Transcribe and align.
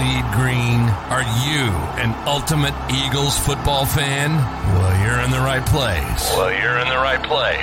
Bleed 0.00 0.24
green? 0.32 0.80
Are 1.12 1.24
you 1.44 1.68
an 2.00 2.14
ultimate 2.26 2.72
Eagles 2.90 3.38
football 3.38 3.84
fan? 3.84 4.30
Well, 4.32 5.04
you're 5.04 5.20
in 5.20 5.30
the 5.30 5.40
right 5.40 5.64
place. 5.66 6.32
Well, 6.34 6.50
you're 6.50 6.78
in 6.78 6.88
the 6.88 6.96
right 6.96 7.22
place. 7.22 7.60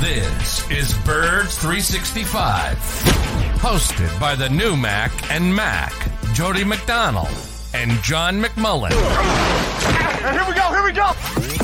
This 0.00 0.70
is 0.70 0.94
Birds 1.04 1.58
365, 1.58 2.78
hosted 3.58 4.18
by 4.18 4.34
the 4.34 4.48
new 4.48 4.76
Mac 4.76 5.12
and 5.30 5.54
Mac, 5.54 5.92
Jody 6.32 6.64
McDonald 6.64 7.36
and 7.74 7.90
John 8.02 8.40
McMullen. 8.42 8.92
Here 10.32 10.44
we 10.48 10.54
go, 10.54 10.72
here 10.72 10.84
we 10.84 10.92
go. 10.92 11.63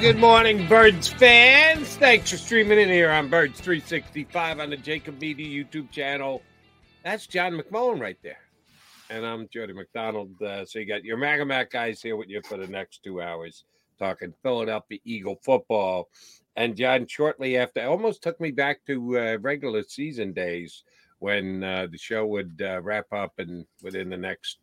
Good 0.00 0.18
morning, 0.18 0.64
Birds 0.68 1.08
fans. 1.08 1.96
Thanks 1.96 2.30
for 2.30 2.36
streaming 2.36 2.78
in 2.78 2.88
here 2.88 3.10
on 3.10 3.28
Birds 3.28 3.60
365 3.60 4.60
on 4.60 4.70
the 4.70 4.76
JAKIB 4.76 5.20
Media 5.20 5.64
YouTube 5.64 5.90
channel. 5.90 6.40
That's 7.02 7.26
John 7.26 7.58
McMullen 7.58 8.00
right 8.00 8.16
there. 8.22 8.38
And 9.10 9.26
I'm 9.26 9.48
Jody 9.52 9.72
McDonald. 9.72 10.40
Uh, 10.40 10.64
so 10.64 10.78
you 10.78 10.86
got 10.86 11.02
your 11.02 11.16
Maga 11.16 11.44
Mac 11.44 11.72
guys 11.72 12.00
here 12.00 12.14
with 12.14 12.28
you 12.28 12.40
for 12.42 12.56
the 12.56 12.68
next 12.68 13.02
two 13.02 13.20
hours 13.20 13.64
talking 13.98 14.32
Philadelphia 14.40 15.00
Eagle 15.04 15.40
football. 15.42 16.08
And 16.54 16.76
John, 16.76 17.08
shortly 17.08 17.56
after, 17.56 17.84
almost 17.84 18.22
took 18.22 18.40
me 18.40 18.52
back 18.52 18.84
to 18.86 19.18
uh, 19.18 19.38
regular 19.40 19.82
season 19.82 20.32
days 20.32 20.84
when 21.18 21.64
uh, 21.64 21.88
the 21.90 21.98
show 21.98 22.24
would 22.24 22.62
uh, 22.64 22.80
wrap 22.82 23.12
up 23.12 23.32
and 23.38 23.66
within 23.82 24.10
the 24.10 24.16
next 24.16 24.58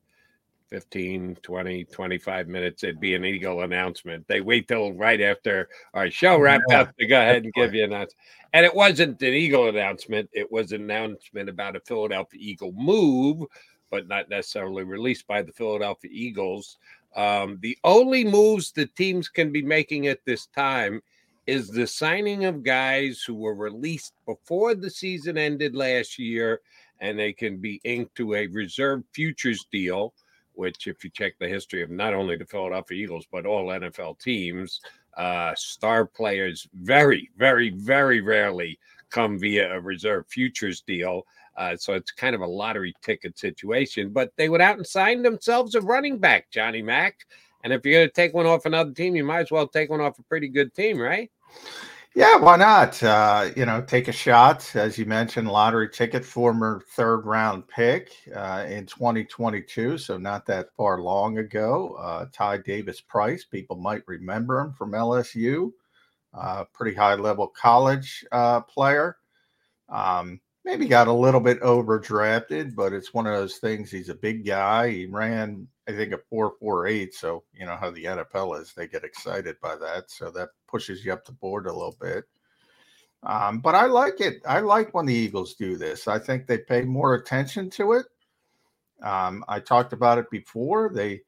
15, 0.70 1.38
20, 1.42 1.84
25 1.86 2.48
minutes, 2.48 2.84
it'd 2.84 3.00
be 3.00 3.16
an 3.16 3.24
Eagle 3.24 3.62
announcement. 3.62 4.28
They 4.28 4.42
wait 4.42 4.68
till 4.68 4.94
right 4.94 5.22
after 5.22 5.70
our 5.94 6.10
show 6.10 6.38
wrapped 6.40 6.66
Yeah. 6.70 6.82
up 6.82 6.98
to 6.98 7.06
go 7.06 7.20
ahead 7.20 7.44
and 7.44 7.54
give 7.54 7.74
you 7.74 7.84
an 7.84 7.92
announcement. 7.94 8.22
And 8.54 8.66
it 8.66 8.74
wasn't 8.74 9.22
an 9.22 9.34
Eagle 9.34 9.70
announcement, 9.70 10.30
it 10.34 10.52
was 10.52 10.72
an 10.72 10.82
announcement 10.82 11.50
about 11.50 11.76
a 11.76 11.82
Philadelphia 11.82 12.40
Eagle 12.42 12.72
move, 12.72 13.48
but 13.92 14.08
not 14.08 14.30
necessarily 14.30 14.84
released 14.84 15.28
by 15.28 15.42
the 15.42 15.52
Philadelphia 15.52 16.10
Eagles. 16.12 16.78
Um, 17.16 17.60
the 17.62 17.78
only 17.84 18.24
moves 18.24 18.72
the 18.72 18.88
teams 18.88 19.30
can 19.30 19.52
be 19.52 19.62
making 19.62 20.08
at 20.08 20.26
this 20.26 20.48
time 20.48 21.02
is 21.48 21.70
the 21.70 21.86
signing 21.86 22.46
of 22.46 22.64
guys 22.64 23.22
who 23.22 23.36
were 23.36 23.54
released 23.54 24.14
before 24.26 24.74
the 24.74 24.90
season 24.90 25.38
ended 25.38 25.76
last 25.76 26.18
year, 26.18 26.62
and 27.00 27.20
they 27.20 27.32
can 27.32 27.58
be 27.58 27.80
inked 27.84 28.16
to 28.16 28.34
a 28.34 28.48
reserve 28.48 29.04
futures 29.14 29.66
deal 29.72 30.14
which, 30.56 30.88
if 30.88 31.04
you 31.04 31.10
check 31.10 31.34
the 31.40 31.48
history 31.48 31.82
of 31.82 31.90
not 31.90 32.14
only 32.14 32.36
the 32.36 32.46
Philadelphia 32.46 33.04
Eagles, 33.04 33.26
but 33.32 33.46
all 33.46 33.68
NFL 33.68 34.20
teams, 34.20 34.82
uh, 35.18 35.54
star 35.56 36.06
players 36.06 36.68
very, 36.74 37.30
very, 37.38 37.70
very 37.72 38.22
rarely 38.22 38.80
come 39.10 39.40
via 39.40 39.74
a 39.74 39.80
reserve 39.80 40.26
futures 40.28 40.82
deal. 40.82 41.26
Uh, 41.58 41.76
so 41.78 41.94
it's 41.94 42.12
kind 42.12 42.36
of 42.36 42.42
a 42.42 42.46
lottery 42.46 42.94
ticket 43.02 43.38
situation. 43.40 44.10
But 44.10 44.34
they 44.36 44.50
went 44.50 44.64
out 44.64 44.78
and 44.78 44.86
signed 44.86 45.24
themselves 45.24 45.76
a 45.76 45.82
running 45.82 46.18
back, 46.18 46.52
Johnny 46.52 46.82
Mack. 46.82 47.26
And 47.64 47.72
if 47.72 47.86
you're 47.86 48.00
going 48.00 48.08
to 48.08 48.14
take 48.14 48.34
one 48.34 48.46
off 48.46 48.66
another 48.66 48.92
team, 48.92 49.16
you 49.16 49.24
might 49.24 49.42
as 49.42 49.52
well 49.52 49.68
take 49.68 49.90
one 49.90 50.02
off 50.02 50.20
a 50.20 50.24
pretty 50.24 50.50
good 50.50 50.74
team, 50.74 51.00
right? 51.00 51.32
Yeah, 52.16 52.38
why 52.38 52.56
not? 52.56 53.02
Uh, 53.04 53.50
you 53.58 53.66
know, 53.66 53.82
take 53.82 54.08
a 54.08 54.12
shot. 54.14 54.74
As 54.74 54.98
you 54.98 55.06
mentioned, 55.06 55.50
lottery 55.50 55.90
ticket, 55.90 56.24
former 56.24 56.82
third 56.92 57.26
round 57.26 57.68
pick 57.68 58.14
uh, 58.34 58.66
in 58.70 58.86
2022. 58.86 59.98
So, 59.98 60.18
not 60.18 60.46
that 60.46 60.74
far 60.78 61.02
long 61.02 61.40
ago. 61.40 61.96
Uh, 62.00 62.28
Ty 62.32 62.60
Davis 62.60 63.02
Price, 63.02 63.44
people 63.44 63.76
might 63.76 64.04
remember 64.08 64.62
him 64.62 64.72
from 64.72 64.94
LSU, 64.94 65.74
uh, 66.34 66.64
pretty 66.74 66.96
high 66.96 67.16
level 67.16 67.48
college 67.48 68.26
uh, 68.32 68.62
player. 68.62 69.18
Um, 69.90 70.40
maybe 70.66 70.88
got 70.88 71.08
a 71.10 71.14
little 71.14 71.42
bit 71.42 71.62
overdrafted, 71.62 72.76
but 72.76 72.94
it's 72.94 73.14
one 73.14 73.28
of 73.28 73.34
those 73.34 73.58
things. 73.58 73.92
He's 73.92 74.10
a 74.10 74.16
big 74.16 74.46
guy. 74.46 74.90
He 74.90 75.06
ran, 75.08 75.68
I 75.88 75.92
think, 75.92 76.14
a 76.14 76.20
4.48. 76.34 77.14
So, 77.14 77.44
you 77.54 77.66
know 77.66 77.76
how 77.76 77.92
the 77.92 78.06
NFL 78.06 78.62
is, 78.62 78.74
they 78.74 78.88
get 78.88 79.04
excited 79.04 79.56
by 79.62 79.76
that. 79.76 80.10
So, 80.10 80.32
that 80.32 80.50
pushes 80.68 81.06
you 81.06 81.14
up 81.14 81.26
the 81.26 81.32
board 81.32 81.68
a 81.68 81.74
little 81.74 81.98
bit. 82.00 82.26
Um, 83.24 83.60
but 83.60 83.74
I 83.76 83.86
like 83.86 84.22
it. 84.22 84.42
I 84.48 84.60
like 84.60 84.94
when 84.94 85.08
the 85.08 85.14
Eagles 85.14 85.56
do 85.56 85.78
this. 85.78 86.08
I 86.08 86.20
think 86.20 86.46
they 86.46 86.60
pay 86.60 86.84
more 86.84 87.16
attention 87.16 87.70
to 87.72 87.94
it. 87.94 88.06
Um, 89.02 89.44
I 89.48 89.60
talked 89.60 89.94
about 89.94 90.20
it 90.20 90.30
before. 90.30 90.92
They, 90.94 91.22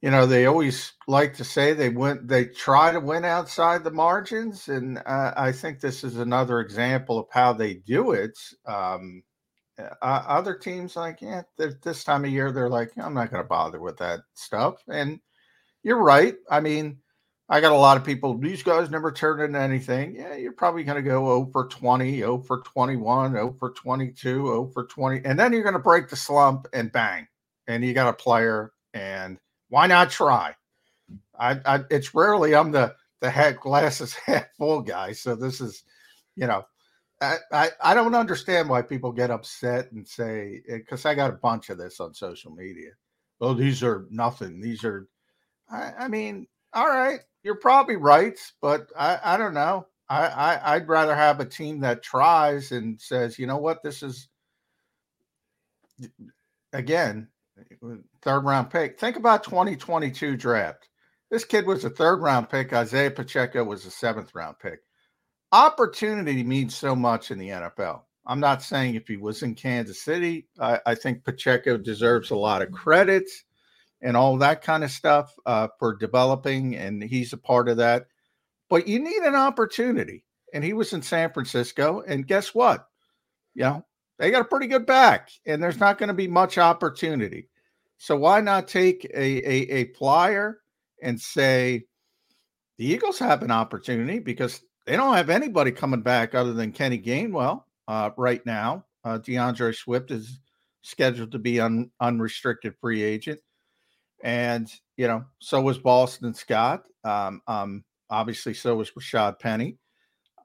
you 0.00 0.10
know, 0.10 0.26
they 0.26 0.46
always 0.46 0.92
like 1.06 1.34
to 1.34 1.44
say 1.44 1.72
they 1.72 1.88
went, 1.88 2.26
they 2.26 2.46
try 2.46 2.90
to 2.92 3.00
win 3.00 3.24
outside 3.24 3.84
the 3.84 3.90
margins, 3.90 4.68
and 4.68 4.98
uh, 4.98 5.32
I 5.36 5.52
think 5.52 5.80
this 5.80 6.04
is 6.04 6.16
another 6.18 6.60
example 6.60 7.18
of 7.18 7.26
how 7.30 7.52
they 7.52 7.74
do 7.74 8.12
it. 8.12 8.38
Um, 8.66 9.22
uh, 9.78 9.94
other 10.02 10.54
teams, 10.54 10.96
like, 10.96 11.20
yeah, 11.20 11.42
this 11.56 12.04
time 12.04 12.24
of 12.24 12.30
year, 12.30 12.52
they're 12.52 12.68
like, 12.68 12.92
I'm 12.96 13.14
not 13.14 13.30
going 13.30 13.42
to 13.42 13.48
bother 13.48 13.80
with 13.80 13.96
that 13.98 14.20
stuff. 14.34 14.82
And 14.88 15.20
you're 15.82 16.02
right. 16.02 16.36
I 16.50 16.60
mean, 16.60 16.98
I 17.48 17.60
got 17.60 17.72
a 17.72 17.76
lot 17.76 17.96
of 17.96 18.04
people, 18.04 18.38
these 18.38 18.62
guys 18.62 18.90
never 18.90 19.12
turn 19.12 19.40
into 19.40 19.60
anything. 19.60 20.16
Yeah, 20.16 20.34
you're 20.34 20.52
probably 20.52 20.84
going 20.84 21.02
to 21.02 21.08
go 21.08 21.26
0 21.26 21.50
for 21.52 21.66
20, 21.68 22.18
0 22.18 22.38
for 22.38 22.62
21, 22.62 23.32
0 23.32 23.56
for 23.58 23.70
22, 23.70 24.46
0 24.46 24.70
for 24.72 24.84
20. 24.84 25.20
And 25.24 25.38
then 25.38 25.52
you're 25.52 25.62
going 25.62 25.74
to 25.74 25.78
break 25.78 26.08
the 26.08 26.16
slump 26.16 26.66
and 26.72 26.90
bang. 26.90 27.26
And 27.66 27.84
you 27.84 27.94
got 27.94 28.08
a 28.08 28.12
player, 28.12 28.72
and 28.92 29.38
why 29.68 29.86
not 29.86 30.10
try? 30.10 30.54
I, 31.38 31.58
I 31.64 31.80
it's 31.90 32.14
rarely 32.14 32.54
I'm 32.54 32.70
the 32.72 32.94
the 33.20 33.30
head 33.30 33.58
glasses 33.58 34.14
half 34.26 34.46
full 34.58 34.82
guy. 34.82 35.12
So 35.12 35.34
this 35.34 35.60
is, 35.60 35.82
you 36.36 36.46
know, 36.46 36.64
I, 37.20 37.36
I, 37.52 37.70
I 37.82 37.94
don't 37.94 38.14
understand 38.14 38.68
why 38.68 38.82
people 38.82 39.12
get 39.12 39.30
upset 39.30 39.92
and 39.92 40.06
say 40.06 40.62
eh, 40.68 40.78
because 40.78 41.06
I 41.06 41.14
got 41.14 41.30
a 41.30 41.34
bunch 41.34 41.70
of 41.70 41.78
this 41.78 42.00
on 42.00 42.14
social 42.14 42.52
media. 42.52 42.90
Oh, 43.40 43.54
these 43.54 43.82
are 43.82 44.06
nothing. 44.10 44.60
These 44.60 44.84
are 44.84 45.08
I, 45.70 45.92
I 46.00 46.08
mean, 46.08 46.46
all 46.72 46.88
right, 46.88 47.20
you're 47.42 47.56
probably 47.56 47.96
right, 47.96 48.38
but 48.60 48.90
I, 48.98 49.18
I 49.22 49.36
don't 49.36 49.54
know. 49.54 49.86
I, 50.08 50.26
I 50.26 50.74
I'd 50.74 50.88
rather 50.88 51.14
have 51.14 51.40
a 51.40 51.44
team 51.44 51.80
that 51.80 52.02
tries 52.02 52.72
and 52.72 53.00
says, 53.00 53.38
you 53.38 53.46
know 53.46 53.56
what, 53.56 53.82
this 53.82 54.02
is 54.02 54.28
again 56.72 57.28
eh, 57.58 57.94
third 58.22 58.40
round 58.40 58.70
pick. 58.70 58.98
Think 58.98 59.16
about 59.16 59.44
2022 59.44 60.36
draft. 60.36 60.88
This 61.30 61.44
kid 61.44 61.66
was 61.66 61.84
a 61.84 61.90
third 61.90 62.20
round 62.20 62.50
pick. 62.50 62.72
Isaiah 62.72 63.10
Pacheco 63.10 63.64
was 63.64 63.86
a 63.86 63.90
seventh 63.90 64.34
round 64.34 64.58
pick. 64.60 64.80
Opportunity 65.54 66.42
means 66.42 66.74
so 66.74 66.96
much 66.96 67.30
in 67.30 67.38
the 67.38 67.50
NFL. 67.50 68.00
I'm 68.26 68.40
not 68.40 68.60
saying 68.60 68.96
if 68.96 69.06
he 69.06 69.16
was 69.16 69.44
in 69.44 69.54
Kansas 69.54 70.02
City, 70.02 70.48
I, 70.58 70.80
I 70.84 70.94
think 70.96 71.22
Pacheco 71.22 71.76
deserves 71.76 72.32
a 72.32 72.36
lot 72.36 72.60
of 72.60 72.72
credit 72.72 73.22
and 74.02 74.16
all 74.16 74.36
that 74.38 74.62
kind 74.62 74.82
of 74.82 74.90
stuff 74.90 75.32
uh, 75.46 75.68
for 75.78 75.94
developing, 75.94 76.74
and 76.74 77.00
he's 77.00 77.32
a 77.32 77.36
part 77.36 77.68
of 77.68 77.76
that. 77.76 78.06
But 78.68 78.88
you 78.88 78.98
need 78.98 79.22
an 79.22 79.36
opportunity. 79.36 80.24
And 80.52 80.64
he 80.64 80.72
was 80.72 80.92
in 80.92 81.02
San 81.02 81.32
Francisco, 81.32 82.02
and 82.04 82.26
guess 82.26 82.52
what? 82.52 82.88
You 83.54 83.62
know, 83.62 83.86
they 84.18 84.32
got 84.32 84.40
a 84.40 84.46
pretty 84.46 84.66
good 84.66 84.86
back, 84.86 85.30
and 85.46 85.62
there's 85.62 85.78
not 85.78 85.98
going 85.98 86.08
to 86.08 86.14
be 86.14 86.26
much 86.26 86.58
opportunity. 86.58 87.48
So 87.98 88.16
why 88.16 88.40
not 88.40 88.66
take 88.66 89.04
a, 89.04 89.20
a, 89.20 89.82
a 89.82 89.92
plier 89.92 90.54
and 91.00 91.20
say 91.20 91.84
the 92.76 92.86
Eagles 92.86 93.20
have 93.20 93.44
an 93.44 93.52
opportunity 93.52 94.18
because 94.18 94.60
they 94.86 94.96
don't 94.96 95.14
have 95.14 95.30
anybody 95.30 95.72
coming 95.72 96.02
back 96.02 96.34
other 96.34 96.52
than 96.52 96.72
Kenny 96.72 96.98
Gainwell 96.98 97.64
uh, 97.88 98.10
right 98.16 98.44
now. 98.44 98.84
Uh, 99.04 99.18
D'Andre 99.18 99.72
Swift 99.72 100.10
is 100.10 100.40
scheduled 100.82 101.32
to 101.32 101.38
be 101.38 101.60
un, 101.60 101.90
unrestricted 102.00 102.74
free 102.80 103.02
agent, 103.02 103.40
and 104.22 104.70
you 104.96 105.08
know 105.08 105.24
so 105.40 105.60
was 105.60 105.78
Boston 105.78 106.34
Scott. 106.34 106.84
Um, 107.04 107.42
um, 107.46 107.84
obviously, 108.10 108.54
so 108.54 108.76
was 108.76 108.90
Rashad 108.92 109.38
Penny. 109.38 109.78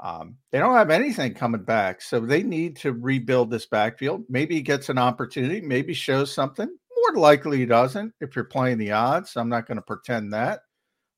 Um, 0.02 0.38
they 0.52 0.60
don't 0.60 0.76
have 0.76 0.92
anything 0.92 1.34
coming 1.34 1.64
back, 1.64 2.02
so 2.02 2.20
they 2.20 2.44
need 2.44 2.78
to 2.78 2.94
rebuild 2.94 3.52
this 3.52 3.66
backfield. 3.66 4.24
Maybe 4.30 4.56
he 4.56 4.62
gets 4.62 4.88
an 4.90 4.98
opportunity, 4.98 5.60
maybe 5.60 5.94
shows 5.94 6.34
something. 6.34 6.68
More 6.68 7.22
likely, 7.22 7.58
he 7.58 7.66
doesn't. 7.66 8.14
If 8.22 8.36
you're 8.36 8.46
playing 8.46 8.78
the 8.78 8.92
odds, 8.92 9.36
I'm 9.36 9.50
not 9.50 9.68
going 9.68 9.78
to 9.78 9.82
pretend 9.82 10.34
that, 10.34 10.62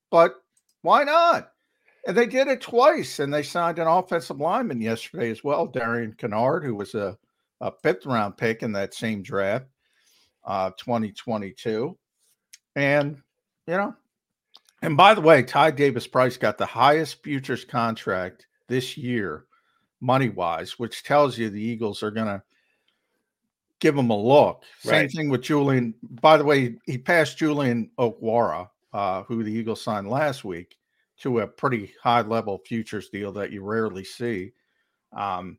but 0.09 0.35
why 0.81 1.03
not? 1.03 1.51
And 2.07 2.17
they 2.17 2.25
did 2.25 2.47
it 2.47 2.61
twice, 2.61 3.19
and 3.19 3.33
they 3.33 3.43
signed 3.43 3.77
an 3.77 3.87
offensive 3.87 4.39
lineman 4.39 4.81
yesterday 4.81 5.29
as 5.29 5.43
well, 5.43 5.67
Darian 5.67 6.13
Kinnard, 6.13 6.63
who 6.63 6.75
was 6.75 6.95
a, 6.95 7.17
a 7.59 7.71
fifth 7.83 8.05
round 8.05 8.37
pick 8.37 8.63
in 8.63 8.71
that 8.71 8.93
same 8.95 9.21
draft, 9.21 9.65
uh, 10.43 10.71
2022. 10.77 11.95
And, 12.75 13.21
you 13.67 13.77
know, 13.77 13.95
and 14.81 14.97
by 14.97 15.13
the 15.13 15.21
way, 15.21 15.43
Ty 15.43 15.71
Davis 15.71 16.07
Price 16.07 16.37
got 16.37 16.57
the 16.57 16.65
highest 16.65 17.21
futures 17.23 17.63
contract 17.63 18.47
this 18.67 18.97
year, 18.97 19.45
money 19.99 20.29
wise, 20.29 20.79
which 20.79 21.03
tells 21.03 21.37
you 21.37 21.49
the 21.49 21.61
Eagles 21.61 22.01
are 22.01 22.11
going 22.11 22.27
to 22.27 22.41
give 23.79 23.95
him 23.95 24.09
a 24.09 24.17
look. 24.17 24.63
Right. 24.85 25.01
Same 25.01 25.09
thing 25.09 25.29
with 25.29 25.41
Julian. 25.41 25.93
By 26.01 26.37
the 26.37 26.45
way, 26.45 26.77
he 26.85 26.97
passed 26.97 27.37
Julian 27.37 27.91
Okwara, 27.99 28.69
uh, 28.93 29.23
who 29.23 29.43
the 29.43 29.51
Eagles 29.51 29.81
signed 29.81 30.07
last 30.07 30.43
week, 30.43 30.75
to 31.21 31.39
a 31.39 31.47
pretty 31.47 31.93
high 32.01 32.21
level 32.21 32.61
futures 32.65 33.09
deal 33.09 33.31
that 33.33 33.51
you 33.51 33.63
rarely 33.63 34.03
see. 34.03 34.53
Um, 35.15 35.57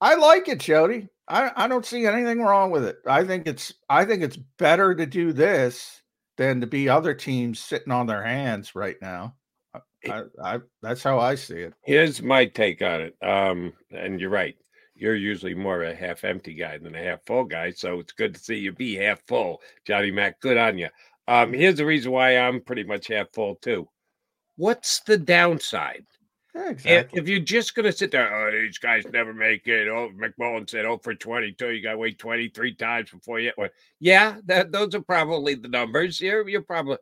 I 0.00 0.14
like 0.16 0.48
it, 0.48 0.60
Jody. 0.60 1.08
I, 1.28 1.50
I 1.54 1.68
don't 1.68 1.86
see 1.86 2.06
anything 2.06 2.40
wrong 2.40 2.70
with 2.70 2.84
it. 2.84 2.98
I 3.06 3.24
think 3.24 3.46
it's 3.46 3.72
I 3.88 4.04
think 4.04 4.22
it's 4.22 4.38
better 4.58 4.94
to 4.94 5.06
do 5.06 5.32
this 5.32 6.02
than 6.36 6.60
to 6.60 6.66
be 6.66 6.88
other 6.88 7.14
teams 7.14 7.60
sitting 7.60 7.92
on 7.92 8.06
their 8.06 8.22
hands 8.22 8.74
right 8.74 8.96
now. 9.00 9.34
I, 10.08 10.22
I, 10.42 10.58
that's 10.82 11.02
how 11.02 11.20
I 11.20 11.36
see 11.36 11.58
it. 11.58 11.74
Here's 11.82 12.22
my 12.22 12.46
take 12.46 12.82
on 12.82 13.00
it. 13.02 13.16
Um, 13.22 13.72
and 13.92 14.20
you're 14.20 14.30
right. 14.30 14.56
You're 14.94 15.14
usually 15.14 15.54
more 15.54 15.84
a 15.84 15.94
half 15.94 16.24
empty 16.24 16.54
guy 16.54 16.78
than 16.78 16.94
a 16.94 17.02
half 17.02 17.24
full 17.24 17.44
guy. 17.44 17.70
So 17.70 18.00
it's 18.00 18.12
good 18.12 18.34
to 18.34 18.40
see 18.40 18.56
you 18.56 18.72
be 18.72 18.96
half 18.96 19.22
full, 19.26 19.60
Johnny 19.86 20.10
Mac. 20.10 20.40
Good 20.40 20.56
on 20.56 20.78
you. 20.78 20.88
Um, 21.28 21.52
here's 21.52 21.76
the 21.76 21.86
reason 21.86 22.10
why 22.10 22.36
I'm 22.36 22.60
pretty 22.60 22.82
much 22.82 23.08
half 23.08 23.28
full 23.32 23.54
too. 23.56 23.88
What's 24.62 25.00
the 25.00 25.18
downside? 25.18 26.06
Exactly. 26.54 26.92
If, 26.92 27.06
if, 27.14 27.28
you're 27.28 27.40
just 27.40 27.74
going 27.74 27.86
to 27.86 27.90
sit 27.90 28.12
there, 28.12 28.32
oh, 28.32 28.52
these 28.52 28.78
guys 28.78 29.02
never 29.12 29.34
make 29.34 29.66
it. 29.66 29.88
Oh, 29.88 30.10
McMullen 30.16 30.70
said, 30.70 30.84
oh, 30.84 30.98
for 30.98 31.16
22, 31.16 31.70
you 31.72 31.82
got 31.82 31.92
to 31.92 31.98
wait 31.98 32.16
23 32.20 32.74
times 32.76 33.10
before 33.10 33.40
you. 33.40 33.50
Well, 33.58 33.70
yeah, 33.98 34.36
that, 34.44 34.70
those 34.70 34.94
are 34.94 35.00
probably 35.00 35.56
the 35.56 35.66
numbers. 35.66 36.20
You're, 36.20 36.48
you're 36.48 36.62
probably, 36.62 36.98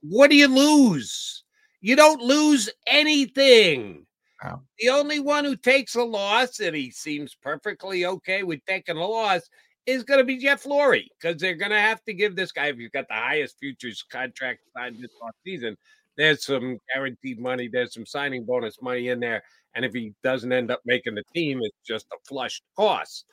what 0.00 0.28
do 0.28 0.34
you 0.34 0.48
lose? 0.48 1.44
You 1.80 1.94
don't 1.94 2.20
lose 2.20 2.68
anything. 2.88 4.06
Wow. 4.42 4.62
The 4.80 4.88
only 4.88 5.20
one 5.20 5.44
who 5.44 5.54
takes 5.54 5.94
a 5.94 6.02
loss, 6.02 6.58
and 6.58 6.74
he 6.74 6.90
seems 6.90 7.36
perfectly 7.40 8.06
okay 8.06 8.42
with 8.42 8.58
taking 8.66 8.96
a 8.96 9.06
loss, 9.06 9.42
is 9.86 10.02
going 10.02 10.18
to 10.18 10.24
be 10.24 10.38
Jeff 10.38 10.64
Lurie 10.64 11.06
because 11.20 11.40
they're 11.40 11.54
going 11.54 11.70
to 11.70 11.78
have 11.78 12.02
to 12.06 12.12
give 12.12 12.34
this 12.34 12.50
guy, 12.50 12.66
if 12.66 12.78
you've 12.78 12.90
got 12.90 13.06
the 13.06 13.14
highest 13.14 13.60
futures 13.60 14.02
contract 14.10 14.62
signed 14.76 14.96
this 15.00 15.12
season, 15.44 15.76
there's 16.16 16.44
some 16.44 16.78
guaranteed 16.92 17.38
money, 17.38 17.68
there's 17.68 17.94
some 17.94 18.06
signing 18.06 18.44
bonus 18.44 18.80
money 18.80 19.08
in 19.08 19.20
there. 19.20 19.42
And 19.74 19.84
if 19.84 19.92
he 19.92 20.12
doesn't 20.22 20.52
end 20.52 20.70
up 20.70 20.80
making 20.84 21.16
the 21.16 21.24
team, 21.34 21.60
it's 21.62 21.76
just 21.86 22.06
a 22.12 22.16
flush 22.26 22.62
cost. 22.76 23.24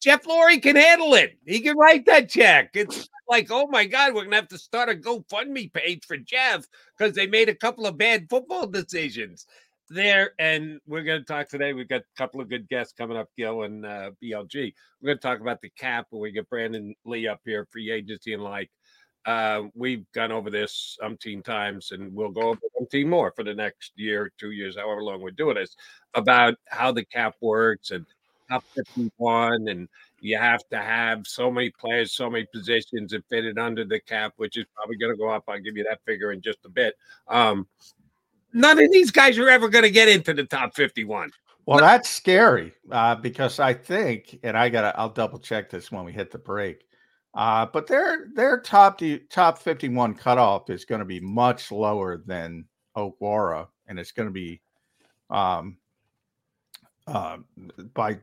Jeff 0.00 0.24
Lurie 0.24 0.62
can 0.62 0.76
handle 0.76 1.14
it. 1.14 1.38
He 1.44 1.60
can 1.60 1.76
write 1.76 2.06
that 2.06 2.28
check. 2.28 2.70
It's 2.74 3.08
like, 3.28 3.48
oh 3.50 3.66
my 3.66 3.84
God, 3.84 4.14
we're 4.14 4.24
gonna 4.24 4.36
have 4.36 4.48
to 4.48 4.58
start 4.58 4.88
a 4.88 4.94
GoFundMe 4.94 5.72
page 5.72 6.04
for 6.06 6.16
Jeff 6.16 6.66
because 6.96 7.14
they 7.14 7.26
made 7.26 7.48
a 7.48 7.54
couple 7.54 7.86
of 7.86 7.98
bad 7.98 8.28
football 8.30 8.66
decisions 8.66 9.46
there. 9.90 10.32
And 10.38 10.80
we're 10.86 11.02
gonna 11.02 11.24
talk 11.24 11.48
today. 11.48 11.72
We've 11.72 11.88
got 11.88 12.02
a 12.02 12.16
couple 12.16 12.40
of 12.40 12.48
good 12.48 12.68
guests 12.68 12.94
coming 12.96 13.16
up, 13.16 13.28
Gill 13.36 13.62
and 13.64 13.84
uh, 13.84 14.12
BLG. 14.22 14.72
We're 15.02 15.14
gonna 15.14 15.18
talk 15.18 15.40
about 15.40 15.60
the 15.62 15.70
cap 15.70 16.06
we 16.12 16.30
get 16.30 16.48
Brandon 16.48 16.94
Lee 17.04 17.26
up 17.26 17.40
here, 17.44 17.66
free 17.72 17.90
agency 17.90 18.34
and 18.34 18.42
like. 18.42 18.70
Uh, 19.28 19.64
we've 19.74 20.10
gone 20.12 20.32
over 20.32 20.48
this 20.48 20.96
umpteen 21.02 21.44
times, 21.44 21.92
and 21.92 22.14
we'll 22.14 22.30
go 22.30 22.48
over 22.48 22.60
umpteen 22.80 23.06
more 23.06 23.30
for 23.30 23.44
the 23.44 23.52
next 23.52 23.92
year, 23.94 24.32
two 24.38 24.52
years, 24.52 24.74
however 24.76 25.02
long 25.02 25.20
we're 25.20 25.30
doing 25.30 25.56
this, 25.56 25.76
about 26.14 26.54
how 26.64 26.90
the 26.90 27.04
cap 27.04 27.34
works 27.42 27.90
and 27.90 28.06
top 28.50 28.64
51 28.74 29.68
and 29.68 29.86
you 30.22 30.38
have 30.38 30.66
to 30.70 30.78
have 30.78 31.26
so 31.26 31.50
many 31.50 31.68
players, 31.68 32.12
so 32.12 32.30
many 32.30 32.46
positions 32.54 33.10
that 33.10 33.22
fit 33.28 33.44
it 33.44 33.58
under 33.58 33.84
the 33.84 34.00
cap, 34.00 34.32
which 34.38 34.56
is 34.56 34.64
probably 34.74 34.96
going 34.96 35.12
to 35.12 35.18
go 35.18 35.28
up. 35.28 35.44
I'll 35.46 35.60
give 35.60 35.76
you 35.76 35.84
that 35.84 36.00
figure 36.06 36.32
in 36.32 36.40
just 36.40 36.60
a 36.64 36.70
bit. 36.70 36.94
Um, 37.28 37.66
none 38.54 38.78
of 38.78 38.90
these 38.90 39.10
guys 39.10 39.36
are 39.36 39.50
ever 39.50 39.68
going 39.68 39.84
to 39.84 39.90
get 39.90 40.08
into 40.08 40.32
the 40.32 40.44
top 40.44 40.74
51. 40.74 41.32
Well, 41.66 41.80
that's 41.80 42.08
scary 42.08 42.72
uh, 42.90 43.16
because 43.16 43.60
I 43.60 43.74
think, 43.74 44.38
and 44.42 44.56
I 44.56 44.70
gotta, 44.70 44.98
I'll 44.98 45.10
double 45.10 45.38
check 45.38 45.68
this 45.68 45.92
when 45.92 46.02
we 46.02 46.12
hit 46.12 46.30
the 46.30 46.38
break. 46.38 46.87
Uh, 47.38 47.64
but 47.66 47.86
their 47.86 48.26
their 48.34 48.58
top 48.58 49.00
top 49.30 49.58
51 49.60 50.14
cutoff 50.14 50.68
is 50.70 50.84
going 50.84 50.98
to 50.98 51.04
be 51.04 51.20
much 51.20 51.70
lower 51.70 52.16
than 52.26 52.64
Okwara, 52.96 53.68
and 53.86 53.96
it's 53.96 54.10
going 54.10 54.26
to 54.26 54.32
be 54.32 54.60
um, 55.30 55.76
uh, 57.06 57.36
by 57.94 58.18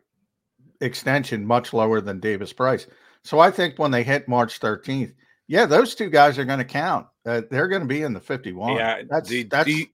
extension 0.81 1.45
much 1.45 1.71
lower 1.71 2.01
than 2.01 2.19
Davis 2.19 2.51
Price. 2.51 2.87
So 3.23 3.39
I 3.39 3.51
think 3.51 3.79
when 3.79 3.89
they 3.89 4.03
hit 4.03 4.27
March 4.27 4.59
13th, 4.59 5.13
yeah, 5.47 5.65
those 5.65 5.95
two 5.95 6.09
guys 6.09 6.37
are 6.37 6.43
going 6.43 6.59
to 6.59 6.65
count. 6.65 7.07
Uh, 7.25 7.43
they're 7.49 7.69
going 7.69 7.83
to 7.83 7.87
be 7.87 8.01
in 8.01 8.11
the 8.11 8.19
51. 8.19 8.75
Yeah, 8.75 9.03
that's 9.09 9.29
the, 9.29 9.43
that's 9.43 9.65
the, 9.65 9.89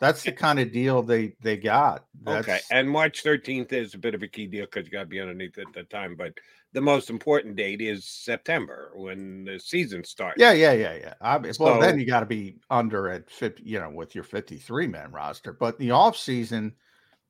that's 0.00 0.24
the 0.24 0.32
kind 0.32 0.58
of 0.58 0.72
deal 0.72 1.00
they 1.04 1.36
they 1.40 1.56
got. 1.56 2.06
That's, 2.24 2.48
okay, 2.48 2.58
and 2.72 2.90
March 2.90 3.22
13th 3.22 3.72
is 3.72 3.94
a 3.94 3.98
bit 3.98 4.16
of 4.16 4.22
a 4.24 4.28
key 4.28 4.48
deal 4.48 4.64
because 4.64 4.86
you 4.86 4.90
got 4.90 5.02
to 5.02 5.06
be 5.06 5.20
underneath 5.20 5.58
at 5.58 5.72
the 5.72 5.84
time. 5.84 6.16
But 6.16 6.34
the 6.72 6.80
most 6.80 7.10
important 7.10 7.56
date 7.56 7.80
is 7.80 8.04
September 8.04 8.92
when 8.94 9.44
the 9.44 9.58
season 9.58 10.04
starts. 10.04 10.40
Yeah, 10.40 10.52
yeah, 10.52 10.72
yeah, 10.72 10.94
yeah. 10.94 11.14
I, 11.20 11.50
so, 11.52 11.64
well, 11.64 11.80
then 11.80 11.98
you 11.98 12.06
got 12.06 12.20
to 12.20 12.26
be 12.26 12.56
under 12.70 13.10
at 13.10 13.30
50, 13.30 13.62
you 13.64 13.78
know, 13.78 13.90
with 13.90 14.14
your 14.14 14.24
53 14.24 14.86
man 14.86 15.12
roster. 15.12 15.52
But 15.52 15.78
the 15.78 15.90
off 15.90 16.16
season, 16.16 16.74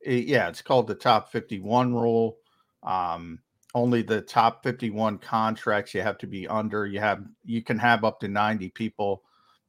it, 0.00 0.26
yeah, 0.26 0.48
it's 0.48 0.62
called 0.62 0.86
the 0.86 0.94
top 0.94 1.32
51 1.32 1.94
rule. 1.94 2.36
Um, 2.82 3.40
only 3.74 4.02
the 4.02 4.20
top 4.20 4.62
51 4.62 5.18
contracts 5.18 5.94
you 5.94 6.02
have 6.02 6.18
to 6.18 6.26
be 6.26 6.46
under. 6.46 6.86
You 6.86 7.00
have 7.00 7.24
you 7.44 7.62
can 7.62 7.78
have 7.78 8.04
up 8.04 8.20
to 8.20 8.28
90 8.28 8.68
people 8.70 9.22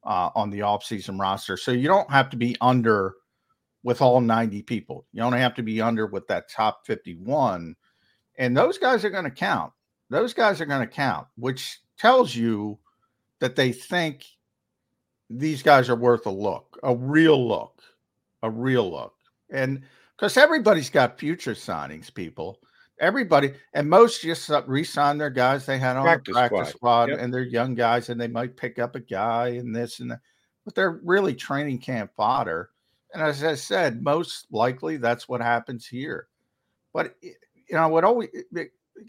uh, 0.04 0.30
on 0.36 0.50
the 0.50 0.60
offseason 0.60 1.20
roster. 1.20 1.58
So 1.58 1.72
you 1.72 1.88
don't 1.88 2.12
have 2.12 2.30
to 2.32 2.38
be 2.38 2.56
under 2.62 3.16
with 3.84 4.02
all 4.02 4.22
90 4.22 4.62
people. 4.64 5.06
You 5.14 5.24
only 5.24 5.40
have 5.40 5.56
to 5.56 5.64
be 5.64 5.82
under 5.82 6.08
with 6.08 6.28
that 6.28 6.50
top 6.50 6.86
51. 6.86 7.76
And 8.38 8.56
those 8.56 8.78
guys 8.78 9.06
are 9.06 9.10
going 9.10 9.24
to 9.26 9.32
count. 9.32 9.72
Those 10.10 10.34
guys 10.34 10.62
are 10.62 10.66
going 10.66 10.88
to 10.88 10.94
count, 10.94 11.28
which 11.36 11.80
tells 11.98 12.36
you 12.36 12.78
that 13.40 13.56
they 13.56 13.72
think 13.72 14.26
these 15.30 15.64
guys 15.64 15.90
are 15.90 15.96
worth 15.96 16.26
a 16.26 16.32
look, 16.32 16.80
a 16.84 16.96
real 16.96 17.48
look, 17.48 17.82
a 18.42 18.50
real 18.50 18.90
look. 18.90 19.14
And 19.52 19.82
because 20.16 20.38
everybody's 20.38 20.90
got 20.90 21.20
future 21.20 21.54
signings, 21.54 22.14
people 22.14 22.60
everybody 23.00 23.54
and 23.74 23.90
most 23.90 24.22
just 24.22 24.50
re-sign 24.68 25.18
their 25.18 25.30
guys 25.30 25.66
they 25.66 25.78
had 25.78 25.98
on 25.98 26.04
practice 26.04 26.34
the 26.34 26.40
practice 26.40 26.70
squad, 26.70 26.78
squad 26.78 27.10
yep. 27.10 27.20
and 27.20 27.34
they're 27.34 27.42
young 27.42 27.74
guys 27.76 28.10
and 28.10 28.20
they 28.20 28.28
might 28.28 28.56
pick 28.56 28.80
up 28.80 28.96
a 28.96 29.00
guy 29.00 29.50
and 29.50 29.76
this 29.76 30.00
and 30.00 30.12
that 30.12 30.20
but 30.64 30.76
they're 30.76 31.02
really 31.04 31.34
training 31.34 31.78
camp 31.78 32.12
fodder 32.16 32.70
and 33.14 33.22
as 33.22 33.44
i 33.44 33.56
said 33.56 34.02
most 34.02 34.46
likely 34.52 34.98
that's 34.98 35.28
what 35.28 35.42
happens 35.42 35.88
here 35.88 36.28
but 36.94 37.16
you 37.74 37.80
know 37.80 37.90
what 37.90 38.06
always 38.06 38.30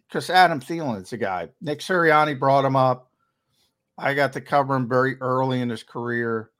because 0.08 0.30
adam 0.30 0.58
Thielen's 0.58 1.12
a 1.12 1.16
guy 1.16 1.48
nick 1.60 1.78
Sirianni 1.78 2.38
brought 2.38 2.64
him 2.64 2.74
up 2.74 3.12
i 3.98 4.14
got 4.14 4.32
to 4.32 4.40
cover 4.40 4.74
him 4.74 4.88
very 4.88 5.20
early 5.20 5.60
in 5.60 5.68
his 5.68 5.84
career 5.84 6.50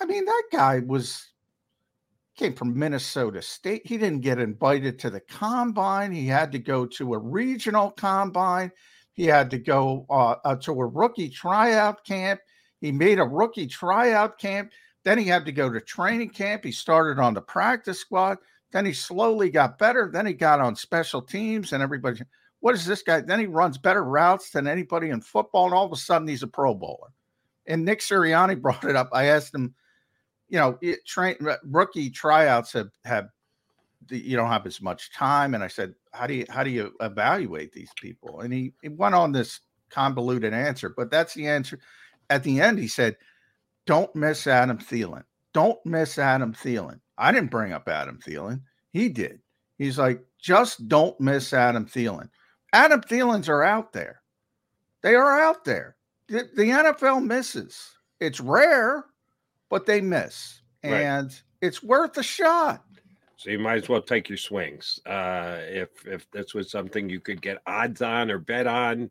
I 0.00 0.06
mean, 0.06 0.24
that 0.24 0.42
guy 0.52 0.80
was 0.80 1.30
came 2.36 2.54
from 2.54 2.76
Minnesota 2.76 3.40
State. 3.40 3.86
He 3.86 3.96
didn't 3.96 4.22
get 4.22 4.40
invited 4.40 4.98
to 4.98 5.10
the 5.10 5.20
combine. 5.20 6.10
He 6.10 6.26
had 6.26 6.50
to 6.52 6.58
go 6.58 6.84
to 6.86 7.14
a 7.14 7.18
regional 7.18 7.92
combine. 7.92 8.72
He 9.12 9.24
had 9.24 9.50
to 9.52 9.58
go 9.58 10.04
uh, 10.10 10.36
uh, 10.44 10.56
to 10.56 10.72
a 10.72 10.86
rookie 10.86 11.28
tryout 11.28 12.04
camp. 12.04 12.40
He 12.80 12.90
made 12.90 13.20
a 13.20 13.24
rookie 13.24 13.68
tryout 13.68 14.38
camp. 14.38 14.72
Then 15.04 15.16
he 15.18 15.26
had 15.26 15.46
to 15.46 15.52
go 15.52 15.70
to 15.70 15.80
training 15.80 16.30
camp. 16.30 16.64
He 16.64 16.72
started 16.72 17.22
on 17.22 17.34
the 17.34 17.40
practice 17.40 18.00
squad. 18.00 18.38
Then 18.74 18.84
he 18.84 18.92
slowly 18.92 19.50
got 19.50 19.78
better. 19.78 20.10
Then 20.12 20.26
he 20.26 20.32
got 20.32 20.58
on 20.58 20.74
special 20.74 21.22
teams, 21.22 21.72
and 21.72 21.80
everybody, 21.80 22.20
what 22.58 22.74
is 22.74 22.84
this 22.84 23.04
guy? 23.04 23.20
Then 23.20 23.38
he 23.38 23.46
runs 23.46 23.78
better 23.78 24.02
routes 24.02 24.50
than 24.50 24.66
anybody 24.66 25.10
in 25.10 25.20
football, 25.20 25.66
and 25.66 25.74
all 25.74 25.86
of 25.86 25.92
a 25.92 25.96
sudden 25.96 26.26
he's 26.26 26.42
a 26.42 26.48
Pro 26.48 26.74
Bowler. 26.74 27.12
And 27.68 27.84
Nick 27.84 28.00
Sirianni 28.00 28.60
brought 28.60 28.82
it 28.82 28.96
up. 28.96 29.10
I 29.12 29.26
asked 29.26 29.54
him, 29.54 29.76
you 30.48 30.58
know, 30.58 30.76
it, 30.82 31.06
train 31.06 31.36
uh, 31.48 31.54
rookie 31.62 32.10
tryouts 32.10 32.72
have 32.72 32.90
have 33.04 33.28
you 34.10 34.36
don't 34.36 34.50
have 34.50 34.66
as 34.66 34.82
much 34.82 35.12
time. 35.12 35.54
And 35.54 35.62
I 35.62 35.68
said, 35.68 35.94
how 36.12 36.26
do 36.26 36.34
you 36.34 36.44
how 36.48 36.64
do 36.64 36.70
you 36.70 36.94
evaluate 37.00 37.72
these 37.72 37.92
people? 37.94 38.40
And 38.40 38.52
he, 38.52 38.72
he 38.82 38.88
went 38.88 39.14
on 39.14 39.30
this 39.30 39.60
convoluted 39.88 40.52
answer, 40.52 40.88
but 40.88 41.12
that's 41.12 41.34
the 41.34 41.46
answer. 41.46 41.78
At 42.28 42.42
the 42.42 42.60
end, 42.60 42.80
he 42.80 42.88
said, 42.88 43.18
Don't 43.86 44.12
miss 44.16 44.48
Adam 44.48 44.78
Thielen. 44.78 45.22
Don't 45.52 45.78
miss 45.86 46.18
Adam 46.18 46.52
Thielen. 46.52 46.98
I 47.18 47.32
didn't 47.32 47.50
bring 47.50 47.72
up 47.72 47.88
Adam 47.88 48.18
Thielen. 48.24 48.62
He 48.92 49.08
did. 49.08 49.40
He's 49.78 49.98
like, 49.98 50.22
just 50.40 50.88
don't 50.88 51.18
miss 51.20 51.52
Adam 51.52 51.86
Thielen. 51.86 52.28
Adam 52.72 53.00
Thielens 53.00 53.48
are 53.48 53.62
out 53.62 53.92
there. 53.92 54.20
They 55.02 55.14
are 55.14 55.40
out 55.40 55.64
there. 55.64 55.96
The, 56.28 56.48
the 56.54 56.64
NFL 56.64 57.24
misses. 57.24 57.92
It's 58.20 58.40
rare, 58.40 59.04
but 59.68 59.86
they 59.86 60.00
miss. 60.00 60.60
And 60.82 61.26
right. 61.26 61.42
it's 61.60 61.82
worth 61.82 62.16
a 62.16 62.22
shot. 62.22 62.84
So 63.36 63.50
you 63.50 63.58
might 63.58 63.82
as 63.82 63.88
well 63.88 64.00
take 64.00 64.28
your 64.28 64.38
swings. 64.38 65.00
Uh, 65.04 65.58
if 65.60 66.06
if 66.06 66.30
this 66.30 66.54
was 66.54 66.70
something 66.70 67.10
you 67.10 67.20
could 67.20 67.42
get 67.42 67.58
odds 67.66 68.00
on 68.00 68.30
or 68.30 68.38
bet 68.38 68.66
on, 68.66 69.10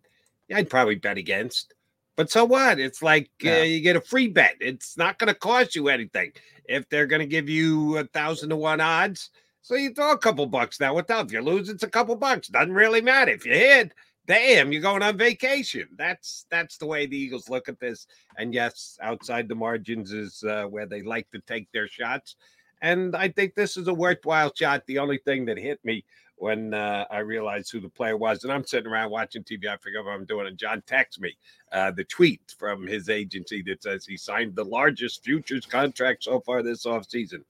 I'd 0.51 0.69
probably 0.69 0.95
bet 0.95 1.17
against. 1.17 1.73
But 2.15 2.29
so 2.29 2.45
what? 2.45 2.79
It's 2.79 3.01
like 3.01 3.29
uh, 3.43 3.49
yeah. 3.49 3.59
uh, 3.59 3.63
you 3.63 3.81
get 3.81 3.95
a 3.95 4.01
free 4.01 4.27
bet. 4.27 4.55
It's 4.59 4.97
not 4.97 5.17
going 5.17 5.29
to 5.29 5.39
cost 5.39 5.75
you 5.75 5.89
anything. 5.89 6.31
If 6.65 6.87
they're 6.89 7.07
going 7.07 7.21
to 7.21 7.25
give 7.27 7.49
you 7.49 7.97
a 7.97 8.05
thousand 8.05 8.49
to 8.49 8.55
one 8.55 8.79
odds, 8.79 9.29
so 9.61 9.75
you 9.75 9.93
throw 9.93 10.11
a 10.11 10.17
couple 10.17 10.45
bucks 10.45 10.79
now. 10.79 10.93
What 10.93 11.09
If 11.09 11.31
you 11.31 11.41
lose, 11.41 11.69
it's 11.69 11.83
a 11.83 11.89
couple 11.89 12.15
bucks. 12.15 12.49
Doesn't 12.49 12.73
really 12.73 13.01
matter. 13.01 13.31
If 13.31 13.45
you 13.45 13.53
hit, 13.53 13.93
damn, 14.27 14.71
you're 14.71 14.81
going 14.81 15.01
on 15.01 15.17
vacation. 15.17 15.87
That's 15.97 16.45
that's 16.49 16.77
the 16.77 16.85
way 16.85 17.05
the 17.05 17.17
Eagles 17.17 17.49
look 17.49 17.69
at 17.69 17.79
this. 17.79 18.05
And 18.37 18.53
yes, 18.53 18.97
outside 19.01 19.47
the 19.47 19.55
margins 19.55 20.11
is 20.11 20.43
uh, 20.43 20.65
where 20.65 20.85
they 20.85 21.01
like 21.01 21.29
to 21.31 21.39
take 21.39 21.71
their 21.71 21.87
shots. 21.87 22.35
And 22.81 23.15
I 23.15 23.29
think 23.29 23.55
this 23.55 23.77
is 23.77 23.87
a 23.87 23.93
worthwhile 23.93 24.51
shot. 24.53 24.85
The 24.85 24.99
only 24.99 25.17
thing 25.19 25.45
that 25.45 25.57
hit 25.57 25.79
me 25.85 26.03
when 26.43 26.73
uh, 26.73 27.05
I 27.09 27.19
realized 27.19 27.71
who 27.71 27.79
the 27.79 27.87
player 27.87 28.17
was. 28.17 28.43
And 28.43 28.51
I'm 28.51 28.65
sitting 28.65 28.91
around 28.91 29.11
watching 29.11 29.45
TV. 29.45 29.65
I 29.67 29.77
forget 29.77 30.03
what 30.03 30.11
I'm 30.11 30.25
doing. 30.25 30.45
And 30.45 30.57
John 30.57 30.83
texts 30.85 31.21
me 31.21 31.37
uh, 31.71 31.91
the 31.91 32.03
tweet 32.03 32.53
from 32.57 32.85
his 32.85 33.07
agency 33.07 33.61
that 33.61 33.81
says 33.81 34.05
he 34.05 34.17
signed 34.17 34.53
the 34.53 34.65
largest 34.65 35.23
futures 35.23 35.65
contract 35.65 36.25
so 36.25 36.41
far 36.41 36.61
this 36.61 36.85
offseason, 36.85 37.45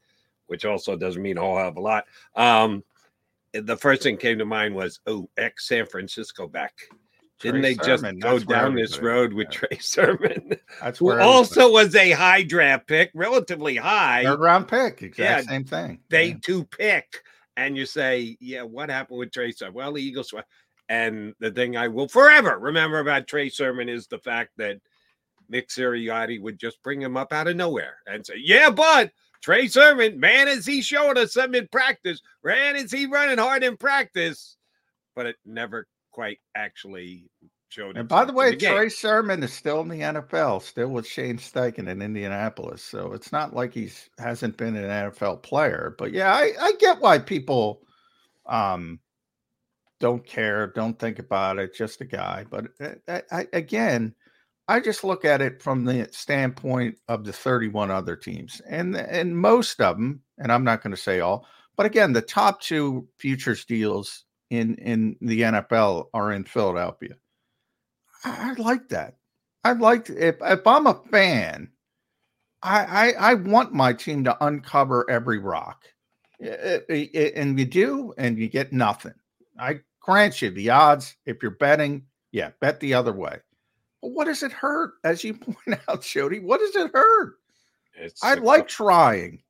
which 0.46 0.64
also 0.64 0.96
doesn't 0.96 1.24
mean 1.24 1.40
a 1.40 1.42
whole 1.42 1.58
hell 1.58 1.70
of 1.70 1.78
a 1.78 1.80
lot. 1.80 2.06
Um, 2.36 2.84
the 3.54 3.76
first 3.76 4.04
thing 4.04 4.16
came 4.16 4.38
to 4.38 4.46
mind 4.46 4.76
was, 4.76 5.00
oh, 5.08 5.28
ex 5.38 5.68
San 5.68 5.88
Francisco 5.88 6.48
back. 6.48 6.76
Didn't 7.40 7.62
Trey 7.62 7.74
they 7.74 7.84
Sermon. 7.84 8.22
just 8.22 8.46
go 8.46 8.54
down 8.54 8.76
this 8.76 9.00
road 9.00 9.34
with 9.34 9.48
yeah. 9.54 9.58
Trey 9.58 9.78
Sermon? 9.82 10.56
That's 10.84 11.00
who 11.00 11.20
also 11.20 11.72
was 11.72 11.96
a 11.96 12.12
high 12.12 12.44
draft 12.44 12.86
pick, 12.86 13.10
relatively 13.16 13.76
high. 13.76 14.24
Third 14.24 14.40
round 14.40 14.68
pick, 14.68 15.02
exact 15.02 15.46
yeah, 15.46 15.50
same 15.50 15.64
thing. 15.64 16.00
Day 16.12 16.28
yeah. 16.28 16.38
two 16.44 16.64
pick 16.66 17.24
and 17.58 17.78
you 17.78 17.86
say, 17.86 18.38
yeah, 18.40 18.64
what 18.64 18.90
happened 18.90 19.20
with 19.20 19.32
Trey 19.32 19.52
Sermon? 19.52 19.76
Well, 19.76 19.94
the 19.94 20.02
Eagles. 20.02 20.34
And 20.90 21.34
the 21.40 21.52
thing 21.52 21.78
I 21.78 21.88
will 21.88 22.08
forever 22.08 22.60
remember 22.60 23.00
about 23.00 23.28
Trey 23.28 23.50
Sermon 23.50 23.88
is 23.88 24.08
the 24.08 24.20
fact 24.20 24.52
that 24.58 24.80
Nick 25.50 25.70
Sirianni 25.70 26.42
would 26.42 26.60
just 26.60 26.82
bring 26.84 27.02
him 27.02 27.16
up 27.16 27.32
out 27.32 27.48
of 27.48 27.56
nowhere 27.56 27.98
and 28.08 28.26
say, 28.26 28.36
yeah, 28.38 28.70
but 28.70 29.12
Trey 29.42 29.68
Sermon, 29.68 30.20
man, 30.20 30.48
is 30.48 30.66
he 30.66 30.82
showing 30.82 31.18
us 31.18 31.34
something 31.34 31.62
in 31.62 31.68
practice? 31.68 32.22
Man, 32.44 32.76
is 32.76 32.92
he 32.92 33.06
running 33.06 33.38
hard 33.38 33.64
in 33.64 33.78
practice? 33.78 34.58
But 35.16 35.28
it 35.28 35.36
never 35.46 35.88
quite 36.12 36.40
actually 36.56 37.30
And 37.98 38.08
by 38.08 38.26
the 38.26 38.34
way, 38.34 38.52
the 38.52 38.58
Trey 38.76 38.90
Sermon 38.90 39.44
is 39.44 39.54
still 39.54 39.82
in 39.82 39.88
the 39.88 40.02
NFL, 40.02 40.62
still 40.62 40.90
with 40.90 41.08
Shane 41.08 41.38
Steichen 41.38 41.88
in 41.88 42.02
Indianapolis. 42.02 42.84
So 42.84 43.14
it's 43.14 43.32
not 43.32 43.56
like 43.56 43.74
he's 43.74 44.10
hasn't 44.20 44.58
been 44.58 44.76
an 44.76 45.12
NFL 45.12 45.44
player. 45.44 45.96
But 45.98 46.12
yeah, 46.12 46.34
I, 46.34 46.54
I 46.60 46.74
get 46.80 47.02
why 47.02 47.20
people 47.20 47.82
um 48.46 49.00
don't 50.00 50.26
care, 50.26 50.68
don't 50.68 51.00
think 51.00 51.20
about 51.20 51.60
it, 51.60 51.74
just 51.74 52.02
a 52.02 52.06
guy. 52.06 52.46
But 52.50 52.68
I, 52.80 52.84
uh, 52.84 52.96
uh, 53.08 53.22
I, 53.32 53.48
again, 53.54 54.14
I 54.68 54.80
just 54.80 55.04
look 55.04 55.26
at 55.26 55.42
it 55.42 55.62
from 55.62 55.86
the 55.86 56.10
standpoint 56.12 56.98
of 57.08 57.24
the 57.24 57.34
31 57.34 57.92
other 57.92 58.16
teams, 58.16 58.62
and 58.68 58.96
and 58.96 59.38
most 59.38 59.82
of 59.82 59.98
them, 59.98 60.22
and 60.38 60.52
I'm 60.52 60.64
not 60.64 60.82
going 60.84 60.96
to 60.96 61.02
say 61.02 61.20
all, 61.22 61.48
but 61.76 61.86
again, 61.86 62.14
the 62.14 62.22
top 62.22 62.62
two 62.62 63.08
futures 63.18 63.66
deals 63.66 64.26
in 64.50 64.76
in 64.76 65.16
the 65.22 65.42
NFL 65.42 66.08
are 66.14 66.32
in 66.32 66.44
Philadelphia. 66.44 67.16
I, 68.24 68.52
I 68.52 68.62
like 68.62 68.90
that. 68.90 69.16
I 69.64 69.74
like 69.74 70.10
if 70.10 70.36
if 70.42 70.68
I'm 70.68 70.88
a 70.88 71.02
fan, 71.12 71.70
I, 72.62 72.84
I 72.84 73.32
I 73.32 73.34
want 73.36 73.74
my 73.74 73.94
team 73.94 74.24
to 74.26 74.46
uncover 74.46 75.10
every 75.10 75.40
rock, 75.40 75.86
it, 76.40 76.86
it, 76.90 77.10
it, 77.14 77.34
and 77.36 77.58
you 77.58 77.66
do, 77.66 78.14
and 78.18 78.38
you 78.38 78.50
get 78.50 78.74
nothing. 78.74 79.14
I 79.58 79.80
grant 80.02 80.42
you 80.42 80.50
the 80.50 80.70
odds. 80.70 81.16
If 81.26 81.42
you're 81.42 81.52
betting, 81.52 82.06
yeah, 82.32 82.52
bet 82.60 82.80
the 82.80 82.94
other 82.94 83.14
way. 83.14 83.40
But 84.02 84.12
what 84.12 84.26
does 84.26 84.44
it 84.44 84.52
hurt? 84.52 84.96
As 85.04 85.24
you 85.24 85.34
point 85.36 85.80
out, 85.88 86.02
Jody, 86.02 86.40
what 86.40 86.60
does 86.60 86.76
it 86.76 86.92
hurt? 86.94 87.36
It's 87.96 88.24
I 88.24 88.34
like 88.36 88.68
trying 88.68 89.42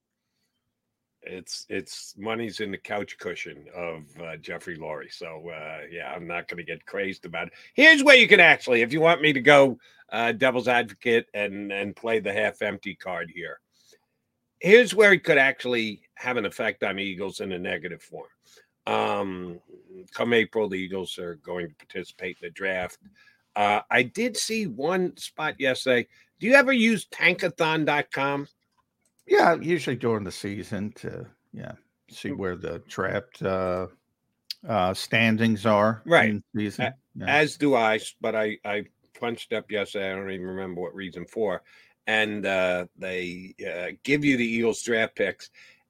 it's 1.26 1.66
it's 1.70 2.14
money's 2.18 2.60
in 2.60 2.72
the 2.72 2.78
couch 2.78 3.18
cushion 3.18 3.66
of 3.76 4.04
uh, 4.22 4.38
Jeffrey 4.38 4.78
Lurie. 4.78 5.12
So 5.12 5.50
uh, 5.50 5.82
yeah, 5.92 6.12
I'm 6.14 6.28
not 6.28 6.48
going 6.48 6.58
to 6.58 6.64
get 6.64 6.86
crazed 6.86 7.26
about 7.26 7.48
it. 7.48 7.54
Here's 7.74 8.04
where 8.04 8.16
you 8.16 8.28
can 8.28 8.40
actually, 8.40 8.82
if 8.82 8.94
you 8.94 9.02
want 9.02 9.22
me 9.22 9.34
to 9.34 9.42
go 9.42 9.78
uh, 10.12 10.32
devil's 10.32 10.68
advocate 10.68 11.28
and 11.34 11.72
and 11.72 11.96
play 11.96 12.20
the 12.20 12.32
half 12.32 12.62
empty 12.62 12.96
card 12.96 13.32
here. 13.34 13.60
Here's 14.60 14.96
where 14.96 15.12
it 15.12 15.24
could 15.24 15.38
actually 15.38 16.04
have 16.16 16.38
an 16.38 16.46
effect 16.46 16.84
on 16.84 17.00
Eagles 17.00 17.42
in 17.42 17.52
a 17.52 17.60
negative 17.60 18.02
form. 18.02 18.28
Um, 18.86 19.60
come 20.14 20.34
April, 20.34 20.70
the 20.70 20.78
Eagles 20.78 21.18
are 21.18 21.36
going 21.36 21.68
to 21.68 21.76
participate 21.76 22.38
in 22.42 22.48
the 22.48 22.52
draft. 22.52 23.00
Uh, 23.56 23.82
I 23.90 24.04
did 24.04 24.38
see 24.38 24.68
one 24.68 25.18
spot 25.18 25.60
yesterday. 25.60 26.08
Do 26.40 26.48
you 26.48 26.54
ever 26.54 26.72
use 26.72 27.08
tankathon.com? 27.08 28.48
Yeah, 29.28 29.56
usually 29.56 29.96
during 29.96 30.24
the 30.24 30.32
season 30.32 30.92
to 30.98 31.26
yeah 31.54 31.74
see 32.10 32.30
mm. 32.30 32.38
where 32.38 32.56
the 32.56 32.80
trapped 32.80 33.42
uh, 33.42 33.88
uh, 34.68 34.94
standings 34.94 35.66
are. 35.66 36.02
Right. 36.06 36.42
Yeah. 37.16 37.26
As 37.28 37.58
do 37.58 37.76
I, 37.76 38.00
but 38.22 38.36
I 38.36 38.58
I 38.66 38.86
punched 39.20 39.54
up 39.54 39.72
yesterday. 39.72 40.12
I 40.12 40.16
don't 40.16 40.32
even 40.32 40.46
remember 40.48 40.82
what 40.82 40.96
reason 40.96 41.26
for, 41.26 41.64
and 42.08 42.46
uh, 42.46 42.86
they 42.98 43.56
uh, 43.66 43.96
give 44.04 44.26
you 44.26 44.38
the 44.38 44.46
Eagles 44.46 44.82
draft 44.82 45.16
picks, 45.16 45.50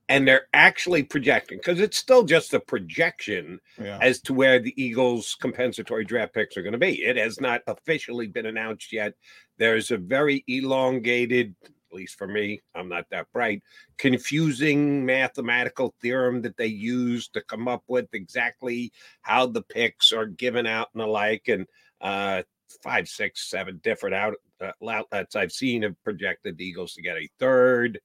and 0.09 0.27
they're 0.27 0.47
actually 0.53 1.03
projecting 1.03 1.57
because 1.57 1.79
it's 1.79 1.97
still 1.97 2.23
just 2.23 2.53
a 2.53 2.59
projection 2.59 3.59
yeah. 3.81 3.99
as 4.01 4.19
to 4.21 4.33
where 4.33 4.59
the 4.59 4.73
Eagles' 4.81 5.35
compensatory 5.39 6.05
draft 6.05 6.33
picks 6.33 6.57
are 6.57 6.61
going 6.61 6.73
to 6.73 6.77
be. 6.77 7.01
It 7.01 7.17
has 7.17 7.39
not 7.39 7.61
officially 7.67 8.27
been 8.27 8.45
announced 8.45 8.91
yet. 8.91 9.13
There's 9.57 9.91
a 9.91 9.97
very 9.97 10.43
elongated 10.47 11.55
at 11.93 11.97
least 11.97 12.17
for 12.17 12.27
me, 12.27 12.59
I'm 12.73 12.89
not 12.89 13.05
that 13.11 13.31
bright, 13.31 13.61
confusing 13.97 15.05
mathematical 15.05 15.93
theorem 16.01 16.41
that 16.41 16.57
they 16.57 16.65
use 16.65 17.27
to 17.29 17.41
come 17.43 17.67
up 17.67 17.83
with 17.87 18.07
exactly 18.13 18.91
how 19.21 19.45
the 19.45 19.61
picks 19.61 20.11
are 20.11 20.25
given 20.25 20.65
out 20.65 20.89
and 20.93 21.01
the 21.01 21.07
like. 21.07 21.49
And 21.49 21.67
uh, 22.01 22.41
five, 22.81 23.07
six, 23.07 23.47
seven 23.49 23.79
different 23.83 24.15
out, 24.15 24.33
uh, 24.59 24.71
outlets 24.89 25.35
I've 25.35 25.51
seen 25.51 25.83
have 25.83 26.01
projected 26.03 26.57
the 26.57 26.65
Eagles 26.65 26.93
to 26.93 27.03
get 27.03 27.17
a 27.17 27.29
third 27.39 27.99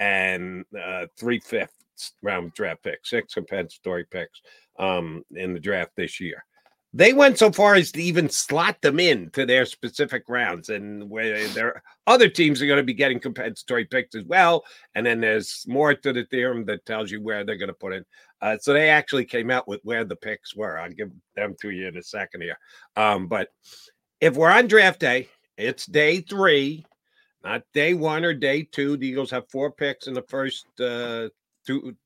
and 0.00 0.64
uh, 0.78 1.06
three 1.18 1.40
fifths 1.40 2.12
round 2.22 2.52
draft 2.52 2.82
picks, 2.82 3.08
six 3.08 3.32
compensatory 3.32 4.04
picks 4.04 4.42
um, 4.78 5.24
in 5.34 5.54
the 5.54 5.60
draft 5.60 5.92
this 5.96 6.20
year. 6.20 6.44
They 6.92 7.12
went 7.12 7.38
so 7.38 7.52
far 7.52 7.76
as 7.76 7.92
to 7.92 8.02
even 8.02 8.28
slot 8.28 8.82
them 8.82 8.98
in 8.98 9.30
to 9.30 9.46
their 9.46 9.64
specific 9.64 10.24
rounds, 10.28 10.70
and 10.70 11.08
where 11.08 11.46
their 11.48 11.82
other 12.08 12.28
teams 12.28 12.60
are 12.60 12.66
going 12.66 12.78
to 12.78 12.82
be 12.82 12.94
getting 12.94 13.20
compensatory 13.20 13.84
picks 13.84 14.16
as 14.16 14.24
well. 14.24 14.64
And 14.96 15.06
then 15.06 15.20
there's 15.20 15.64
more 15.68 15.94
to 15.94 16.12
the 16.12 16.24
theorem 16.24 16.64
that 16.64 16.84
tells 16.86 17.12
you 17.12 17.22
where 17.22 17.44
they're 17.44 17.56
going 17.56 17.68
to 17.68 17.74
put 17.74 17.92
it. 17.92 18.06
Uh, 18.42 18.58
so 18.58 18.72
they 18.72 18.90
actually 18.90 19.24
came 19.24 19.50
out 19.52 19.68
with 19.68 19.80
where 19.84 20.04
the 20.04 20.16
picks 20.16 20.56
were. 20.56 20.80
I'll 20.80 20.90
give 20.90 21.12
them 21.36 21.54
to 21.60 21.70
you 21.70 21.86
in 21.86 21.96
a 21.96 22.02
second 22.02 22.40
here. 22.40 22.58
Um, 22.96 23.28
but 23.28 23.50
if 24.20 24.34
we're 24.34 24.50
on 24.50 24.66
draft 24.66 24.98
day, 24.98 25.28
it's 25.56 25.86
day 25.86 26.22
three. 26.22 26.84
not 27.44 27.62
day 27.72 27.94
one 27.94 28.24
or 28.24 28.34
day 28.34 28.62
two. 28.62 28.96
The 28.96 29.06
Eagles 29.06 29.30
have 29.30 29.48
four 29.48 29.70
picks 29.70 30.06
in 30.06 30.14
the 30.14 30.22
first 30.22 30.66
uh, 30.80 31.28
two, 31.66 31.96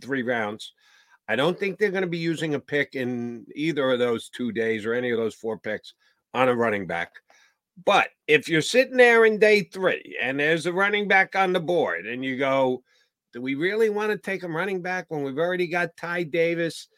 three 0.00 0.22
rounds. 0.22 0.72
I 1.30 1.36
don't 1.36 1.56
think 1.56 1.78
they're 1.78 1.92
going 1.92 2.02
to 2.02 2.08
be 2.08 2.18
using 2.18 2.56
a 2.56 2.58
pick 2.58 2.96
in 2.96 3.46
either 3.54 3.92
of 3.92 4.00
those 4.00 4.28
two 4.30 4.50
days 4.50 4.84
or 4.84 4.94
any 4.94 5.12
of 5.12 5.16
those 5.16 5.36
four 5.36 5.56
picks 5.56 5.94
on 6.34 6.48
a 6.48 6.56
running 6.56 6.88
back. 6.88 7.12
But 7.84 8.08
if 8.26 8.48
you're 8.48 8.60
sitting 8.60 8.96
there 8.96 9.24
in 9.24 9.38
day 9.38 9.62
three 9.62 10.18
and 10.20 10.40
there's 10.40 10.66
a 10.66 10.72
running 10.72 11.06
back 11.06 11.36
on 11.36 11.52
the 11.52 11.60
board 11.60 12.04
and 12.08 12.24
you 12.24 12.36
go, 12.36 12.82
do 13.32 13.40
we 13.40 13.54
really 13.54 13.90
want 13.90 14.10
to 14.10 14.18
take 14.18 14.42
a 14.42 14.48
running 14.48 14.82
back 14.82 15.06
when 15.06 15.22
we've 15.22 15.38
already 15.38 15.68
got 15.68 15.96
Ty 15.96 16.24
Davis? 16.24 16.88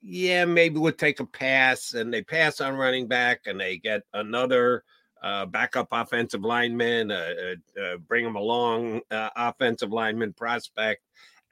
Yeah, 0.00 0.46
maybe 0.46 0.78
we'll 0.78 0.92
take 0.92 1.20
a 1.20 1.26
pass. 1.26 1.92
And 1.92 2.10
they 2.10 2.22
pass 2.22 2.62
on 2.62 2.76
running 2.76 3.08
back 3.08 3.40
and 3.44 3.60
they 3.60 3.76
get 3.76 4.04
another 4.14 4.84
uh, 5.22 5.44
backup 5.44 5.88
offensive 5.92 6.44
lineman, 6.44 7.10
uh, 7.10 7.34
uh, 7.76 7.80
uh 7.80 7.96
bring 7.98 8.24
them 8.24 8.36
along, 8.36 9.02
uh, 9.10 9.28
offensive 9.36 9.92
lineman 9.92 10.32
prospect, 10.32 11.02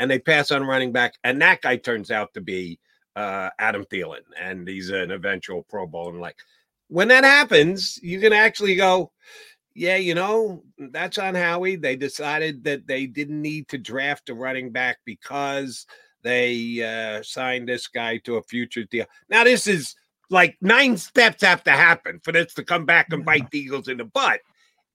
and 0.00 0.10
they 0.10 0.18
pass 0.18 0.50
on 0.50 0.66
running 0.66 0.90
back. 0.90 1.14
And 1.22 1.40
that 1.42 1.60
guy 1.60 1.76
turns 1.76 2.10
out 2.10 2.34
to 2.34 2.40
be 2.40 2.80
uh, 3.14 3.50
Adam 3.60 3.84
Thielen, 3.84 4.22
and 4.40 4.66
he's 4.66 4.88
an 4.88 5.12
eventual 5.12 5.62
Pro 5.68 5.86
Bowl. 5.86 6.08
And 6.08 6.20
like, 6.20 6.36
when 6.88 7.08
that 7.08 7.22
happens, 7.22 8.00
you 8.02 8.18
can 8.18 8.32
actually 8.32 8.74
go, 8.74 9.12
yeah, 9.74 9.96
you 9.96 10.14
know, 10.14 10.64
that's 10.78 11.18
on 11.18 11.34
Howie. 11.34 11.76
They 11.76 11.94
decided 11.96 12.64
that 12.64 12.86
they 12.86 13.06
didn't 13.06 13.40
need 13.40 13.68
to 13.68 13.78
draft 13.78 14.30
a 14.30 14.34
running 14.34 14.72
back 14.72 14.98
because 15.04 15.86
they 16.22 16.82
uh, 16.82 17.22
signed 17.22 17.68
this 17.68 17.86
guy 17.86 18.16
to 18.24 18.36
a 18.36 18.42
future 18.42 18.84
deal. 18.84 19.06
Now, 19.28 19.44
this 19.44 19.66
is 19.66 19.94
like 20.30 20.56
nine 20.62 20.96
steps 20.96 21.42
have 21.42 21.62
to 21.64 21.72
happen 21.72 22.20
for 22.24 22.32
this 22.32 22.54
to 22.54 22.64
come 22.64 22.86
back 22.86 23.08
and 23.10 23.24
bite 23.24 23.50
the 23.50 23.58
Eagles 23.58 23.88
in 23.88 23.98
the 23.98 24.04
butt. 24.04 24.40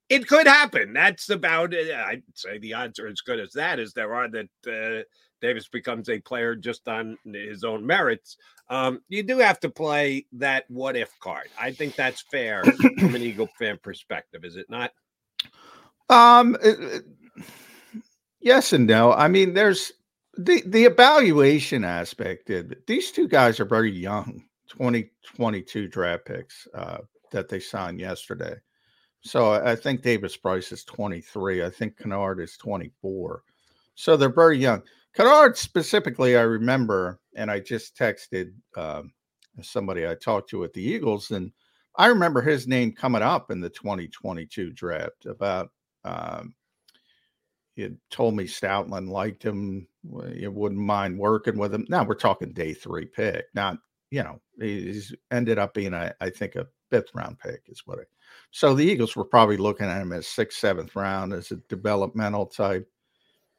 It 0.08 0.28
could 0.28 0.46
happen. 0.46 0.92
That's 0.92 1.30
about 1.30 1.74
it. 1.74 1.92
I'd 1.92 2.22
say 2.34 2.58
the 2.58 2.74
odds 2.74 2.98
are 2.98 3.08
as 3.08 3.20
good 3.20 3.40
as 3.40 3.52
that 3.52 3.80
as 3.80 3.92
there 3.92 4.14
are 4.14 4.28
that 4.28 4.48
uh, 4.66 5.02
Davis 5.40 5.68
becomes 5.68 6.08
a 6.08 6.20
player 6.20 6.54
just 6.54 6.86
on 6.88 7.18
his 7.24 7.64
own 7.64 7.84
merits. 7.84 8.36
Um, 8.68 9.00
you 9.08 9.22
do 9.22 9.38
have 9.38 9.60
to 9.60 9.68
play 9.68 10.26
that 10.32 10.64
what 10.68 10.96
if 10.96 11.10
card. 11.20 11.48
I 11.60 11.72
think 11.72 11.96
that's 11.96 12.22
fair 12.30 12.64
from 12.98 13.14
an 13.14 13.22
Eagle 13.22 13.48
fan 13.58 13.78
perspective, 13.82 14.44
is 14.44 14.56
it 14.56 14.70
not? 14.70 14.92
Um, 16.08 16.56
it, 16.62 17.04
yes 18.40 18.72
and 18.72 18.86
no. 18.86 19.12
I 19.12 19.28
mean, 19.28 19.54
there's 19.54 19.92
the 20.36 20.62
the 20.66 20.84
evaluation 20.84 21.84
aspect. 21.84 22.50
These 22.86 23.10
two 23.10 23.28
guys 23.28 23.58
are 23.60 23.64
very 23.64 23.92
young, 23.92 24.44
2022 24.68 25.88
draft 25.88 26.26
picks 26.26 26.68
uh, 26.74 26.98
that 27.32 27.48
they 27.48 27.60
signed 27.60 28.00
yesterday. 28.00 28.54
So 29.22 29.52
I 29.52 29.74
think 29.74 30.02
Davis 30.02 30.36
Price 30.36 30.70
is 30.70 30.84
23. 30.84 31.64
I 31.64 31.70
think 31.70 31.98
Kinnard 31.98 32.40
is 32.40 32.56
24. 32.56 33.42
So 33.94 34.16
they're 34.16 34.28
very 34.28 34.58
young. 34.58 34.82
Kinnard 35.16 35.56
specifically, 35.56 36.36
I 36.36 36.42
remember, 36.42 37.18
and 37.34 37.50
I 37.50 37.60
just 37.60 37.96
texted 37.96 38.52
um, 38.76 39.12
somebody 39.62 40.06
I 40.06 40.14
talked 40.14 40.50
to 40.50 40.62
at 40.64 40.72
the 40.74 40.82
Eagles, 40.82 41.30
and 41.30 41.50
I 41.96 42.06
remember 42.06 42.42
his 42.42 42.68
name 42.68 42.92
coming 42.92 43.22
up 43.22 43.50
in 43.50 43.60
the 43.60 43.70
2022 43.70 44.72
draft 44.72 45.26
about. 45.26 45.70
Um, 46.04 46.54
he 47.76 47.90
told 48.10 48.34
me 48.34 48.44
Stoutland 48.44 49.08
liked 49.10 49.42
him. 49.42 49.86
You 50.32 50.50
wouldn't 50.50 50.80
mind 50.80 51.18
working 51.18 51.58
with 51.58 51.74
him. 51.74 51.84
Now 51.90 52.04
we're 52.04 52.14
talking 52.14 52.52
day 52.52 52.72
three 52.72 53.04
pick, 53.04 53.44
not 53.54 53.78
you 54.10 54.22
know 54.22 54.40
he's 54.58 55.14
ended 55.30 55.58
up 55.58 55.74
being 55.74 55.92
a 55.92 56.14
I 56.20 56.30
think 56.30 56.56
a 56.56 56.66
fifth 56.90 57.14
round 57.14 57.38
pick 57.38 57.62
is 57.68 57.82
what 57.84 57.98
I. 57.98 58.02
So 58.50 58.74
the 58.74 58.84
Eagles 58.84 59.16
were 59.16 59.24
probably 59.24 59.56
looking 59.56 59.86
at 59.86 60.00
him 60.00 60.12
as 60.12 60.26
sixth, 60.26 60.58
seventh 60.58 60.96
round 60.96 61.32
as 61.32 61.50
a 61.50 61.56
developmental 61.68 62.46
type, 62.46 62.88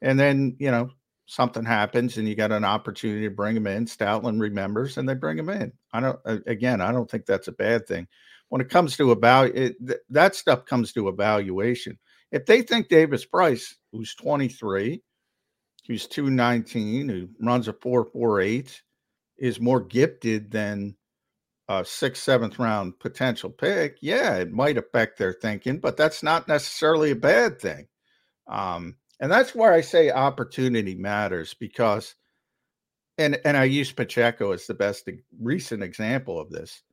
and 0.02 0.20
then 0.20 0.56
you 0.60 0.72
know 0.72 0.90
something 1.28 1.66
happens 1.66 2.18
and 2.18 2.28
you 2.28 2.36
got 2.36 2.52
an 2.52 2.64
opportunity 2.64 3.28
to 3.28 3.36
bring 3.36 3.56
him 3.56 3.68
in. 3.68 3.86
Stoutland 3.86 4.40
remembers 4.40 4.98
and 4.98 5.08
they 5.08 5.14
bring 5.14 5.38
him 5.38 5.50
in. 5.50 5.72
I 5.94 6.00
don't, 6.00 6.20
again, 6.48 6.82
I 6.82 6.92
don't 6.92 7.10
think 7.12 7.26
that's 7.26 7.50
a 7.50 7.54
bad 7.54 7.86
thing. 7.86 8.08
When 8.50 8.62
it 8.62 8.70
comes 8.70 8.96
to 8.98 9.12
about 9.12 9.54
th- 9.54 9.76
that 10.10 10.36
stuff 10.36 10.66
comes 10.66 10.94
to 10.94 11.10
evaluation. 11.10 12.00
If 12.32 12.46
they 12.46 12.62
think 12.62 12.88
Davis 12.88 13.26
Price, 13.26 13.76
who's 13.92 14.16
23, 14.16 15.02
who's 15.86 16.08
219, 16.08 17.10
who 17.10 17.30
runs 17.42 17.68
a 17.68 17.74
448, 17.74 18.82
is 19.38 19.60
more 19.60 19.82
gifted 19.82 20.50
than 20.50 20.96
a 21.70 21.84
sixth, 21.84 22.24
seventh 22.24 22.60
round 22.60 23.00
potential 23.00 23.50
pick, 23.50 23.98
yeah, 24.02 24.36
it 24.36 24.52
might 24.52 24.78
affect 24.78 25.18
their 25.18 25.34
thinking, 25.34 25.80
but 25.80 25.98
that's 25.98 26.24
not 26.24 26.48
necessarily 26.48 27.12
a 27.12 27.16
bad 27.16 27.60
thing. 27.60 27.88
Um, 28.48 28.96
and 29.20 29.32
that's 29.32 29.54
where 29.54 29.74
I 29.74 29.82
say 29.82 30.12
opportunity 30.12 30.96
matters 30.96 31.54
because, 31.54 32.16
and 33.18 33.40
and 33.44 33.58
I 33.58 33.66
use 33.66 33.92
Pacheco 33.92 34.52
as 34.52 34.68
the 34.68 34.74
best 34.74 35.10
recent 35.42 35.84
example 35.84 36.40
of 36.40 36.52
this. 36.52 36.84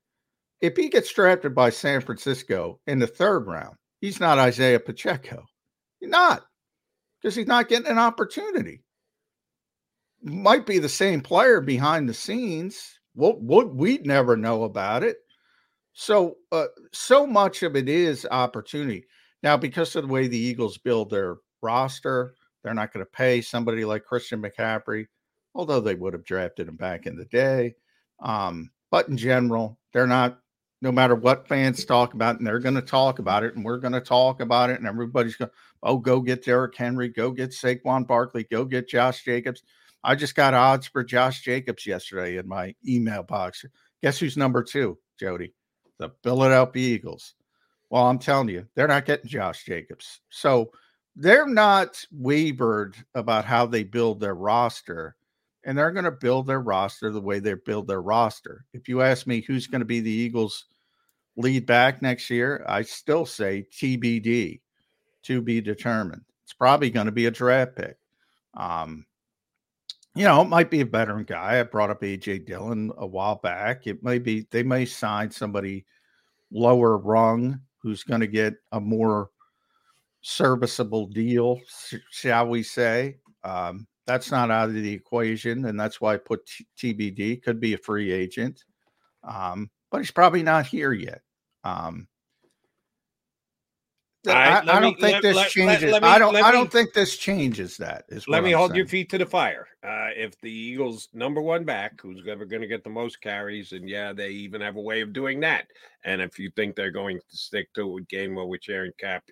If 0.60 0.76
he 0.76 0.88
gets 0.88 1.12
drafted 1.12 1.54
by 1.54 1.70
San 1.70 2.00
Francisco 2.00 2.80
in 2.86 2.98
the 2.98 3.06
third 3.06 3.46
round, 3.46 3.76
he's 4.00 4.20
not 4.20 4.38
Isaiah 4.38 4.80
Pacheco. 4.80 5.44
He's 6.00 6.10
not 6.10 6.42
because 7.20 7.36
he's 7.36 7.46
not 7.46 7.68
getting 7.68 7.90
an 7.90 7.98
opportunity. 7.98 8.82
Might 10.22 10.66
be 10.66 10.78
the 10.78 10.88
same 10.88 11.20
player 11.20 11.60
behind 11.60 12.08
the 12.08 12.14
scenes. 12.14 12.98
What 13.14 13.40
we'd 13.74 14.06
never 14.06 14.36
know 14.36 14.64
about 14.64 15.02
it. 15.02 15.18
So, 15.92 16.36
uh, 16.50 16.66
so 16.92 17.26
much 17.26 17.62
of 17.62 17.76
it 17.76 17.88
is 17.88 18.26
opportunity. 18.30 19.04
Now, 19.42 19.56
because 19.56 19.94
of 19.94 20.02
the 20.02 20.12
way 20.12 20.26
the 20.26 20.38
Eagles 20.38 20.78
build 20.78 21.10
their 21.10 21.36
roster. 21.64 22.34
They're 22.62 22.74
not 22.74 22.92
going 22.92 23.04
to 23.04 23.10
pay 23.10 23.40
somebody 23.40 23.84
like 23.84 24.04
Christian 24.04 24.40
McCaffrey, 24.40 25.06
although 25.54 25.80
they 25.80 25.94
would 25.94 26.12
have 26.12 26.24
drafted 26.24 26.68
him 26.68 26.76
back 26.76 27.06
in 27.06 27.16
the 27.16 27.24
day. 27.24 27.74
Um, 28.20 28.70
but 28.90 29.08
in 29.08 29.16
general, 29.16 29.78
they're 29.92 30.06
not, 30.06 30.38
no 30.82 30.92
matter 30.92 31.14
what 31.14 31.48
fans 31.48 31.84
talk 31.84 32.14
about, 32.14 32.38
and 32.38 32.46
they're 32.46 32.60
going 32.60 32.74
to 32.74 32.82
talk 32.82 33.18
about 33.18 33.42
it, 33.42 33.56
and 33.56 33.64
we're 33.64 33.78
going 33.78 33.92
to 33.94 34.00
talk 34.00 34.40
about 34.40 34.70
it, 34.70 34.78
and 34.78 34.86
everybody's 34.86 35.36
going, 35.36 35.50
oh, 35.82 35.98
go 35.98 36.20
get 36.20 36.44
Derrick 36.44 36.76
Henry, 36.76 37.08
go 37.08 37.30
get 37.30 37.50
Saquon 37.50 38.06
Barkley, 38.06 38.44
go 38.44 38.64
get 38.64 38.88
Josh 38.88 39.24
Jacobs. 39.24 39.62
I 40.04 40.14
just 40.14 40.34
got 40.34 40.54
odds 40.54 40.86
for 40.86 41.02
Josh 41.02 41.40
Jacobs 41.42 41.86
yesterday 41.86 42.36
in 42.36 42.46
my 42.46 42.74
email 42.86 43.22
box. 43.22 43.64
Guess 44.02 44.18
who's 44.18 44.36
number 44.36 44.62
two, 44.62 44.98
Jody? 45.18 45.54
The 45.98 46.10
Philadelphia 46.22 46.94
Eagles. 46.94 47.34
Well, 47.88 48.06
I'm 48.06 48.18
telling 48.18 48.48
you, 48.48 48.66
they're 48.74 48.88
not 48.88 49.06
getting 49.06 49.30
Josh 49.30 49.64
Jacobs. 49.64 50.20
So 50.28 50.70
they're 51.16 51.46
not 51.46 52.04
wavered 52.12 52.96
about 53.14 53.44
how 53.44 53.66
they 53.66 53.84
build 53.84 54.20
their 54.20 54.34
roster 54.34 55.16
and 55.64 55.78
they're 55.78 55.92
going 55.92 56.04
to 56.04 56.10
build 56.10 56.46
their 56.46 56.60
roster 56.60 57.10
the 57.10 57.20
way 57.20 57.38
they 57.38 57.54
build 57.54 57.86
their 57.86 58.02
roster. 58.02 58.66
If 58.72 58.88
you 58.88 59.00
ask 59.00 59.26
me 59.26 59.40
who's 59.40 59.66
going 59.66 59.80
to 59.80 59.86
be 59.86 60.00
the 60.00 60.10
Eagles 60.10 60.66
lead 61.36 61.66
back 61.66 62.02
next 62.02 62.28
year, 62.30 62.64
I 62.68 62.82
still 62.82 63.24
say 63.24 63.66
TBD, 63.72 64.60
to 65.22 65.40
be 65.40 65.60
determined. 65.62 66.22
It's 66.42 66.52
probably 66.52 66.90
going 66.90 67.06
to 67.06 67.12
be 67.12 67.26
a 67.26 67.30
draft 67.30 67.76
pick. 67.76 67.96
Um, 68.52 69.06
you 70.14 70.24
know, 70.24 70.42
it 70.42 70.48
might 70.48 70.70
be 70.70 70.80
a 70.80 70.86
veteran 70.86 71.24
guy. 71.24 71.58
I 71.58 71.62
brought 71.64 71.90
up 71.90 72.02
AJ 72.02 72.46
Dillon 72.46 72.92
a 72.98 73.06
while 73.06 73.36
back. 73.36 73.86
It 73.86 74.02
may 74.02 74.18
be 74.18 74.46
they 74.50 74.62
may 74.62 74.84
sign 74.84 75.30
somebody 75.30 75.84
lower 76.52 76.98
rung 76.98 77.60
who's 77.82 78.04
going 78.04 78.20
to 78.20 78.26
get 78.26 78.54
a 78.72 78.80
more 78.80 79.30
serviceable 80.22 81.06
deal, 81.06 81.60
shall 82.10 82.48
we 82.48 82.62
say. 82.62 83.16
Um, 83.42 83.86
that's 84.06 84.30
not 84.30 84.50
out 84.50 84.68
of 84.68 84.74
the 84.74 84.92
equation, 84.92 85.64
and 85.64 85.78
that's 85.78 86.00
why 86.00 86.14
I 86.14 86.18
put 86.18 86.46
t- 86.46 86.94
TBD. 86.94 87.42
Could 87.42 87.58
be 87.58 87.74
a 87.74 87.78
free 87.78 88.12
agent, 88.12 88.64
um, 89.24 89.70
but 89.90 89.98
he's 89.98 90.10
probably 90.10 90.42
not 90.42 90.66
here 90.66 90.92
yet. 90.92 91.22
Um, 91.64 92.06
I, 94.26 94.60
I, 94.60 94.80
don't 94.80 94.82
me, 94.82 95.00
think 95.00 95.14
let, 95.14 95.22
this 95.22 95.36
let, 95.36 95.50
changes. 95.50 95.92
Let, 95.92 96.02
me, 96.02 96.08
I 96.08 96.18
don't. 96.18 96.36
I 96.36 96.50
don't 96.50 96.70
think 96.70 96.92
this 96.92 97.16
changes 97.16 97.76
that. 97.76 98.04
Is 98.08 98.26
let 98.26 98.42
me 98.42 98.52
I'm 98.52 98.58
hold 98.58 98.70
saying. 98.70 98.78
your 98.78 98.86
feet 98.86 99.10
to 99.10 99.18
the 99.18 99.26
fire. 99.26 99.68
Uh, 99.82 100.08
if 100.16 100.40
the 100.40 100.50
Eagles' 100.50 101.08
number 101.12 101.40
one 101.40 101.64
back, 101.64 102.00
who's 102.00 102.22
ever 102.28 102.44
going 102.44 102.62
to 102.62 102.68
get 102.68 102.84
the 102.84 102.90
most 102.90 103.20
carries, 103.20 103.72
and 103.72 103.88
yeah, 103.88 104.12
they 104.12 104.30
even 104.30 104.60
have 104.60 104.76
a 104.76 104.80
way 104.80 105.02
of 105.02 105.12
doing 105.12 105.40
that. 105.40 105.66
And 106.04 106.22
if 106.22 106.38
you 106.38 106.50
think 106.56 106.74
they're 106.74 106.90
going 106.90 107.18
to 107.18 107.36
stick 107.36 107.72
to 107.74 107.98
a 107.98 108.02
game 108.02 108.34
where 108.34 108.46
we're 108.46 108.60
sharing 108.60 108.92
cap, 108.98 109.24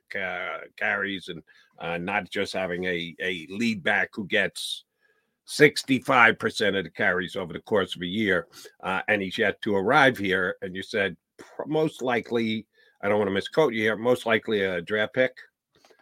carries 0.76 1.28
and 1.28 1.42
uh, 1.78 1.98
not 1.98 2.30
just 2.30 2.52
having 2.52 2.84
a 2.84 3.14
a 3.20 3.46
lead 3.50 3.82
back 3.82 4.10
who 4.12 4.26
gets 4.26 4.84
65% 5.48 6.78
of 6.78 6.84
the 6.84 6.90
carries 6.90 7.34
over 7.34 7.52
the 7.52 7.60
course 7.60 7.96
of 7.96 8.02
a 8.02 8.06
year, 8.06 8.46
uh, 8.82 9.00
and 9.08 9.22
he's 9.22 9.38
yet 9.38 9.60
to 9.62 9.74
arrive 9.74 10.18
here, 10.18 10.56
and 10.62 10.76
you 10.76 10.82
said 10.82 11.16
most 11.66 12.02
likely 12.02 12.66
I 13.02 13.08
don't 13.08 13.18
want 13.18 13.28
to 13.28 13.34
misquote 13.34 13.74
you 13.74 13.82
here. 13.82 13.96
Most 13.96 14.26
likely 14.26 14.62
a 14.62 14.80
draft 14.80 15.14
pick. 15.14 15.36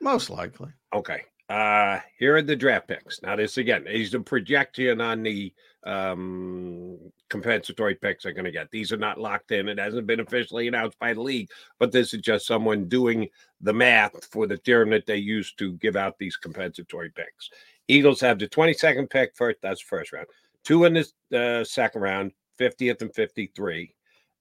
Most 0.00 0.30
likely. 0.30 0.70
Okay. 0.94 1.22
Uh, 1.48 1.98
here 2.18 2.36
are 2.36 2.42
the 2.42 2.54
draft 2.54 2.86
picks. 2.86 3.22
Now, 3.22 3.34
this 3.36 3.56
again 3.56 3.86
is 3.86 4.14
a 4.14 4.20
projection 4.20 5.00
on 5.00 5.22
the 5.22 5.52
um, 5.84 6.96
compensatory 7.28 7.94
picks 7.94 8.24
are 8.24 8.32
going 8.32 8.44
to 8.44 8.52
get. 8.52 8.70
These 8.70 8.92
are 8.92 8.98
not 8.98 9.18
locked 9.18 9.50
in. 9.50 9.68
It 9.68 9.78
hasn't 9.78 10.06
been 10.06 10.20
officially 10.20 10.68
announced 10.68 10.98
by 10.98 11.14
the 11.14 11.22
league, 11.22 11.48
but 11.78 11.90
this 11.90 12.14
is 12.14 12.20
just 12.20 12.46
someone 12.46 12.88
doing 12.88 13.28
the 13.60 13.72
math 13.72 14.26
for 14.26 14.46
the 14.46 14.58
term 14.58 14.90
that 14.90 15.06
they 15.06 15.16
use 15.16 15.52
to 15.54 15.72
give 15.74 15.96
out 15.96 16.18
these 16.18 16.36
compensatory 16.36 17.10
picks. 17.10 17.50
Eagles 17.88 18.20
have 18.20 18.38
the 18.38 18.46
22nd 18.46 19.10
pick 19.10 19.34
first. 19.34 19.58
That's 19.62 19.80
first 19.80 20.12
round. 20.12 20.26
Two 20.62 20.84
in 20.84 20.92
the 20.92 21.06
uh, 21.36 21.64
second 21.64 22.02
round, 22.02 22.32
50th 22.60 23.02
and 23.02 23.14
53 23.14 23.94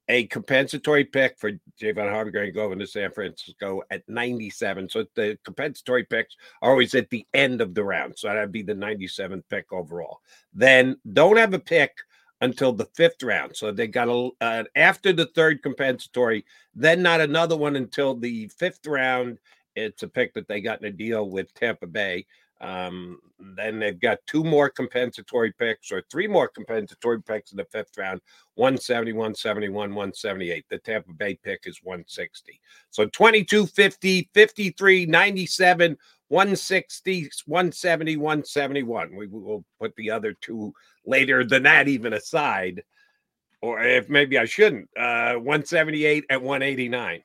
a 0.10 0.26
compensatory 0.26 1.06
pick 1.06 1.38
for 1.38 1.52
Javon 1.80 2.10
Hargrave 2.10 2.56
going 2.56 2.80
to 2.80 2.88
San 2.88 3.12
Francisco 3.12 3.84
at 3.92 4.08
97. 4.10 4.90
So 4.90 5.06
the 5.16 5.38
compensatory 5.46 6.04
picks 6.04 6.36
are 6.64 6.72
always 6.72 6.96
at 6.96 7.12
the 7.12 7.26
end 7.36 7.62
of 7.62 7.76
the 7.76 7.84
round. 7.84 8.18
So 8.18 8.28
that'd 8.28 8.52
be 8.52 8.64
the 8.64 8.74
97th 8.74 9.44
pick 9.50 9.72
overall. 9.72 10.20
Then 10.52 10.98
don't 11.14 11.38
have 11.38 11.54
a 11.54 11.60
pick 11.60 11.96
until 12.42 12.74
the 12.74 12.90
fifth 12.96 13.22
round. 13.22 13.56
So 13.56 13.72
they 13.72 13.88
got 13.88 14.08
a 14.08 14.30
uh, 14.42 14.64
after 14.76 15.14
the 15.14 15.28
third 15.28 15.62
compensatory, 15.62 16.44
then 16.74 17.04
not 17.04 17.22
another 17.22 17.56
one 17.56 17.76
until 17.76 18.16
the 18.16 18.48
fifth 18.58 18.88
round. 18.88 19.38
It's 19.76 20.02
a 20.04 20.08
pick 20.08 20.34
that 20.34 20.48
they 20.48 20.60
got 20.60 20.82
in 20.82 20.88
a 20.88 20.92
deal 20.92 21.30
with 21.30 21.54
Tampa 21.54 21.86
Bay. 21.86 22.26
Um, 22.62 23.20
then 23.56 23.80
they've 23.80 24.00
got 24.00 24.20
two 24.28 24.44
more 24.44 24.70
compensatory 24.70 25.54
picks 25.54 25.92
or 25.92 26.04
three 26.12 26.28
more 26.28 26.48
compensatory 26.48 27.22
picks 27.22 27.52
in 27.52 27.58
the 27.58 27.66
fifth 27.66 27.98
round 27.98 28.22
170, 28.56 29.14
171, 29.14 29.74
178. 29.96 30.66
The 30.70 30.78
Tampa 30.80 31.14
Bay 31.14 31.36
pick 31.42 31.62
is 31.66 31.80
160. 31.84 32.60
So 32.90 33.06
22, 33.08 33.66
50, 33.66 34.30
53, 34.34 35.06
97, 35.06 35.98
160, 36.28 37.30
170, 37.46 38.18
171. 38.18 39.16
We 39.16 39.28
will 39.28 39.64
put 39.80 39.96
the 39.96 40.12
other 40.12 40.34
two 40.42 40.74
later 41.06 41.46
than 41.46 41.64
that, 41.64 41.88
even 41.88 42.14
aside. 42.14 42.84
Or 43.62 43.82
if 43.82 44.10
maybe 44.10 44.38
I 44.38 44.46
shouldn't, 44.46 44.90
uh, 44.98 45.36
178 45.36 46.26
at 46.30 46.42
189. 46.42 47.24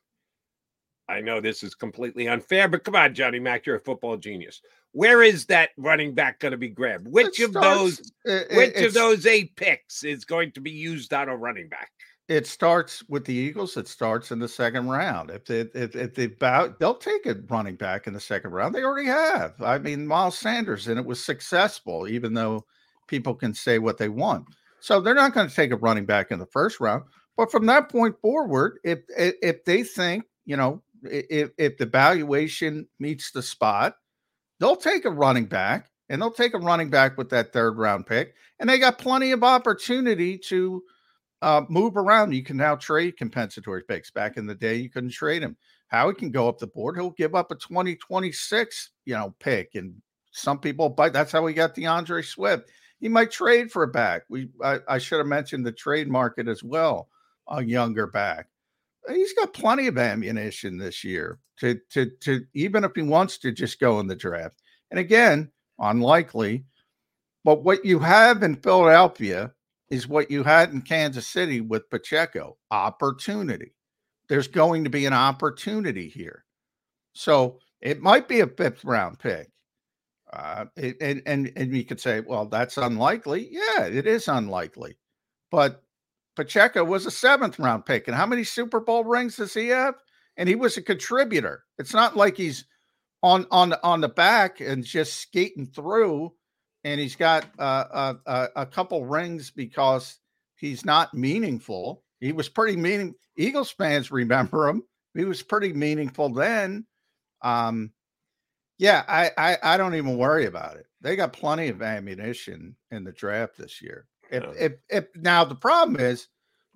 I 1.09 1.21
know 1.21 1.41
this 1.41 1.63
is 1.63 1.75
completely 1.75 2.29
unfair, 2.29 2.69
but 2.69 2.85
come 2.85 2.97
on, 2.97 3.15
Johnny 3.15 3.39
Mack, 3.39 3.67
you're 3.67 3.77
a 3.77 3.81
football 3.81 4.17
genius. 4.17 4.63
Where 4.93 5.23
is 5.23 5.47
that 5.47 5.71
running 5.77 6.15
back 6.15 6.39
going 6.39 6.53
to 6.53 6.59
be 6.59 6.69
grabbed? 6.69 7.09
Which 7.09 7.41
it 7.41 7.45
of 7.45 7.51
starts, 7.51 7.79
those 7.79 8.13
it, 8.25 8.57
which 8.57 8.77
of 8.77 8.95
those 8.95 9.27
eight 9.27 9.57
picks 9.57 10.05
is 10.05 10.25
going 10.25 10.53
to 10.53 10.61
be 10.61 10.71
used 10.71 11.13
on 11.13 11.29
a 11.29 11.37
running 11.37 11.69
back? 11.69 11.91
It 12.29 12.47
starts 12.47 13.07
with 13.09 13.27
the 13.27 13.35
Eagles. 13.35 13.77
It 13.77 13.87
starts 13.87 14.31
in 14.31 14.39
the 14.39 14.49
second 14.49 14.89
round. 14.89 15.31
If 15.31 15.45
they 15.45 15.61
if, 15.75 15.95
if 15.95 16.15
they 16.15 16.29
bow, 16.29 16.75
they'll 16.79 16.95
take 16.95 17.27
a 17.27 17.35
running 17.49 17.77
back 17.77 18.07
in 18.07 18.15
the 18.15 18.21
second 18.21 18.53
round. 18.53 18.75
They 18.75 18.83
already 18.83 19.09
have. 19.09 19.61
I 19.61 19.79
mean, 19.79 20.07
Miles 20.07 20.39
Sanders, 20.39 20.89
and 20.89 20.99
it 20.99 21.05
was 21.05 21.23
successful, 21.23 22.09
even 22.09 22.33
though 22.33 22.65
people 23.09 23.35
can 23.35 23.53
say 23.53 23.79
what 23.79 23.99
they 23.99 24.09
want. 24.09 24.47
So 24.81 25.01
they're 25.01 25.15
not 25.15 25.35
going 25.35 25.49
to 25.49 25.55
take 25.55 25.73
a 25.73 25.77
running 25.77 26.07
back 26.07 26.31
in 26.31 26.39
the 26.39 26.47
first 26.47 26.81
round. 26.81 27.03
But 27.37 27.51
from 27.51 27.67
that 27.67 27.91
point 27.91 28.19
forward, 28.23 28.79
if 28.85 29.01
if 29.19 29.65
they 29.65 29.83
think 29.83 30.25
you 30.47 30.57
know 30.57 30.83
if 31.11 31.51
if 31.59 31.77
the 31.79 31.87
valuation 31.87 32.89
meets 32.99 33.31
the 33.31 33.43
spot, 33.43 33.97
they'll 34.61 34.77
take 34.77 35.05
a 35.05 35.11
running 35.11 35.47
back 35.47 35.91
and 36.09 36.21
they'll 36.21 36.31
take 36.31 36.55
a 36.55 36.59
running 36.59 36.91
back 36.91 37.17
with 37.17 37.31
that 37.31 37.53
third 37.53 37.79
round 37.79 38.07
pick. 38.07 38.35
And 38.61 38.69
they 38.69 38.79
got 38.79 38.99
plenty 38.99 39.33
of 39.33 39.43
opportunity 39.43 40.39
to 40.39 40.83
uh, 41.43 41.63
move 41.69 41.97
around. 41.97 42.33
You 42.33 42.43
can 42.43 42.57
now 42.57 42.77
trade 42.77 43.17
compensatory 43.17 43.83
picks. 43.83 44.11
Back 44.11 44.37
in 44.37 44.47
the 44.47 44.55
day, 44.55 44.77
you 44.77 44.91
couldn't 44.91 45.11
trade 45.11 45.43
him. 45.43 45.57
Howie 45.89 46.15
can 46.15 46.31
go 46.31 46.49
up 46.49 46.59
the 46.59 46.67
board. 46.67 46.97
He'll 46.97 47.11
give 47.11 47.35
up 47.35 47.51
a 47.51 47.57
2026, 47.57 48.91
you 49.05 49.15
know, 49.15 49.35
pick. 49.41 49.75
And 49.75 49.95
some 50.33 50.59
people, 50.59 50.89
buy. 50.89 51.09
that's 51.09 51.33
how 51.33 51.43
we 51.43 51.53
got 51.53 51.75
D'Andre 51.75 52.23
Swift. 52.23 52.71
He 53.01 53.09
might 53.09 53.31
trade 53.31 53.71
for 53.71 53.83
a 53.83 53.89
back. 53.89 54.23
We 54.29 54.49
I, 54.63 54.79
I 54.89 54.99
should 54.99 55.19
have 55.19 55.27
mentioned 55.27 55.67
the 55.67 55.73
trade 55.73 56.09
market 56.09 56.49
as 56.49 56.63
well, 56.63 57.09
a 57.49 57.63
younger 57.63 58.07
back 58.07 58.49
he's 59.09 59.33
got 59.35 59.53
plenty 59.53 59.87
of 59.87 59.99
ammunition 59.99 60.79
this 60.79 61.05
year 61.05 61.39
to 61.61 61.79
to 61.91 62.11
to 62.21 62.45
even 62.55 62.85
if 62.85 62.93
he 62.95 63.03
wants 63.03 63.39
to 63.39 63.53
just 63.53 63.81
go 63.81 64.01
in 64.01 64.07
the 64.07 64.17
draft. 64.17 64.63
And 64.91 64.99
again, 64.99 65.51
unlikely. 65.79 66.65
But 67.45 67.63
what 67.63 67.85
you 67.85 67.99
have 67.99 68.43
in 68.43 68.57
Philadelphia 68.57 69.53
is 69.91 70.09
what 70.09 70.31
you 70.31 70.43
had 70.43 70.71
in 70.73 70.81
Kansas 70.81 71.29
City 71.29 71.61
with 71.61 71.91
Pacheco 71.91 72.57
opportunity. 72.71 73.75
There's 74.29 74.49
going 74.49 74.85
to 74.85 74.91
be 74.91 75.05
an 75.05 75.13
opportunity 75.13 76.09
here. 76.09 76.45
So 77.13 77.59
it 77.81 78.01
might 78.01 78.27
be 78.27 78.41
a 78.41 78.47
fifth 78.47 78.85
round 78.85 79.19
pick. 79.19 79.51
Uh, 80.33 80.65
and, 80.77 81.23
and, 81.27 81.53
and 81.55 81.77
you 81.77 81.85
could 81.85 82.01
say, 82.01 82.21
well, 82.21 82.47
that's 82.47 82.77
unlikely. 82.77 83.49
Yeah, 83.51 83.85
it 83.85 84.07
is 84.07 84.27
unlikely. 84.27 84.97
But 85.51 85.84
Pacheco 86.37 86.85
was 86.85 87.07
a 87.07 87.11
seventh 87.11 87.59
round 87.59 87.87
pick. 87.87 88.09
And 88.09 88.17
how 88.17 88.27
many 88.27 88.45
Super 88.45 88.81
Bowl 88.81 89.05
rings 89.05 89.37
does 89.37 89.55
he 89.55 89.69
have? 89.69 89.95
And 90.37 90.49
he 90.49 90.55
was 90.55 90.77
a 90.77 90.83
contributor. 90.83 91.65
It's 91.79 91.95
not 91.95 92.17
like 92.17 92.37
he's 92.37 92.65
on 93.23 93.47
on 93.51 93.73
on 93.83 94.01
the 94.01 94.09
back 94.09 94.61
and 94.61 94.85
just 94.85 95.21
skating 95.21 95.67
through, 95.67 96.33
and 96.83 97.01
he's 97.01 97.17
got 97.17 97.47
uh, 97.59 98.15
a, 98.27 98.49
a 98.57 98.67
couple 98.67 99.07
rings 99.07 99.51
because 99.51 100.19
he's 100.57 100.85
not 100.85 101.15
meaningful. 101.15 102.03
He 102.21 102.33
was 102.33 102.49
pretty 102.49 102.77
meaning. 102.77 103.15
Eagles 103.37 103.71
fans 103.71 104.11
remember 104.11 104.69
him. 104.69 104.83
He 105.15 105.25
was 105.25 105.43
pretty 105.43 105.73
meaningful 105.73 106.29
then. 106.31 106.87
Um, 107.43 107.93
yeah, 108.79 109.05
I, 109.07 109.31
I 109.39 109.59
I 109.63 109.77
don't 109.77 109.95
even 109.95 110.19
worry 110.19 110.47
about 110.47 110.77
it. 110.77 110.87
They 111.01 111.17
got 111.17 111.33
plenty 111.33 111.69
of 111.69 111.81
ammunition 111.81 112.77
in 112.91 113.05
the 113.05 113.13
draft 113.13 113.57
this 113.57 113.81
year. 113.81 114.07
If, 114.31 114.45
if, 114.59 114.73
if 114.89 115.07
now 115.17 115.45
the 115.45 115.55
problem 115.55 115.99
is 115.99 116.29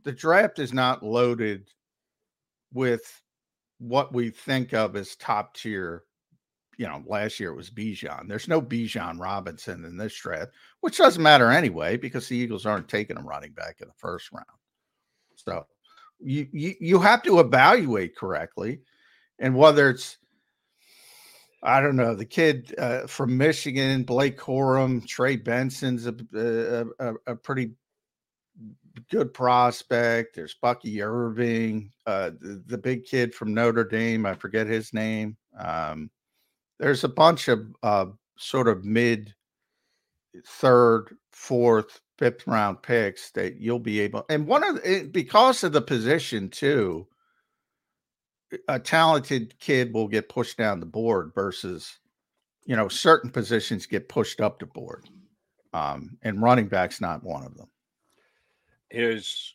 the 0.05 0.13
draft 0.13 0.59
is 0.59 0.73
not 0.73 1.03
loaded 1.03 1.69
with 2.73 3.21
what 3.79 4.13
we 4.13 4.31
think 4.31 4.73
of 4.73 4.97
as 4.97 5.17
top 5.17 5.55
tier. 5.55 6.05
You 6.77 6.87
know, 6.87 7.03
last 7.07 7.41
year 7.41 7.51
it 7.51 7.57
was 7.57 7.71
Bijan. 7.71 8.29
There's 8.29 8.47
no 8.47 8.63
Bijan 8.63 9.19
Robinson 9.19 9.85
in 9.85 9.97
this 9.97 10.15
draft, 10.15 10.53
which 10.81 10.97
doesn't 10.97 11.23
matter 11.23 11.51
anyway 11.51 11.97
because 11.97 12.29
the 12.29 12.37
Eagles 12.37 12.67
aren't 12.67 12.89
taking 12.89 13.19
a 13.19 13.23
running 13.23 13.51
back 13.51 13.81
in 13.81 13.89
the 13.89 13.95
first 13.97 14.31
round. 14.31 14.47
So 15.35 15.67
you 16.21 16.47
you, 16.53 16.75
you 16.81 16.99
have 17.01 17.23
to 17.25 17.41
evaluate 17.41 18.17
correctly, 18.17 18.81
and 19.41 19.57
whether 19.57 19.91
it's 19.91 20.19
I 21.63 21.81
don't 21.81 21.97
know 21.97 22.15
the 22.15 22.25
kid 22.25 22.75
uh, 22.79 23.07
from 23.07 23.37
Michigan, 23.37 24.05
Blake 24.05 24.39
Corum, 24.39 25.07
Trey 25.07 25.37
Benson's 25.37 26.07
a, 26.07 26.15
a, 26.35 26.87
a, 27.05 27.15
a, 27.27 27.37
pretty 27.37 27.73
good 29.11 29.35
prospect. 29.35 30.37
There's 30.37 30.55
Bucky 30.61 31.03
Irving, 31.03 31.93
uh, 32.07 32.31
the, 32.41 32.63
the, 32.67 32.79
big 32.79 33.05
kid 33.05 33.35
from 33.35 33.55
Notre 33.55 33.85
Dame. 33.85 34.25
I 34.25 34.35
forget 34.35 34.69
his 34.69 34.93
name. 34.93 35.37
Um, 35.59 36.11
there's 36.79 37.03
a 37.03 37.09
bunch 37.09 37.49
of 37.49 37.67
uh, 37.83 38.07
sort 38.39 38.69
of 38.69 38.85
mid 38.85 39.35
third, 40.47 41.17
fourth, 41.33 42.01
fifth 42.19 42.47
round 42.47 42.83
picks 42.83 43.31
that 43.33 43.57
you'll 43.57 43.81
be 43.81 44.01
able. 44.01 44.25
And 44.29 44.47
one 44.47 44.63
of 44.63 44.77
the, 44.77 45.09
because 45.11 45.65
of 45.65 45.73
the 45.73 45.83
position 45.83 46.51
too 46.51 47.09
a 48.69 48.79
talented 48.79 49.59
kid 49.59 49.93
will 49.93 50.09
get 50.09 50.29
pushed 50.29 50.57
down 50.57 50.81
the 50.81 50.87
board 50.87 51.33
versus 51.35 51.99
you 52.65 52.77
know 52.77 52.89
certain 52.89 53.31
positions 53.31 53.87
get 53.87 54.09
pushed 54.09 54.41
up 54.41 54.59
the 54.59 54.67
board 54.67 55.09
um, 55.75 56.17
and 56.23 56.43
running 56.43 56.67
back's 56.67 57.01
not 57.01 57.23
one 57.23 57.45
of 57.45 57.57
them. 57.57 57.69
Here's 58.91 59.55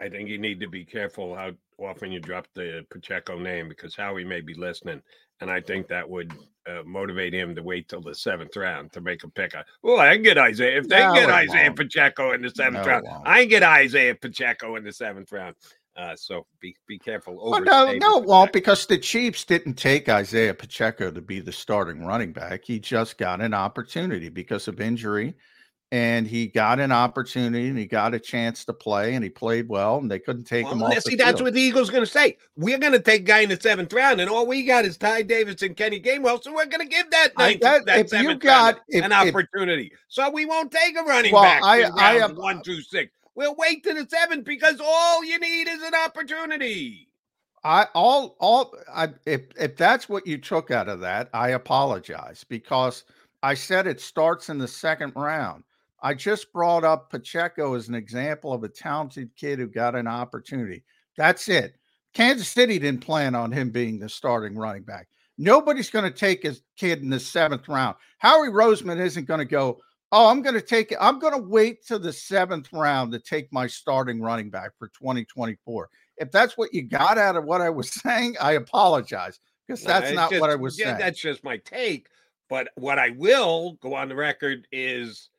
i 0.00 0.08
think 0.08 0.28
you 0.28 0.38
need 0.38 0.58
to 0.60 0.68
be 0.68 0.84
careful 0.84 1.34
how 1.34 1.50
often 1.78 2.10
you 2.10 2.18
drop 2.20 2.46
the 2.54 2.84
pacheco 2.90 3.38
name 3.38 3.68
because 3.68 3.94
howie 3.94 4.24
may 4.24 4.40
be 4.40 4.54
listening 4.54 5.00
and 5.40 5.50
i 5.50 5.60
think 5.60 5.86
that 5.86 6.08
would 6.08 6.32
uh, 6.66 6.82
motivate 6.84 7.34
him 7.34 7.54
to 7.54 7.62
wait 7.62 7.88
till 7.88 8.00
the 8.00 8.14
seventh 8.14 8.56
round 8.56 8.92
to 8.92 9.00
make 9.00 9.22
a 9.24 9.28
pick. 9.28 9.54
Well 9.82 10.00
i 10.00 10.14
can 10.14 10.22
get 10.22 10.38
isaiah 10.38 10.78
if 10.78 10.88
they 10.88 11.00
no, 11.00 11.14
get 11.14 11.30
isaiah 11.30 11.66
won't. 11.66 11.76
pacheco 11.76 12.32
in 12.32 12.42
the 12.42 12.50
seventh 12.50 12.86
no, 12.86 12.90
round 12.90 13.06
i 13.26 13.40
can 13.40 13.48
get 13.48 13.62
isaiah 13.62 14.14
pacheco 14.14 14.76
in 14.76 14.84
the 14.84 14.92
seventh 14.92 15.30
round 15.32 15.56
uh, 15.96 16.16
so 16.16 16.46
be 16.60 16.74
be 16.86 16.98
careful. 16.98 17.50
Well, 17.50 17.62
no, 17.62 17.92
no, 17.92 18.18
well, 18.18 18.48
because 18.52 18.86
the 18.86 18.98
Chiefs 18.98 19.44
didn't 19.44 19.74
take 19.74 20.08
Isaiah 20.08 20.54
Pacheco 20.54 21.10
to 21.10 21.20
be 21.20 21.40
the 21.40 21.52
starting 21.52 22.04
running 22.04 22.32
back. 22.32 22.64
He 22.64 22.78
just 22.78 23.18
got 23.18 23.40
an 23.40 23.54
opportunity 23.54 24.28
because 24.28 24.68
of 24.68 24.80
injury, 24.80 25.34
and 25.90 26.26
he 26.26 26.46
got 26.46 26.78
an 26.78 26.92
opportunity 26.92 27.68
and 27.68 27.76
he 27.76 27.86
got 27.86 28.14
a 28.14 28.20
chance 28.20 28.64
to 28.66 28.72
play, 28.72 29.14
and 29.14 29.24
he 29.24 29.30
played 29.30 29.68
well, 29.68 29.98
and 29.98 30.10
they 30.10 30.20
couldn't 30.20 30.44
take 30.44 30.64
well, 30.64 30.74
him 30.74 30.82
off. 30.84 31.02
See, 31.02 31.16
that's 31.16 31.42
what 31.42 31.54
the 31.54 31.60
Eagles 31.60 31.90
going 31.90 32.04
to 32.04 32.10
say. 32.10 32.38
We're 32.56 32.78
going 32.78 32.92
to 32.92 33.00
take 33.00 33.24
guy 33.24 33.40
in 33.40 33.48
the 33.48 33.60
seventh 33.60 33.92
round, 33.92 34.20
and 34.20 34.30
all 34.30 34.46
we 34.46 34.64
got 34.64 34.84
is 34.84 34.96
Ty 34.96 35.22
Davis 35.22 35.62
and 35.62 35.76
Kenny 35.76 36.00
Gainwell, 36.00 36.42
so 36.42 36.54
we're 36.54 36.66
going 36.66 36.88
to 36.88 36.94
give 36.94 37.10
that 37.10 37.36
ninth, 37.36 37.60
that, 37.62 37.84
that 37.86 37.98
if 37.98 38.12
you 38.12 38.36
got 38.36 38.78
if, 38.88 39.04
an 39.04 39.12
opportunity. 39.12 39.90
If, 39.92 39.98
so 40.08 40.30
we 40.30 40.46
won't 40.46 40.70
take 40.70 40.96
a 40.96 41.02
running 41.02 41.32
well, 41.32 41.42
back. 41.42 41.62
I, 41.64 41.90
I 41.96 42.14
have 42.20 42.36
one 42.36 42.62
through 42.62 42.82
six. 42.82 43.12
We'll 43.40 43.54
wait 43.56 43.82
to 43.84 43.94
the 43.94 44.06
seventh 44.06 44.44
because 44.44 44.82
all 44.84 45.24
you 45.24 45.38
need 45.38 45.66
is 45.66 45.82
an 45.82 45.94
opportunity. 45.94 47.08
I 47.64 47.86
all 47.94 48.36
all 48.38 48.74
I 48.92 49.14
if 49.24 49.44
if 49.58 49.78
that's 49.78 50.10
what 50.10 50.26
you 50.26 50.36
took 50.36 50.70
out 50.70 50.90
of 50.90 51.00
that, 51.00 51.30
I 51.32 51.52
apologize 51.52 52.44
because 52.44 53.04
I 53.42 53.54
said 53.54 53.86
it 53.86 53.98
starts 53.98 54.50
in 54.50 54.58
the 54.58 54.68
second 54.68 55.14
round. 55.16 55.64
I 56.02 56.12
just 56.12 56.52
brought 56.52 56.84
up 56.84 57.08
Pacheco 57.08 57.72
as 57.72 57.88
an 57.88 57.94
example 57.94 58.52
of 58.52 58.62
a 58.62 58.68
talented 58.68 59.34
kid 59.36 59.58
who 59.58 59.68
got 59.68 59.94
an 59.94 60.06
opportunity. 60.06 60.84
That's 61.16 61.48
it. 61.48 61.76
Kansas 62.12 62.48
City 62.48 62.78
didn't 62.78 63.00
plan 63.00 63.34
on 63.34 63.52
him 63.52 63.70
being 63.70 63.98
the 63.98 64.10
starting 64.10 64.54
running 64.54 64.82
back. 64.82 65.08
Nobody's 65.38 65.88
going 65.88 66.04
to 66.04 66.10
take 66.10 66.42
his 66.42 66.60
kid 66.76 67.00
in 67.02 67.08
the 67.08 67.18
seventh 67.18 67.66
round. 67.70 67.96
Howie 68.18 68.48
Roseman 68.48 69.00
isn't 69.00 69.24
going 69.24 69.38
to 69.38 69.46
go, 69.46 69.80
Oh, 70.12 70.28
I'm 70.28 70.42
going 70.42 70.54
to 70.54 70.60
take 70.60 70.90
it. 70.92 70.98
I'm 71.00 71.18
going 71.18 71.34
to 71.34 71.46
wait 71.46 71.86
to 71.86 71.98
the 71.98 72.12
seventh 72.12 72.72
round 72.72 73.12
to 73.12 73.20
take 73.20 73.52
my 73.52 73.66
starting 73.66 74.20
running 74.20 74.50
back 74.50 74.72
for 74.78 74.88
2024. 74.88 75.88
If 76.16 76.32
that's 76.32 76.58
what 76.58 76.74
you 76.74 76.82
got 76.82 77.16
out 77.16 77.36
of 77.36 77.44
what 77.44 77.60
I 77.60 77.70
was 77.70 77.92
saying, 78.02 78.36
I 78.40 78.52
apologize 78.52 79.38
because 79.66 79.84
that's 79.84 80.12
not 80.12 80.30
just, 80.30 80.40
what 80.40 80.50
I 80.50 80.56
was 80.56 80.78
yeah, 80.78 80.86
saying. 80.86 80.98
That's 80.98 81.20
just 81.20 81.44
my 81.44 81.58
take. 81.58 82.08
But 82.48 82.70
what 82.74 82.98
I 82.98 83.10
will 83.10 83.78
go 83.80 83.94
on 83.94 84.08
the 84.08 84.16
record 84.16 84.66
is 84.72 85.30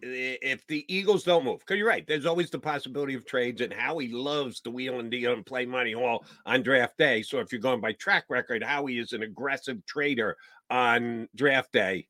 if 0.00 0.66
the 0.66 0.84
Eagles 0.92 1.24
don't 1.24 1.44
move, 1.44 1.60
because 1.60 1.76
you're 1.76 1.86
right, 1.86 2.06
there's 2.06 2.24
always 2.24 2.48
the 2.48 2.58
possibility 2.58 3.14
of 3.14 3.26
trades, 3.26 3.60
and 3.60 3.72
Howie 3.72 4.08
loves 4.08 4.60
to 4.60 4.70
wheel 4.70 4.98
and 4.98 5.10
deal 5.10 5.34
and 5.34 5.44
play 5.44 5.66
money 5.66 5.94
all 5.94 6.24
on 6.46 6.62
draft 6.62 6.96
day. 6.96 7.22
So 7.22 7.38
if 7.40 7.52
you're 7.52 7.60
going 7.60 7.82
by 7.82 7.92
track 7.92 8.24
record, 8.30 8.62
Howie 8.62 8.98
is 8.98 9.12
an 9.12 9.22
aggressive 9.22 9.84
trader 9.84 10.38
on 10.70 11.28
draft 11.36 11.72
day 11.72 12.08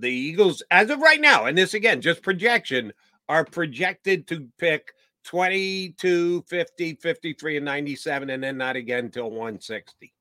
the 0.00 0.10
Eagles, 0.10 0.62
as 0.70 0.90
of 0.90 1.00
right 1.00 1.20
now, 1.20 1.44
and 1.46 1.56
this 1.56 1.74
again, 1.74 2.00
just 2.00 2.22
projection, 2.22 2.92
are 3.28 3.44
projected 3.44 4.26
to 4.28 4.48
pick 4.58 4.92
22, 5.24 6.42
50, 6.48 6.94
53, 6.94 7.56
and 7.56 7.64
97, 7.64 8.30
and 8.30 8.42
then 8.42 8.56
not 8.56 8.76
again 8.76 9.06
until 9.06 9.30
160. 9.30 10.12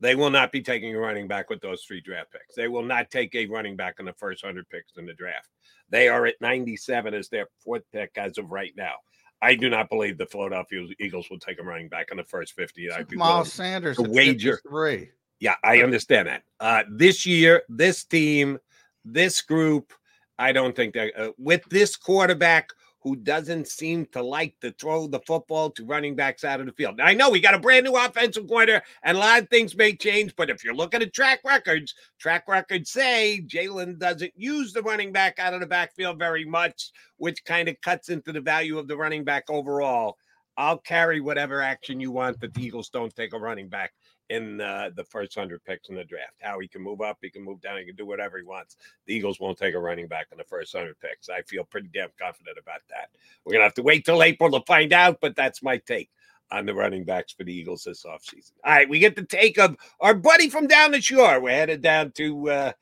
They 0.00 0.14
will 0.14 0.30
not 0.30 0.52
be 0.52 0.60
taking 0.60 0.94
a 0.94 0.98
running 0.98 1.28
back 1.28 1.50
with 1.50 1.60
those 1.60 1.82
three 1.82 2.00
draft 2.00 2.32
picks. 2.32 2.54
They 2.56 2.68
will 2.68 2.82
not 2.82 3.10
take 3.10 3.34
a 3.34 3.46
running 3.46 3.76
back 3.76 3.96
in 4.00 4.06
the 4.06 4.12
first 4.14 4.42
100 4.42 4.68
picks 4.68 4.96
in 4.96 5.06
the 5.06 5.14
draft. 5.14 5.48
They 5.88 6.08
are 6.08 6.26
at 6.26 6.34
97 6.40 7.14
as 7.14 7.28
their 7.28 7.46
fourth 7.62 7.84
pick 7.92 8.12
as 8.16 8.38
of 8.38 8.50
right 8.50 8.72
now. 8.76 8.94
I 9.40 9.54
do 9.54 9.68
not 9.68 9.90
believe 9.90 10.18
the 10.18 10.26
Philadelphia 10.26 10.86
Eagles 10.98 11.28
will 11.30 11.38
take 11.38 11.60
a 11.60 11.62
running 11.62 11.88
back 11.88 12.08
in 12.10 12.16
the 12.16 12.24
first 12.24 12.54
50. 12.54 12.90
I'd 12.90 13.08
be 13.08 13.16
Miles 13.16 13.52
Sanders, 13.52 13.98
wager. 13.98 14.60
Three. 14.66 15.10
Yeah, 15.38 15.54
I 15.62 15.82
understand 15.82 16.28
that. 16.28 16.42
Uh, 16.58 16.84
this 16.90 17.26
year, 17.26 17.62
this 17.68 18.04
team– 18.04 18.58
this 19.04 19.42
group, 19.42 19.92
I 20.38 20.52
don't 20.52 20.74
think 20.74 20.94
that 20.94 21.12
uh, 21.18 21.32
with 21.38 21.64
this 21.70 21.96
quarterback 21.96 22.70
who 23.04 23.16
doesn't 23.16 23.68
seem 23.68 24.06
to 24.06 24.22
like 24.22 24.58
to 24.60 24.72
throw 24.72 25.06
the 25.06 25.20
football 25.26 25.70
to 25.70 25.84
running 25.84 26.16
backs 26.16 26.42
out 26.42 26.58
of 26.58 26.64
the 26.64 26.72
field. 26.72 26.96
Now, 26.96 27.04
I 27.04 27.12
know 27.12 27.28
we 27.28 27.38
got 27.38 27.52
a 27.52 27.58
brand 27.58 27.84
new 27.84 27.94
offensive 27.94 28.48
coordinator 28.48 28.82
and 29.02 29.18
a 29.18 29.20
lot 29.20 29.42
of 29.42 29.50
things 29.50 29.76
may 29.76 29.94
change, 29.94 30.34
but 30.36 30.48
if 30.48 30.64
you're 30.64 30.74
looking 30.74 31.02
at 31.02 31.12
track 31.12 31.40
records, 31.44 31.94
track 32.18 32.48
records 32.48 32.90
say 32.90 33.42
Jalen 33.46 33.98
doesn't 33.98 34.32
use 34.36 34.72
the 34.72 34.80
running 34.80 35.12
back 35.12 35.38
out 35.38 35.52
of 35.52 35.60
the 35.60 35.66
backfield 35.66 36.18
very 36.18 36.46
much, 36.46 36.92
which 37.18 37.44
kind 37.44 37.68
of 37.68 37.78
cuts 37.82 38.08
into 38.08 38.32
the 38.32 38.40
value 38.40 38.78
of 38.78 38.88
the 38.88 38.96
running 38.96 39.22
back 39.22 39.44
overall. 39.50 40.16
I'll 40.56 40.78
carry 40.78 41.20
whatever 41.20 41.60
action 41.60 42.00
you 42.00 42.10
want 42.10 42.40
that 42.40 42.54
the 42.54 42.62
Eagles 42.62 42.88
don't 42.88 43.14
take 43.14 43.34
a 43.34 43.38
running 43.38 43.68
back 43.68 43.92
in 44.30 44.60
uh, 44.60 44.90
the 44.96 45.04
first 45.04 45.36
100 45.36 45.64
picks 45.64 45.88
in 45.88 45.96
the 45.96 46.04
draft. 46.04 46.34
How 46.40 46.58
he 46.58 46.68
can 46.68 46.82
move 46.82 47.00
up, 47.00 47.18
he 47.20 47.30
can 47.30 47.42
move 47.42 47.60
down, 47.60 47.78
he 47.78 47.84
can 47.84 47.96
do 47.96 48.06
whatever 48.06 48.38
he 48.38 48.44
wants. 48.44 48.76
The 49.06 49.14
Eagles 49.14 49.40
won't 49.40 49.58
take 49.58 49.74
a 49.74 49.78
running 49.78 50.08
back 50.08 50.28
in 50.32 50.38
the 50.38 50.44
first 50.44 50.72
100 50.74 50.98
picks. 51.00 51.28
I 51.28 51.42
feel 51.42 51.64
pretty 51.64 51.90
damn 51.92 52.10
confident 52.18 52.58
about 52.60 52.80
that. 52.90 53.10
We're 53.44 53.52
going 53.52 53.60
to 53.60 53.66
have 53.66 53.74
to 53.74 53.82
wait 53.82 54.04
till 54.04 54.22
April 54.22 54.50
to 54.52 54.64
find 54.66 54.92
out, 54.92 55.18
but 55.20 55.36
that's 55.36 55.62
my 55.62 55.76
take 55.78 56.10
on 56.50 56.66
the 56.66 56.74
running 56.74 57.04
backs 57.04 57.32
for 57.32 57.44
the 57.44 57.52
Eagles 57.52 57.84
this 57.84 58.04
offseason. 58.04 58.52
All 58.64 58.72
right, 58.72 58.88
we 58.88 58.98
get 58.98 59.16
the 59.16 59.24
take 59.24 59.58
of 59.58 59.76
our 60.00 60.14
buddy 60.14 60.48
from 60.48 60.66
down 60.66 60.92
the 60.92 61.00
shore. 61.00 61.40
We're 61.40 61.50
headed 61.50 61.82
down 61.82 62.12
to 62.12 62.50
uh, 62.50 62.72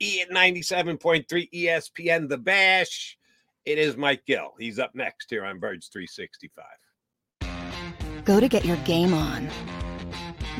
E 0.00 0.20
at 0.20 0.30
97.3 0.30 1.26
ESPN, 1.52 2.28
The 2.28 2.38
Bash. 2.38 3.18
It 3.64 3.78
is 3.78 3.96
Mike 3.96 4.24
Gill. 4.26 4.54
He's 4.58 4.78
up 4.80 4.94
next 4.94 5.30
here 5.30 5.44
on 5.44 5.60
Birds 5.60 5.88
365. 5.88 6.64
Go 8.24 8.40
to 8.40 8.48
get 8.48 8.64
your 8.64 8.76
game 8.78 9.14
on. 9.14 9.48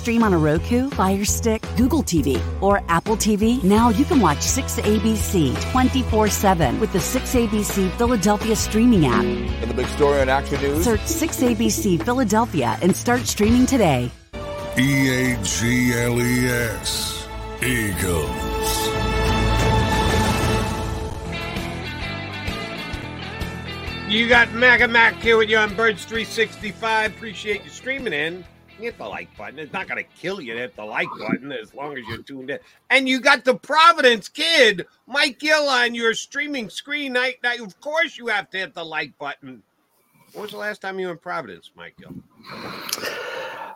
Stream 0.00 0.22
on 0.22 0.32
a 0.32 0.38
Roku, 0.38 0.88
Fire 0.88 1.26
Stick, 1.26 1.62
Google 1.76 2.02
TV, 2.02 2.40
or 2.62 2.82
Apple 2.88 3.16
TV? 3.16 3.62
Now 3.62 3.90
you 3.90 4.06
can 4.06 4.18
watch 4.18 4.38
6ABC 4.38 5.70
24 5.72 6.28
7 6.28 6.80
with 6.80 6.90
the 6.94 6.98
6ABC 6.98 7.90
Philadelphia 7.98 8.56
streaming 8.56 9.04
app. 9.04 9.22
And 9.22 9.70
the 9.70 9.74
big 9.74 9.86
story 9.88 10.22
on 10.22 10.30
Action 10.30 10.58
News? 10.62 10.84
Search 10.84 11.00
6ABC 11.00 12.02
Philadelphia 12.02 12.78
and 12.80 12.96
start 12.96 13.26
streaming 13.26 13.66
today. 13.66 14.10
E 14.78 15.10
A 15.10 15.42
G 15.42 15.92
L 15.92 16.18
E 16.18 16.46
S. 16.48 17.28
Eagles. 17.62 18.70
You 24.08 24.28
got 24.28 24.50
Maga 24.54 24.88
Mac 24.88 25.16
here 25.16 25.36
with 25.36 25.50
you 25.50 25.58
on 25.58 25.74
Birds 25.76 26.06
365. 26.06 27.14
Appreciate 27.14 27.64
you 27.64 27.70
streaming 27.70 28.14
in. 28.14 28.44
Hit 28.80 28.96
the 28.96 29.06
like 29.06 29.36
button. 29.36 29.58
It's 29.58 29.72
not 29.72 29.88
going 29.88 30.02
to 30.02 30.10
kill 30.18 30.40
you 30.40 30.54
to 30.54 30.58
hit 30.60 30.74
the 30.74 30.84
like 30.84 31.08
button 31.18 31.52
as 31.52 31.74
long 31.74 31.98
as 31.98 32.04
you're 32.08 32.22
tuned 32.22 32.50
in. 32.50 32.58
And 32.88 33.06
you 33.06 33.20
got 33.20 33.44
the 33.44 33.54
Providence 33.54 34.28
kid, 34.28 34.86
Mike 35.06 35.38
Gill, 35.38 35.68
on 35.68 35.94
your 35.94 36.14
streaming 36.14 36.70
screen. 36.70 37.12
Now, 37.12 37.28
now, 37.42 37.62
of 37.62 37.78
course, 37.80 38.16
you 38.16 38.28
have 38.28 38.48
to 38.50 38.58
hit 38.58 38.74
the 38.74 38.84
like 38.84 39.16
button. 39.18 39.62
When 40.32 40.42
was 40.42 40.52
the 40.52 40.56
last 40.56 40.80
time 40.80 40.98
you 40.98 41.06
were 41.06 41.12
in 41.12 41.18
Providence, 41.18 41.70
Mike 41.76 41.94
Gill? 41.98 42.14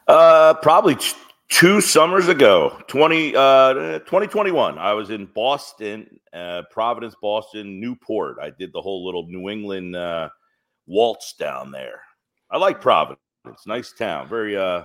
Uh, 0.08 0.54
probably 0.54 0.96
two 1.48 1.80
summers 1.82 2.28
ago, 2.28 2.80
20, 2.88 3.36
uh, 3.36 3.98
2021. 4.00 4.78
I 4.78 4.94
was 4.94 5.10
in 5.10 5.26
Boston, 5.26 6.18
uh, 6.32 6.62
Providence, 6.70 7.14
Boston, 7.20 7.78
Newport. 7.78 8.38
I 8.40 8.50
did 8.50 8.72
the 8.72 8.80
whole 8.80 9.04
little 9.04 9.26
New 9.26 9.50
England 9.50 9.96
uh, 9.96 10.30
waltz 10.86 11.34
down 11.34 11.70
there. 11.70 12.00
I 12.50 12.56
like 12.56 12.80
Providence. 12.80 13.20
Nice 13.66 13.92
town. 13.92 14.28
Very, 14.28 14.56
uh, 14.56 14.84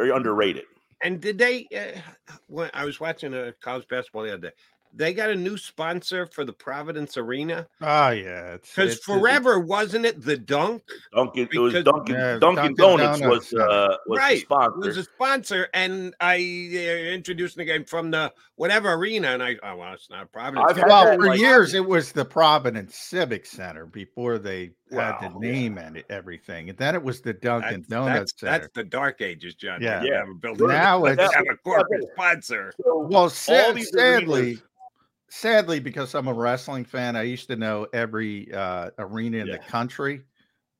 very 0.00 0.16
underrated. 0.16 0.64
And 1.02 1.20
did 1.20 1.38
they? 1.38 1.66
Uh, 1.74 1.98
when 2.46 2.70
I 2.74 2.84
was 2.84 3.00
watching 3.00 3.34
a 3.34 3.52
college 3.60 3.86
basketball 3.88 4.24
the 4.24 4.34
other 4.34 4.48
day, 4.48 4.54
they 4.92 5.14
got 5.14 5.30
a 5.30 5.34
new 5.34 5.56
sponsor 5.56 6.26
for 6.26 6.44
the 6.44 6.52
Providence 6.52 7.16
Arena. 7.16 7.66
Oh 7.80 8.10
yeah, 8.10 8.56
because 8.56 8.98
forever 8.98 9.60
wasn't 9.60 10.04
it 10.04 10.20
the 10.22 10.36
Dunk? 10.36 10.82
Dunkin' 11.14 11.48
it 11.52 11.58
was 11.58 11.72
Dunkin' 11.72 12.14
yeah, 12.14 12.38
Dunkin', 12.38 12.74
Dunkin 12.74 12.74
Donuts, 12.74 13.20
Donuts, 13.20 13.52
was 13.52 13.60
uh, 13.60 13.96
was 14.06 14.18
right 14.18 14.36
the 14.36 14.40
sponsor. 14.40 14.88
was 14.88 14.96
a 14.96 15.04
sponsor, 15.04 15.68
and 15.72 16.14
I 16.20 16.34
uh, 16.34 17.14
introduced 17.14 17.56
the 17.56 17.64
game 17.64 17.84
from 17.84 18.10
the 18.10 18.32
whatever 18.60 18.92
arena, 18.92 19.28
and 19.28 19.42
I 19.42 19.56
oh 19.62 19.76
well, 19.76 19.94
it's 19.94 20.10
not 20.10 20.30
Providence. 20.30 20.78
well, 20.86 21.14
for 21.14 21.28
like, 21.28 21.40
years 21.40 21.72
it 21.72 21.86
was 21.86 22.12
the 22.12 22.26
Providence 22.26 22.94
Civic 22.94 23.46
Center 23.46 23.86
before 23.86 24.38
they 24.38 24.72
wow, 24.90 25.16
had 25.18 25.32
the 25.32 25.38
name 25.38 25.78
yeah. 25.78 25.86
and 25.86 26.04
everything, 26.10 26.68
and 26.68 26.76
then 26.76 26.94
it 26.94 27.02
was 27.02 27.22
the 27.22 27.32
Dunkin' 27.32 27.80
that's, 27.80 27.88
Donuts 27.88 28.18
that's, 28.18 28.40
Center. 28.40 28.58
That's 28.58 28.72
the 28.74 28.84
dark 28.84 29.22
ages, 29.22 29.54
John. 29.54 29.80
Yeah, 29.80 30.02
yeah. 30.02 30.24
Now 30.42 31.06
it's 31.06 31.34
have 31.34 31.46
a 31.50 31.56
corporate 31.64 32.04
sponsor. 32.12 32.74
Well, 32.84 33.30
sad, 33.30 33.82
sadly. 33.82 34.40
Arenas, 34.40 34.62
sadly, 35.30 35.80
because 35.80 36.14
I'm 36.14 36.28
a 36.28 36.34
wrestling 36.34 36.84
fan, 36.84 37.16
I 37.16 37.22
used 37.22 37.48
to 37.48 37.56
know 37.56 37.86
every 37.94 38.52
uh, 38.52 38.90
arena 38.98 39.38
in 39.38 39.46
yeah. 39.46 39.56
the 39.56 39.58
country. 39.60 40.20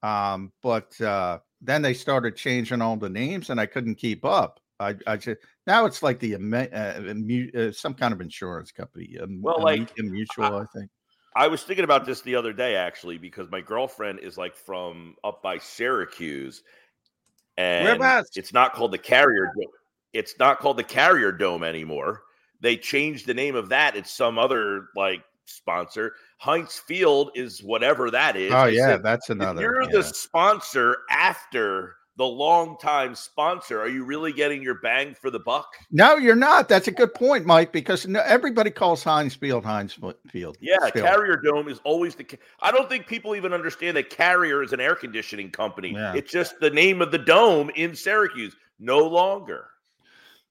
Um, 0.03 0.53
but 0.63 1.01
uh, 1.01 1.39
then 1.63 1.81
they 1.81 1.95
started 1.95 2.37
changing 2.37 2.83
all 2.83 2.97
the 2.97 3.09
names, 3.09 3.49
and 3.49 3.59
I 3.59 3.65
couldn't 3.65 3.95
keep 3.95 4.23
up. 4.27 4.61
I, 4.81 4.97
I 5.07 5.17
just 5.17 5.41
now 5.67 5.85
it's 5.85 6.03
like 6.03 6.19
the 6.19 6.35
uh, 6.35 7.59
uh, 7.61 7.73
some 7.73 7.95
kind 7.95 8.13
of 8.13 8.21
insurance 8.21 8.73
company. 8.73 9.17
Um, 9.23 9.41
well, 9.43 9.63
like 9.63 9.91
mutual, 9.99 10.45
I, 10.45 10.63
I 10.63 10.65
think. 10.75 10.91
I 11.37 11.47
was 11.47 11.63
thinking 11.63 11.85
about 11.85 12.07
this 12.07 12.23
the 12.23 12.35
other 12.35 12.53
day 12.53 12.75
actually 12.75 13.19
because 13.19 13.49
my 13.51 13.61
girlfriend 13.61 14.19
is 14.21 14.37
like 14.37 14.57
from 14.57 15.15
up 15.23 15.43
by 15.43 15.59
Syracuse, 15.59 16.63
and 17.57 17.85
Whereabouts? 17.85 18.37
it's 18.37 18.53
not 18.53 18.73
called 18.73 18.93
the 18.93 18.99
Carrier. 18.99 19.53
It's 20.13 20.35
not 20.41 20.59
called 20.59 20.77
the 20.77 20.85
Carrier 20.85 21.31
Dome 21.31 21.63
anymore 21.63 22.23
they 22.61 22.77
changed 22.77 23.27
the 23.27 23.35
name 23.35 23.55
of 23.57 23.71
that. 23.71 23.97
It's 23.97 24.13
some 24.13 24.39
other 24.39 24.89
like 24.95 25.23
sponsor. 25.47 26.15
Heinz 26.39 26.79
Field 26.79 27.31
is 27.35 27.63
whatever 27.63 28.11
that 28.11 28.37
is. 28.37 28.53
Oh, 28.53 28.67
yeah, 28.67 28.87
said, 28.87 29.03
that's 29.03 29.31
another. 29.31 29.63
you're 29.63 29.83
yeah. 29.83 29.89
the 29.93 30.03
sponsor 30.03 30.99
after 31.11 31.97
the 32.21 32.27
longtime 32.27 33.15
sponsor. 33.15 33.81
Are 33.81 33.89
you 33.89 34.05
really 34.05 34.31
getting 34.31 34.63
your 34.63 34.75
bang 34.75 35.15
for 35.15 35.31
the 35.31 35.39
buck? 35.39 35.73
No, 35.91 36.19
you're 36.19 36.37
not. 36.37 36.69
That's 36.69 36.87
a 36.87 36.91
good 36.91 37.15
point, 37.15 37.47
Mike, 37.47 37.73
because 37.73 38.07
no, 38.07 38.21
everybody 38.27 38.71
calls 38.71 39.03
Heinz 39.03 39.35
Field 39.35 39.65
Heinz 39.65 39.99
Field. 40.29 40.59
Yeah, 40.61 40.91
Field. 40.91 41.07
Carrier 41.07 41.37
Dome 41.37 41.69
is 41.69 41.81
always 41.83 42.15
the. 42.15 42.27
I 42.61 42.73
don't 42.73 42.91
think 42.91 43.07
people 43.07 43.35
even 43.37 43.55
understand 43.55 43.97
that 43.97 44.11
Carrier 44.11 44.63
is 44.63 44.75
an 44.75 44.81
air 44.81 44.95
conditioning 44.95 45.51
company. 45.51 45.95
Yeah. 45.95 46.13
It's 46.15 46.31
just 46.31 46.61
the 46.61 46.69
name 46.69 47.01
of 47.01 47.11
the 47.11 47.17
dome 47.17 47.71
in 47.75 47.97
Syracuse. 47.97 48.55
No 48.79 48.99
longer. 48.99 49.69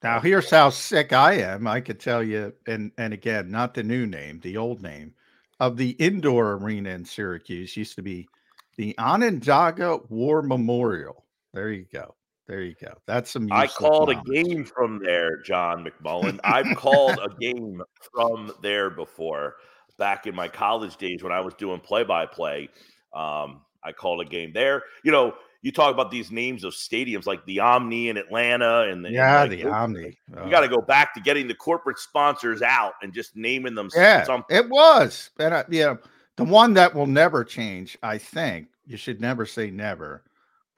Now 0.02 0.20
here's 0.20 0.50
how 0.50 0.72
sick 0.72 1.14
I 1.14 1.34
am. 1.34 1.68
I 1.68 1.82
could 1.82 2.00
tell 2.00 2.24
you, 2.24 2.52
and 2.66 2.92
and 2.98 3.14
again, 3.14 3.52
not 3.52 3.76
the 3.76 3.84
new 3.84 4.08
name, 4.08 4.40
the 4.40 4.58
old 4.58 4.82
name 4.82 5.14
of 5.60 5.78
the 5.78 5.92
indoor 5.92 6.54
arena 6.54 6.90
in 6.90 7.06
Syracuse 7.06 7.78
used 7.78 7.94
to 7.98 8.02
be 8.02 8.28
the 8.76 8.98
Onondaga 8.98 10.00
War 10.10 10.42
Memorial. 10.42 11.26
There 11.54 11.72
you 11.72 11.86
go. 11.92 12.16
There 12.48 12.62
you 12.62 12.74
go. 12.82 12.94
That's 13.06 13.30
some. 13.30 13.48
I 13.52 13.68
called 13.68 14.10
knowledge. 14.10 14.28
a 14.28 14.44
game 14.44 14.66
from 14.66 15.00
there, 15.04 15.38
John 15.44 15.86
McMullen. 15.86 16.40
I've 16.44 16.76
called 16.76 17.20
a 17.20 17.30
game 17.40 17.84
from 18.12 18.52
there 18.64 18.90
before, 18.90 19.56
back 20.00 20.26
in 20.26 20.34
my 20.34 20.48
college 20.48 20.98
days 20.98 21.22
when 21.22 21.32
I 21.32 21.42
was 21.42 21.54
doing 21.54 21.80
play-by-play. 21.80 22.70
Um, 23.14 23.62
I 23.84 23.92
called 23.92 24.22
a 24.22 24.26
game 24.26 24.52
there. 24.52 24.82
You 25.04 25.12
know, 25.12 25.36
you 25.62 25.72
talk 25.72 25.94
about 25.94 26.10
these 26.10 26.32
names 26.32 26.64
of 26.64 26.74
stadiums 26.74 27.26
like 27.26 27.46
the 27.46 27.60
Omni 27.60 28.10
in 28.10 28.18
Atlanta 28.18 28.84
and 28.90 29.04
the, 29.04 29.12
yeah, 29.12 29.42
like, 29.42 29.52
the 29.52 29.66
Omni. 29.66 30.18
Oh. 30.36 30.46
You 30.46 30.50
got 30.50 30.62
to 30.62 30.70
go 30.70 30.82
back 30.82 31.14
to 31.16 31.22
getting 31.22 31.48
the 31.48 31.56
corporate 31.56 32.00
sponsors 32.00 32.62
out 32.62 32.94
and 33.02 33.14
just 33.14 33.36
naming 33.36 33.76
them. 33.76 33.90
Yeah, 33.96 34.24
something. 34.24 34.56
it 34.56 34.70
was, 34.70 35.30
and 35.40 35.54
uh, 35.54 35.64
yeah, 35.70 35.96
the 36.38 36.46
one 36.46 36.74
that 36.76 36.96
will 36.96 37.08
never 37.08 37.44
change. 37.44 37.98
I 38.02 38.18
think 38.18 38.70
you 38.88 38.98
should 38.98 39.20
never 39.22 39.46
say 39.46 39.70
never, 39.70 40.24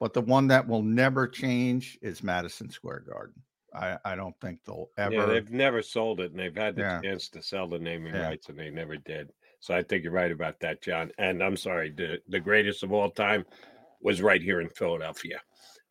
but 0.02 0.14
the 0.14 0.20
one 0.20 0.48
that 0.48 0.66
will 0.66 0.82
never 0.82 1.28
change 1.28 1.96
is 2.02 2.24
Madison 2.24 2.68
Square 2.68 3.04
Garden. 3.08 3.40
I, 3.72 3.96
I 4.04 4.16
don't 4.16 4.34
think 4.40 4.58
they'll 4.66 4.90
ever. 4.98 5.14
Yeah, 5.14 5.26
they've 5.26 5.48
never 5.48 5.80
sold 5.80 6.18
it, 6.18 6.32
and 6.32 6.40
they've 6.40 6.56
had 6.56 6.74
the 6.74 6.82
yeah. 6.82 7.00
chance 7.00 7.28
to 7.28 7.40
sell 7.40 7.68
the 7.68 7.78
naming 7.78 8.12
yeah. 8.12 8.26
rights, 8.26 8.48
and 8.48 8.58
they 8.58 8.68
never 8.68 8.96
did. 8.96 9.30
So 9.60 9.74
I 9.74 9.84
think 9.84 10.02
you're 10.02 10.12
right 10.12 10.32
about 10.32 10.58
that, 10.58 10.82
John. 10.82 11.12
And 11.18 11.40
I'm 11.40 11.56
sorry, 11.56 11.90
the 11.90 12.18
the 12.26 12.40
greatest 12.40 12.82
of 12.82 12.92
all 12.92 13.10
time 13.12 13.44
was 14.00 14.20
right 14.20 14.42
here 14.42 14.60
in 14.60 14.70
Philadelphia 14.70 15.40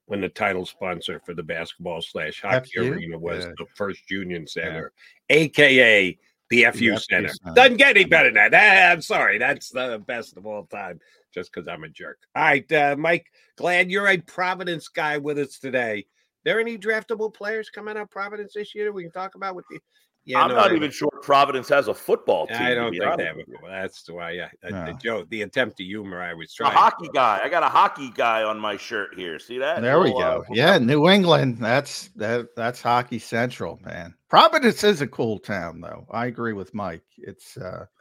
when 0.08 0.19
the 0.19 0.28
title 0.28 0.65
sponsor 0.65 1.21
for 1.26 1.34
the 1.34 1.43
basketball 1.43 2.02
slash 2.02 2.41
hockey 2.41 2.80
arena 2.80 3.17
was 3.17 3.45
yeah. 3.45 3.52
the 3.58 3.65
First 3.78 4.12
Union 4.12 4.45
Center, 4.45 4.91
aka 5.30 6.19
the 6.50 6.65
FU, 6.65 6.95
the 6.95 7.00
Center. 7.00 7.30
Center. 7.30 7.56
Doesn't 7.56 7.78
get 7.78 7.95
any 7.95 8.04
better 8.04 8.28
than 8.28 8.52
that. 8.52 8.54
Eh, 8.54 8.91
I'm 8.91 9.02
sorry, 9.02 9.38
that's 9.38 9.69
the 9.69 10.04
best 10.06 10.36
of 10.36 10.45
all 10.45 10.65
time. 10.65 11.00
Just 11.34 11.54
because 11.54 11.67
I'm 11.67 11.84
a 11.84 11.89
jerk. 11.89 12.20
All 12.36 12.44
right, 12.44 12.72
uh, 12.72 12.96
Mike. 12.98 13.28
Glad 13.58 13.91
you're 13.91 14.08
a 14.08 14.17
Providence 14.17 14.88
guy 14.88 15.17
with 15.17 15.38
us 15.38 15.60
today. 15.60 16.06
There 16.44 16.60
any 16.60 16.78
draftable 16.78 17.34
players 17.34 17.70
coming 17.70 17.96
out 17.96 18.04
of 18.04 18.10
Providence 18.10 18.54
this 18.54 18.74
year 18.74 18.91
we 18.91 19.04
can 19.04 19.12
talk 19.12 19.36
about 19.36 19.56
with 19.56 19.65
the 19.70 19.80
yeah, 20.24 20.41
I'm 20.41 20.50
no, 20.50 20.56
not 20.56 20.72
I, 20.72 20.76
even 20.76 20.91
sure 20.91 21.10
Providence 21.24 21.67
has 21.70 21.88
a 21.88 21.96
football 21.96 22.46
team. 22.46 22.58
I 22.58 22.76
don't 22.76 22.91
think 22.91 23.17
they 23.17 23.26
have. 23.26 23.38
A, 23.38 23.44
that's 23.67 24.08
why. 24.08 24.32
Yeah, 24.32 24.50
no. 24.70 24.86
the 24.86 24.94
joke, 24.94 25.30
the 25.30 25.41
attempt 25.41 25.78
to 25.78 25.84
humor 25.84 26.22
I 26.22 26.36
was 26.36 26.54
trying. 26.54 26.74
A 26.74 26.78
hockey 26.78 27.10
guy. 27.12 27.41
I 27.44 27.50
got 27.50 27.63
a 27.63 27.70
hockey 27.70 28.12
guy 28.12 28.44
on 28.44 28.60
my 28.60 28.78
shirt 28.78 29.15
here. 29.15 29.39
See 29.39 29.58
that? 29.58 29.82
There 29.82 30.00
we 30.00 30.12
go. 30.12 30.44
Uh, 30.48 30.54
yeah, 30.54 30.78
New 30.78 31.10
England. 31.10 31.58
That's 31.60 32.10
that. 32.17 32.50
That's 32.56 32.82
hockey 32.84 33.17
central, 33.17 33.80
man. 33.84 34.13
Providence 34.30 34.84
is 34.84 35.02
a 35.02 35.08
cool 35.08 35.39
town, 35.39 35.82
though. 35.82 36.06
I 36.12 36.28
agree 36.28 36.54
with 36.54 36.74
Mike. 36.76 37.04
It's 37.17 37.58
uh 37.58 37.86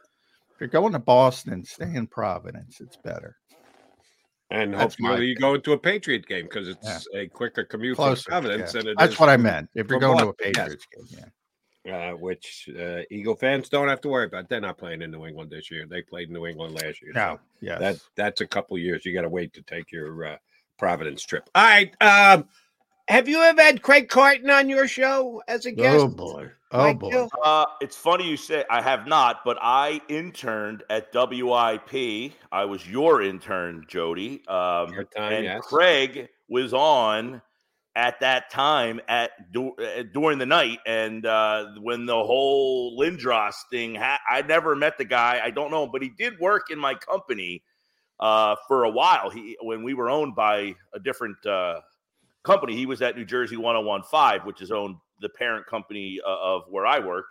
you're 0.61 0.69
going 0.69 0.93
to 0.93 0.99
Boston, 0.99 1.65
stay 1.65 1.93
in 1.93 2.07
Providence. 2.07 2.79
It's 2.79 2.95
better. 2.95 3.35
And 4.49 4.73
that's 4.73 4.95
hopefully 4.95 5.27
you 5.27 5.35
go 5.35 5.55
into 5.55 5.73
a 5.73 5.77
Patriot 5.77 6.27
game 6.27 6.43
because 6.43 6.67
it's 6.67 7.07
yeah. 7.13 7.21
a 7.21 7.27
quicker 7.27 7.63
commute 7.65 7.97
Closer, 7.97 8.23
from 8.23 8.43
Providence. 8.43 8.73
Yeah. 8.73 8.93
that's 8.97 9.19
what 9.19 9.29
I 9.29 9.37
meant. 9.37 9.69
If 9.75 9.89
you're 9.89 9.99
going 9.99 10.17
Boston, 10.17 10.27
to 10.27 10.49
a 10.49 10.53
Patriots 10.53 10.87
yes. 10.95 11.09
game, 11.09 11.19
yeah 11.19 11.29
uh, 11.89 12.11
which 12.11 12.69
uh, 12.79 13.01
Eagle 13.09 13.35
fans 13.35 13.69
don't 13.69 13.87
have 13.87 14.01
to 14.01 14.09
worry 14.09 14.25
about. 14.25 14.49
They're 14.49 14.61
not 14.61 14.77
playing 14.77 15.01
in 15.01 15.11
New 15.11 15.25
England 15.25 15.49
this 15.49 15.71
year. 15.71 15.85
They 15.89 16.01
played 16.01 16.27
in 16.27 16.33
New 16.33 16.45
England 16.45 16.75
last 16.75 17.01
year. 17.01 17.11
No, 17.13 17.35
so 17.35 17.39
yes. 17.61 17.79
that 17.79 17.99
that's 18.15 18.41
a 18.41 18.47
couple 18.47 18.77
years. 18.77 19.05
You 19.05 19.13
got 19.13 19.21
to 19.21 19.29
wait 19.29 19.53
to 19.53 19.61
take 19.63 19.91
your 19.91 20.25
uh, 20.25 20.37
Providence 20.77 21.23
trip. 21.23 21.49
All 21.55 21.63
right. 21.63 21.93
Um, 22.01 22.47
have 23.11 23.27
you 23.27 23.41
ever 23.41 23.61
had 23.61 23.81
Craig 23.81 24.07
Carton 24.07 24.49
on 24.49 24.69
your 24.69 24.87
show 24.87 25.43
as 25.47 25.65
a 25.65 25.71
guest? 25.71 26.05
Oh 26.05 26.07
boy. 26.07 26.49
Oh 26.71 26.93
boy. 26.93 27.27
Uh, 27.43 27.65
it's 27.81 27.97
funny 27.97 28.29
you 28.29 28.37
say 28.37 28.63
I 28.69 28.81
have 28.81 29.05
not, 29.05 29.41
but 29.43 29.57
I 29.61 30.01
interned 30.07 30.83
at 30.89 31.13
WIP. 31.13 32.31
I 32.51 32.65
was 32.65 32.87
your 32.87 33.21
intern, 33.21 33.85
Jody. 33.89 34.43
Um, 34.47 34.93
your 34.93 35.03
time, 35.03 35.33
and 35.33 35.43
yes. 35.43 35.61
Craig 35.65 36.29
was 36.47 36.73
on 36.73 37.41
at 37.97 38.21
that 38.21 38.49
time 38.49 39.01
at 39.09 39.51
du- 39.51 39.75
uh, 39.75 40.03
during 40.13 40.37
the 40.37 40.45
night 40.45 40.79
and 40.85 41.25
uh, 41.25 41.65
when 41.81 42.05
the 42.05 42.23
whole 42.23 42.97
Lindros 42.97 43.55
thing 43.69 43.95
ha- 43.95 44.21
I 44.29 44.41
never 44.43 44.77
met 44.77 44.97
the 44.97 45.03
guy 45.03 45.41
I 45.43 45.51
don't 45.51 45.71
know 45.71 45.83
him 45.83 45.89
but 45.91 46.01
he 46.01 46.07
did 46.07 46.39
work 46.39 46.71
in 46.71 46.79
my 46.79 46.95
company 46.95 47.63
uh, 48.21 48.55
for 48.69 48.85
a 48.85 48.89
while 48.89 49.29
he 49.29 49.57
when 49.61 49.83
we 49.83 49.93
were 49.93 50.09
owned 50.09 50.35
by 50.35 50.73
a 50.93 50.99
different 51.03 51.45
uh, 51.45 51.81
company. 52.43 52.75
He 52.75 52.85
was 52.85 53.01
at 53.01 53.15
New 53.15 53.25
Jersey 53.25 53.57
1015, 53.57 54.45
which 54.45 54.61
is 54.61 54.71
owned 54.71 54.95
the 55.19 55.29
parent 55.29 55.65
company 55.67 56.19
uh, 56.25 56.37
of 56.41 56.63
where 56.69 56.85
I 56.85 56.99
work. 56.99 57.25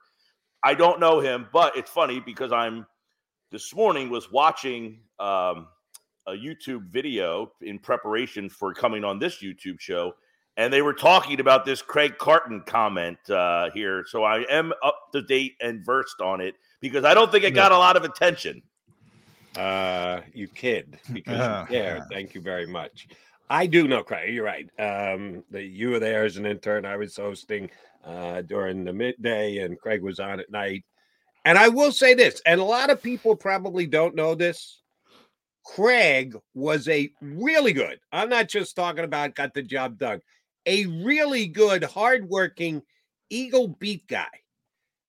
I 0.63 0.75
don't 0.75 1.01
know 1.01 1.21
him, 1.21 1.49
but 1.53 1.77
it's 1.77 1.91
funny 1.91 2.21
because 2.21 2.53
I'm 2.53 2.87
this 3.51 3.75
morning 3.75 4.11
was 4.11 4.31
watching 4.31 5.01
um, 5.19 5.67
a 6.27 6.33
YouTube 6.33 6.91
video 6.91 7.51
in 7.63 7.79
preparation 7.79 8.49
for 8.49 8.73
coming 8.73 9.03
on 9.05 9.19
this 9.19 9.43
YouTube 9.43 9.81
show, 9.81 10.15
and 10.57 10.73
they 10.73 10.83
were 10.83 10.93
talking 10.93 11.41
about 11.41 11.65
this 11.65 11.83
Craig 11.83 12.19
Carton 12.19 12.63
comment 12.67 13.19
uh, 13.31 13.71
here. 13.73 14.05
So 14.07 14.23
I 14.23 14.43
am 14.51 14.73
up 14.85 14.97
to 15.13 15.23
date 15.23 15.55
and 15.61 15.85
versed 15.85 16.21
on 16.21 16.41
it 16.41 16.55
because 16.81 17.05
I 17.05 17.15
don't 17.15 17.33
think 17.33 17.45
it 17.45 17.53
got 17.53 17.73
a 17.73 17.79
lot 17.79 17.97
of 17.97 18.05
attention. 18.05 18.63
Uh, 19.57 20.21
you 20.33 20.47
kid 20.47 20.99
because 21.13 21.41
Uh, 21.41 21.67
you 21.69 21.75
care. 21.75 22.07
Thank 22.11 22.35
you 22.35 22.41
very 22.41 22.67
much. 22.67 23.09
I 23.51 23.67
do 23.67 23.89
know 23.89 24.05
Craig. 24.05 24.33
You're 24.33 24.45
right. 24.45 24.71
Um, 24.79 25.43
the, 25.51 25.61
you 25.61 25.91
were 25.91 25.99
there 25.99 26.25
as 26.25 26.37
an 26.37 26.47
intern. 26.47 26.87
I 26.87 26.97
was 26.97 27.17
hosting 27.17 27.69
uh, 28.05 28.43
during 28.43 28.85
the 28.85 28.93
midday, 28.93 29.59
and 29.59 29.79
Craig 29.79 30.03
was 30.03 30.21
on 30.21 30.39
at 30.39 30.51
night. 30.51 30.85
And 31.45 31.59
I 31.59 31.69
will 31.69 31.91
say 31.91 32.15
this, 32.15 32.41
and 32.47 32.61
a 32.61 32.65
lot 32.65 32.91
of 32.91 33.03
people 33.03 33.35
probably 33.35 33.87
don't 33.87 34.15
know 34.15 34.37
this. 34.37 34.81
Craig 35.65 36.37
was 36.55 36.87
a 36.89 37.11
really 37.21 37.73
good. 37.73 37.99
I'm 38.13 38.29
not 38.29 38.49
just 38.49 38.77
talking 38.77 39.05
about 39.05 39.35
got 39.35 39.53
the 39.53 39.63
job 39.63 39.99
done. 39.99 40.21
A 40.67 40.87
really 40.87 41.47
good, 41.47 41.83
hardworking 41.83 42.83
Eagle 43.31 43.69
beat 43.69 44.07
guy. 44.07 44.29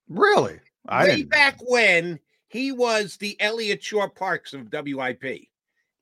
Really? 0.10 0.60
I 0.88 1.06
Way 1.06 1.24
back 1.24 1.58
when 1.62 2.20
he 2.48 2.72
was 2.72 3.18
the 3.18 3.40
Eliot 3.40 3.84
Shorr-Parks 3.84 4.54
of 4.54 4.72
WIP. 4.72 5.51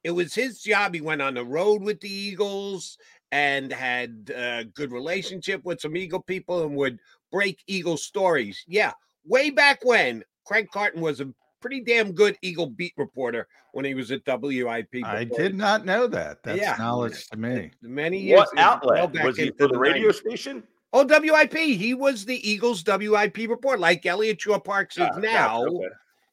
It 0.04 0.12
was 0.12 0.34
his 0.34 0.62
job. 0.62 0.94
He 0.94 1.02
went 1.02 1.22
on 1.22 1.34
the 1.34 1.46
road 1.46 1.82
with 1.82 2.00
the 2.00 2.12
Eagles 2.12 2.98
and 3.32 3.72
had 3.72 4.32
a 4.36 4.64
good 4.74 4.92
relationship 4.92 5.64
with 5.64 5.82
some 5.82 5.96
Eagle 5.96 6.22
people 6.22 6.64
and 6.64 6.76
would 6.76 7.00
break 7.32 7.62
Eagle 7.68 7.98
stories. 7.98 8.64
Yeah, 8.68 8.92
way 9.26 9.50
back 9.50 9.80
when 9.84 10.24
Craig 10.46 10.68
Carton 10.72 11.02
was 11.02 11.20
a 11.22 11.32
pretty 11.62 11.82
damn 11.82 12.14
good 12.14 12.38
Eagle 12.42 12.68
beat 12.68 12.94
reporter 12.98 13.48
when 13.74 13.86
he 13.86 13.94
was 13.94 14.12
at 14.12 14.22
WIP. 14.26 15.04
I 15.04 15.26
did 15.26 15.56
not 15.56 15.86
know 15.86 16.08
that. 16.08 16.42
That's 16.44 16.60
Yeah. 16.60 16.76
knowledge 16.80 17.28
to 17.28 17.38
me. 17.38 17.72
many 17.82 18.18
years. 18.18 18.38
What 18.40 18.56
well 18.56 18.66
outlet 18.66 19.14
back 19.14 19.26
was 19.26 19.38
he 19.38 19.52
for 19.52 19.68
the 19.68 19.78
radio 19.78 20.10
90s. 20.10 20.16
station? 20.20 20.64
Oh, 20.92 21.04
WIP. 21.06 21.54
He 21.54 21.94
was 21.94 22.26
the 22.26 22.50
Eagles 22.50 22.84
WIP 22.84 23.48
report, 23.48 23.80
like 23.80 24.06
Eliot 24.06 24.42
Shorr-Parks 24.42 24.98
is 24.98 25.04
ah, 25.04 25.10
gotcha, 25.10 25.22
now. 25.22 25.66
okay. 25.66 25.88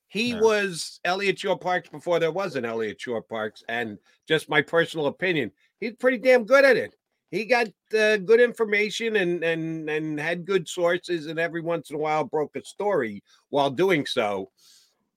He 0.09 0.30
Yeah. 0.30 0.40
was 0.40 1.00
Eliot 1.04 1.38
Shorr-Parks 1.38 1.88
before 1.88 2.18
there 2.18 2.32
was 2.32 2.57
an 2.57 2.64
Eliot 2.64 3.00
Shorr-Parks. 3.00 3.64
And 3.68 3.98
just 4.26 4.48
my 4.48 4.62
personal 4.62 5.07
opinion, 5.07 5.50
he's 5.80 5.94
pretty 5.94 6.18
damn 6.18 6.44
good 6.44 6.64
at 6.64 6.76
it. 6.76 6.94
He 7.30 7.44
got 7.44 7.66
uh, 7.92 8.18
good 8.18 8.40
information 8.40 9.16
and 9.16 9.42
and 9.42 9.90
and 9.90 10.18
had 10.18 10.46
good 10.46 10.68
sources, 10.68 11.26
and 11.26 11.40
every 11.40 11.61
once 11.61 11.90
in 11.90 11.96
a 11.96 11.98
while 11.98 12.22
broke 12.22 12.54
a 12.54 12.64
story 12.64 13.22
while 13.50 13.68
doing 13.68 14.07
so. 14.07 14.50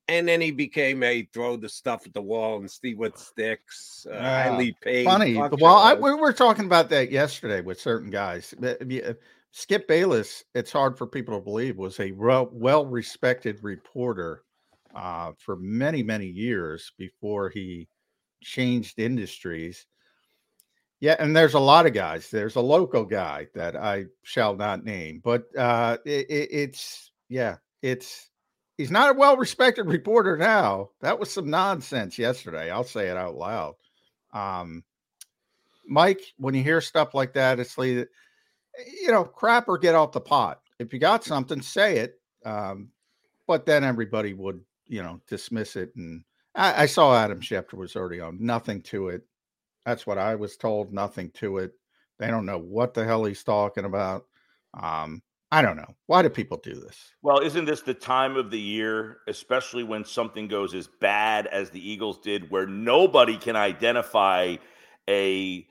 And 0.08 0.28
then 0.28 0.42
he 0.42 0.50
became 0.50 1.04
a 1.04 1.30
throw 1.32 1.56
the 1.56 1.70
stuff 1.70 2.08
at 2.08 2.14
the 2.16 2.22
wall 2.22 2.58
and 2.58 2.70
see 2.70 2.96
what 2.96 3.20
sticks. 3.20 4.08
Uh, 4.12 4.20
highly 4.20 4.76
paid. 4.82 5.06
Funny. 5.06 5.36
Well, 5.36 5.78
I, 5.78 5.94
we 5.94 6.16
were 6.16 6.34
talking 6.34 6.66
about 6.66 6.90
that 6.90 7.12
yesterday 7.12 7.62
with 7.62 7.80
certain 7.80 8.10
guys. 8.10 8.56
Skip 9.52 9.88
Bayless, 9.88 10.44
it's 10.56 10.72
hard 10.72 10.98
for 10.98 11.06
people 11.06 11.38
to 11.38 11.44
believe, 11.44 11.78
was 11.78 12.00
a 12.00 12.12
well 12.12 12.86
respected 12.88 13.60
reporter 13.64 14.44
uh, 14.96 15.32
for 15.38 15.56
many, 15.58 16.04
many 16.04 16.28
years 16.28 16.92
before 16.98 17.50
he 17.50 17.88
changed 18.42 19.00
industries. 19.00 19.86
Yeah, 21.00 21.16
and 21.20 21.36
there's 21.36 21.54
a 21.54 21.60
lot 21.60 21.86
of 21.86 21.94
guys. 21.94 22.30
There's 22.30 22.58
a 22.58 22.62
local 22.62 23.06
guy 23.06 23.48
that 23.56 23.76
I 23.76 24.06
shall 24.24 24.56
not 24.56 24.84
name, 24.84 25.22
but 25.24 25.44
uh, 25.58 25.98
it, 26.06 26.30
it, 26.30 26.50
it's 26.52 27.12
yeah, 27.30 27.58
it's 27.82 28.30
he's 28.78 28.92
not 28.92 29.12
a 29.12 29.18
well 29.18 29.38
respected 29.38 29.86
reporter 29.88 30.36
now. 30.36 30.90
That 31.02 31.20
was 31.20 31.32
some 31.32 31.50
nonsense 31.50 32.18
yesterday. 32.18 32.70
I'll 32.70 32.84
say 32.84 33.08
it 33.08 33.18
out 33.18 33.36
loud. 33.36 33.76
Um, 34.34 34.84
Mike, 35.88 36.22
when 36.38 36.54
you 36.54 36.64
hear 36.64 36.82
stuff 36.82 37.14
like 37.14 37.34
that, 37.34 37.60
it's 37.60 37.78
like 37.78 38.10
you 39.02 39.12
know, 39.12 39.24
crap 39.24 39.68
or 39.68 39.78
get 39.78 39.96
off 39.96 40.12
the 40.12 40.22
pot. 40.22 40.62
If 40.80 40.94
you 40.94 41.00
got 41.00 41.24
something, 41.24 41.62
say 41.62 41.98
it. 41.98 42.20
Um, 42.46 42.90
but 43.48 43.66
then 43.66 43.84
everybody 43.84 44.34
would, 44.34 44.62
you 44.90 45.02
know, 45.02 45.22
dismiss 45.28 45.76
it. 45.76 45.96
And 45.96 46.24
I, 46.56 46.84
I 46.84 46.86
saw 46.88 47.16
Adam 47.16 47.40
Schefter 47.40 47.76
was 47.76 47.96
already 47.96 48.20
on. 48.20 48.38
Nothing 48.42 48.82
to 48.84 49.10
it. 49.10 49.22
That's 49.86 50.06
what 50.06 50.18
I 50.18 50.36
was 50.36 50.58
told. 50.58 50.92
Nothing 50.92 51.32
to 51.36 51.60
it. 51.60 51.72
They 52.18 52.28
don't 52.28 52.46
know 52.46 52.58
what 52.58 52.94
the 52.94 53.06
hell 53.06 53.24
he's 53.24 53.44
talking 53.44 53.86
about. 53.86 54.26
Um, 54.74 55.22
I 55.52 55.62
don't 55.62 55.78
know. 55.78 55.96
Why 56.06 56.22
do 56.22 56.30
people 56.30 56.58
do 56.58 56.76
this? 56.76 56.98
Well, 57.22 57.40
isn't 57.40 57.66
this 57.66 57.82
the 57.82 57.94
time 57.94 58.36
of 58.36 58.52
the 58.52 58.60
year, 58.60 59.20
especially 59.28 59.84
when 59.84 60.06
something 60.06 60.48
goes 60.48 60.76
as 60.76 60.88
bad 61.00 61.48
as 61.48 61.70
the 61.70 61.90
Eagles 61.90 62.20
did, 62.20 62.52
where 62.52 62.68
nobody 62.68 63.38
can 63.38 63.56
identify 63.56 64.58
a 65.10 65.66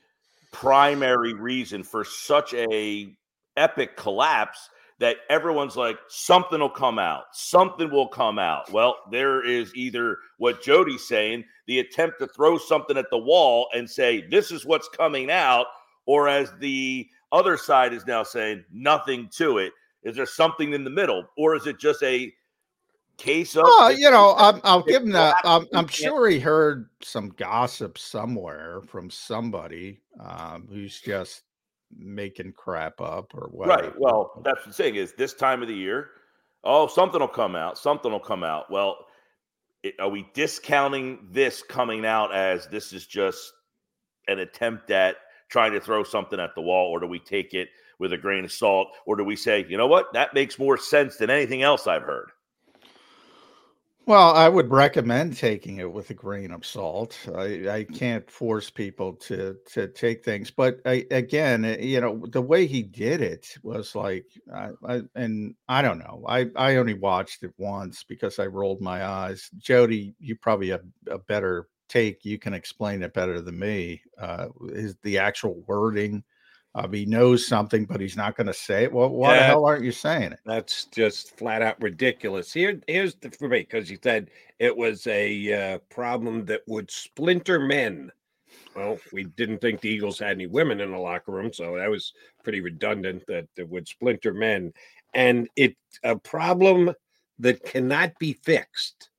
primary 0.52 1.34
reason 1.34 1.84
for 1.84 2.04
such 2.04 2.54
a 2.54 3.14
epic 3.56 3.96
collapse 3.96 4.70
that 4.98 5.18
everyone's 5.30 5.76
like 5.76 5.98
something 6.08 6.60
will 6.60 6.68
come 6.70 6.98
out. 6.98 7.24
Something 7.32 7.90
will 7.90 8.08
come 8.08 8.38
out. 8.38 8.70
Well 8.72 8.96
there 9.10 9.44
is 9.44 9.74
either 9.74 10.18
what 10.38 10.62
jody's 10.62 11.06
saying 11.06 11.44
the 11.66 11.80
attempt 11.80 12.18
to 12.20 12.26
throw 12.26 12.58
something 12.58 12.96
at 12.96 13.10
the 13.10 13.18
wall 13.18 13.68
and 13.74 13.88
say 13.88 14.26
this 14.28 14.50
is 14.50 14.64
what's 14.64 14.88
coming 14.88 15.30
out 15.30 15.66
or 16.06 16.28
as 16.28 16.52
the 16.58 17.06
other 17.32 17.56
side 17.56 17.92
is 17.92 18.06
now 18.06 18.22
saying 18.22 18.64
nothing 18.72 19.28
to 19.36 19.58
it. 19.58 19.72
Is 20.02 20.16
there 20.16 20.26
something 20.26 20.72
in 20.72 20.84
the 20.84 20.90
middle? 20.90 21.24
Or 21.36 21.54
is 21.54 21.66
it 21.66 21.78
just 21.78 22.02
a 22.02 22.32
case 23.18 23.56
of 23.56 23.64
Oh, 23.66 23.94
you 23.96 24.10
know, 24.10 24.34
I'm, 24.38 24.60
I'll 24.64 24.82
give 24.82 25.02
him 25.02 25.10
that. 25.10 25.36
I'm, 25.44 25.66
I'm 25.74 25.88
sure 25.88 26.28
he 26.28 26.38
heard 26.38 26.88
some 27.02 27.28
gossip 27.30 27.98
somewhere 27.98 28.80
from 28.86 29.10
somebody 29.10 30.00
um, 30.18 30.66
who's 30.70 31.00
just 31.00 31.42
making 31.96 32.52
crap 32.52 33.00
up 33.00 33.34
or 33.34 33.48
whatever. 33.50 33.82
Right. 33.82 33.98
Well, 33.98 34.42
that's 34.44 34.64
the 34.64 34.72
thing 34.72 34.96
is 34.96 35.12
this 35.14 35.34
time 35.34 35.62
of 35.62 35.68
the 35.68 35.74
year, 35.74 36.10
oh, 36.64 36.86
something 36.86 37.20
will 37.20 37.28
come 37.28 37.56
out. 37.56 37.78
Something 37.78 38.12
will 38.12 38.20
come 38.20 38.44
out. 38.44 38.70
Well, 38.70 39.06
it, 39.82 39.94
are 40.00 40.08
we 40.08 40.28
discounting 40.34 41.28
this 41.30 41.62
coming 41.62 42.04
out 42.04 42.34
as 42.34 42.66
this 42.68 42.92
is 42.92 43.06
just 43.06 43.52
an 44.26 44.40
attempt 44.40 44.90
at 44.90 45.16
trying 45.48 45.72
to 45.72 45.80
throw 45.80 46.04
something 46.04 46.38
at 46.38 46.54
the 46.54 46.60
wall, 46.60 46.90
or 46.90 47.00
do 47.00 47.06
we 47.06 47.18
take 47.18 47.54
it 47.54 47.68
with 47.98 48.12
a 48.12 48.18
grain 48.18 48.44
of 48.44 48.52
salt, 48.52 48.88
or 49.06 49.16
do 49.16 49.24
we 49.24 49.34
say, 49.34 49.64
you 49.68 49.76
know 49.76 49.86
what, 49.86 50.12
that 50.12 50.34
makes 50.34 50.58
more 50.58 50.76
sense 50.76 51.16
than 51.16 51.30
anything 51.30 51.62
else 51.62 51.86
I've 51.86 52.02
heard? 52.02 52.30
Well, 54.08 54.34
I 54.34 54.48
would 54.48 54.70
recommend 54.70 55.36
taking 55.36 55.76
it 55.78 55.92
with 55.92 56.08
a 56.08 56.14
grain 56.14 56.50
of 56.50 56.64
salt. 56.64 57.18
I, 57.36 57.68
I 57.68 57.84
can't 57.84 58.28
force 58.30 58.70
people 58.70 59.12
to 59.28 59.56
to 59.74 59.88
take 59.88 60.24
things, 60.24 60.50
but 60.50 60.80
I, 60.86 61.06
again, 61.10 61.64
eh, 61.66 61.76
you 61.80 62.00
know, 62.00 62.24
the 62.32 62.40
way 62.40 62.66
he 62.66 62.82
did 62.82 63.20
it 63.20 63.46
was 63.62 63.94
like, 63.94 64.24
I, 64.54 64.70
I, 64.86 65.02
and 65.14 65.54
I 65.68 65.82
don't 65.82 65.98
know. 65.98 66.24
I 66.26 66.46
I 66.56 66.76
only 66.76 66.94
watched 66.94 67.42
it 67.44 67.52
once 67.58 68.02
because 68.02 68.38
I 68.38 68.46
rolled 68.46 68.80
my 68.80 69.04
eyes. 69.04 69.50
Jody, 69.58 70.14
you 70.18 70.36
probably 70.36 70.70
have 70.70 70.84
a 71.10 71.18
better 71.18 71.68
take. 71.90 72.24
You 72.24 72.38
can 72.38 72.54
explain 72.54 73.02
it 73.02 73.12
better 73.14 73.42
than 73.42 73.58
me. 73.58 74.00
Uh, 74.18 74.48
is 74.70 74.96
the 75.02 75.18
actual 75.18 75.62
wording? 75.66 76.24
Uh, 76.78 76.86
he 76.86 77.04
knows 77.04 77.44
something, 77.44 77.84
but 77.84 78.00
he's 78.00 78.16
not 78.16 78.36
going 78.36 78.46
to 78.46 78.54
say 78.54 78.84
it. 78.84 78.92
Well, 78.92 79.08
why 79.08 79.36
the 79.36 79.42
hell 79.42 79.66
aren't 79.66 79.84
you 79.84 79.90
saying 79.90 80.30
it? 80.30 80.38
That's 80.46 80.84
just 80.84 81.36
flat 81.36 81.60
out 81.60 81.80
ridiculous. 81.82 82.52
Here, 82.52 82.80
here's 82.86 83.16
the 83.16 83.30
for 83.32 83.48
me 83.48 83.60
because 83.60 83.90
you 83.90 83.98
said 84.00 84.30
it 84.60 84.76
was 84.76 85.04
a 85.08 85.74
uh, 85.74 85.78
problem 85.90 86.44
that 86.44 86.60
would 86.68 86.88
splinter 86.88 87.58
men. 87.58 88.12
Well, 88.76 88.98
we 89.12 89.24
didn't 89.24 89.60
think 89.60 89.80
the 89.80 89.88
Eagles 89.88 90.20
had 90.20 90.30
any 90.30 90.46
women 90.46 90.80
in 90.80 90.92
the 90.92 90.98
locker 90.98 91.32
room, 91.32 91.52
so 91.52 91.74
that 91.74 91.90
was 91.90 92.12
pretty 92.44 92.60
redundant. 92.60 93.24
That 93.26 93.48
it 93.56 93.68
would 93.68 93.88
splinter 93.88 94.32
men, 94.32 94.72
and 95.14 95.48
it 95.56 95.74
a 96.04 96.16
problem 96.16 96.94
that 97.40 97.64
cannot 97.64 98.16
be 98.20 98.34
fixed. 98.34 99.10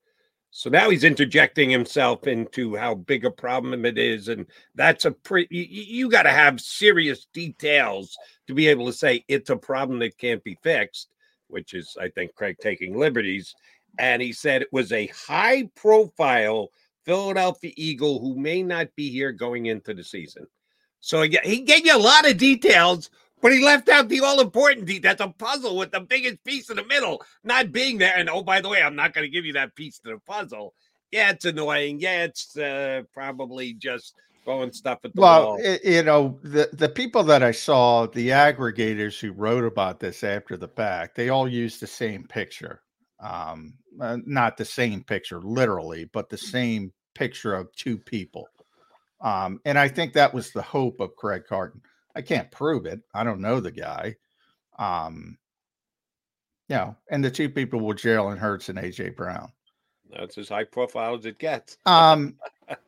So 0.59 0.69
now 0.69 0.89
he's 0.89 1.05
interjecting 1.05 1.69
himself 1.69 2.27
into 2.27 2.75
how 2.75 2.95
big 2.95 3.23
a 3.23 3.31
problem 3.31 3.85
it 3.85 3.97
is, 3.97 4.27
and 4.27 4.45
that's 4.75 5.05
a 5.05 5.11
pretty. 5.11 5.55
You, 5.55 5.83
you 5.83 6.09
got 6.09 6.23
to 6.23 6.31
have 6.31 6.59
serious 6.59 7.27
details 7.33 8.17
to 8.45 8.53
be 8.53 8.67
able 8.67 8.85
to 8.87 8.91
say 8.91 9.23
it's 9.29 9.51
a 9.51 9.55
problem 9.55 9.99
that 9.99 10.17
can't 10.17 10.43
be 10.43 10.57
fixed, 10.61 11.11
which 11.47 11.73
is, 11.73 11.95
I 11.97 12.09
think, 12.09 12.35
Craig 12.35 12.57
taking 12.59 12.99
liberties. 12.99 13.55
And 13.99 14.21
he 14.21 14.33
said 14.33 14.61
it 14.61 14.73
was 14.73 14.91
a 14.91 15.07
high-profile 15.07 16.67
Philadelphia 17.05 17.71
Eagle 17.77 18.19
who 18.19 18.35
may 18.37 18.61
not 18.61 18.93
be 18.97 19.09
here 19.09 19.31
going 19.31 19.67
into 19.67 19.93
the 19.93 20.03
season. 20.03 20.45
So 20.99 21.21
he 21.21 21.61
gave 21.61 21.85
you 21.85 21.95
a 21.95 21.97
lot 21.97 22.29
of 22.29 22.35
details, 22.35 23.09
but 23.41 23.51
he 23.51 23.63
left 23.63 23.89
out 23.89 24.09
the 24.09 24.21
all-important 24.21 24.85
detail. 24.85 25.11
That's 25.11 25.21
a 25.21 25.33
puzzle 25.33 25.77
with 25.77 25.91
the 25.91 26.01
biggest 26.01 26.43
piece 26.43 26.69
in 26.69 26.75
the 26.75 26.85
middle 26.85 27.21
not 27.43 27.71
being 27.71 27.97
there. 27.97 28.15
And 28.15 28.29
oh, 28.29 28.43
by 28.43 28.61
the 28.61 28.69
way, 28.69 28.81
I'm 28.81 28.95
not 28.95 29.13
going 29.13 29.25
to 29.25 29.31
give 29.31 29.45
you 29.45 29.53
that 29.53 29.75
piece 29.75 29.99
to 29.99 30.11
the 30.11 30.19
puzzle. 30.27 30.73
Yeah, 31.11 31.31
it's 31.31 31.45
annoying. 31.45 31.99
Yeah, 31.99 32.23
it's 32.23 32.55
uh, 32.57 33.01
probably 33.13 33.73
just 33.73 34.15
throwing 34.43 34.71
stuff 34.71 34.99
at 35.03 35.13
the 35.13 35.21
well, 35.21 35.45
wall. 35.45 35.59
it, 35.61 35.83
you 35.83 36.03
know, 36.03 36.39
the 36.43 36.69
the 36.73 36.89
people 36.89 37.23
that 37.23 37.43
I 37.43 37.51
saw, 37.51 38.05
the 38.07 38.29
aggregators 38.29 39.19
who 39.19 39.31
wrote 39.31 39.63
about 39.63 39.99
this 39.99 40.23
after 40.23 40.57
the 40.57 40.67
fact, 40.67 41.15
they 41.15 41.29
all 41.29 41.47
used 41.47 41.79
the 41.79 41.87
same 41.87 42.25
picture. 42.25 42.81
Um, 43.19 43.73
uh, 43.99 44.17
not 44.25 44.55
the 44.55 44.65
same 44.65 45.03
picture 45.03 45.41
literally, 45.41 46.05
but 46.13 46.29
the 46.29 46.37
same 46.37 46.93
picture 47.15 47.53
of 47.53 47.73
two 47.75 47.97
people. 47.97 48.47
Um, 49.21 49.59
and 49.65 49.77
I 49.77 49.89
think 49.89 50.13
that 50.13 50.33
was 50.33 50.51
the 50.51 50.61
hope 50.61 50.99
of 50.99 51.15
Craig 51.15 51.43
Carton. 51.47 51.81
I 52.15 52.21
can't 52.21 52.51
prove 52.51 52.85
it. 52.85 53.01
I 53.13 53.23
don't 53.23 53.41
know 53.41 53.59
the 53.59 53.71
guy. 53.71 54.15
Um, 54.77 55.37
you 56.67 56.75
know, 56.75 56.95
and 57.09 57.23
the 57.23 57.31
two 57.31 57.49
people 57.49 57.79
were 57.79 57.95
Jalen 57.95 58.37
Hurts 58.37 58.69
and 58.69 58.77
AJ 58.77 59.15
Brown. 59.15 59.51
That's 60.11 60.37
as 60.37 60.49
high 60.49 60.63
profile 60.63 61.15
as 61.15 61.25
it 61.25 61.39
gets. 61.39 61.77
Um, 61.85 62.37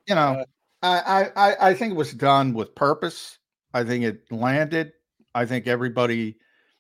you 0.08 0.16
know, 0.16 0.46
I, 0.84 1.30
I 1.36 1.70
I 1.70 1.74
think 1.74 1.92
it 1.92 1.98
was 1.98 2.14
done 2.14 2.54
with 2.54 2.76
purpose. 2.76 3.38
I 3.74 3.84
think 3.84 4.04
it 4.04 4.32
landed. 4.32 4.94
I 5.34 5.46
think 5.46 5.68
everybody 5.68 6.38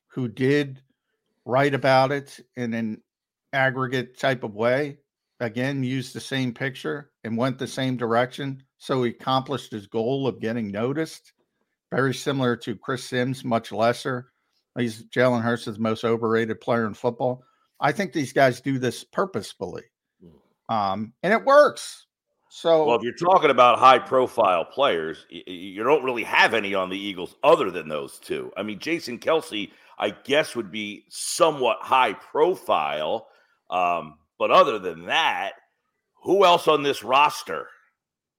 who 0.07 0.27
did 0.27 0.81
write 1.45 1.73
about 1.73 2.11
it 2.11 2.39
in 2.55 2.73
an 2.73 3.01
aggregate 3.53 4.17
type 4.19 4.43
of 4.43 4.55
way 4.55 4.97
again 5.39 5.83
used 5.83 6.13
the 6.13 6.19
same 6.19 6.53
picture 6.53 7.11
and 7.23 7.37
went 7.37 7.57
the 7.57 7.67
same 7.67 7.97
direction. 7.97 8.63
So 8.77 9.03
he 9.03 9.11
accomplished 9.11 9.71
his 9.71 9.87
goal 9.87 10.27
of 10.27 10.39
getting 10.39 10.71
noticed. 10.71 11.33
Very 11.91 12.13
similar 12.13 12.55
to 12.57 12.75
Chris 12.75 13.03
Simms, 13.03 13.43
much 13.43 13.71
lesser. 13.71 14.31
He's 14.77 15.03
Jalen 15.05 15.65
the 15.65 15.79
most 15.79 16.05
overrated 16.05 16.61
player 16.61 16.85
in 16.85 16.93
football. 16.93 17.43
I 17.79 17.91
think 17.91 18.13
these 18.13 18.31
guys 18.31 18.61
do 18.61 18.79
this 18.79 19.03
purposefully. 19.03 19.83
Um, 20.69 21.13
and 21.21 21.33
it 21.33 21.43
works. 21.43 22.05
So 22.49 22.85
Well, 22.85 22.97
if 22.97 23.03
you're 23.03 23.13
talking 23.13 23.49
about 23.49 23.79
high 23.79 23.99
profile 23.99 24.65
players, 24.65 25.25
you 25.29 25.83
don't 25.83 26.03
really 26.03 26.23
have 26.23 26.53
any 26.53 26.73
on 26.73 26.89
the 26.89 26.99
Eagles 26.99 27.35
other 27.43 27.71
than 27.71 27.87
those 27.87 28.19
two. 28.19 28.51
I 28.55 28.63
mean, 28.63 28.79
Jason 28.79 29.19
Kelce, 29.19 29.71
I 29.97 30.11
guess, 30.11 30.55
would 30.55 30.71
be 30.71 31.05
somewhat 31.09 31.77
high 31.81 32.13
profile. 32.13 33.27
Um, 33.69 34.15
but 34.37 34.51
other 34.51 34.79
than 34.79 35.05
that, 35.05 35.53
who 36.23 36.45
else 36.45 36.67
on 36.67 36.83
this 36.83 37.03
roster 37.03 37.67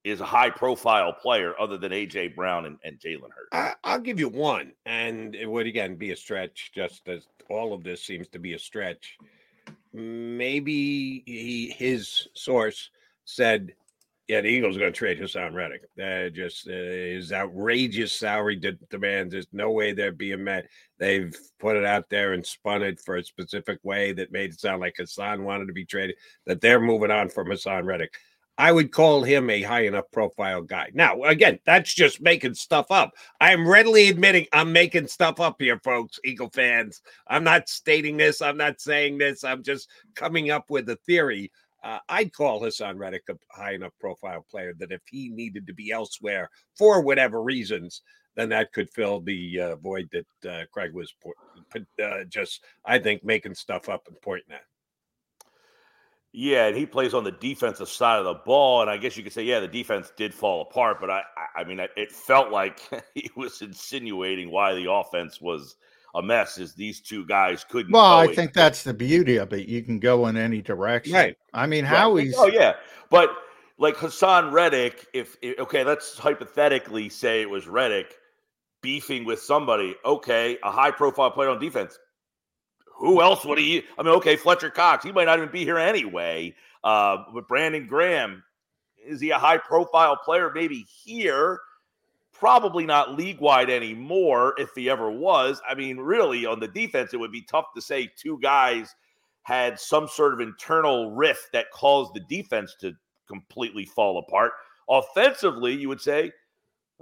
is 0.05 0.21
a 0.21 0.25
high 0.25 0.51
profile 0.51 1.13
player 1.13 1.55
other 1.61 1.77
than 1.79 1.93
AJ 1.93 2.35
Brown 2.35 2.67
and, 2.67 2.79
and 2.85 2.99
Jalen 2.99 3.31
Hurts? 3.31 3.49
I, 3.53 3.75
I'll 3.85 4.01
give 4.01 4.19
you 4.19 4.29
one, 4.29 4.73
and 4.85 5.35
it 5.35 5.47
would 5.47 5.67
again 5.67 5.97
be 5.97 6.11
a 6.11 6.17
stretch, 6.17 6.73
just 6.75 7.09
as 7.09 7.29
all 7.49 7.73
of 7.73 7.85
this 7.85 8.05
seems 8.05 8.29
to 8.29 8.39
be 8.39 8.55
a 8.55 8.59
stretch. 8.59 9.17
Maybe 9.93 11.23
he, 11.27 11.75
his 11.77 12.29
source 12.35 12.91
said, 13.25 13.75
"Yeah, 14.27 14.41
the 14.41 14.49
Eagles 14.49 14.77
are 14.77 14.81
going 14.81 14.93
to 14.93 14.99
trade 14.99 15.21
Haason 15.21 15.55
Reddick. 15.55 15.83
Uh, 16.03 16.31
just 16.31 16.67
uh, 16.67 16.73
his 16.73 17.33
outrageous 17.33 18.13
salary 18.13 18.57
de- 18.57 18.73
demands. 18.91 19.33
There's 19.33 19.47
no 19.53 19.71
way 19.71 19.93
they're 19.93 20.11
being 20.11 20.43
met. 20.43 20.67
They've 20.99 21.37
put 21.61 21.77
it 21.77 21.85
out 21.85 22.09
there 22.09 22.33
and 22.33 22.45
spun 22.45 22.83
it 22.83 23.01
for 23.01 23.17
a 23.17 23.25
specific 23.25 23.79
way 23.83 24.13
that 24.15 24.33
made 24.33 24.53
it 24.53 24.61
sound 24.61 24.81
like 24.81 24.97
Haason 24.99 25.43
wanted 25.43 25.67
to 25.67 25.73
be 25.75 25.85
traded. 25.85 26.17
That 26.47 26.61
they're 26.61 26.81
moving 26.81 27.11
on 27.11 27.29
from 27.29 27.49
Haason 27.49 27.85
Reddick." 27.85 28.15
I 28.63 28.71
would 28.71 28.93
call 28.93 29.25
him 29.25 29.51
a 29.51 29.61
high 29.61 29.87
enough 29.87 30.05
profile 30.13 30.63
guy. 30.63 30.93
Now, 30.95 31.21
again, 31.25 31.59
that's 31.67 31.93
just 31.93 32.21
making 32.21 32.55
stuff 32.55 32.93
up. 32.93 33.11
I'm 33.41 33.67
readily 33.67 34.09
admitting 34.09 34.47
I'm 34.53 34.71
making 34.71 35.09
stuff 35.09 35.41
up 35.41 35.57
here, 35.59 35.81
folks, 35.83 36.21
Eagle 36.25 36.49
fans. 36.55 37.03
I'm 37.27 37.43
not 37.43 37.69
stating 37.69 38.17
this. 38.17 38.41
I'm 38.41 38.57
not 38.57 38.81
saying 38.81 39.19
this. 39.19 39.43
I'm 39.43 39.65
just 39.65 39.91
coming 40.15 40.53
up 40.53 40.71
with 40.71 40.89
a 40.91 40.97
theory. 41.05 41.51
Uh, 41.83 41.99
I'd 42.09 42.33
call 42.33 42.61
Haason 42.61 42.99
Reddick 42.99 43.25
a 43.31 43.35
high 43.51 43.73
enough 43.73 43.95
profile 43.99 44.47
player 44.49 44.75
that 44.79 44.93
if 44.93 45.03
he 45.11 45.29
needed 45.29 45.67
to 45.67 45.75
be 45.75 45.91
elsewhere 45.91 46.49
for 46.79 47.03
whatever 47.03 47.43
reasons, 47.43 48.03
then 48.37 48.49
that 48.51 48.73
could 48.73 48.89
fill 48.91 49.21
the 49.23 49.59
uh, 49.59 49.75
void 49.75 50.09
that 50.13 50.49
uh, 50.49 50.65
Craig 50.73 50.95
was 50.95 51.13
po- 51.21 51.81
uh, 52.01 52.23
just, 52.29 52.63
I 52.85 53.01
think, 53.01 53.25
making 53.25 53.57
stuff 53.57 53.89
up 53.89 54.07
and 54.07 54.17
pointing 54.23 54.55
at. 54.55 54.63
Yeah, 56.35 56.67
and 56.67 56.77
he 56.77 56.87
plays 56.87 57.13
on 57.13 57.25
the 57.25 57.31
defensive 57.33 57.91
side 57.91 58.19
of 58.19 58.25
the 58.25 58.35
ball, 58.35 58.81
and 58.81 58.91
I 58.91 58.97
guess 58.97 59.19
you 59.19 59.23
could 59.23 59.35
say, 59.35 59.43
yeah, 59.43 59.61
the 59.61 59.69
defense 59.69 60.13
did 60.17 60.33
fall 60.33 60.63
apart. 60.63 60.99
But 60.99 61.11
I, 61.11 61.23
I- 61.57 61.65
mean, 61.65 61.79
it- 61.79 61.91
it 61.97 62.11
felt 62.11 62.51
like 62.51 62.81
he 63.15 63.31
was 63.37 63.61
insinuating 63.61 64.51
why 64.51 64.75
the 64.75 64.91
offense 64.91 65.41
was 65.43 65.77
a 66.15 66.23
mess. 66.23 66.57
Is 66.57 66.73
these 66.75 67.01
two 67.01 67.27
guys 67.27 67.65
couldn't? 67.65 67.93
well, 67.93 68.17
I 68.19 68.35
think 68.35 68.55
that's 68.55 68.83
the 68.83 68.95
beauty 68.95 69.37
of 69.37 69.53
it. 69.53 69.69
You 69.69 69.83
can 69.83 69.99
go 69.99 70.27
in 70.27 70.37
any 70.39 70.63
direction. 70.63 71.13
Right. 71.15 71.37
I 71.53 71.67
mean, 71.67 71.85
Right. 71.85 71.91
Howie's 71.97 72.35
Oh 72.39 72.47
yeah, 72.49 72.75
but 73.11 73.31
like 73.79 73.97
Haason 73.97 74.53
Reddick, 74.53 75.07
if 75.13 75.37
okay, 75.59 75.85
let's 75.85 76.17
hypothetically 76.19 77.09
say 77.11 77.43
it 77.43 77.51
was 77.51 77.67
Reddick 77.67 78.17
beefing 78.83 79.25
with 79.25 79.41
somebody. 79.41 79.97
Okay, 80.05 80.59
a 80.63 80.71
high 80.71 80.91
profile 80.91 81.31
player 81.31 81.51
on 81.51 81.59
defense. 81.59 81.99
Who 83.03 83.21
else 83.21 83.45
would 83.45 83.59
he? 83.59 83.83
I 83.99 84.05
mean, 84.05 84.15
okay, 84.15 84.37
Fletcher 84.37 84.71
Cox. 84.71 85.05
He 85.05 85.11
might 85.11 85.25
not 85.25 85.39
even 85.39 85.51
be 85.51 85.65
here 85.65 85.77
anyway. 85.77 86.55
Uh, 86.85 87.25
but 87.35 87.49
Brandon 87.49 87.89
Graham, 87.89 88.45
is 89.05 89.21
he 89.21 89.31
a 89.31 89.39
high 89.39 89.59
profile 89.59 90.17
player? 90.17 90.53
Maybe 90.55 90.87
here. 91.03 91.59
Probably 92.33 92.87
not 92.87 93.17
league 93.17 93.41
wide 93.41 93.71
anymore 93.71 94.55
if 94.57 94.71
he 94.77 94.89
ever 94.89 95.11
was. 95.11 95.61
I 95.69 95.75
mean, 95.75 95.99
really, 95.99 96.47
on 96.47 96.61
the 96.61 96.69
defense, 96.69 97.13
it 97.13 97.17
would 97.17 97.33
be 97.33 97.43
tough 97.43 97.67
to 97.75 97.83
say 97.83 98.09
two 98.17 98.39
guys 98.41 98.95
had 99.43 99.81
some 99.81 100.07
sort 100.07 100.33
of 100.33 100.41
internal 100.41 101.11
rift 101.11 101.49
that 101.53 101.73
caused 101.73 102.15
the 102.15 102.21
defense 102.21 102.77
to 102.81 102.93
completely 103.27 103.85
fall 103.85 104.19
apart. 104.19 104.53
Offensively, 104.89 105.75
you 105.75 105.89
would 105.89 106.01
say, 106.01 106.31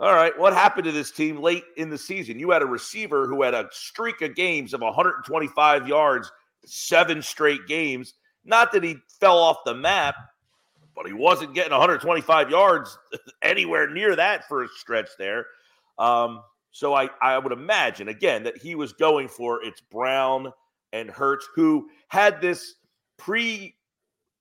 all 0.01 0.15
right, 0.15 0.37
what 0.39 0.55
happened 0.55 0.87
to 0.87 0.93
this 0.93 1.11
team 1.11 1.43
late 1.43 1.65
in 1.77 1.91
the 1.91 1.99
season? 1.99 2.39
You 2.39 2.51
had 2.51 2.63
a 2.63 2.67
receiver 2.67 3.27
who 3.27 3.43
had 3.43 3.53
a 3.53 3.69
streak 3.71 4.23
of 4.23 4.35
games 4.35 4.73
of 4.73 4.81
125 4.81 5.87
yards, 5.87 6.33
seven 6.65 7.21
straight 7.21 7.67
games. 7.67 8.15
Not 8.43 8.73
that 8.73 8.83
he 8.83 8.97
fell 9.21 9.37
off 9.37 9.59
the 9.67 9.75
map, 9.75 10.15
but 10.97 11.07
he 11.07 11.13
wasn't 11.13 11.55
getting 11.55 11.73
125 11.73 12.49
yards 12.49 12.99
anywhere 13.43 13.91
near 13.91 14.17
that 14.17 14.49
for 14.49 14.65
a 14.65 14.69
stretch 14.69 15.11
there. 15.19 15.45
Um, 15.99 16.41
so 16.73 16.95
I, 16.95 17.11
I 17.21 17.39
would 17.39 17.53
imagine, 17.53 18.09
again, 18.09 18.45
that 18.45 18.57
he 18.57 18.75
was 18.75 18.95
going 18.95 19.29
for 19.29 19.63
it's 19.63 19.83
Brown 19.83 20.51
and 20.95 21.11
Hurts, 21.11 21.47
who 21.55 21.91
had 22.09 22.41
this 22.41 22.75
pre 23.19 23.75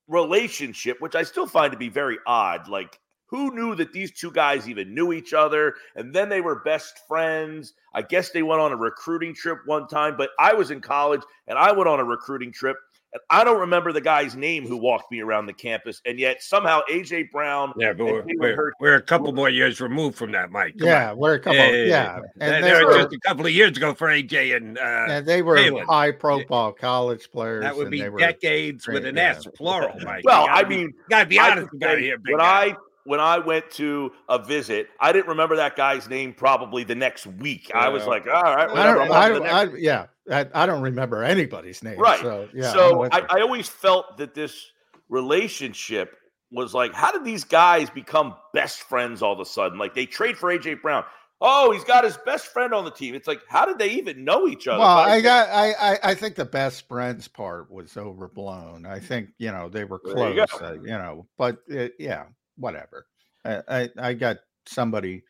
relationship, 0.08 1.02
which 1.02 1.16
I 1.16 1.24
still 1.24 1.48
find 1.48 1.74
to 1.74 1.78
be 1.78 1.90
very 1.90 2.18
odd. 2.26 2.70
Like, 2.70 2.98
who 3.30 3.54
knew 3.56 3.76
that 3.76 3.94
these 3.94 4.12
two 4.12 4.32
guys 4.32 4.68
even 4.68 4.94
knew 4.94 5.14
each 5.14 5.34
other? 5.34 5.76
And 5.96 6.14
then 6.14 6.30
they 6.30 6.42
were 6.42 6.62
best 6.62 7.00
friends. 7.08 7.74
I 7.94 8.02
guess 8.02 8.30
they 8.32 8.44
went 8.44 8.62
on 8.62 8.72
a 8.72 8.76
recruiting 8.78 9.34
trip 9.34 9.60
one 9.66 9.88
time, 9.88 10.16
but 10.18 10.32
I 10.40 10.54
was 10.54 10.72
in 10.72 10.82
college 10.82 11.22
and 11.48 11.58
I 11.58 11.72
went 11.72 11.88
on 11.90 12.00
a 12.00 12.04
recruiting 12.04 12.52
trip. 12.52 12.78
And 13.12 13.20
I 13.32 13.44
don't 13.44 13.60
remember 13.60 13.92
the 13.92 14.02
guy's 14.02 14.36
name 14.36 14.68
who 14.68 14.78
walked 14.78 15.12
me 15.12 15.20
around 15.22 15.48
the 15.48 15.54
campus. 15.54 16.00
And 16.06 16.20
yet 16.20 16.44
somehow 16.44 16.82
AJ 16.92 17.32
Brown. 17.32 17.74
Yeah, 17.76 17.94
but 17.94 18.06
we're, 18.06 18.24
we're, 18.38 18.56
Hurts- 18.56 18.76
we're 18.80 18.96
a 18.98 19.02
couple 19.02 19.32
more 19.34 19.50
years 19.50 19.82
removed 19.82 20.16
from 20.16 20.32
that, 20.34 20.52
Mike. 20.52 20.78
Come 20.78 20.88
Yeah, 20.90 21.10
on. 21.14 21.18
we're 21.18 21.34
a 21.34 21.40
couple- 21.40 21.58
yeah. 21.58 22.18
And 22.40 22.54
And 22.54 22.64
they 22.64 22.70
they 22.70 22.84
were 22.84 22.92
were- 22.92 22.98
just 23.02 23.14
a 23.16 23.20
couple 23.22 23.48
of 23.48 23.52
years 23.52 23.76
ago 23.76 23.96
for 23.96 24.10
AJ 24.10 24.56
and 24.56 24.78
uh, 24.78 25.06
and 25.10 25.26
they 25.26 25.42
were 25.42 25.58
Jalen. 25.58 25.86
high 25.86 26.12
profile 26.12 26.72
college 26.72 27.32
players. 27.32 27.64
That 27.64 27.76
would 27.76 27.88
and 27.88 27.92
be 27.92 28.02
they 28.02 28.10
were 28.10 28.20
decades 28.20 28.86
with 28.86 29.02
great, 29.02 29.10
an 29.10 29.16
yeah. 29.16 29.30
S, 29.38 29.48
plural, 29.56 30.00
Mike. 30.04 30.24
Well, 30.24 30.46
gotta 30.46 30.66
I 30.66 30.70
mean, 30.70 30.80
you 30.82 30.94
gotta 31.10 31.26
be 31.26 31.40
honest 31.40 31.72
would 31.74 31.82
about 31.82 31.96
say 31.96 32.02
here, 32.04 32.18
big 32.20 32.34
when 32.36 32.42
guy. 32.46 32.66
I 32.68 32.76
when 33.10 33.20
I 33.20 33.40
went 33.40 33.72
to 33.72 34.12
a 34.30 34.38
visit, 34.38 34.90
I 35.00 35.12
didn't 35.12 35.30
remember 35.30 35.56
that 35.56 35.76
guy's 35.76 36.08
name 36.08 36.32
probably 36.32 36.84
the 36.84 36.94
next 36.94 37.26
week. 37.26 37.72
I 37.74 37.90
was 37.90 38.06
like, 38.06 38.28
all 38.28 38.44
right, 38.44 38.70
I 38.70 38.72
whatever. 38.72 39.00
don't, 39.00 39.12
I'm 39.12 39.12
I 39.12 39.30
the 39.30 39.34
don't, 39.34 39.44
next 39.44 39.74
I, 39.74 39.78
yeah, 39.78 40.06
I, 40.32 40.64
I 40.64 40.66
don't 40.68 40.84
remember 40.84 41.24
anybody's 41.24 41.84
name. 41.84 41.98
Right. 41.98 42.20
So, 42.20 42.48
yeah. 42.54 42.68
I'm 42.68 42.74
so 42.74 43.04
I. 43.06 43.26
I 43.28 43.42
always 43.42 43.68
felt 43.68 44.18
that 44.20 44.36
this 44.36 44.74
relationship 45.10 46.18
was 46.52 46.76
like, 46.76 46.94
how 46.94 47.12
did 47.12 47.24
these 47.26 47.44
guys 47.44 47.90
become 47.90 48.36
best 48.54 48.82
friends 48.82 49.24
all 49.24 49.34
of 49.34 49.40
a 49.40 49.46
sudden? 49.46 49.80
Like 49.80 49.96
they 49.96 50.06
trade 50.06 50.38
for 50.38 50.56
AJ 50.56 50.84
Brown. 50.84 51.04
Oh, 51.42 51.72
he's 51.72 51.86
got 51.86 52.04
his 52.04 52.18
best 52.28 52.48
friend 52.48 52.76
on 52.76 52.86
the 52.86 52.92
team. 52.92 53.16
It's 53.16 53.28
like, 53.28 53.42
how 53.48 53.66
did 53.66 53.80
they 53.80 53.90
even 53.92 54.24
know 54.24 54.48
each 54.48 54.68
other? 54.68 54.80
Well, 54.82 54.88
I 54.88 55.20
got, 55.22 55.50
I, 55.50 55.72
I, 55.72 56.00
I 56.04 56.14
think 56.14 56.36
the 56.36 56.46
best 56.46 56.88
friends 56.88 57.28
part 57.28 57.72
was 57.72 57.98
overblown. 57.98 58.86
I 58.86 59.00
think 59.00 59.30
you 59.40 59.52
know 59.52 59.68
they 59.68 59.84
were 59.84 60.00
There 60.04 60.32
you 60.32 60.46
close, 60.46 60.62
uh, 60.62 60.74
you 60.84 60.90
know, 60.90 61.26
but 61.40 61.64
uh, 61.76 61.88
yeah, 61.98 62.26
whatever. 62.60 63.08
I, 63.46 63.62
I, 63.68 63.90
I 63.98 64.14
got 64.14 64.38
somebody, 64.66 65.24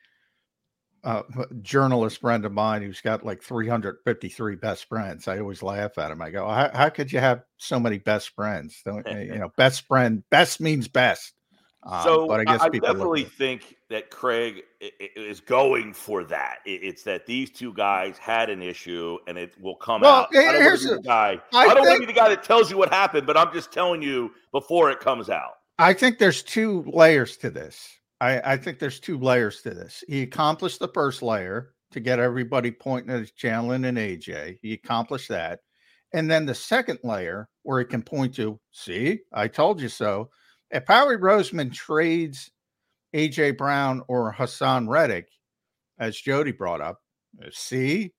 uh, 1.03 1.23
a 1.37 1.53
journalist 1.55 2.19
friend 2.19 2.43
of 2.45 2.51
mine 2.51 2.81
who's 2.81 3.01
got 3.01 3.25
like 3.25 3.41
353 3.41 4.55
best 4.55 4.85
friends. 4.85 5.27
I 5.27 5.39
always 5.39 5.63
laugh 5.63 5.97
at 5.97 6.11
him. 6.11 6.21
I 6.21 6.29
go, 6.29 6.47
how, 6.47 6.69
how 6.73 6.89
could 6.89 7.11
you 7.11 7.19
have 7.19 7.43
so 7.57 7.79
many 7.79 7.99
best 7.99 8.35
friends? 8.35 8.81
Don't, 8.83 9.07
uh, 9.07 9.11
you 9.11 9.35
know, 9.39 9.51
best 9.55 9.87
friend, 9.87 10.23
best 10.29 10.59
means 10.59 10.87
best. 10.87 11.33
Um, 11.83 12.03
so 12.03 12.27
but 12.27 12.41
I 12.41 12.43
guess 12.43 12.61
I, 12.61 12.69
people 12.69 12.87
definitely 12.89 13.23
think 13.23 13.77
that 13.89 14.09
Craig 14.11 14.63
is 15.15 15.39
going 15.39 15.93
for 15.93 16.25
that. 16.25 16.57
It's 16.65 17.03
that 17.03 17.25
these 17.25 17.49
two 17.49 17.73
guys 17.73 18.17
had 18.17 18.49
an 18.49 18.61
issue, 18.61 19.17
and 19.27 19.37
it 19.37 19.53
will 19.61 19.75
come 19.75 20.01
Well, 20.01 20.23
out. 20.23 20.35
I 20.35 20.51
don't 20.51 20.65
want 20.65 20.81
to 20.81 20.87
be 20.89 20.95
the- 20.95 21.01
guy. 21.01 21.39
I 21.53 21.57
I, 21.57 21.73
don't 21.73 21.85
want 21.87 21.93
to 21.95 21.99
be 22.01 22.05
the 22.05 22.19
guy 22.19 22.27
that 22.29 22.43
tells 22.43 22.69
you 22.69 22.77
what 22.77 22.89
happened, 22.89 23.25
but 23.25 23.37
I'm 23.37 23.53
just 23.53 23.71
telling 23.71 24.01
you 24.01 24.31
before 24.51 24.91
it 24.91 24.99
comes 24.99 25.29
out. 25.29 25.58
I 25.79 25.93
think 25.93 26.19
there's 26.19 26.43
two 26.43 26.83
layers 26.87 27.37
to 27.37 27.49
this. 27.49 27.87
I, 28.19 28.41
I 28.53 28.57
think 28.57 28.79
there's 28.79 28.99
two 28.99 29.17
layers 29.17 29.61
to 29.61 29.69
this. 29.69 30.03
He 30.09 30.21
accomplished 30.23 30.79
the 30.79 30.89
first 30.89 31.21
layer 31.21 31.73
to 31.91 32.01
get 32.01 32.19
everybody 32.19 32.69
pointing 32.69 33.15
at 33.15 33.31
Jalen 33.41 33.87
and 33.87 33.97
AJ. 33.97 34.59
He 34.61 34.73
accomplished 34.73 35.29
that. 35.29 35.61
And 36.11 36.29
then 36.29 36.45
the 36.45 36.53
second 36.53 36.99
layer 37.03 37.47
where 37.63 37.79
he 37.79 37.85
can 37.85 38.01
point 38.01 38.35
to, 38.35 38.59
see, 38.71 39.19
I 39.31 39.47
told 39.47 39.79
you 39.79 39.87
so. 39.87 40.29
If 40.69 40.83
Howie 40.85 41.15
Roseman 41.15 41.73
trades 41.73 42.51
AJ 43.15 43.57
Brown 43.57 44.03
or 44.09 44.33
Haason 44.33 44.89
Reddick, 44.89 45.29
as 45.97 46.19
Jody 46.19 46.51
brought 46.51 46.81
up, 46.81 46.99
uh, 47.41 47.47
see, 47.53 48.11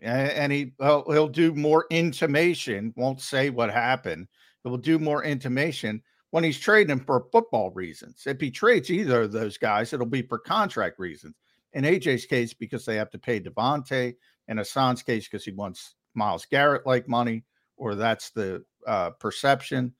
and 0.00 0.50
he 0.52 0.72
well, 0.78 1.04
he'll 1.10 1.28
do 1.28 1.54
more 1.54 1.86
intimation. 1.90 2.94
Won't 2.96 3.20
say 3.20 3.50
what 3.50 3.70
happened. 3.70 4.26
He 4.62 4.70
will 4.70 4.78
do 4.78 4.98
more 4.98 5.22
intimation 5.22 6.02
when 6.34 6.42
he's 6.42 6.58
trading 6.58 6.98
for 6.98 7.28
football 7.30 7.70
reasons. 7.70 8.24
If 8.26 8.40
he 8.40 8.50
trades 8.50 8.90
either 8.90 9.22
of 9.22 9.30
those 9.30 9.56
guys, 9.56 9.92
it'll 9.92 10.04
be 10.04 10.22
for 10.22 10.40
contract 10.40 10.98
reasons. 10.98 11.36
In 11.74 11.84
AJ's 11.84 12.26
case, 12.26 12.52
because 12.52 12.84
they 12.84 12.96
have 12.96 13.12
to 13.12 13.20
pay 13.20 13.38
DeVonta. 13.38 14.16
In 14.48 14.56
Haason's 14.56 15.04
case, 15.04 15.28
because 15.28 15.44
he 15.44 15.52
wants 15.52 15.94
Myles 16.14 16.44
Garrett 16.44 16.88
like 16.88 17.06
money, 17.06 17.44
or 17.76 17.94
that's 17.94 18.30
the 18.30 18.64
uh, 18.84 19.10
perception. 19.10 19.94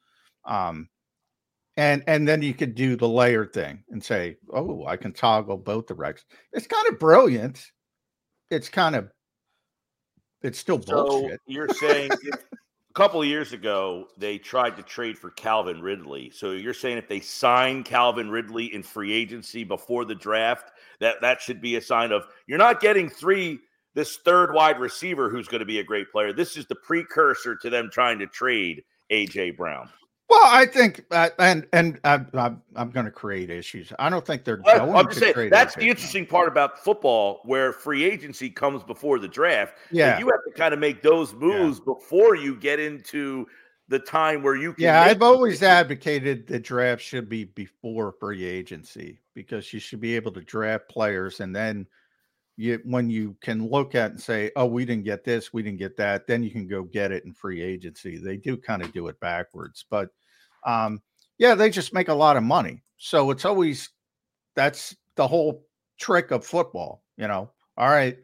Um, 0.45 0.89
and 1.77 2.03
and 2.09 2.27
then 2.27 2.43
you 2.43 2.53
could 2.53 2.75
do 2.75 2.97
the 2.97 3.09
layer 3.09 3.47
thing 3.47 3.85
and 3.91 4.03
say, 4.03 4.37
oh, 4.53 4.87
I 4.87 4.97
can 4.97 5.13
toggle 5.13 5.59
both 5.59 5.87
directions. 5.87 6.27
It's 6.53 6.67
kind 6.67 6.89
of 6.89 6.99
brilliant. 6.99 7.65
It's 8.51 8.69
kind 8.69 8.97
of 8.97 9.09
it's 10.43 10.59
still 10.59 10.83
So 10.83 11.07
bullshit. 11.07 11.41
you're 11.47 11.69
saying 11.69 12.11
if, 12.25 12.45
couple 12.95 13.21
of 13.21 13.27
years 13.27 13.53
ago 13.53 14.07
they 14.17 14.39
tried 14.39 14.77
to 14.77 14.83
trade 14.83 15.19
for 15.19 15.31
Calvin 15.31 15.83
Ridley. 15.83 16.31
So 16.31 16.53
you're 16.53 16.73
saying 16.73 16.97
if 16.97 17.09
they 17.09 17.21
sign 17.21 17.83
Calvin 17.83 18.31
Ridley 18.31 18.73
in 18.73 18.83
free 18.83 19.13
agency 19.13 19.65
before 19.65 20.05
the 20.05 20.15
draft, 20.15 20.71
that 21.01 21.21
that 21.21 21.41
should 21.41 21.61
be 21.61 21.77
a 21.77 21.81
sign 21.81 22.13
of 22.13 22.25
you're 22.47 22.59
not 22.59 22.81
getting 22.81 23.11
three 23.11 23.59
this 23.95 24.17
third 24.19 24.53
wide 24.53 24.81
receiver 24.81 25.29
who's 25.29 25.49
going 25.49 25.61
to 25.61 25.67
be 25.67 25.81
a 25.81 25.85
great 25.85 26.11
player. 26.11 26.33
This 26.33 26.57
is 26.57 26.67
the 26.67 26.75
precursor 26.75 27.57
to 27.57 27.71
them 27.71 27.91
trying 27.93 28.19
to 28.21 28.27
trade 28.27 28.85
AJ 29.11 29.57
Brown. 29.57 29.89
Well, 30.35 30.51
I 30.53 30.67
think, 30.67 31.05
uh, 31.13 31.31
and 31.39 31.65
and 31.73 32.01
I'm 32.03 32.29
I'm, 32.35 32.61
I'm 32.75 32.91
going 32.91 33.07
to 33.07 33.13
create 33.13 33.51
issues. 33.51 33.93
I 34.01 34.11
don't 34.11 34.27
think 34.27 34.43
they're 34.43 34.61
Well, 34.65 34.87
going 34.87 34.97
I'm 34.97 35.09
to 35.09 35.15
saying 35.15 35.33
trade 35.33 35.53
that's 35.53 35.77
the 35.77 35.89
interesting 35.89 36.27
part 36.27 36.49
about 36.49 36.83
football, 36.83 37.41
where 37.45 37.73
free 37.73 38.05
agency 38.05 38.51
comes 38.51 38.83
before 38.83 39.21
the 39.21 39.29
draft. 39.29 39.75
and 39.91 39.99
Yeah. 39.99 40.19
you 40.19 40.27
have 40.27 40.43
to 40.45 40.51
kind 40.59 40.75
of 40.75 40.81
make 40.81 41.03
those 41.03 41.35
moves 41.35 41.79
before 41.79 42.35
you 42.35 42.57
get 42.57 42.81
into 42.81 43.47
the 43.87 44.01
time 44.01 44.43
where 44.43 44.57
you 44.57 44.73
can. 44.73 44.83
Yeah, 44.83 45.03
I've 45.03 45.23
always 45.23 45.63
advocated 45.63 46.49
the 46.49 46.59
draft 46.59 47.01
should 47.01 47.29
be 47.29 47.45
before 47.45 48.11
free 48.19 48.45
agency 48.45 49.21
because 49.35 49.73
you 49.73 49.79
should 49.79 50.01
be 50.01 50.17
able 50.17 50.33
to 50.33 50.41
draft 50.41 50.89
players 50.89 51.39
and 51.39 51.55
then 51.55 51.87
you 52.57 52.81
when 52.85 53.09
you 53.09 53.37
can 53.41 53.69
look 53.69 53.95
at 53.95 54.11
and 54.11 54.21
say, 54.21 54.51
"Oh, 54.57 54.67
we 54.67 54.85
didn't 54.85 55.05
get 55.05 55.23
this, 55.23 55.53
we 55.53 55.63
didn't 55.63 55.79
get 55.79 55.97
that," 55.99 56.27
then 56.27 56.43
you 56.43 56.51
can 56.51 56.67
go 56.67 56.83
get 56.83 57.13
it 57.13 57.25
in 57.25 57.33
free 57.33 57.63
agency. 57.63 58.19
They 58.19 58.37
do 58.37 58.57
kind 58.57 58.83
of 58.83 58.93
do 58.93 59.07
it 59.09 59.21
backwards, 59.21 59.85
but 59.89 60.11
um 60.65 61.01
yeah, 61.39 61.55
they 61.55 61.71
just 61.71 61.93
make 61.93 62.09
a 62.09 62.15
lot 62.15 62.37
of 62.37 62.43
money. 62.43 62.83
So 62.99 63.31
it's 63.31 63.45
always 63.45 63.91
that's 64.55 64.97
the 65.17 65.27
whole 65.27 65.67
trick 65.99 66.31
of 66.31 66.45
football, 66.47 67.03
you 67.17 67.29
know. 67.29 67.51
All 67.77 67.89
right, 67.89 68.17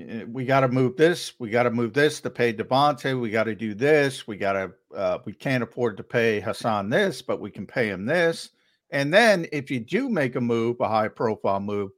eh, 0.00 0.24
we 0.28 0.44
got 0.44 0.60
to 0.60 0.68
move 0.68 0.96
this. 0.96 1.32
We 1.38 1.50
got 1.50 1.62
to 1.64 1.70
move 1.70 1.94
this 1.94 2.20
to 2.20 2.30
pay 2.30 2.52
DeVonta. 2.52 3.18
We 3.18 3.30
got 3.30 3.44
to 3.44 3.54
do 3.54 3.74
this. 3.74 4.26
We 4.26 4.36
got 4.36 4.52
to. 4.52 4.72
Uh, 4.94 5.18
we 5.24 5.32
can't 5.32 5.62
afford 5.62 5.96
to 5.96 6.02
pay 6.02 6.40
Haason 6.40 6.90
this, 6.90 7.22
but 7.22 7.40
we 7.40 7.50
can 7.50 7.66
pay 7.66 7.88
him 7.88 8.04
this. 8.04 8.50
And 8.90 9.12
then 9.12 9.46
if 9.52 9.70
you 9.70 9.80
do 9.80 10.10
make 10.10 10.36
a 10.36 10.40
move, 10.40 10.76
a 10.80 10.88
high 10.88 11.08
profile 11.08 11.60
move, 11.60 11.92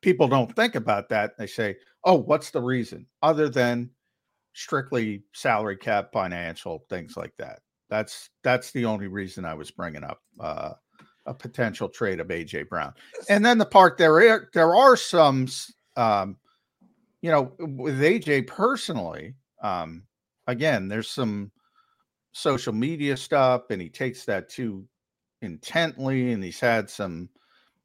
people 0.00 0.28
don't 0.28 0.54
think 0.54 0.76
about 0.76 1.08
that. 1.08 1.36
They 1.36 1.48
say, 1.48 1.76
"Oh, 2.04 2.14
what's 2.14 2.50
the 2.50 2.62
reason?" 2.62 3.06
Other 3.22 3.48
than 3.48 3.90
strictly 4.54 5.22
salary 5.32 5.76
cap, 5.76 6.10
financial 6.12 6.84
things 6.88 7.16
like 7.16 7.34
that. 7.38 7.60
That's 7.90 8.30
that's 8.42 8.70
the 8.72 8.84
only 8.84 9.06
reason 9.06 9.44
I 9.44 9.54
was 9.54 9.70
bringing 9.70 10.04
up 10.04 10.20
uh, 10.40 10.72
a 11.26 11.34
potential 11.34 11.88
trade 11.88 12.20
of 12.20 12.28
AJ 12.28 12.68
Brown. 12.68 12.94
And 13.28 13.44
then 13.44 13.58
the 13.58 13.66
part 13.66 13.98
there 13.98 14.16
are, 14.16 14.48
there 14.54 14.74
are 14.74 14.96
some 14.96 15.46
um, 15.96 16.36
you 17.22 17.30
know, 17.30 17.52
with 17.58 18.00
AJ 18.00 18.48
personally, 18.48 19.34
um, 19.62 20.02
again, 20.48 20.88
there's 20.88 21.08
some 21.08 21.52
social 22.32 22.72
media 22.72 23.16
stuff, 23.16 23.70
and 23.70 23.80
he 23.80 23.88
takes 23.88 24.24
that 24.24 24.48
too 24.48 24.84
intently, 25.40 26.32
and 26.32 26.42
he's 26.42 26.60
had 26.60 26.90
some, 26.90 27.28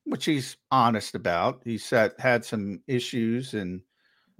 which 0.05 0.25
he's 0.25 0.57
honest 0.71 1.15
about. 1.15 1.61
He's 1.63 1.87
had 1.89 2.13
had 2.17 2.43
some 2.43 2.81
issues, 2.87 3.53
and 3.53 3.81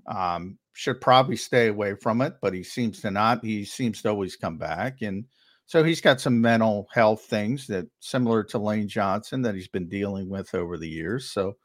um, 0.07 0.57
should 0.77 1.01
probably 1.01 1.35
stay 1.35 1.69
away 1.69 1.95
from 1.95 2.21
it, 2.21 2.35
but 2.39 2.53
he 2.53 2.61
seems 2.61 3.01
to 3.01 3.09
not. 3.09 3.43
He 3.43 3.65
seems 3.65 4.03
to 4.03 4.09
always 4.09 4.35
come 4.35 4.59
back, 4.59 5.01
and 5.01 5.25
so 5.65 5.83
he's 5.83 6.01
got 6.01 6.21
some 6.21 6.39
mental 6.39 6.87
health 6.93 7.23
things 7.23 7.65
that 7.65 7.87
similar 7.99 8.43
to 8.43 8.59
Lane 8.59 8.87
Johnson 8.87 9.41
that 9.41 9.55
he's 9.55 9.67
been 9.67 9.89
dealing 9.89 10.29
with 10.29 10.53
over 10.53 10.77
the 10.77 10.87
years. 10.87 11.31
So, 11.31 11.57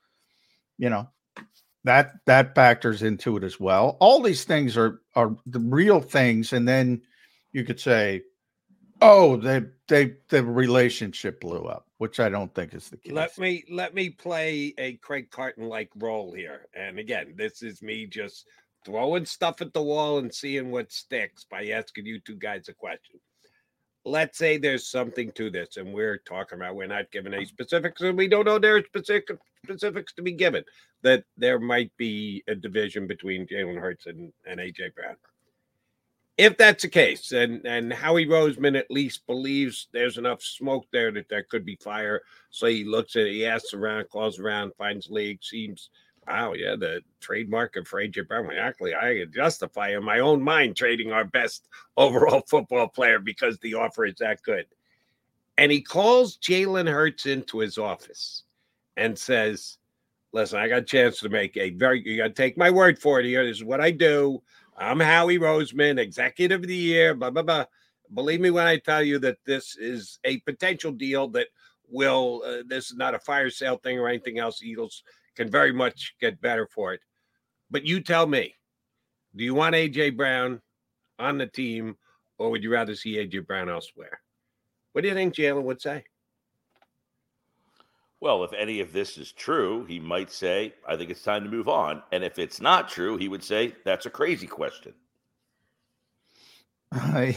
you 0.79 0.89
know, 0.89 1.11
that 1.85 2.13
that 2.25 2.55
factors 2.55 3.03
into 3.03 3.37
it 3.37 3.45
as 3.45 3.61
well. 3.61 3.99
All 4.01 4.23
these 4.23 4.45
things 4.45 4.79
are 4.79 5.03
are 5.15 5.37
the 5.45 5.61
real 5.61 6.01
things, 6.01 6.55
and 6.55 6.67
then 6.67 7.03
you 7.53 7.65
could 7.65 7.81
say, 7.81 8.23
"Oh, 9.03 9.37
they 9.37 9.61
they 9.89 10.15
the 10.31 10.43
relationship 10.43 11.43
blew 11.43 11.65
up," 11.65 11.87
which 11.99 12.19
I 12.19 12.31
don't 12.31 12.55
think 12.55 12.73
is 12.73 12.89
the 12.89 12.97
case. 12.97 13.13
Let 13.13 13.37
me 13.37 13.63
let 13.71 13.93
me 13.93 14.09
play 14.09 14.73
a 14.79 14.95
Craig 14.95 15.31
Carton 15.31 15.69
like 15.69 15.91
role 15.97 16.33
here. 16.33 16.67
And 16.75 16.99
again, 16.99 17.35
this 17.37 17.63
is 17.63 17.83
me 17.83 18.07
just 18.07 18.47
throwing 18.85 19.25
stuff 19.25 19.61
at 19.61 19.73
the 19.73 19.83
wall 19.83 20.19
and 20.19 20.33
seeing 20.33 20.71
what 20.71 20.93
sticks 20.93 21.45
by 21.45 21.69
asking 21.69 22.07
you 22.07 22.21
two 22.21 22.37
guys 22.37 22.69
a 22.69 22.75
question. 22.75 23.21
Let's 24.05 24.37
say 24.37 24.59
there's 24.59 24.91
something 24.91 25.31
to 25.33 25.49
this, 25.49 25.77
and 25.77 25.93
we're 25.93 26.19
talking 26.19 26.59
about 26.59 26.75
we're 26.75 26.89
not 26.89 27.13
giving 27.13 27.35
any 27.35 27.45
specifics, 27.45 28.01
and 28.01 28.19
we 28.19 28.27
don't 28.27 28.47
know 28.47 28.59
there 28.59 28.77
are 28.77 28.83
specific 28.83 29.39
specifics 29.65 30.13
to 30.15 30.23
be 30.23 30.33
given. 30.33 30.65
That 31.03 31.25
there 31.37 31.61
might 31.61 31.93
be 31.97 32.43
a 32.49 32.55
division 32.55 33.07
between 33.07 33.47
Jalen 33.47 33.81
Hurts 33.81 34.07
and, 34.07 34.33
and 34.45 34.59
AJ 34.59 34.95
Brown. 34.95 35.17
If 36.37 36.57
that's 36.57 36.83
the 36.83 36.89
case, 36.89 37.31
and 37.31 37.65
and 37.65 37.93
Howie 37.93 38.27
Roseman 38.27 38.77
at 38.77 38.91
least 38.91 39.27
believes 39.29 39.87
there's 39.93 40.19
enough 40.19 40.43
smoke 40.43 40.87
there 40.91 41.13
that 41.13 41.29
there 41.29 41.45
could 41.45 41.65
be 41.65 41.77
fire, 41.77 42.23
so 42.51 42.67
he 42.67 42.83
looks 42.83 43.15
at 43.15 43.27
it, 43.27 43.33
he 43.33 43.47
asks 43.47 43.75
around, 43.75 44.09
calls 44.09 44.41
around, 44.41 44.73
finds 44.77 45.11
league, 45.11 45.45
seems, 45.45 45.91
wow, 46.27 46.53
yeah, 46.53 46.77
the 46.77 47.01
trademark 47.21 47.77
of 47.77 47.85
AJ 47.85 48.29
Brown. 48.29 48.51
Actually, 48.53 48.95
I 48.95 49.19
could 49.19 49.35
justify 49.35 49.91
in 49.97 50.05
my 50.05 50.21
own 50.21 50.43
mind 50.43 50.77
trading 50.77 51.13
our 51.13 51.25
best 51.25 51.69
overall 51.97 52.43
football 52.49 52.89
player 52.89 53.19
because 53.19 53.59
the 53.59 53.75
offer 53.75 54.05
is 54.05 54.17
that 54.17 54.43
good. 54.43 54.67
And 55.59 55.71
he 55.71 55.83
calls 55.83 56.39
Jalen 56.39 56.89
Hurts 56.91 57.27
into 57.27 57.59
his 57.59 57.79
office 57.79 58.45
and 58.97 59.19
says, 59.19 59.79
Listen, 60.35 60.61
I 60.61 60.69
got 60.69 60.79
a 60.79 60.83
chance 60.83 61.19
to 61.21 61.29
make 61.29 61.57
a 61.59 61.71
very, 61.71 62.03
you 62.09 62.17
got 62.17 62.29
to 62.29 62.33
take 62.33 62.57
my 62.57 62.71
word 62.71 62.99
for 62.99 63.21
it 63.21 63.27
here. 63.27 63.45
This 63.45 63.59
is 63.59 63.65
what 63.65 63.83
I 63.83 63.91
do. 63.91 64.43
I'm 64.79 64.99
Howie 64.99 65.39
Roseman, 65.39 65.99
executive 65.99 66.63
of 66.63 66.69
the 66.69 66.75
year, 66.75 67.15
blah, 67.15 67.29
blah, 67.29 67.43
blah. 67.43 67.67
Believe 68.15 68.41
me 68.41 68.51
when 68.51 68.67
I 68.67 68.79
tell 68.79 69.03
you 69.03 69.19
that 69.19 69.45
this 69.45 69.77
is 69.77 70.19
a 70.25 70.39
potential 70.41 70.91
deal 70.91 71.29
that 71.29 71.49
will, 71.87 72.43
uh, 72.47 72.63
this 72.67 72.91
is 72.91 72.97
not 72.97 73.15
a 73.15 73.19
fire 73.19 73.51
sale 73.51 73.77
thing 73.77 73.99
or 73.99 74.09
anything 74.09 74.39
else. 74.39 74.63
Eagles 74.63 75.03
can 75.37 75.51
very 75.51 75.73
much 75.73 76.15
get 76.21 76.41
better 76.41 76.67
for 76.67 76.93
it. 76.93 77.01
But 77.71 77.85
you 77.85 78.01
tell 78.01 78.27
me, 78.27 78.55
do 79.35 79.45
you 79.45 79.55
want 79.55 79.75
AJ 79.75 80.17
Brown 80.17 80.61
on 81.19 81.39
the 81.39 81.47
team 81.47 81.97
or 82.39 82.51
would 82.51 82.63
you 82.63 82.73
rather 82.73 82.95
see 82.95 83.17
AJ 83.17 83.47
Brown 83.47 83.69
elsewhere? 83.69 84.21
What 84.93 85.03
do 85.03 85.09
you 85.09 85.15
think 85.15 85.35
Jalen 85.35 85.63
would 85.63 85.81
say? 85.81 86.05
Well, 88.21 88.45
if 88.45 88.53
any 88.53 88.81
of 88.81 88.93
this 88.93 89.19
is 89.19 89.33
true, 89.33 89.85
he 89.87 89.99
might 89.99 90.31
say, 90.31 90.75
I 90.87 90.97
think 90.97 91.11
it's 91.11 91.25
time 91.25 91.43
to 91.45 91.51
move 91.51 91.69
on. 91.69 92.03
And 92.13 92.23
if 92.23 92.39
it's 92.39 92.61
not 92.61 92.89
true, 92.89 93.17
he 93.17 93.29
would 93.29 93.43
say, 93.43 93.75
that's 93.85 94.07
a 94.07 94.11
crazy 94.11 94.47
question. 94.47 94.95
I, 96.93 97.37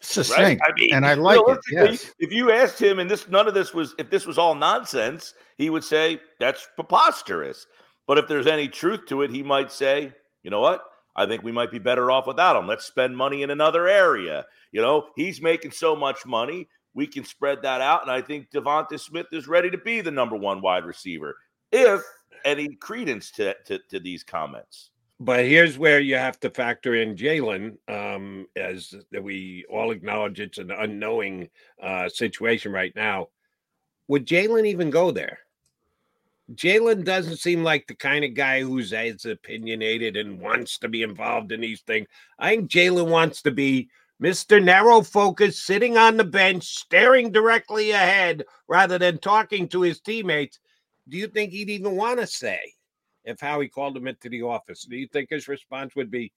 succinct, 0.00 0.38
Right? 0.38 0.58
I 0.62 0.72
mean, 0.78 0.94
and 0.94 1.06
I 1.06 1.14
like 1.14 1.40
it. 1.46 1.58
Yes. 1.70 2.12
If 2.18 2.32
you 2.32 2.50
asked 2.50 2.80
him, 2.80 2.98
and 2.98 3.10
this 3.10 3.28
none 3.28 3.48
of 3.48 3.54
this 3.54 3.74
was, 3.74 3.94
if 3.98 4.10
this 4.10 4.26
was 4.26 4.38
all 4.38 4.54
nonsense, 4.54 5.34
he 5.58 5.70
would 5.70 5.84
say 5.84 6.20
that's 6.38 6.66
preposterous. 6.74 7.66
But 8.06 8.18
if 8.18 8.26
there's 8.26 8.46
any 8.46 8.68
truth 8.68 9.06
to 9.08 9.22
it, 9.22 9.30
he 9.30 9.42
might 9.42 9.70
say, 9.70 10.12
you 10.42 10.50
know 10.50 10.60
what? 10.60 10.82
I 11.16 11.26
think 11.26 11.42
we 11.42 11.52
might 11.52 11.70
be 11.70 11.78
better 11.78 12.10
off 12.10 12.26
without 12.26 12.56
him. 12.56 12.66
Let's 12.66 12.84
spend 12.84 13.16
money 13.16 13.42
in 13.42 13.50
another 13.50 13.86
area. 13.88 14.46
You 14.72 14.80
know, 14.80 15.08
he's 15.16 15.42
making 15.42 15.72
so 15.72 15.94
much 15.94 16.24
money. 16.24 16.68
We 16.94 17.06
can 17.06 17.24
spread 17.24 17.62
that 17.62 17.80
out. 17.80 18.02
And 18.02 18.10
I 18.10 18.20
think 18.20 18.50
DeVonta 18.50 18.98
Smith 18.98 19.26
is 19.32 19.46
ready 19.46 19.70
to 19.70 19.78
be 19.78 20.00
the 20.00 20.10
number 20.10 20.36
one 20.36 20.60
wide 20.60 20.84
receiver. 20.84 21.36
If 21.72 22.02
any 22.44 22.74
credence 22.76 23.30
to, 23.32 23.54
to, 23.66 23.78
to 23.90 24.00
these 24.00 24.22
comments. 24.22 24.89
But 25.20 25.44
here's 25.44 25.76
where 25.76 26.00
you 26.00 26.16
have 26.16 26.40
to 26.40 26.48
factor 26.48 26.94
in 26.94 27.14
Jalen, 27.14 27.76
um, 27.88 28.46
as 28.56 28.94
we 29.20 29.66
all 29.70 29.90
acknowledge 29.90 30.40
it's 30.40 30.56
an 30.56 30.70
unknowing 30.70 31.50
uh, 31.82 32.08
situation 32.08 32.72
right 32.72 32.96
now. 32.96 33.28
Would 34.08 34.26
Jalen 34.26 34.66
even 34.66 34.88
go 34.88 35.10
there? 35.10 35.40
Jalen 36.54 37.04
doesn't 37.04 37.36
seem 37.36 37.62
like 37.62 37.86
the 37.86 37.94
kind 37.94 38.24
of 38.24 38.32
guy 38.32 38.62
who's 38.62 38.94
as 38.94 39.26
opinionated 39.26 40.16
and 40.16 40.40
wants 40.40 40.78
to 40.78 40.88
be 40.88 41.02
involved 41.02 41.52
in 41.52 41.60
these 41.60 41.82
things. 41.82 42.08
I 42.38 42.56
think 42.56 42.70
Jalen 42.70 43.08
wants 43.08 43.42
to 43.42 43.50
be 43.50 43.90
Mr. 44.22 44.62
Narrow 44.62 45.02
Focus, 45.02 45.60
sitting 45.60 45.98
on 45.98 46.16
the 46.16 46.24
bench, 46.24 46.64
staring 46.64 47.30
directly 47.30 47.90
ahead 47.90 48.44
rather 48.68 48.98
than 48.98 49.18
talking 49.18 49.68
to 49.68 49.82
his 49.82 50.00
teammates. 50.00 50.58
Do 51.08 51.18
you 51.18 51.26
think 51.26 51.52
he'd 51.52 51.70
even 51.70 51.94
want 51.94 52.20
to 52.20 52.26
say 52.26 52.58
if 53.24 53.40
Howie 53.40 53.68
called 53.68 53.96
him 53.96 54.06
into 54.06 54.28
the 54.28 54.42
office? 54.42 54.86
Do 54.88 54.96
you 54.96 55.06
think 55.06 55.30
his 55.30 55.48
response 55.48 55.94
would 55.96 56.10
be, 56.10 56.32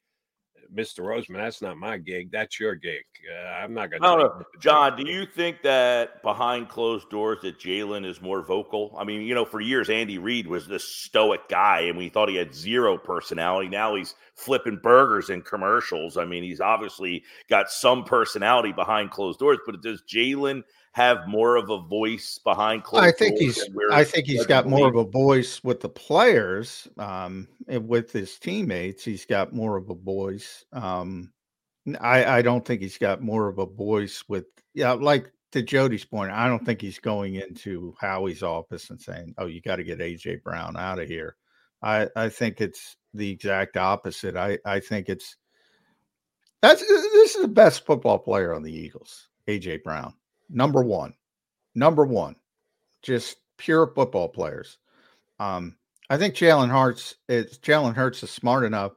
Mr. 0.74 1.00
Roseman, 1.00 1.38
that's 1.38 1.62
not 1.62 1.78
my 1.78 1.98
gig. 1.98 2.32
That's 2.32 2.60
your 2.60 2.76
gig. 2.76 3.04
Uh, 3.30 3.48
I'm 3.48 3.74
not 3.74 3.90
going 3.92 4.02
to. 4.02 4.08
I 4.08 4.42
John. 4.60 4.96
Do 4.96 5.10
you 5.10 5.26
think 5.26 5.62
that 5.64 6.22
behind 6.24 6.70
closed 6.70 7.10
doors 7.10 7.40
that 7.42 7.60
Jalen 7.60 8.06
is 8.06 8.22
more 8.22 8.42
vocal? 8.42 8.96
I 8.98 9.04
mean, 9.04 9.22
you 9.22 9.36
know, 9.36 9.46
for 9.46 9.60
years 9.60 9.90
Andy 9.90 10.18
Reid 10.18 10.48
was 10.48 10.68
this 10.68 10.88
stoic 10.88 11.48
guy, 11.50 11.82
and 11.82 11.98
we 11.98 12.10
thought 12.10 12.30
he 12.30 12.36
had 12.36 12.56
zero 12.56 12.98
personality. 12.98 13.68
Now 13.68 13.96
he's 13.96 14.16
flipping 14.36 14.80
burgers 14.82 15.30
in 15.30 15.42
commercials. 15.42 16.18
I 16.18 16.26
mean, 16.26 16.44
he's 16.44 16.62
obviously 16.62 17.24
got 17.50 17.70
some 17.70 18.04
personality 18.04 18.72
behind 18.72 19.12
closed 19.12 19.40
doors. 19.40 19.60
But 19.66 19.82
does 19.82 20.02
Jalen 20.04 20.64
have 20.94 21.28
more 21.28 21.56
of 21.56 21.72
a 21.72 21.80
voice 21.80 22.40
behind 22.44 22.84
closed 22.84 23.04
I 23.04 23.12
think 23.12 23.40
he's 23.40 23.68
I 23.92 24.04
think 24.04 24.28
he's 24.28 24.46
got 24.46 24.68
more 24.68 24.88
of 24.88 24.96
a 24.96 25.04
voice 25.04 25.64
with 25.64 25.82
the 25.82 25.90
players, 25.90 26.88
um, 26.98 27.48
and 27.68 27.88
with 27.88 28.12
his 28.12 28.38
teammates. 28.38 29.04
He's 29.04 29.26
got 29.26 29.54
more 29.54 29.76
of 29.76 29.90
a 29.90 29.96
voice. 29.96 30.64
Um, 30.72 31.34
I 32.00 32.26
I 32.38 32.42
don't 32.44 32.64
think 32.64 32.82
he's 32.82 33.00
got 33.00 33.22
more 33.22 33.48
of 33.48 33.58
a 33.58 33.66
voice 33.66 34.24
with 34.28 34.46
yeah, 34.76 34.94
like 34.94 35.32
to 35.54 35.64
Jody's 35.64 36.06
point. 36.06 36.32
I 36.32 36.48
don't 36.48 36.64
think 36.64 36.80
he's 36.80 37.00
going 37.00 37.36
into 37.36 37.96
Howie's 38.00 38.44
office 38.44 38.92
and 38.92 39.02
saying, 39.02 39.34
"Oh, 39.40 39.48
you 39.48 39.62
got 39.62 39.78
to 39.78 39.84
get 39.84 40.00
AJ 40.00 40.44
Brown 40.44 40.78
out 40.78 41.00
of 41.00 41.08
here." 41.08 41.38
I 41.82 42.08
I 42.16 42.30
think 42.30 42.62
it's 42.62 42.98
the 43.16 43.32
exact 43.32 43.78
opposite. 43.78 44.36
I 44.36 44.60
I 44.64 44.80
think 44.80 45.10
it's 45.10 45.38
that's 46.62 46.82
this 46.88 47.36
is 47.36 47.42
the 47.42 47.48
best 47.48 47.84
football 47.84 48.20
player 48.20 48.54
on 48.54 48.62
the 48.62 48.72
Eagles, 48.72 49.30
AJ 49.48 49.82
Brown 49.82 50.14
number 50.50 50.84
one, 50.84 51.14
number 51.76 52.06
one, 52.06 52.36
just 53.02 53.38
pure 53.58 53.88
football 53.88 54.30
players. 54.30 54.78
Um, 55.40 55.76
I 56.10 56.18
think 56.18 56.36
Jalen 56.36 56.70
Hurts 56.70 57.16
is 57.28 57.58
Jalen 57.60 57.96
Hurts 57.96 58.24
is 58.24 58.30
smart 58.30 58.66
enough. 58.66 58.94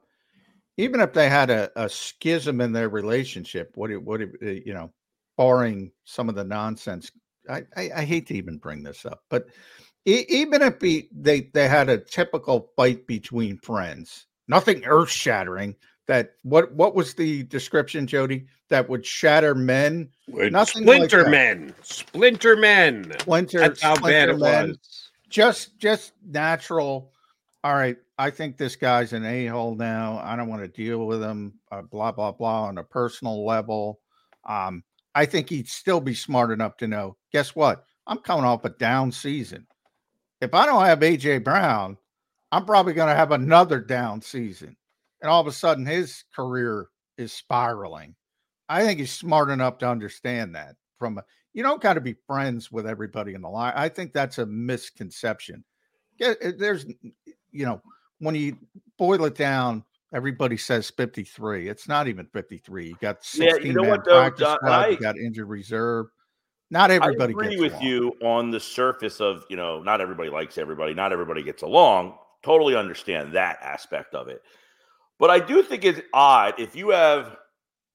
Even 0.76 1.00
if 1.00 1.12
they 1.12 1.30
had 1.30 1.48
a, 1.48 1.70
a 1.76 1.88
schism 1.88 2.60
in 2.60 2.72
their 2.72 2.88
relationship, 2.88 3.72
what 3.74 3.90
it 3.90 4.02
it, 4.06 4.30
uh, 4.42 4.62
you 4.66 4.74
know, 4.74 4.92
barring 5.36 5.92
some 6.04 6.28
of 6.28 6.34
the 6.34 6.44
nonsense. 6.44 7.10
I, 7.48 7.62
I, 7.76 7.90
I 7.96 8.04
hate 8.04 8.26
to 8.28 8.34
even 8.34 8.58
bring 8.58 8.82
this 8.82 9.06
up, 9.06 9.22
but 9.30 9.46
even 10.04 10.62
if 10.62 10.80
he, 10.80 11.08
they 11.12 11.42
they 11.52 11.68
had 11.68 11.88
a 11.88 11.98
typical 11.98 12.70
fight 12.76 13.06
between 13.06 13.58
friends, 13.58 14.26
nothing 14.48 14.84
earth 14.84 15.10
shattering, 15.10 15.74
that 16.06 16.34
what 16.42 16.72
what 16.72 16.94
was 16.94 17.14
the 17.14 17.42
description, 17.44 18.06
Jody? 18.06 18.46
That 18.68 18.88
would 18.88 19.04
shatter 19.04 19.54
men. 19.54 20.08
Nothing 20.28 20.82
splinter 20.82 21.22
like 21.22 21.30
men. 21.30 21.74
Splinter 21.82 22.56
men. 22.56 23.12
Splinter. 23.20 23.60
That's 23.60 23.82
how 23.82 23.94
splinter 23.94 24.26
bad 24.26 24.28
it 24.28 24.38
men. 24.38 24.68
was. 24.70 25.10
Just 25.28 25.78
just 25.78 26.12
natural. 26.24 27.12
All 27.64 27.74
right, 27.74 27.96
I 28.18 28.30
think 28.30 28.56
this 28.56 28.76
guy's 28.76 29.12
an 29.12 29.24
a 29.24 29.46
hole 29.46 29.74
now. 29.74 30.20
I 30.22 30.36
don't 30.36 30.48
want 30.48 30.62
to 30.62 30.68
deal 30.68 31.06
with 31.06 31.22
him. 31.22 31.54
Uh, 31.72 31.82
blah 31.82 32.12
blah 32.12 32.32
blah 32.32 32.64
on 32.64 32.78
a 32.78 32.84
personal 32.84 33.44
level. 33.44 34.00
Um, 34.44 34.84
I 35.14 35.26
think 35.26 35.48
he'd 35.48 35.68
still 35.68 36.00
be 36.00 36.14
smart 36.14 36.52
enough 36.52 36.76
to 36.78 36.86
know. 36.86 37.16
Guess 37.32 37.56
what? 37.56 37.84
I'm 38.06 38.18
coming 38.18 38.44
off 38.44 38.64
a 38.64 38.70
down 38.70 39.10
season. 39.10 39.66
If 40.40 40.54
I 40.54 40.66
don't 40.66 40.84
have 40.84 41.00
AJ 41.00 41.42
Brown, 41.42 41.96
I'm 42.52 42.64
probably 42.64 42.92
going 42.92 43.08
to 43.08 43.16
have 43.16 43.32
another 43.32 43.80
down 43.80 44.20
season 44.20 44.76
and 45.20 45.30
all 45.30 45.40
of 45.40 45.46
a 45.46 45.52
sudden 45.52 45.86
his 45.86 46.24
career 46.34 46.88
is 47.18 47.32
spiraling. 47.32 48.14
I 48.68 48.84
think 48.84 48.98
he's 48.98 49.12
smart 49.12 49.50
enough 49.50 49.78
to 49.78 49.88
understand 49.88 50.54
that. 50.54 50.76
From 50.98 51.18
a, 51.18 51.24
you 51.52 51.62
don't 51.62 51.80
got 51.80 51.94
to 51.94 52.00
be 52.00 52.16
friends 52.26 52.72
with 52.72 52.86
everybody 52.86 53.34
in 53.34 53.42
the 53.42 53.48
line. 53.48 53.72
I 53.76 53.88
think 53.88 54.12
that's 54.12 54.38
a 54.38 54.46
misconception. 54.46 55.64
Eh, 56.20 56.52
there's, 56.58 56.86
you 57.50 57.66
know, 57.66 57.80
when 58.18 58.34
you 58.34 58.56
boil 58.98 59.24
it 59.24 59.34
down, 59.34 59.84
everybody 60.12 60.56
says 60.56 60.90
53. 60.90 61.68
It's 61.68 61.88
not 61.88 62.08
even 62.08 62.26
53. 62.26 62.88
You 62.88 62.96
got 63.00 63.24
16 63.24 63.46
yeah, 63.46 63.66
you 63.66 63.72
know 63.74 63.88
what, 63.88 64.04
though, 64.04 64.30
John, 64.30 64.56
squad, 64.56 64.70
I, 64.70 64.88
you 64.88 64.98
got 64.98 65.16
injured 65.18 65.48
reserve. 65.48 66.06
Not 66.70 66.90
everybody. 66.90 67.32
I 67.32 67.36
agree 67.36 67.60
with 67.60 67.72
along. 67.74 67.84
you 67.84 68.12
on 68.22 68.50
the 68.50 68.58
surface 68.58 69.20
of 69.20 69.44
you 69.48 69.56
know, 69.56 69.82
not 69.82 70.00
everybody 70.00 70.30
likes 70.30 70.58
everybody. 70.58 70.94
Not 70.94 71.12
everybody 71.12 71.42
gets 71.42 71.62
along. 71.62 72.18
Totally 72.42 72.74
understand 72.74 73.32
that 73.34 73.58
aspect 73.62 74.14
of 74.14 74.28
it. 74.28 74.42
But 75.18 75.30
I 75.30 75.38
do 75.38 75.62
think 75.62 75.84
it's 75.84 76.00
odd 76.12 76.54
if 76.58 76.76
you 76.76 76.90
have 76.90 77.36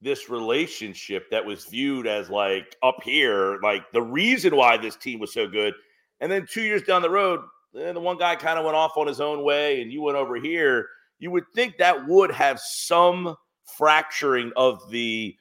this 0.02 0.30
relationship 0.30 1.30
that 1.30 1.46
was 1.46 1.66
viewed 1.66 2.08
as 2.08 2.30
like 2.30 2.76
up 2.82 2.98
here, 3.04 3.60
like 3.62 3.84
the 3.92 4.02
reason 4.02 4.56
why 4.56 4.78
this 4.78 4.96
team 4.96 5.20
was 5.20 5.34
so 5.34 5.48
good. 5.48 5.74
And 6.20 6.32
then 6.32 6.48
two 6.50 6.64
years 6.64 6.82
down 6.82 7.04
the 7.04 7.10
road, 7.10 7.42
eh, 7.78 7.92
the 7.92 8.00
one 8.00 8.18
guy 8.18 8.36
kind 8.36 8.58
of 8.58 8.66
went 8.66 8.76
off 8.76 8.98
on 8.98 9.08
his 9.08 9.22
own 9.22 9.44
way 9.44 9.82
and 9.82 9.92
you 9.92 10.02
went 10.02 10.18
over 10.18 10.36
here. 10.38 10.88
You 11.20 11.30
would 11.32 11.44
think 11.54 11.78
that 11.78 12.08
would 12.08 12.32
have 12.32 12.60
some 12.60 13.36
fracturing 13.78 14.52
of 14.56 14.90
the 14.90 15.36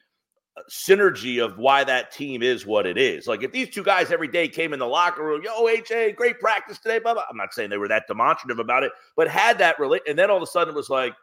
uh, 0.55 0.61
synergy 0.69 1.43
of 1.43 1.57
why 1.57 1.83
that 1.83 2.11
team 2.11 2.43
is 2.43 2.67
what 2.67 2.85
it 2.85 2.99
is. 2.99 3.25
Like 3.25 3.41
if 3.41 3.51
these 3.51 3.69
two 3.69 3.83
guys 3.83 4.11
every 4.11 4.27
day 4.27 4.47
came 4.47 4.73
in 4.73 4.79
the 4.79 4.85
locker 4.85 5.25
room, 5.25 5.41
yo, 5.43 5.67
HA, 5.67 6.11
great 6.11 6.39
practice 6.39 6.77
today, 6.77 6.99
blah, 6.99 7.15
blah. 7.15 7.23
I'm 7.31 7.37
not 7.37 7.51
saying 7.51 7.71
they 7.71 7.77
were 7.77 7.87
that 7.87 8.05
demonstrative 8.07 8.59
about 8.59 8.83
it, 8.83 8.91
but 9.17 9.27
had 9.27 9.57
that 9.57 9.79
relate, 9.79 10.03
and 10.07 10.19
then 10.19 10.29
all 10.29 10.37
of 10.37 10.43
a 10.43 10.47
sudden 10.47 10.75
it 10.75 10.77
was 10.77 10.89
like, 10.89 11.13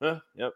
Huh, 0.00 0.20
yep. 0.34 0.52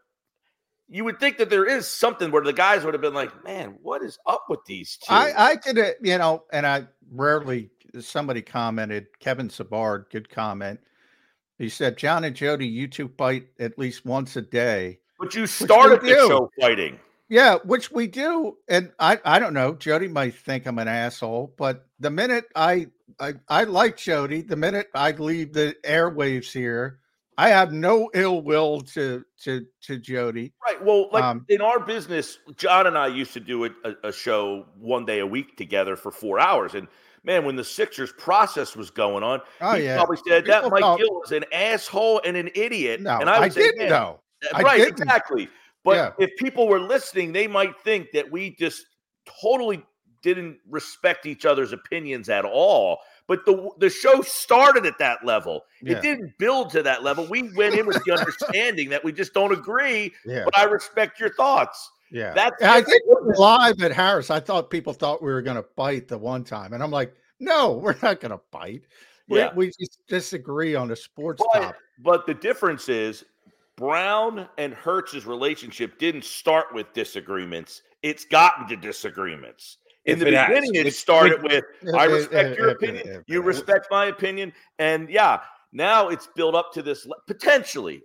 You 0.88 1.04
would 1.04 1.18
think 1.18 1.38
that 1.38 1.50
there 1.50 1.66
is 1.66 1.88
something 1.88 2.30
where 2.30 2.42
the 2.42 2.52
guys 2.52 2.84
would 2.84 2.94
have 2.94 3.00
been 3.00 3.14
like, 3.14 3.44
"Man, 3.44 3.78
what 3.82 4.02
is 4.02 4.18
up 4.26 4.44
with 4.48 4.60
these 4.66 4.98
two? 4.98 5.12
I, 5.12 5.52
I 5.52 5.56
could, 5.56 5.78
uh, 5.78 5.90
you 6.02 6.18
know, 6.18 6.44
and 6.52 6.66
I 6.66 6.86
rarely 7.10 7.70
somebody 8.00 8.42
commented. 8.42 9.06
Kevin 9.18 9.48
Sabard, 9.48 10.10
good 10.10 10.28
comment. 10.28 10.80
He 11.58 11.68
said, 11.68 11.96
"John 11.96 12.24
and 12.24 12.36
Jody, 12.36 12.66
you 12.66 12.86
two 12.86 13.08
fight 13.16 13.46
at 13.58 13.78
least 13.78 14.04
once 14.04 14.36
a 14.36 14.42
day." 14.42 15.00
But 15.18 15.34
you 15.34 15.46
started 15.46 16.02
the 16.02 16.08
show 16.08 16.50
fighting. 16.60 16.98
Yeah, 17.28 17.56
which 17.64 17.90
we 17.90 18.06
do, 18.06 18.58
and 18.68 18.92
I 18.98 19.18
I 19.24 19.38
don't 19.38 19.54
know. 19.54 19.74
Jody 19.74 20.08
might 20.08 20.34
think 20.34 20.66
I'm 20.66 20.78
an 20.78 20.88
asshole, 20.88 21.54
but 21.56 21.86
the 21.98 22.10
minute 22.10 22.44
I 22.54 22.88
I 23.18 23.34
I 23.48 23.64
like 23.64 23.96
Jody, 23.96 24.42
the 24.42 24.56
minute 24.56 24.88
I 24.94 25.12
leave 25.12 25.54
the 25.54 25.74
airwaves 25.84 26.52
here, 26.52 27.00
I 27.36 27.48
have 27.48 27.72
no 27.72 28.10
ill 28.14 28.42
will 28.42 28.80
to 28.80 29.24
to 29.42 29.66
to 29.82 29.98
Jody. 29.98 30.52
Right. 30.64 30.82
Well, 30.82 31.08
like 31.12 31.24
um, 31.24 31.44
in 31.48 31.60
our 31.60 31.80
business, 31.80 32.38
John 32.56 32.86
and 32.86 32.96
I 32.96 33.08
used 33.08 33.32
to 33.34 33.40
do 33.40 33.64
a, 33.64 33.70
a, 34.04 34.12
show 34.12 34.66
one 34.78 35.04
day 35.04 35.20
a 35.20 35.26
week 35.26 35.56
together 35.56 35.96
for 35.96 36.10
four 36.10 36.38
hours, 36.38 36.74
and 36.74 36.86
man, 37.24 37.44
when 37.44 37.56
the 37.56 37.64
Sixers 37.64 38.12
process 38.12 38.76
was 38.76 38.90
going 38.90 39.24
on, 39.24 39.40
oh, 39.60 39.74
he 39.74 39.84
yeah. 39.84 39.96
probably 39.96 40.18
said 40.28 40.44
People 40.44 40.62
that 40.62 40.70
Mike 40.70 40.80
thought, 40.80 40.98
Gill 40.98 41.22
is 41.24 41.32
an 41.32 41.44
asshole 41.52 42.20
and 42.24 42.36
an 42.36 42.50
idiot. 42.54 43.00
No, 43.00 43.18
and 43.18 43.28
I, 43.28 43.42
I 43.42 43.48
didn't 43.48 43.88
know. 43.88 44.20
Right, 44.52 44.78
didn't. 44.78 45.00
exactly. 45.00 45.48
But 45.84 45.96
yeah. 45.96 46.10
if 46.26 46.36
people 46.36 46.68
were 46.68 46.80
listening, 46.80 47.32
they 47.32 47.46
might 47.46 47.78
think 47.82 48.08
that 48.12 48.30
we 48.30 48.54
just 48.56 48.86
totally 49.42 49.84
didn't 50.22 50.58
respect 50.68 51.26
each 51.26 51.44
other's 51.44 51.72
opinions 51.72 52.28
at 52.28 52.44
all. 52.44 52.98
But 53.26 53.46
the 53.46 53.70
the 53.78 53.88
show 53.88 54.20
started 54.20 54.84
at 54.84 54.98
that 54.98 55.24
level. 55.24 55.62
Yeah. 55.82 55.96
It 55.96 56.02
didn't 56.02 56.38
build 56.38 56.70
to 56.70 56.82
that 56.82 57.02
level. 57.02 57.26
We 57.26 57.50
went 57.54 57.74
in 57.74 57.86
with 57.86 58.02
the 58.04 58.12
understanding 58.18 58.90
that 58.90 59.02
we 59.02 59.12
just 59.12 59.32
don't 59.32 59.52
agree, 59.52 60.12
yeah. 60.26 60.44
but 60.44 60.56
I 60.58 60.64
respect 60.64 61.18
your 61.18 61.32
thoughts. 61.34 61.90
Yeah, 62.10 62.34
that's. 62.34 62.62
I 62.62 62.82
think 62.82 63.02
live 63.38 63.82
at 63.82 63.92
Harris. 63.92 64.30
I 64.30 64.40
thought 64.40 64.70
people 64.70 64.92
thought 64.92 65.22
we 65.22 65.32
were 65.32 65.42
going 65.42 65.56
to 65.56 65.64
fight 65.74 66.06
the 66.06 66.18
one 66.18 66.44
time, 66.44 66.74
and 66.74 66.82
I'm 66.82 66.90
like, 66.90 67.14
no, 67.40 67.72
we're 67.72 67.96
not 68.02 68.20
going 68.20 68.32
to 68.32 68.40
fight. 68.52 68.82
Yeah. 69.28 69.52
We, 69.54 69.66
we 69.66 69.72
just 69.80 70.06
disagree 70.06 70.74
on 70.74 70.90
a 70.90 70.96
sports 70.96 71.42
but, 71.52 71.60
topic. 71.60 71.80
But 72.02 72.26
the 72.26 72.34
difference 72.34 72.88
is 72.88 73.24
Brown 73.76 74.48
and 74.58 74.72
Hurts's 74.74 75.26
relationship 75.26 75.98
didn't 75.98 76.24
start 76.24 76.66
with 76.72 76.92
disagreements. 76.92 77.82
It's 78.02 78.24
gotten 78.24 78.68
to 78.68 78.76
disagreements. 78.76 79.78
In 80.06 80.18
the 80.18 80.26
beginning, 80.26 80.74
has. 80.74 80.86
it 80.86 80.94
started 80.94 81.42
with 81.42 81.64
I 81.94 82.04
respect 82.04 82.58
your 82.58 82.70
opinion, 82.70 83.24
you 83.26 83.42
respect 83.42 83.86
my 83.90 84.06
opinion, 84.06 84.52
and 84.78 85.08
yeah, 85.08 85.40
now 85.72 86.08
it's 86.08 86.28
built 86.34 86.54
up 86.54 86.72
to 86.74 86.82
this 86.82 87.06
potentially 87.26 88.02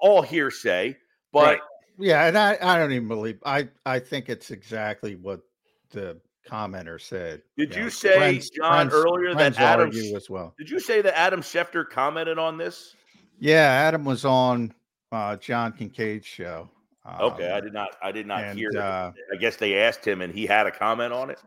all 0.00 0.22
hearsay, 0.22 0.96
but 1.32 1.44
right. 1.44 1.60
yeah, 1.98 2.26
and 2.26 2.38
I, 2.38 2.58
I 2.62 2.78
don't 2.78 2.92
even 2.92 3.08
believe 3.08 3.38
I 3.44 3.68
I 3.84 3.98
think 3.98 4.28
it's 4.28 4.50
exactly 4.50 5.16
what 5.16 5.40
the 5.90 6.20
commenter 6.48 7.00
said. 7.00 7.42
Did 7.56 7.74
you, 7.74 7.84
know, 7.84 7.88
say, 7.88 8.16
friends, 8.16 8.50
John, 8.50 8.90
friends, 8.90 9.04
earlier 9.04 9.32
friends 9.32 9.56
that 9.56 9.80
Adam 9.80 9.90
as 10.16 10.30
well? 10.30 10.54
Did 10.58 10.70
you 10.70 10.78
say 10.78 11.02
that 11.02 11.18
Adam 11.18 11.40
Schefter 11.40 11.88
commented 11.88 12.38
on 12.38 12.56
this? 12.56 12.94
Yeah, 13.38 13.66
Adam 13.66 14.04
was 14.04 14.24
on 14.24 14.72
uh, 15.10 15.36
John 15.36 15.72
Kincaid's 15.72 16.26
show. 16.26 16.68
Okay, 17.20 17.50
I 17.50 17.58
Um, 17.58 17.64
did 17.64 17.72
not. 17.72 17.96
I 18.02 18.12
did 18.12 18.26
not 18.26 18.44
and, 18.44 18.58
hear. 18.58 18.70
uh, 18.78 19.12
I 19.32 19.36
guess 19.36 19.56
they 19.56 19.78
asked 19.78 20.06
him, 20.06 20.20
and 20.22 20.32
he 20.32 20.46
had 20.46 20.66
a 20.66 20.70
comment 20.70 21.12
on 21.12 21.30
it. 21.30 21.40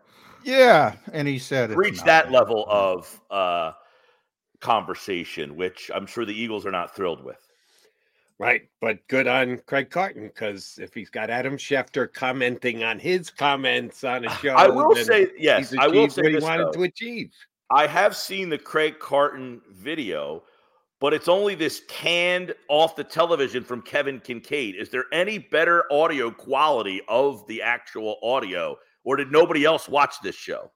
Yeah, 0.44 0.96
and 1.14 1.28
he 1.28 1.40
said 1.40 1.72
it's 1.72 1.78
Reach 1.78 2.04
that 2.04 2.26
nothing. 2.30 2.34
level 2.34 2.66
of 2.70 3.22
uh, 3.32 3.72
conversation, 4.60 5.56
which 5.56 5.90
I'm 5.94 6.06
sure 6.06 6.26
the 6.26 6.34
Eagles 6.40 6.66
are 6.66 6.72
not 6.72 6.96
thrilled 6.96 7.24
with. 7.24 7.38
Right, 8.38 8.64
but 8.82 9.08
good 9.08 9.28
on 9.28 9.60
Craig 9.66 9.90
Carton 9.90 10.24
because 10.28 10.78
if 10.82 10.94
he's 10.94 11.10
got 11.10 11.30
Adam 11.30 11.56
Schefter 11.56 12.12
commenting 12.12 12.84
on 12.84 13.00
his 13.00 13.30
comments 13.30 14.04
on 14.04 14.26
a 14.26 14.30
show, 14.40 14.56
I 14.56 14.68
will 14.68 14.94
say 14.96 15.30
yes. 15.38 15.70
he's 15.72 15.80
I 15.80 15.88
will 15.88 16.10
say 16.10 16.22
what 16.24 16.32
he 16.34 16.40
wanted 16.40 16.68
though. 16.68 16.72
to 16.74 16.84
achieve. 16.84 17.32
I 17.72 17.88
have 17.88 18.16
seen 18.16 18.50
the 18.50 18.58
Craig 18.58 19.00
Carton 19.00 19.62
video, 19.72 20.44
but 21.00 21.14
it's 21.14 21.28
only 21.28 21.56
this 21.56 21.82
canned 21.88 22.54
off 22.70 22.96
the 22.96 23.04
television 23.04 23.64
from 23.64 23.82
Kevin 23.82 24.20
Kincaid. 24.20 24.76
Is 24.76 24.90
there 24.90 25.06
any 25.12 25.38
better 25.38 25.92
audio 25.92 26.32
quality 26.32 27.02
of 27.08 27.46
the 27.48 27.62
actual 27.62 28.18
audio, 28.24 28.78
or 29.04 29.16
did 29.16 29.32
nobody 29.32 29.66
else 29.66 29.90
watch 29.90 30.16
this 30.24 30.36
show? 30.36 30.72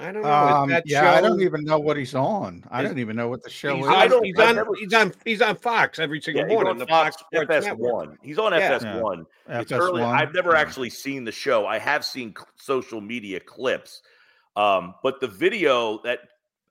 I 0.00 0.10
don't 0.10 0.22
know. 0.22 0.32
Um, 0.32 0.70
that 0.70 0.84
yeah, 0.86 1.12
I 1.12 1.20
don't 1.20 1.42
even 1.42 1.64
know 1.64 1.78
what 1.78 1.98
he's 1.98 2.14
on. 2.14 2.64
I 2.70 2.82
Is- 2.82 2.88
don't 2.88 2.98
even 2.98 3.14
know 3.14 3.28
what 3.28 3.42
the 3.42 3.50
show 3.50 3.76
He's 3.76 3.84
is. 3.84 3.90
on, 3.90 4.24
he's, 4.24 4.38
on, 4.38 4.66
he's 4.78 4.94
on 4.94 5.12
he's 5.24 5.42
on 5.42 5.56
Fox 5.56 5.98
every 5.98 6.18
single 6.20 6.44
Yeah, 6.44 6.48
he's 6.48 6.54
morning. 6.54 6.70
on 6.70 6.78
the 6.78 6.86
Fox 6.86 7.16
Sports 7.18 7.50
FS1. 7.50 8.16
He's 8.22 8.38
on 8.38 8.52
Yeah. 8.52 8.78
FS1. 8.78 9.26
It's 9.50 9.70
FS1, 9.70 9.78
early. 9.78 10.02
I've 10.02 10.32
never 10.32 10.52
yeah. 10.52 10.60
actually 10.60 10.88
seen 10.88 11.24
the 11.24 11.32
show. 11.32 11.66
I 11.66 11.78
have 11.78 12.06
seen 12.06 12.34
social 12.56 13.02
media 13.02 13.38
clips, 13.38 14.00
um, 14.56 14.94
but 15.02 15.20
the 15.20 15.28
video 15.28 16.00
that 16.04 16.20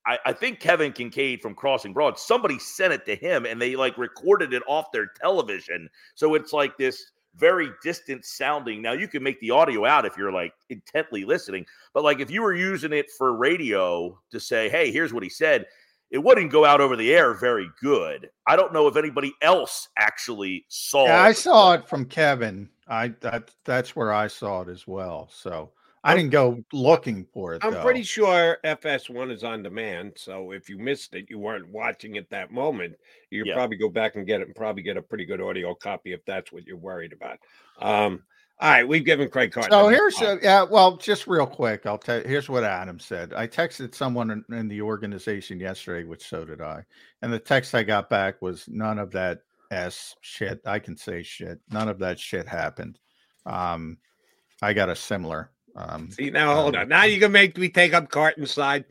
I, 0.06 0.18
I 0.26 0.34
think 0.34 0.60
Kevin 0.60 0.94
Kincaid 0.94 1.42
from 1.42 1.54
Crossing 1.54 1.94
Broad, 1.94 2.18
somebody 2.18 2.58
sent 2.60 2.94
it 2.94 3.06
to 3.06 3.16
him, 3.16 3.46
and 3.46 3.62
they 3.62 3.76
like 3.76 3.98
recorded 3.98 4.54
it 4.54 4.64
off 4.68 4.92
their 4.92 5.08
television. 5.08 5.90
So 6.16 6.34
it's 6.36 6.54
like 6.54 6.78
this 6.78 7.12
very 7.36 7.70
distant 7.84 8.26
sounding. 8.26 8.82
Now 8.82 8.94
you 8.94 9.08
can 9.08 9.24
make 9.24 9.40
the 9.40 9.52
audio 9.52 9.86
out 9.86 10.06
if 10.06 10.18
you're 10.18 10.32
like 10.32 10.54
intently 10.70 11.24
listening, 11.24 11.66
but 11.94 12.04
like 12.04 12.20
if 12.20 12.32
you 12.32 12.42
were 12.42 12.56
using 12.56 12.94
it 12.94 13.10
for 13.18 13.36
radio 13.36 14.20
to 14.32 14.40
say, 14.40 14.70
"Hey, 14.70 14.92
here's 14.92 15.14
what 15.14 15.24
he 15.24 15.30
said," 15.30 15.66
it 16.10 16.18
wouldn't 16.18 16.52
go 16.52 16.66
out 16.66 16.82
over 16.82 16.96
the 16.96 17.14
air 17.14 17.34
very 17.34 17.70
good. 17.82 18.30
I 18.46 18.56
don't 18.56 18.74
know 18.74 18.88
if 18.88 18.98
anybody 18.98 19.34
else 19.42 19.88
actually 19.98 20.66
saw. 20.68 21.06
Yeah, 21.06 21.22
I 21.22 21.32
saw 21.32 21.74
it 21.74 21.88
from 21.88 22.06
Kevin. 22.06 22.70
I 22.88 23.10
that 23.22 23.52
that's 23.64 23.96
where 23.96 24.12
I 24.12 24.28
saw 24.28 24.62
it 24.62 24.68
as 24.68 24.86
well. 24.88 25.30
So 25.32 25.72
I 26.04 26.16
didn't 26.16 26.32
go 26.32 26.64
looking 26.74 27.28
for 27.32 27.54
it. 27.54 27.64
I'm 27.64 27.74
though. 27.74 27.84
pretty 27.84 28.02
sure 28.04 28.58
FS1 28.64 29.32
is 29.32 29.44
on 29.44 29.62
demand. 29.62 30.14
So 30.16 30.52
if 30.52 30.68
you 30.68 30.78
missed 30.78 31.14
it, 31.14 31.30
you 31.30 31.38
weren't 31.38 31.70
watching 31.70 32.16
it 32.16 32.30
that 32.32 32.52
moment. 32.52 32.96
You 33.30 33.44
Yeah. 33.46 33.54
probably 33.54 33.78
go 33.78 33.90
back 33.90 34.16
and 34.16 34.26
get 34.26 34.42
it 34.42 34.48
and 34.48 34.56
probably 34.56 34.82
get 34.82 34.98
a 34.98 35.02
pretty 35.02 35.26
good 35.26 35.42
audio 35.42 35.76
copy 35.76 36.14
if 36.14 36.26
that's 36.26 36.52
what 36.52 36.66
you're 36.66 36.78
worried 36.78 37.14
about. 37.14 37.40
Um, 37.80 38.24
all 38.60 38.70
right, 38.70 38.88
we've 38.88 39.06
given 39.06 39.28
Craig 39.28 39.52
Carton. 39.52 39.72
So 39.72 39.88
here's 39.88 40.22
a, 40.22 40.40
yeah. 40.42 40.62
Well, 40.64 40.96
just 40.98 41.26
real 41.26 41.48
quick, 41.48 41.88
I'll 41.88 41.98
tell. 41.98 42.22
Here's 42.22 42.48
what 42.48 42.64
Adam 42.64 43.00
said. 43.00 43.34
I 43.34 43.48
texted 43.48 43.96
someone 43.96 44.30
in, 44.30 44.46
in 44.56 44.68
the 44.68 44.82
organization 44.84 45.60
yesterday, 45.60 46.08
which 46.08 46.28
so 46.28 46.46
did 46.46 46.62
I, 46.62 46.84
and 47.24 47.34
the 47.34 47.40
text 47.40 47.74
I 47.74 47.82
got 47.82 48.08
back 48.08 48.40
was 48.40 48.68
none 48.68 49.00
of 49.00 49.10
that 49.12 49.42
s 49.72 50.16
shit. 50.22 50.62
I 50.66 50.78
can 50.78 50.96
say 50.96 51.24
shit. 51.24 51.60
None 51.72 51.90
of 51.90 51.98
that 52.00 52.20
shit 52.20 52.48
happened. 52.48 53.00
Um, 53.48 53.98
I 54.62 54.74
got 54.74 54.90
a 54.90 54.96
similar. 54.96 55.50
Um, 55.76 56.12
See 56.12 56.30
now, 56.30 56.54
hold 56.56 56.76
on. 56.76 56.90
Now 56.90 57.04
you 57.04 57.20
can 57.20 57.32
make 57.32 57.58
me 57.58 57.70
take 57.70 57.94
up 57.94 58.10
Carton's 58.10 58.52
side. 58.52 58.86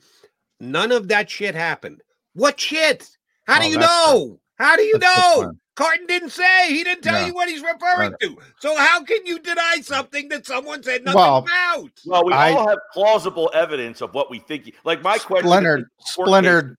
None 0.60 0.92
of 0.92 1.08
that 1.08 1.28
shit 1.30 1.54
happened. 1.54 2.02
What 2.34 2.58
shit? 2.60 3.08
How 3.46 3.60
do 3.60 3.68
you 3.68 3.78
that's 3.78 3.86
the- 3.86 4.14
know? 4.14 4.40
How 4.56 4.76
do 4.76 4.82
you 4.82 4.98
know? 4.98 5.52
Carton 5.76 6.06
didn't 6.06 6.30
say. 6.30 6.68
He 6.68 6.84
didn't 6.84 7.02
tell 7.02 7.18
Yeah. 7.20 7.26
you 7.28 7.34
what 7.34 7.48
he's 7.48 7.62
referring 7.62 8.12
to. 8.20 8.36
So 8.58 8.76
how 8.76 9.02
can 9.02 9.24
you 9.24 9.38
deny 9.38 9.76
something 9.82 10.28
that 10.28 10.44
someone 10.44 10.82
said 10.82 11.04
nothing 11.04 11.18
Well, 11.18 11.38
about? 11.38 11.90
Well, 12.04 12.24
we 12.26 12.32
I- 12.34 12.52
all 12.52 12.68
have 12.68 12.78
plausible 12.92 13.50
evidence 13.54 14.02
of 14.02 14.12
what 14.12 14.30
we 14.30 14.40
think. 14.40 14.64
he- 14.66 14.74
Like 14.84 15.00
my 15.02 15.16
question, 15.16 15.36
is, 15.46 15.50
splintered, 15.50 15.86
splintered, 16.00 16.76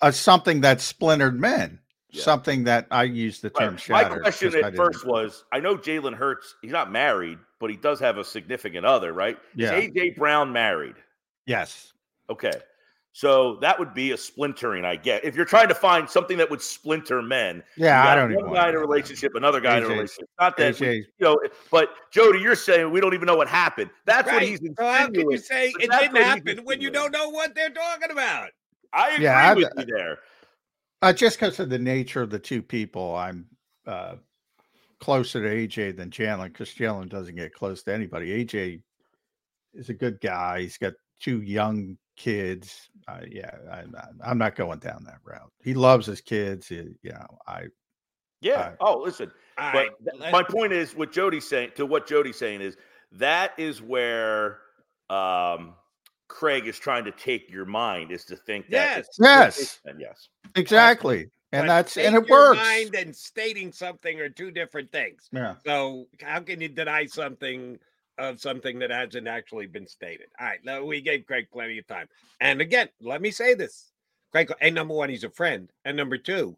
uh, 0.00 0.10
something 0.10 0.62
that 0.62 0.80
splintered 0.80 1.38
men. 1.38 1.78
Yeah. 2.10 2.22
Something 2.22 2.64
that 2.64 2.86
I 2.90 3.02
use 3.02 3.40
the 3.42 3.50
term 3.50 3.74
Right. 3.74 3.88
My 3.90 4.02
shattered. 4.04 4.22
question 4.22 4.52
'cause 4.52 4.62
I 4.64 4.68
at 4.68 4.76
first 4.76 5.04
was: 5.04 5.44
I 5.52 5.60
know 5.60 5.76
Jalen 5.76 6.14
Hurts. 6.14 6.54
He's 6.62 6.72
not 6.72 6.90
married, 6.90 7.38
but 7.60 7.70
he 7.70 7.76
does 7.76 7.98
have 8.00 8.18
a 8.18 8.24
significant 8.24 8.86
other, 8.86 9.12
right? 9.12 9.38
Yeah. 9.54 9.74
Is 9.76 9.90
AJ 9.90 10.16
Brown 10.16 10.52
married? 10.52 10.94
Yes. 11.46 11.92
Okay, 12.30 12.52
so 13.12 13.56
that 13.56 13.78
would 13.78 13.94
be 13.94 14.12
a 14.12 14.16
splintering. 14.16 14.84
I 14.84 14.96
get 14.96 15.24
if 15.24 15.34
you're 15.34 15.46
trying 15.46 15.68
to 15.68 15.74
find 15.74 16.08
something 16.08 16.36
that 16.36 16.50
would 16.50 16.60
splinter 16.60 17.22
men. 17.22 17.62
Yeah, 17.76 18.04
you 18.04 18.10
I 18.10 18.14
don't 18.14 18.32
even 18.32 18.44
one 18.44 18.50
wanna 18.52 18.60
guy 18.60 18.68
in 18.68 18.68
a 18.68 18.72
know 18.74 18.80
that. 18.82 18.86
relationship, 18.88 19.34
another 19.34 19.60
guy 19.60 19.78
in 19.78 19.84
a 19.84 19.88
relationship. 19.88 20.28
Not 20.38 20.56
that 20.58 20.78
we- 20.78 20.86
you 20.96 21.04
know, 21.20 21.38
but 21.70 21.90
Jody, 22.10 22.40
you're 22.40 22.54
saying 22.54 22.90
we 22.90 23.00
don't 23.00 23.14
even 23.14 23.26
know 23.26 23.36
what 23.36 23.48
happened. 23.48 23.90
That's 24.04 24.30
what 24.30 24.42
he's 24.42 24.58
So 24.60 24.84
how 24.84 25.06
can 25.08 25.30
you 25.30 25.38
say 25.38 25.70
it 25.80 25.90
didn't 25.90 26.16
happen 26.16 26.64
when 26.64 26.80
you 26.82 26.90
don't 26.90 27.10
know 27.12 27.30
what 27.30 27.54
they're 27.54 27.70
talking 27.70 28.10
about? 28.10 28.50
I 28.92 29.10
agree 29.12 29.24
Yeah, 29.24 29.50
I've- 29.52 29.64
with 29.64 29.72
you 29.78 29.84
there. 29.86 30.18
Uh, 31.00 31.12
just 31.12 31.38
because 31.38 31.60
of 31.60 31.70
the 31.70 31.78
nature 31.78 32.20
of 32.22 32.28
the 32.30 32.38
two 32.40 32.60
people, 32.60 33.14
I'm 33.14 33.46
uh, 33.86 34.16
closer 35.00 35.42
to 35.42 35.48
AJ 35.48 35.96
than 35.96 36.10
Jalen 36.10 36.52
because 36.52 36.70
Jalen 36.70 37.08
doesn't 37.08 37.36
get 37.36 37.52
close 37.54 37.82
to 37.84 37.94
anybody. 37.94 38.44
AJ 38.44 38.82
is 39.74 39.88
a 39.88 39.94
good 39.94 40.20
guy. 40.20 40.62
He's 40.62 40.78
got 40.78 40.94
two 41.20 41.42
young 41.42 41.96
kids. 42.16 42.88
Uh, 43.06 43.20
yeah, 43.30 43.50
I, 43.70 43.78
I- 43.96 44.30
I'm 44.30 44.38
not 44.38 44.56
going 44.56 44.78
down 44.80 45.04
that 45.04 45.18
route. 45.24 45.52
He 45.62 45.74
loves 45.74 46.06
his 46.06 46.20
kids. 46.20 46.66
He, 46.68 46.76
you 47.02 47.12
know, 47.12 47.38
I 47.46 47.66
Yeah. 48.40 48.72
oh, 48.80 48.98
listen. 48.98 49.30
All 49.56 49.72
but 49.72 49.78
right, 49.78 49.90
th- 50.04 50.20
let's- 50.20 50.32
my 50.32 50.42
point 50.42 50.72
is 50.72 50.94
what 50.94 51.12
Jody's 51.12 51.48
saying 51.48 51.72
to 51.76 51.86
what 51.86 52.06
Jody's 52.06 52.36
saying 52.38 52.60
is 52.60 52.76
that 53.12 53.52
is 53.58 53.80
where 53.80 54.58
um 55.10 55.74
Craig 56.28 56.66
is 56.66 56.78
trying 56.78 57.04
to 57.06 57.12
take 57.12 57.50
your 57.50 57.64
mind 57.64 58.10
is 58.12 58.24
to 58.26 58.36
think 58.36 58.68
that 58.68 58.98
it's- 58.98 59.16
Yes. 59.18 59.80
and 59.86 59.98
yes. 60.00 60.28
exactly, 60.56 61.30
and 61.52 61.62
But 61.62 61.68
that's 61.68 61.96
and 61.96 62.14
it 62.14 62.28
works. 62.28 62.58
Mind 62.58 62.94
and 62.94 63.14
stating 63.14 63.72
something 63.72 64.20
are 64.20 64.28
two 64.28 64.50
different 64.50 64.90
things. 64.92 65.28
Yeah. 65.32 65.54
So 65.64 66.06
how 66.22 66.40
can 66.40 66.60
you 66.60 66.68
deny 66.68 67.06
something 67.06 67.78
of 68.18 68.40
something 68.40 68.78
that 68.80 68.90
hasn't 68.90 69.28
actually 69.28 69.66
been 69.66 69.86
stated? 69.86 70.26
All 70.38 70.46
right, 70.46 70.62
now 70.64 70.84
we 70.84 71.00
gave 71.00 71.26
Craig 71.26 71.46
plenty 71.50 71.78
of 71.78 71.86
time. 71.86 72.08
And 72.40 72.60
again, 72.60 72.88
let 73.00 73.22
me 73.22 73.30
say 73.30 73.54
this: 73.54 73.92
Craig, 74.30 74.52
and 74.60 74.74
number 74.74 74.94
one, 74.94 75.08
he's 75.08 75.24
a 75.24 75.30
friend, 75.30 75.70
and 75.86 75.96
number 75.96 76.18
two, 76.18 76.54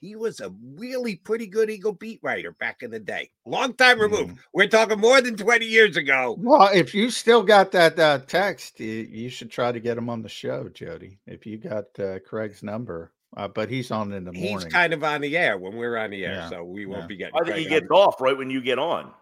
he 0.00 0.16
was 0.16 0.40
a 0.40 0.54
really 0.74 1.16
pretty 1.16 1.46
good 1.46 1.68
Eagle 1.68 1.92
beat 1.92 2.20
writer 2.22 2.52
back 2.52 2.82
in 2.82 2.90
the 2.90 2.98
day. 2.98 3.28
Long 3.44 3.74
time 3.74 4.00
removed. 4.00 4.38
We're 4.54 4.68
talking 4.68 4.98
more 4.98 5.20
than 5.20 5.36
twenty 5.36 5.66
years 5.66 5.98
ago. 5.98 6.36
Well, 6.38 6.70
if 6.72 6.94
you 6.94 7.10
still 7.10 7.42
got 7.42 7.72
that 7.72 7.98
uh, 7.98 8.20
text, 8.26 8.80
you, 8.80 9.06
you 9.10 9.28
should 9.28 9.50
try 9.50 9.70
to 9.70 9.80
get 9.80 9.98
him 9.98 10.08
on 10.08 10.22
the 10.22 10.30
show, 10.30 10.70
Jody. 10.70 11.18
If 11.26 11.44
you 11.44 11.58
got 11.58 11.84
uh, 11.98 12.20
Craig's 12.20 12.62
number, 12.62 13.12
uh, 13.36 13.48
but 13.48 13.68
he's 13.70 13.90
on 13.90 14.12
in 14.12 14.24
the 14.24 14.32
morning. 14.32 14.66
He's 14.66 14.72
kind 14.72 14.92
of 14.92 15.04
on 15.04 15.20
the 15.20 15.36
air 15.36 15.56
when 15.58 15.76
we're 15.76 15.96
on 15.96 16.10
the 16.10 16.24
air, 16.26 16.34
Yeah, 16.34 16.48
so 16.48 16.64
we 16.64 16.86
won't 16.86 17.02
yeah. 17.02 17.06
be 17.06 17.16
getting. 17.16 17.34
I 17.34 17.44
think 17.44 17.56
he 17.56 17.64
Craig 17.66 17.72
on 17.74 17.80
gets 17.80 17.90
off 17.90 18.20
right 18.20 18.36
when 18.36 18.50
you 18.50 18.60
get 18.60 18.78
on. 18.78 19.12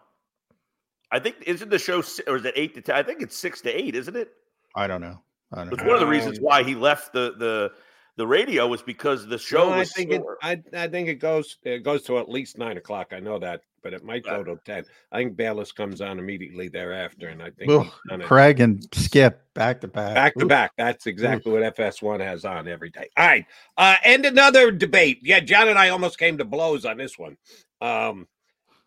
I 1.11 1.19
think 1.19 1.37
isn't 1.47 1.69
the 1.69 1.79
show 1.79 2.03
or 2.27 2.35
is 2.37 2.45
it 2.45 2.53
eight 2.55 2.75
to 2.75 2.81
ten? 2.81 2.95
I 2.95 3.03
think 3.03 3.21
it's 3.21 3.35
six 3.37 3.61
to 3.61 3.69
eight, 3.71 3.95
isn't 3.95 4.15
it? 4.15 4.31
I 4.75 4.87
don't 4.87 5.01
know. 5.01 5.19
I 5.53 5.63
don't 5.63 5.73
It's 5.73 5.81
know. 5.81 5.87
one 5.87 5.95
of 5.95 6.01
the 6.01 6.07
reasons 6.07 6.39
why 6.39 6.63
he 6.63 6.75
left 6.75 7.13
the 7.13 7.33
the 7.37 7.71
the 8.19 8.27
radio 8.27 8.67
was 8.67 8.81
because 8.81 9.25
the 9.27 9.37
show 9.37 9.69
No, 9.69 9.75
I 9.75 9.79
was 9.79 9.93
think 9.93 10.11
it. 10.11 10.21
I, 10.43 10.61
I 10.73 10.89
think 10.89 11.07
it 11.07 11.15
goes. 11.15 11.55
It 11.63 11.83
goes 11.85 12.03
to 12.03 12.19
at 12.19 12.27
least 12.27 12.57
nine 12.57 12.75
o'clock. 12.75 13.13
I 13.13 13.21
know 13.21 13.39
that, 13.39 13.61
but 13.81 13.93
it 13.93 14.03
might 14.03 14.25
go 14.25 14.43
to 14.43 14.59
ten. 14.65 14.83
I 15.13 15.19
think 15.19 15.37
Bayless 15.37 15.71
comes 15.71 16.01
on 16.01 16.19
immediately 16.19 16.67
thereafter, 16.67 17.29
and 17.29 17.41
I 17.41 17.51
think 17.51 17.71
Oof, 17.71 17.85
he's 18.09 18.19
it 18.19 18.25
Craig 18.25 18.59
and 18.59 18.85
Skip 18.93 19.41
back 19.53 19.79
to 19.81 19.87
back. 19.87 20.15
back 20.15 20.35
to 20.35 20.43
Oof. 20.43 20.49
back. 20.49 20.73
That's 20.77 21.07
exactly 21.07 21.53
what 21.53 21.61
FS1 21.77 22.19
has 22.19 22.43
on 22.43 22.67
every 22.67 22.89
day. 22.89 23.07
All 23.15 23.25
right, 23.25 23.45
uh, 23.77 23.95
and 24.03 24.25
another 24.25 24.69
debate. 24.69 25.19
Yeah, 25.23 25.39
John 25.39 25.69
and 25.69 25.79
I 25.79 25.87
almost 25.87 26.19
came 26.19 26.37
to 26.39 26.45
blows 26.45 26.83
on 26.83 26.97
this 26.97 27.17
one. 27.17 27.37
Um, 27.79 28.27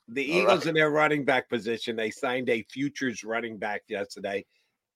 the 0.08 0.30
All 0.30 0.40
Eagles 0.40 0.58
right. 0.58 0.66
in 0.66 0.74
their 0.74 0.90
running 0.90 1.24
back 1.24 1.48
position. 1.48 1.96
They 1.96 2.10
signed 2.10 2.50
a 2.50 2.62
futures 2.64 3.24
running 3.24 3.56
back 3.56 3.80
yesterday. 3.88 4.44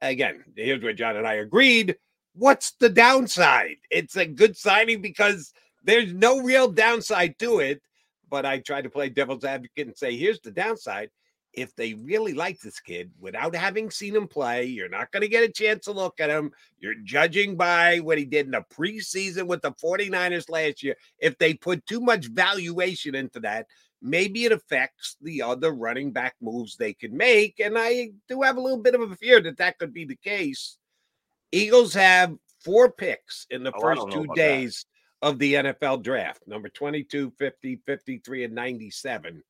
Again, 0.02 0.44
here's 0.54 0.82
where 0.82 0.92
John 0.92 1.16
and 1.16 1.26
I 1.26 1.36
agreed. 1.36 1.96
What's 2.38 2.72
the 2.72 2.90
downside? 2.90 3.78
It's 3.90 4.16
a 4.16 4.26
good 4.26 4.58
signing 4.58 5.00
because 5.00 5.54
there's 5.82 6.12
no 6.12 6.42
real 6.42 6.68
downside 6.68 7.38
to 7.38 7.60
it. 7.60 7.80
But 8.28 8.44
I 8.44 8.58
try 8.58 8.82
to 8.82 8.90
play 8.90 9.08
devil's 9.08 9.44
advocate 9.44 9.86
and 9.86 9.96
say, 9.96 10.16
here's 10.16 10.40
the 10.40 10.50
downside. 10.50 11.10
If 11.54 11.74
they 11.74 11.94
really 11.94 12.34
like 12.34 12.60
this 12.60 12.78
kid 12.78 13.10
without 13.18 13.54
having 13.54 13.90
seen 13.90 14.14
him 14.14 14.28
play, 14.28 14.66
you're 14.66 14.90
not 14.90 15.10
going 15.12 15.22
to 15.22 15.28
get 15.28 15.48
a 15.48 15.48
chance 15.48 15.86
to 15.86 15.92
look 15.92 16.20
at 16.20 16.28
him. 16.28 16.50
You're 16.78 16.96
judging 17.04 17.56
by 17.56 18.00
what 18.00 18.18
he 18.18 18.26
did 18.26 18.44
in 18.44 18.52
the 18.52 18.64
preseason 18.70 19.46
with 19.46 19.62
the 19.62 19.72
49ers 19.72 20.50
last 20.50 20.82
year. 20.82 20.96
If 21.18 21.38
they 21.38 21.54
put 21.54 21.86
too 21.86 22.00
much 22.00 22.26
valuation 22.26 23.14
into 23.14 23.40
that, 23.40 23.66
maybe 24.02 24.44
it 24.44 24.52
affects 24.52 25.16
the 25.22 25.40
other 25.40 25.72
running 25.72 26.12
back 26.12 26.34
moves 26.42 26.76
they 26.76 26.92
can 26.92 27.16
make. 27.16 27.60
And 27.60 27.78
I 27.78 28.10
do 28.28 28.42
have 28.42 28.58
a 28.58 28.60
little 28.60 28.82
bit 28.82 28.94
of 28.94 29.10
a 29.10 29.16
fear 29.16 29.40
that 29.40 29.56
that 29.56 29.78
could 29.78 29.94
be 29.94 30.04
the 30.04 30.16
case. 30.16 30.76
Eagles 31.52 31.94
have 31.94 32.36
four 32.60 32.90
picks 32.90 33.46
in 33.50 33.62
the 33.62 33.72
Oh, 33.74 33.80
first 33.80 34.02
two 34.10 34.22
about 34.24 34.36
that. 34.36 34.42
days 34.42 34.86
of 35.22 35.38
the 35.38 35.54
NFL 35.54 36.02
draft, 36.02 36.42
number 36.46 36.68
22, 36.68 37.32
50, 37.38 37.76
53, 37.86 38.44
and 38.44 38.54
97. 38.54 39.42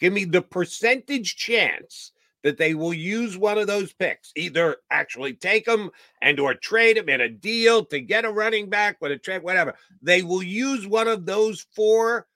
Give 0.00 0.12
me 0.12 0.24
the 0.24 0.42
percentage 0.42 1.36
chance 1.36 2.12
that 2.44 2.56
they 2.56 2.74
will 2.74 2.94
use 2.94 3.36
one 3.36 3.58
of 3.58 3.66
those 3.66 3.92
picks, 3.92 4.32
either 4.36 4.76
actually 4.90 5.34
take 5.34 5.64
them 5.64 5.90
and 6.22 6.38
or 6.38 6.54
trade 6.54 6.96
them 6.96 7.08
in 7.08 7.20
a 7.20 7.28
deal 7.28 7.84
to 7.86 8.00
get 8.00 8.24
a 8.24 8.30
running 8.30 8.68
back 8.70 8.96
with 9.00 9.10
a 9.10 9.18
trade, 9.18 9.42
whatever. 9.42 9.74
They 10.02 10.22
will 10.22 10.42
use 10.42 10.86
one 10.86 11.08
of 11.08 11.26
those 11.26 11.66
four 11.74 12.28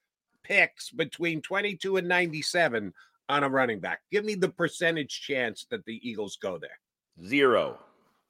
picks 0.42 0.90
between 0.90 1.40
22 1.40 1.98
and 1.98 2.08
97 2.08 2.92
on 3.28 3.44
a 3.44 3.48
running 3.48 3.78
back. 3.78 4.00
Give 4.10 4.24
me 4.24 4.34
the 4.34 4.48
percentage 4.48 5.20
chance 5.20 5.66
that 5.70 5.84
the 5.84 6.00
Eagles 6.08 6.36
go 6.36 6.58
there. 6.58 6.80
Zero. 7.24 7.78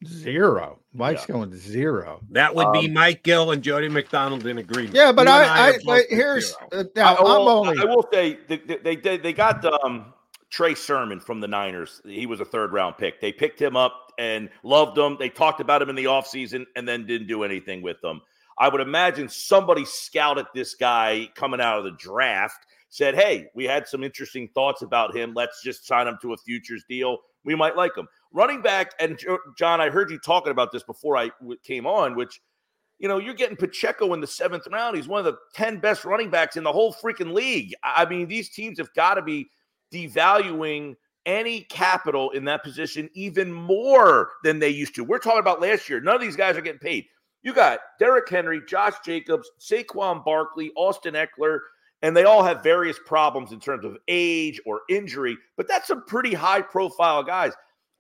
Zero. 0.06 0.78
Mike's 0.94 1.26
Yeah. 1.28 1.34
going 1.34 1.50
to 1.50 1.56
zero. 1.56 2.20
That 2.30 2.54
would 2.54 2.72
be 2.72 2.86
Um, 2.86 2.92
Mike 2.94 3.22
Gill 3.22 3.50
and 3.52 3.62
Jody 3.62 3.88
McDonald 3.88 4.46
in 4.46 4.58
agreement. 4.58 4.94
Yeah, 4.94 5.12
but 5.12 5.26
You 5.26 5.32
and 5.34 5.44
I, 5.44 5.56
I, 5.66 5.68
are 5.68 5.72
both 5.74 5.84
but 5.86 6.00
at 6.00 6.10
here's 6.10 6.48
zero. 6.48 6.68
uh, 6.72 6.84
now 6.94 7.14
I, 7.14 7.18
I 7.18 7.22
will, 7.22 7.48
I'm 7.48 7.68
only 7.68 7.78
I 7.82 7.84
will 7.84 8.08
say 8.12 8.38
they, 8.48 8.56
they 8.58 8.96
they 8.96 9.16
they 9.16 9.32
got 9.32 9.64
um 9.64 10.12
Trey 10.50 10.74
Sermon 10.74 11.18
from 11.20 11.40
the 11.40 11.48
Niners. 11.48 12.02
He 12.04 12.26
was 12.26 12.40
a 12.40 12.44
third 12.44 12.72
round 12.72 12.98
pick. 12.98 13.20
They 13.20 13.32
picked 13.32 13.60
him 13.60 13.74
up 13.76 14.12
and 14.18 14.50
loved 14.62 14.98
him. 14.98 15.16
They 15.18 15.30
talked 15.30 15.60
about 15.60 15.80
him 15.80 15.88
in 15.88 15.96
the 15.96 16.04
offseason 16.04 16.66
and 16.76 16.86
then 16.86 17.06
didn't 17.06 17.26
do 17.28 17.42
anything 17.42 17.80
with 17.80 18.02
him. 18.04 18.20
I 18.58 18.68
would 18.68 18.82
imagine 18.82 19.30
somebody 19.30 19.86
scouted 19.86 20.44
this 20.54 20.74
guy 20.74 21.30
coming 21.34 21.58
out 21.60 21.78
of 21.78 21.84
the 21.84 21.92
draft, 21.92 22.66
said, 22.90 23.14
Hey, 23.14 23.48
we 23.54 23.64
had 23.64 23.88
some 23.88 24.04
interesting 24.04 24.46
thoughts 24.48 24.82
about 24.82 25.16
him. 25.16 25.32
Let's 25.34 25.62
just 25.62 25.86
sign 25.86 26.06
him 26.06 26.18
to 26.20 26.34
a 26.34 26.36
futures 26.36 26.84
deal. 26.86 27.16
We 27.44 27.54
might 27.54 27.76
like 27.76 27.96
him. 27.96 28.08
Running 28.32 28.62
back, 28.62 28.92
and 29.00 29.18
John, 29.58 29.80
I 29.80 29.90
heard 29.90 30.10
you 30.10 30.18
talking 30.18 30.52
about 30.52 30.72
this 30.72 30.82
before 30.82 31.16
I 31.16 31.30
came 31.64 31.86
on, 31.86 32.14
which 32.14 32.40
you 33.02 33.08
know, 33.08 33.18
you're 33.18 33.34
getting 33.34 33.56
Pacheco 33.56 34.14
in 34.14 34.20
the 34.20 34.28
seventh 34.28 34.68
round. 34.70 34.96
He's 34.96 35.08
one 35.08 35.18
of 35.18 35.24
the 35.24 35.36
10 35.54 35.80
best 35.80 36.04
running 36.04 36.30
backs 36.30 36.56
in 36.56 36.62
the 36.62 36.70
whole 36.72 36.94
freaking 36.94 37.34
league. 37.34 37.74
I 37.82 38.04
mean, 38.04 38.28
these 38.28 38.50
teams 38.50 38.78
have 38.78 38.94
got 38.94 39.14
to 39.14 39.22
be 39.22 39.50
devaluing 39.92 40.94
any 41.26 41.62
capital 41.62 42.30
in 42.30 42.44
that 42.44 42.62
position 42.62 43.10
even 43.14 43.52
more 43.52 44.30
than 44.44 44.60
they 44.60 44.68
used 44.68 44.94
to. 44.94 45.04
We're 45.04 45.18
talking 45.18 45.40
about 45.40 45.60
last 45.60 45.88
year. 45.88 46.00
None 46.00 46.14
of 46.14 46.20
these 46.20 46.36
guys 46.36 46.56
are 46.56 46.60
getting 46.60 46.78
paid. 46.78 47.06
You 47.42 47.52
got 47.52 47.80
Derrick 47.98 48.28
Henry, 48.28 48.62
Josh 48.68 48.94
Jacobs, 49.04 49.50
Saquon 49.60 50.24
Barkley, 50.24 50.70
Austin 50.76 51.14
Ekeler, 51.14 51.58
and 52.02 52.16
they 52.16 52.24
all 52.24 52.42
have 52.42 52.62
various 52.62 52.98
problems 53.06 53.52
in 53.52 53.60
terms 53.60 53.84
of 53.84 53.96
age 54.08 54.60
or 54.66 54.82
injury, 54.88 55.36
but 55.56 55.68
that's 55.68 55.88
some 55.88 56.04
pretty 56.04 56.34
high 56.34 56.60
profile 56.60 57.22
guys. 57.22 57.52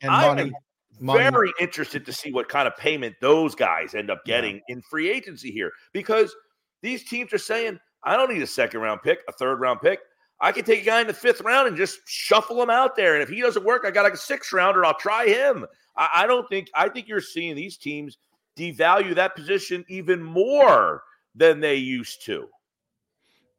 and 0.02 0.10
I'm 0.10 0.52
money. 1.00 1.30
very 1.30 1.52
interested 1.60 2.04
to 2.06 2.12
see 2.12 2.32
what 2.32 2.48
kind 2.48 2.66
of 2.66 2.76
payment 2.76 3.14
those 3.20 3.54
guys 3.54 3.94
end 3.94 4.10
up 4.10 4.24
getting 4.24 4.60
in 4.68 4.82
free 4.82 5.10
agency 5.10 5.50
here 5.50 5.72
because 5.92 6.34
these 6.82 7.04
teams 7.04 7.32
are 7.32 7.38
saying, 7.38 7.78
I 8.02 8.16
don't 8.16 8.32
need 8.32 8.42
a 8.42 8.46
second 8.46 8.80
round 8.80 9.02
pick, 9.02 9.20
a 9.28 9.32
third 9.32 9.60
round 9.60 9.80
pick. 9.80 10.00
I 10.40 10.50
can 10.50 10.64
take 10.64 10.82
a 10.82 10.84
guy 10.84 11.00
in 11.00 11.06
the 11.06 11.14
fifth 11.14 11.40
round 11.42 11.68
and 11.68 11.76
just 11.76 12.00
shuffle 12.04 12.60
him 12.60 12.70
out 12.70 12.96
there. 12.96 13.14
And 13.14 13.22
if 13.22 13.28
he 13.28 13.40
doesn't 13.40 13.64
work, 13.64 13.84
I 13.86 13.92
got 13.92 14.02
like 14.02 14.14
a 14.14 14.18
sixth 14.18 14.52
rounder. 14.52 14.84
I'll 14.84 14.98
try 14.98 15.26
him. 15.26 15.64
I, 15.96 16.08
I 16.14 16.26
don't 16.26 16.48
think, 16.48 16.68
I 16.74 16.88
think 16.88 17.06
you're 17.06 17.20
seeing 17.20 17.54
these 17.54 17.76
teams 17.76 18.18
devalue 18.58 19.14
that 19.14 19.36
position 19.36 19.84
even 19.88 20.20
more 20.20 21.04
than 21.36 21.60
they 21.60 21.76
used 21.76 22.24
to. 22.26 22.48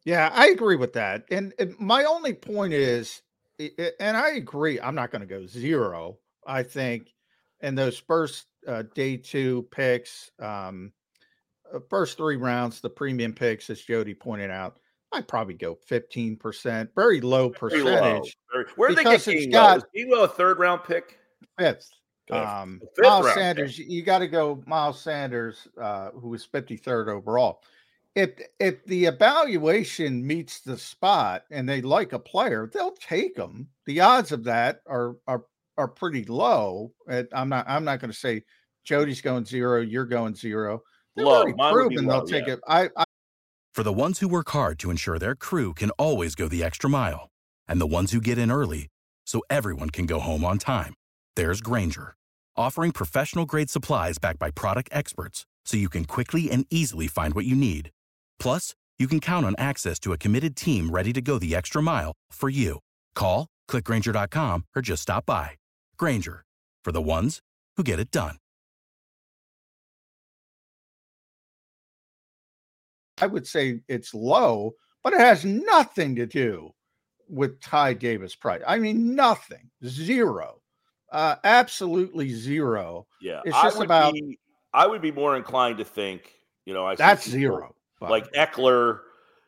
Yeah, 0.06 0.30
I 0.34 0.48
agree 0.50 0.76
with 0.76 0.94
that. 0.94 1.24
And, 1.32 1.54
and 1.60 1.76
my 1.80 2.04
only 2.06 2.34
point 2.34 2.74
is, 2.74 3.22
i- 3.60 3.72
i- 3.80 3.92
and 4.00 4.18
I 4.18 4.32
agree, 4.32 4.80
I'm 4.80 4.96
not 4.96 5.12
going 5.12 5.22
to 5.22 5.28
go 5.28 5.46
zero. 5.46 6.18
I 6.46 6.64
think 6.64 7.14
in 7.62 7.76
those 7.76 7.98
first 7.98 8.48
uh, 8.68 8.84
day 8.94 9.18
two 9.18 9.68
picks, 9.72 10.32
um, 10.40 10.92
uh, 11.74 11.80
first 11.90 12.18
three 12.18 12.36
rounds, 12.36 12.82
the 12.82 12.90
premium 12.90 13.34
picks, 13.34 13.70
as 13.70 13.82
Jody 13.82 14.14
pointed 14.14 14.52
out, 14.52 14.78
I'd 15.14 15.28
probably 15.28 15.54
go 15.54 15.78
15%, 15.90 16.90
very 16.96 17.22
low 17.22 17.50
Very 17.62 17.82
low. 17.84 17.92
percentage. 17.94 18.38
Very- 18.52 18.66
Where 18.76 18.94
they 18.96 19.04
get 19.04 19.20
Gainwell? 19.22 19.52
got- 19.52 19.84
a 20.24 20.28
third 20.28 20.60
round 20.60 20.84
pick? 20.84 21.18
Fifth. 21.58 21.90
Um, 22.32 22.80
fifth 22.96 23.04
Miles 23.06 23.34
Sanders, 23.34 23.78
you 23.78 24.02
got 24.02 24.20
to 24.20 24.28
go 24.28 24.64
Miles 24.66 25.00
Sanders, 25.02 25.68
uh, 25.80 26.10
who 26.12 26.30
was 26.30 26.46
53rd 26.48 27.10
overall. 27.10 27.62
If 28.16 28.32
if 28.60 28.86
the 28.86 29.06
evaluation 29.06 30.26
meets 30.26 30.62
the 30.62 30.78
spot 30.78 31.44
and 31.50 31.68
they 31.68 31.82
like 31.82 32.14
a 32.14 32.20
player, 32.20 32.70
they'll 32.72 32.96
take 32.96 33.36
them. 33.36 33.70
The 33.86 34.02
odds 34.02 34.32
of 34.32 34.44
that 34.44 34.82
are 34.88 35.16
are 35.28 35.46
are 35.78 35.88
pretty 35.88 36.24
low. 36.26 36.94
I'm 37.34 37.50
not 37.50 37.66
I'm 37.68 37.84
not 37.84 38.00
going 38.00 38.12
to 38.12 38.18
say 38.18 38.44
Jody's 38.84 39.22
going 39.22 39.46
zero, 39.46 39.82
you're 39.82 40.06
going 40.06 40.36
zero. 40.36 40.82
They've 41.16 41.26
Low. 41.26 41.38
already 41.38 41.54
Mine 41.54 41.74
proven 41.74 42.06
low, 42.06 42.20
they'll 42.20 42.28
take 42.28 42.48
yeah. 42.48 42.54
it. 42.54 42.60
I, 42.68 42.90
I 42.98 43.04
For 43.74 43.84
the 43.84 43.94
ones 43.94 44.20
who 44.20 44.28
work 44.28 44.50
hard 44.50 44.80
to 44.80 44.92
ensure 44.92 45.20
their 45.20 45.36
crew 45.36 45.74
can 45.74 45.90
always 45.92 46.36
go 46.36 46.48
the 46.48 46.64
extra 46.64 46.90
mile, 46.90 47.30
and 47.68 47.80
the 47.80 47.88
ones 47.88 48.12
who 48.12 48.22
get 48.22 48.38
in 48.38 48.52
early 48.52 48.88
so 49.26 49.42
everyone 49.50 49.90
can 49.90 50.06
go 50.06 50.20
home 50.20 50.44
on 50.44 50.58
time, 50.58 50.94
there's 51.36 51.62
Grainger, 51.62 52.16
offering 52.56 52.92
professional 52.92 53.46
grade 53.46 53.70
supplies 53.70 54.18
backed 54.18 54.40
by 54.40 54.52
product 54.52 54.90
experts 54.92 55.46
so 55.66 55.78
you 55.78 55.90
can 55.90 56.06
quickly 56.06 56.52
and 56.52 56.66
easily 56.70 57.08
find 57.08 57.34
what 57.34 57.46
you 57.46 57.56
need. 57.56 57.90
Plus, 58.44 58.76
you 59.00 59.08
can 59.08 59.22
count 59.22 59.46
on 59.46 59.56
access 59.58 59.98
to 60.00 60.12
a 60.12 60.18
committed 60.18 60.58
team 60.58 60.90
ready 60.92 61.14
to 61.14 61.22
go 61.22 61.40
the 61.40 61.56
extra 61.56 61.82
mile 61.82 62.12
for 62.30 62.50
you. 62.50 62.80
Call, 63.16 63.48
clickgranger.com, 63.70 64.66
or 64.76 64.82
just 64.82 65.02
stop 65.02 65.26
by. 65.26 65.52
Grainger, 65.98 66.44
for 66.84 66.92
the 66.92 67.02
ones 67.02 67.40
who 67.78 67.84
get 67.84 68.02
it 68.02 68.12
done. 68.12 68.36
I 73.22 73.28
would 73.28 73.48
say 73.48 73.80
it's 73.88 74.14
low, 74.14 74.74
but 75.06 75.14
it 75.14 75.22
has 75.22 75.46
nothing 75.46 76.18
to 76.18 76.26
do 76.26 76.72
with 77.30 77.62
Ty 77.62 77.94
Davis 77.94 78.36
price. 78.36 78.62
I 78.68 78.78
mean, 78.78 79.16
nothing, 79.16 79.70
zero, 79.86 80.60
uh, 81.14 81.36
absolutely 81.46 82.34
zero. 82.34 83.08
Yeah, 83.22 83.40
It's 83.46 83.56
just 83.62 83.78
would 83.78 83.86
about 83.86 84.16
Be, 84.16 84.38
I 84.74 84.86
would 84.86 85.02
be 85.02 85.14
more 85.14 85.38
inclined 85.38 85.78
to 85.78 85.86
think, 85.86 86.34
you 86.66 86.74
know, 86.74 86.86
I 86.86 86.96
see 86.96 86.98
that's 86.98 87.26
people 87.26 87.40
zero. 87.40 87.76
By 88.04 88.10
Like. 88.10 88.32
Ekeler, 88.34 89.00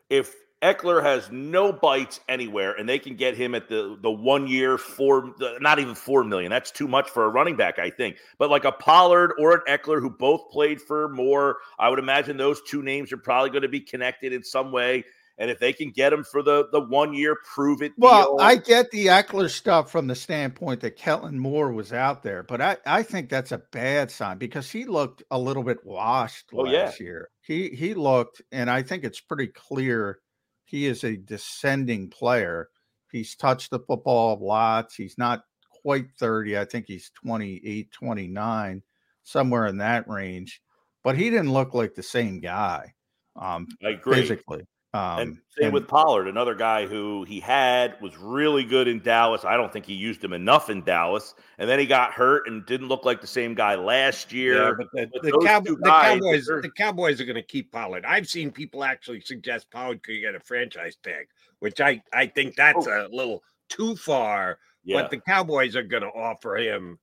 if 0.09 0.33
Ekeler 0.63 1.03
has 1.03 1.29
no 1.31 1.71
bites 1.71 2.19
anywhere, 2.27 2.73
and 2.73 2.89
they 2.89 2.97
can 2.97 3.15
get 3.15 3.35
him 3.35 3.53
at 3.53 3.69
the 3.69 3.97
the 4.01 4.09
one 4.09 4.47
year 4.47 4.77
four, 4.77 5.33
not 5.59 5.77
even 5.79 5.93
four 5.93 6.23
million. 6.23 6.49
That's 6.49 6.71
too 6.71 6.87
much 6.87 7.09
for 7.09 7.25
a 7.25 7.29
running 7.29 7.55
back, 7.55 7.77
I 7.77 7.89
think. 7.91 8.17
But 8.39 8.49
like 8.49 8.65
a 8.65 8.71
Pollard 8.71 9.33
or 9.37 9.53
an 9.53 9.61
Ekeler, 9.67 9.99
who 9.99 10.09
both 10.09 10.49
played 10.49 10.81
for 10.81 11.09
more, 11.09 11.57
I 11.77 11.89
would 11.89 11.99
imagine 11.99 12.37
those 12.37 12.61
two 12.63 12.81
names 12.81 13.11
are 13.11 13.17
probably 13.17 13.51
going 13.51 13.61
to 13.63 13.69
be 13.69 13.81
connected 13.81 14.33
in 14.33 14.43
some 14.43 14.71
way. 14.71 15.03
And 15.37 15.51
if 15.51 15.59
they 15.59 15.73
can 15.73 15.91
get 15.91 16.13
him 16.13 16.23
for 16.23 16.41
the 16.41 16.69
the 16.71 16.79
one 16.79 17.13
year, 17.13 17.35
prove 17.53 17.81
it. 17.81 17.91
Well, 17.97 18.37
deal, 18.37 18.45
I 18.45 18.55
get 18.55 18.89
the 18.91 19.07
Ekeler 19.07 19.49
stuff 19.49 19.91
from 19.91 20.07
the 20.07 20.15
standpoint 20.15 20.79
that 20.79 20.95
Kellen 20.95 21.37
Moore 21.37 21.73
was 21.73 21.91
out 21.91 22.23
there, 22.23 22.41
but 22.41 22.61
I, 22.61 22.77
I 22.85 23.03
think 23.03 23.29
that's 23.29 23.51
a 23.51 23.61
bad 23.71 24.09
sign 24.09 24.37
because 24.37 24.71
he 24.71 24.85
looked 24.85 25.23
a 25.29 25.37
little 25.37 25.63
bit 25.63 25.85
washed 25.85 26.45
Oh, 26.53 26.65
yeah. 26.65 26.85
last 26.85 27.01
year. 27.01 27.29
He 27.45 27.69
he 27.69 27.93
looked, 27.93 28.41
and 28.51 28.69
I 28.69 28.81
think 28.81 29.03
it's 29.03 29.21
pretty 29.21 29.47
clear 29.47 30.19
he 30.63 30.87
is 30.87 31.03
a 31.03 31.15
descending 31.15 32.09
player. 32.09 32.69
He's 33.11 33.35
touched 33.35 33.69
the 33.69 33.79
football 33.79 34.39
lots. 34.41 34.95
He's 34.95 35.17
not 35.17 35.43
quite 35.69 36.07
30. 36.19 36.57
I 36.57 36.65
think 36.65 36.85
he's 36.87 37.11
28, 37.23 37.91
29, 37.91 38.81
somewhere 39.23 39.67
in 39.67 39.77
that 39.77 40.07
range. 40.09 40.61
But 41.03 41.17
he 41.17 41.29
didn't 41.29 41.53
look 41.53 41.75
like 41.75 41.93
the 41.93 42.03
same 42.03 42.39
guy 42.39 42.93
um, 43.35 43.67
I 43.83 43.89
agree. 43.89 44.21
physically. 44.21 44.65
Um, 44.95 45.19
and 45.19 45.37
same 45.49 45.73
with 45.73 45.87
Pollard, 45.87 46.27
another 46.27 46.55
guy 46.55 46.85
who 46.85 47.23
he 47.25 47.39
had 47.41 47.99
was 48.01 48.15
really 48.17 48.63
good 48.63 48.87
in 48.87 49.01
Dallas. 49.01 49.43
I 49.43 49.57
don't 49.57 49.71
think 49.73 49.85
he 49.85 49.93
used 49.93 50.23
him 50.23 50.31
enough 50.31 50.69
in 50.69 50.83
Dallas, 50.83 51.33
and 51.57 51.69
then 51.69 51.79
he 51.79 51.85
got 51.85 52.13
hurt 52.13 52.47
and 52.47 52.65
didn't 52.65 52.87
look 52.87 53.03
like 53.03 53.19
the 53.19 53.27
same 53.27 53.55
guy 53.55 53.75
last 53.75 54.31
year. 54.31 54.69
Yeah, 54.69 54.73
but 54.77 54.87
the, 54.93 55.09
But 55.11 55.21
the, 55.23 55.31
those 55.31 55.43
Cow- 55.45 55.59
two 55.59 55.75
the 55.75 55.89
Cowboys, 55.89 56.45
they're- 56.45 56.61
the 56.61 56.69
Cowboys 56.71 57.19
are 57.19 57.25
going 57.25 57.35
to 57.35 57.41
keep 57.41 57.71
Pollard. 57.71 58.05
I've 58.05 58.27
seen 58.27 58.51
people 58.51 58.83
actually 58.83 59.19
suggest 59.21 59.69
Pollard 59.69 60.01
could 60.03 60.21
get 60.21 60.33
a 60.35 60.39
franchise 60.39 60.95
tag, 61.03 61.27
which 61.59 61.81
I 61.81 62.01
I 62.13 62.27
think 62.27 62.55
that's 62.55 62.87
a 62.87 63.09
little 63.11 63.43
too 63.67 63.95
far. 63.97 64.59
Oh. 64.59 64.63
Yeah. 64.85 65.01
But 65.01 65.11
the 65.11 65.19
Cowboys 65.19 65.75
are 65.75 65.83
going 65.83 66.03
to 66.03 66.09
offer 66.09 66.55
him. 66.57 66.99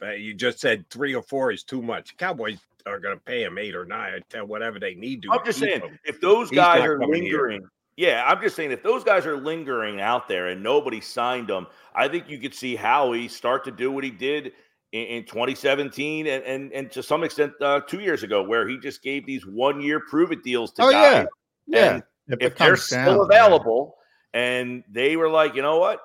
Uh, 0.00 0.12
you 0.12 0.32
just 0.34 0.60
said 0.60 0.88
three 0.88 1.14
or 1.14 1.22
four 1.22 1.50
is 1.50 1.64
too 1.64 1.82
much. 1.82 2.16
Cowboys 2.16 2.58
are 2.88 2.98
going 3.00 3.16
to 3.16 3.22
pay 3.22 3.42
him 3.42 3.58
eight 3.58 3.74
or 3.74 3.84
nine, 3.84 4.22
or 4.34 4.44
whatever 4.44 4.78
they 4.78 4.94
need 4.94 5.22
to. 5.22 5.32
I'm 5.32 5.44
just 5.44 5.58
saying, 5.58 5.80
him. 5.80 5.98
if 6.04 6.20
those 6.20 6.50
guys 6.50 6.82
are 6.82 6.98
coming 6.98 7.22
here. 7.22 7.32
lingering, 7.48 7.62
yeah, 7.96 8.24
I'm 8.26 8.40
just 8.40 8.54
saying, 8.56 8.70
if 8.70 8.82
those 8.82 9.02
guys 9.04 9.26
are 9.26 9.36
lingering 9.36 10.00
out 10.00 10.28
there 10.28 10.48
and 10.48 10.62
nobody 10.62 11.00
signed 11.00 11.48
them, 11.48 11.66
I 11.94 12.08
think 12.08 12.28
you 12.28 12.38
could 12.38 12.54
see 12.54 12.76
Howie 12.76 13.28
start 13.28 13.64
to 13.64 13.70
do 13.70 13.90
what 13.90 14.04
he 14.04 14.10
did 14.10 14.52
in, 14.92 15.02
in 15.06 15.24
2017 15.24 16.26
and, 16.28 16.44
and 16.44 16.72
and 16.72 16.90
to 16.92 17.02
some 17.02 17.24
extent 17.24 17.52
uh, 17.60 17.80
two 17.80 18.00
years 18.00 18.22
ago, 18.22 18.42
where 18.42 18.68
he 18.68 18.78
just 18.78 19.02
gave 19.02 19.26
these 19.26 19.44
one 19.46 19.80
year 19.80 20.00
prove 20.00 20.32
it 20.32 20.42
deals 20.44 20.72
to 20.72 20.82
Oh, 20.84 20.90
guys. 20.90 21.26
yeah. 21.66 21.76
Yeah. 21.78 21.94
And 21.94 22.02
If 22.28 22.52
if 22.52 22.58
they're 22.58 22.68
comes 22.70 22.82
still 22.84 22.98
down, 22.98 23.16
yeah. 23.16 23.22
available, 23.46 23.96
and 24.32 24.84
they 24.90 25.16
were 25.16 25.28
like, 25.28 25.54
you 25.54 25.62
know 25.62 25.78
what, 25.78 26.00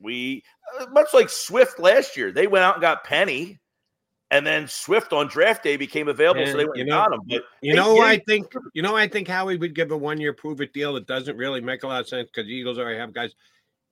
we 0.00 0.42
uh, 0.80 0.86
much 0.92 1.08
like 1.12 1.28
Swift 1.30 1.78
last 1.80 2.16
year, 2.16 2.30
they 2.32 2.46
went 2.46 2.64
out 2.64 2.74
and 2.76 2.82
got 2.82 3.04
Penny. 3.04 3.58
And 4.30 4.46
then 4.46 4.68
Swift 4.68 5.12
on 5.12 5.28
draft 5.28 5.62
day 5.62 5.76
became 5.76 6.08
available, 6.08 6.44
so 6.44 6.50
And, 6.50 6.60
they 6.60 6.64
went 6.64 6.76
you 6.76 6.82
and 6.82 6.90
got 6.90 7.12
him. 7.12 7.20
But 7.26 7.44
You 7.62 7.74
know, 7.74 7.94
did- 7.94 8.04
I 8.04 8.18
think 8.18 8.52
you 8.74 8.82
know, 8.82 8.96
I 8.96 9.08
think 9.08 9.28
Howie 9.28 9.56
would 9.56 9.74
give 9.74 9.90
a 9.90 9.96
one-year 9.96 10.34
prove-it 10.34 10.72
deal 10.72 10.94
that 10.94 11.06
doesn't 11.06 11.36
really 11.36 11.60
make 11.60 11.82
a 11.82 11.86
lot 11.86 12.00
of 12.00 12.08
sense 12.08 12.28
because 12.32 12.46
the 12.46 12.54
Eagles 12.54 12.78
already 12.78 12.98
have 12.98 13.12
guys. 13.12 13.34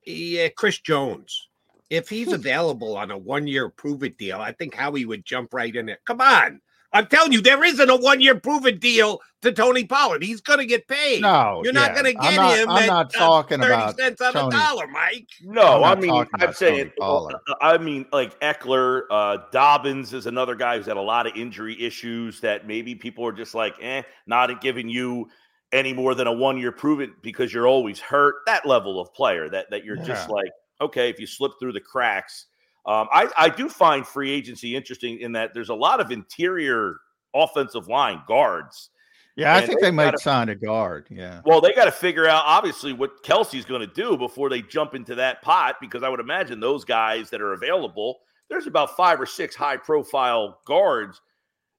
Yeah, 0.05 0.49
Chris 0.49 0.78
Jones. 0.78 1.49
If 1.89 2.09
he's 2.09 2.28
hmm. 2.28 2.34
available 2.34 2.97
on 2.97 3.11
a 3.11 3.18
one-year 3.18 3.70
prove-it 3.70 4.18
deal, 4.18 4.41
I 4.41 4.53
think 4.53 4.74
Howie 4.74 5.05
would 5.05 5.24
jump 5.24 5.55
right 5.55 5.74
in 5.74 5.87
there. 5.87 6.01
Come 6.05 6.20
on, 6.20 6.61
I'm 6.97 7.07
telling 7.07 7.32
you, 7.32 7.40
there 7.40 7.62
isn't 7.62 7.90
a 7.90 7.97
one-year 7.97 8.40
prove-it 8.40 8.80
deal 8.80 9.20
to 9.42 9.53
Tony 9.53 9.84
Pollard. 9.84 10.22
He's 10.22 10.40
going 10.40 10.59
to 10.61 10.66
get 10.66 10.88
paid. 10.88 11.20
No, 11.22 11.61
you're 11.62 11.72
not 11.72 11.94
going 11.94 12.07
to 12.07 12.18
I'm 12.20 12.30
get 12.30 12.36
not- 12.36 12.57
him. 12.57 12.70
I'm 12.70 12.82
at, 12.82 12.86
not 12.86 13.14
uh, 13.14 13.18
talking 13.18 13.59
30 13.61 13.72
about 13.72 13.97
cents 13.97 14.20
on 14.20 14.32
Tony. 14.32 14.57
a 14.57 14.59
dollar, 14.59 14.86
Mike. 14.88 15.28
No, 15.42 15.84
I'm 15.84 15.99
I 15.99 16.01
mean, 16.01 16.26
I'm 16.40 16.53
saying, 16.53 16.92
Pollard. 16.99 17.36
uh, 17.49 17.55
I 17.61 17.78
mean, 17.78 18.07
like 18.12 18.38
Ekeler, 18.40 19.03
uh, 19.11 19.38
Dobbins 19.53 20.14
is 20.14 20.26
another 20.26 20.55
guy 20.55 20.76
who's 20.76 20.86
had 20.86 20.97
a 20.97 21.03
lot 21.03 21.26
of 21.26 21.36
injury 21.36 21.80
issues 21.80 22.40
that 22.40 22.66
maybe 22.66 22.94
people 22.94 23.26
are 23.26 23.32
just 23.32 23.55
like, 23.55 23.74
eh, 23.80 24.03
not 24.26 24.61
giving 24.61 24.88
you 24.88 25.28
any 25.72 25.92
more 25.92 26.14
than 26.14 26.26
a 26.26 26.32
one 26.32 26.57
year 26.59 26.72
proven 26.72 27.14
because 27.22 27.53
you're 27.53 27.66
always 27.66 28.01
hurt. 28.01 28.36
That 28.47 28.64
level 28.66 29.01
of 29.01 29.12
player 29.12 29.49
that 29.51 29.66
that 29.70 29.84
you're 29.84 29.97
just 29.97 30.30
like, 30.30 30.51
okay, 30.80 31.11
if 31.11 31.20
you 31.20 31.26
slip 31.26 31.53
through 31.61 31.72
the 31.72 31.80
cracks. 31.80 32.47
Um, 32.87 33.09
I, 33.12 33.28
I 33.37 33.49
do 33.49 33.68
find 33.68 34.07
free 34.07 34.30
agency 34.30 34.76
interesting 34.76 35.18
in 35.20 35.32
that 35.32 35.53
there's 35.55 35.70
a 35.70 35.74
lot 35.74 36.01
of 36.01 36.12
interior 36.12 36.97
offensive 37.34 37.89
line 37.89 38.22
guards. 38.28 38.91
Yeah, 39.34 39.55
I 39.55 39.66
think 39.66 39.80
they 39.80 39.89
they 39.89 39.91
might 39.91 40.07
gotta- 40.07 40.18
sign 40.18 40.49
a 40.49 40.55
guard. 40.55 41.09
Yeah. 41.11 41.43
Well, 41.45 41.61
they 41.61 41.72
got 41.74 41.84
to 41.84 41.93
figure 41.93 42.26
out 42.26 42.45
obviously 42.47 42.95
what 42.95 43.22
Kelce's 43.22 43.66
going 43.66 43.82
to 43.82 43.87
do 43.87 44.16
before 44.16 44.49
they 44.49 44.62
jump 44.62 44.95
into 44.95 45.14
that 45.16 45.43
pot 45.43 45.76
because 45.80 46.03
I 46.03 46.09
would 46.09 46.20
imagine 46.20 46.59
those 46.59 46.84
guys 46.84 47.28
that 47.30 47.43
are 47.43 47.53
available, 47.53 48.20
there's 48.49 48.66
about 48.66 48.97
five 48.97 49.20
or 49.20 49.26
six 49.26 49.55
high 49.55 49.76
profile 49.76 50.61
guards 50.64 51.20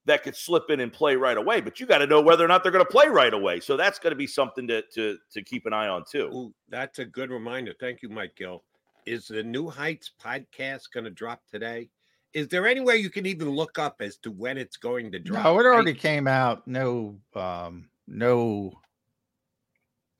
that 0.05 0.23
could 0.23 0.35
slip 0.35 0.69
in 0.69 0.79
and 0.81 0.93
play 0.93 1.15
right 1.15 1.35
away, 1.35 1.59
but 1.59 1.79
you 1.79 1.85
got 1.85 1.97
to 1.97 2.07
know 2.07 2.21
whether 2.21 2.45
or 2.45 2.47
not 2.47 2.63
they're 2.63 2.71
going 2.71 2.85
to 2.85 2.91
play 2.91 3.07
right 3.07 3.33
away. 3.33 3.59
So 3.59 3.75
that's 3.75 3.97
going 3.99 4.11
to 4.11 4.15
be 4.15 4.27
something 4.27 4.67
to 4.67 4.81
to 4.93 5.17
to 5.31 5.41
keep 5.43 5.65
an 5.65 5.73
eye 5.73 5.87
on 5.87 6.03
too. 6.09 6.29
Ooh, 6.33 6.53
that's 6.69 6.99
a 6.99 7.05
good 7.05 7.29
reminder. 7.31 7.73
Thank 7.79 8.01
you, 8.03 8.09
Mike 8.09 8.35
Gill. 8.35 8.63
Is 9.07 9.29
the 9.29 9.41
New 9.41 9.69
Heights 9.69 10.11
podcast 10.21 10.91
going 10.93 11.05
to 11.05 11.09
drop 11.09 11.41
today? 11.49 11.89
Is 12.33 12.49
there 12.49 12.67
anywhere 12.67 12.95
you 12.95 13.09
can 13.09 13.25
even 13.25 13.49
look 13.49 13.79
up 13.79 14.01
as 14.01 14.17
to 14.17 14.31
when 14.31 14.57
it's 14.57 14.75
going 14.75 15.13
to 15.13 15.19
drop? 15.19 15.45
No, 15.45 15.59
it 15.59 15.63
I- 15.63 15.67
already 15.67 15.93
came 15.93 16.27
out. 16.27 16.67
No, 16.67 17.17
um, 17.33 17.87
no, 18.05 18.73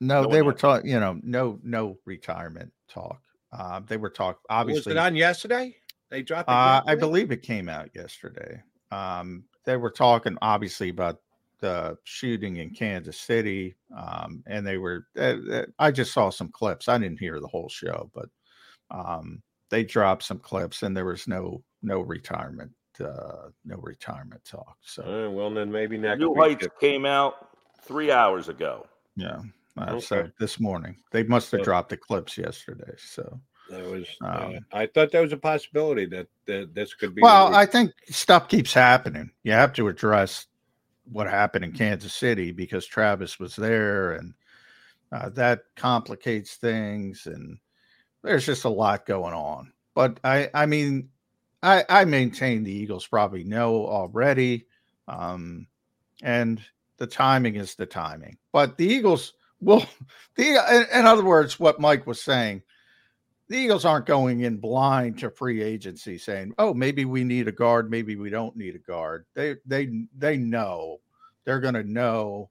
no. 0.00 0.22
No 0.22 0.30
they 0.30 0.40
were 0.40 0.54
talking. 0.54 0.90
You 0.90 1.00
know, 1.00 1.20
no, 1.22 1.60
no 1.62 1.98
retirement 2.06 2.72
talk. 2.88 3.20
Uh, 3.52 3.80
they 3.86 3.98
were 3.98 4.08
talk. 4.08 4.36
was 4.36 4.46
Obviously, 4.48 4.92
it 4.92 4.98
on 4.98 5.14
yesterday? 5.14 5.76
They 6.08 6.22
dropped 6.22 6.48
it. 6.48 6.52
Uh, 6.52 6.80
I 6.86 6.94
believe 6.94 7.30
it 7.30 7.42
came 7.42 7.68
out 7.68 7.90
yesterday. 7.94 8.62
Um, 8.90 9.44
they 9.66 9.76
were 9.76 9.90
talking 9.90 10.38
obviously 10.40 10.88
about 10.88 11.20
the 11.60 11.98
shooting 12.04 12.56
in 12.56 12.70
Kansas 12.70 13.18
City, 13.18 13.76
um, 13.94 14.42
and 14.46 14.66
they 14.66 14.78
were. 14.78 15.06
Uh, 15.14 15.64
I 15.78 15.90
just 15.90 16.14
saw 16.14 16.30
some 16.30 16.48
clips. 16.48 16.88
I 16.88 16.96
didn't 16.96 17.20
hear 17.20 17.38
the 17.38 17.48
whole 17.48 17.68
show, 17.68 18.10
but 18.14 18.30
um, 18.90 19.42
they 19.70 19.84
dropped 19.84 20.22
some 20.22 20.38
clips, 20.38 20.82
and 20.82 20.96
there 20.96 21.04
was 21.04 21.26
no 21.28 21.62
no 21.82 22.00
retirement, 22.00 22.72
uh, 23.00 23.48
no 23.64 23.76
retirement 23.76 24.44
talk. 24.44 24.76
So 24.82 25.02
Uh, 25.02 25.30
well, 25.30 25.50
then 25.52 25.70
maybe 25.70 25.96
next 25.98 26.18
New 26.20 26.30
week. 26.30 26.60
Heights 26.62 26.68
came 26.80 27.06
out 27.06 27.50
three 27.82 28.10
hours 28.10 28.48
ago. 28.48 28.86
yeah. 29.16 29.40
Uh, 29.76 30.00
So 30.00 30.28
this 30.40 30.58
morning 30.58 30.96
they 31.12 31.22
must 31.22 31.52
have 31.52 31.60
So- 31.60 31.64
dropped 31.64 31.90
the 31.90 31.96
clips 31.96 32.36
yesterday. 32.36 32.94
So 32.96 33.40
That 33.70 33.84
was. 33.84 34.08
uh, 34.22 34.26
Um, 34.56 34.66
I 34.72 34.86
thought 34.86 35.12
there 35.12 35.22
was 35.22 35.32
a 35.32 35.36
possibility 35.36 36.06
that, 36.06 36.26
that 36.46 36.74
this 36.74 36.94
could 36.94 37.14
be. 37.14 37.22
Well. 37.22 37.54
I 37.54 37.64
think 37.66 37.92
stuff 38.10 38.48
keeps 38.48 38.72
happening. 38.72 39.30
You 39.44 39.52
have 39.52 39.72
to 39.74 39.86
address 39.88 40.46
what 41.04 41.28
happened 41.28 41.64
in 41.64 41.72
Kansas 41.72 42.12
City 42.14 42.50
because 42.50 42.86
Travis 42.86 43.38
was 43.38 43.54
there, 43.54 44.12
and 44.12 44.34
uh, 45.12 45.28
that 45.30 45.64
complicates 45.76 46.56
things. 46.56 47.26
And 47.26 47.58
there's 48.22 48.46
just 48.46 48.64
a 48.64 48.70
lot 48.70 49.06
going 49.06 49.34
on. 49.34 49.72
But 49.94 50.20
I, 50.24 50.50
I 50.54 50.66
mean, 50.66 51.10
I, 51.62 51.84
I 51.88 52.04
maintain 52.04 52.62
the 52.62 52.72
Eagles 52.72 53.06
probably 53.06 53.44
know 53.44 53.86
already, 53.86 54.66
um, 55.08 55.66
and 56.22 56.60
the 56.98 57.06
timing 57.06 57.56
is 57.56 57.74
the 57.74 57.86
timing. 57.86 58.38
But 58.52 58.76
the 58.76 58.86
Eagles 58.86 59.34
will. 59.60 59.84
The 60.36 60.86
in, 60.92 61.06
other 61.06 61.24
words, 61.24 61.58
what 61.58 61.80
Mike 61.80 62.06
was 62.06 62.22
saying 62.22 62.62
the 63.48 63.56
Eagles 63.56 63.84
aren't 63.84 64.06
going 64.06 64.40
in 64.40 64.58
blind 64.58 65.18
to 65.18 65.30
free 65.30 65.62
agency 65.62 66.18
saying, 66.18 66.54
"Oh, 66.58 66.74
maybe 66.74 67.04
we 67.04 67.24
need 67.24 67.48
a 67.48 67.52
guard, 67.52 67.90
maybe 67.90 68.16
we 68.16 68.30
don't 68.30 68.56
need 68.56 68.74
a 68.74 68.78
guard." 68.78 69.24
They 69.34 69.56
they 69.66 70.06
they 70.16 70.36
know 70.36 70.98
they're 71.44 71.60
going 71.60 71.74
to 71.74 71.84
know 71.84 72.50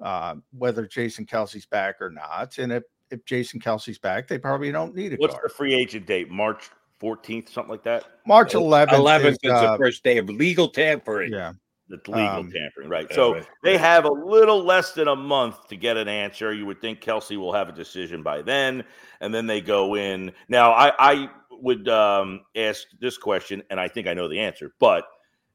uh, 0.00 0.36
whether 0.52 0.86
Jason 0.86 1.24
Kelce's 1.24 1.66
back 1.66 1.96
or 2.00 2.10
not, 2.10 2.58
and 2.58 2.70
if 2.72 2.84
if 3.10 3.24
Jason 3.24 3.60
Kelce's 3.60 3.98
back, 3.98 4.28
they 4.28 4.38
probably 4.38 4.72
don't 4.72 4.94
need 4.94 5.12
a 5.12 5.16
What's 5.16 5.34
guard. 5.34 5.44
the 5.44 5.54
free 5.54 5.74
agent 5.74 6.06
date? 6.06 6.30
March 6.30 6.70
14th, 7.00 7.48
something 7.48 7.70
like 7.70 7.82
that. 7.84 8.04
March 8.26 8.52
11th, 8.52 8.88
11th 8.88 9.24
is, 9.24 9.32
is, 9.32 9.38
the 9.42 9.54
uh, 9.54 9.76
first 9.76 10.04
day 10.04 10.18
of 10.18 10.28
legal 10.28 10.68
tampering. 10.68 11.32
yeah, 11.32 11.52
The 11.88 11.96
legal 12.06 12.22
Um, 12.22 12.52
tampering, 12.52 12.88
right? 12.88 13.12
So 13.12 13.34
right, 13.34 13.46
they 13.62 13.78
have 13.78 14.04
a 14.04 14.12
little 14.12 14.62
less 14.62 14.92
than 14.92 15.08
a 15.08 15.16
month 15.16 15.66
to 15.68 15.76
get 15.76 15.96
an 15.96 16.08
answer. 16.08 16.52
You 16.52 16.66
would 16.66 16.80
think 16.80 17.00
Kelce 17.00 17.36
will 17.36 17.52
have 17.52 17.68
a 17.68 17.72
decision 17.72 18.22
by 18.22 18.42
then, 18.42 18.84
and 19.20 19.34
then 19.34 19.46
they 19.46 19.60
go 19.60 19.96
in. 19.96 20.32
Now, 20.48 20.72
I, 20.72 20.92
I 20.98 21.30
would 21.50 21.88
um, 21.88 22.40
ask 22.54 22.86
this 23.00 23.16
question, 23.16 23.62
and 23.70 23.80
I 23.80 23.88
think 23.88 24.06
I 24.06 24.14
know 24.14 24.28
the 24.28 24.40
answer, 24.40 24.72
but 24.78 25.04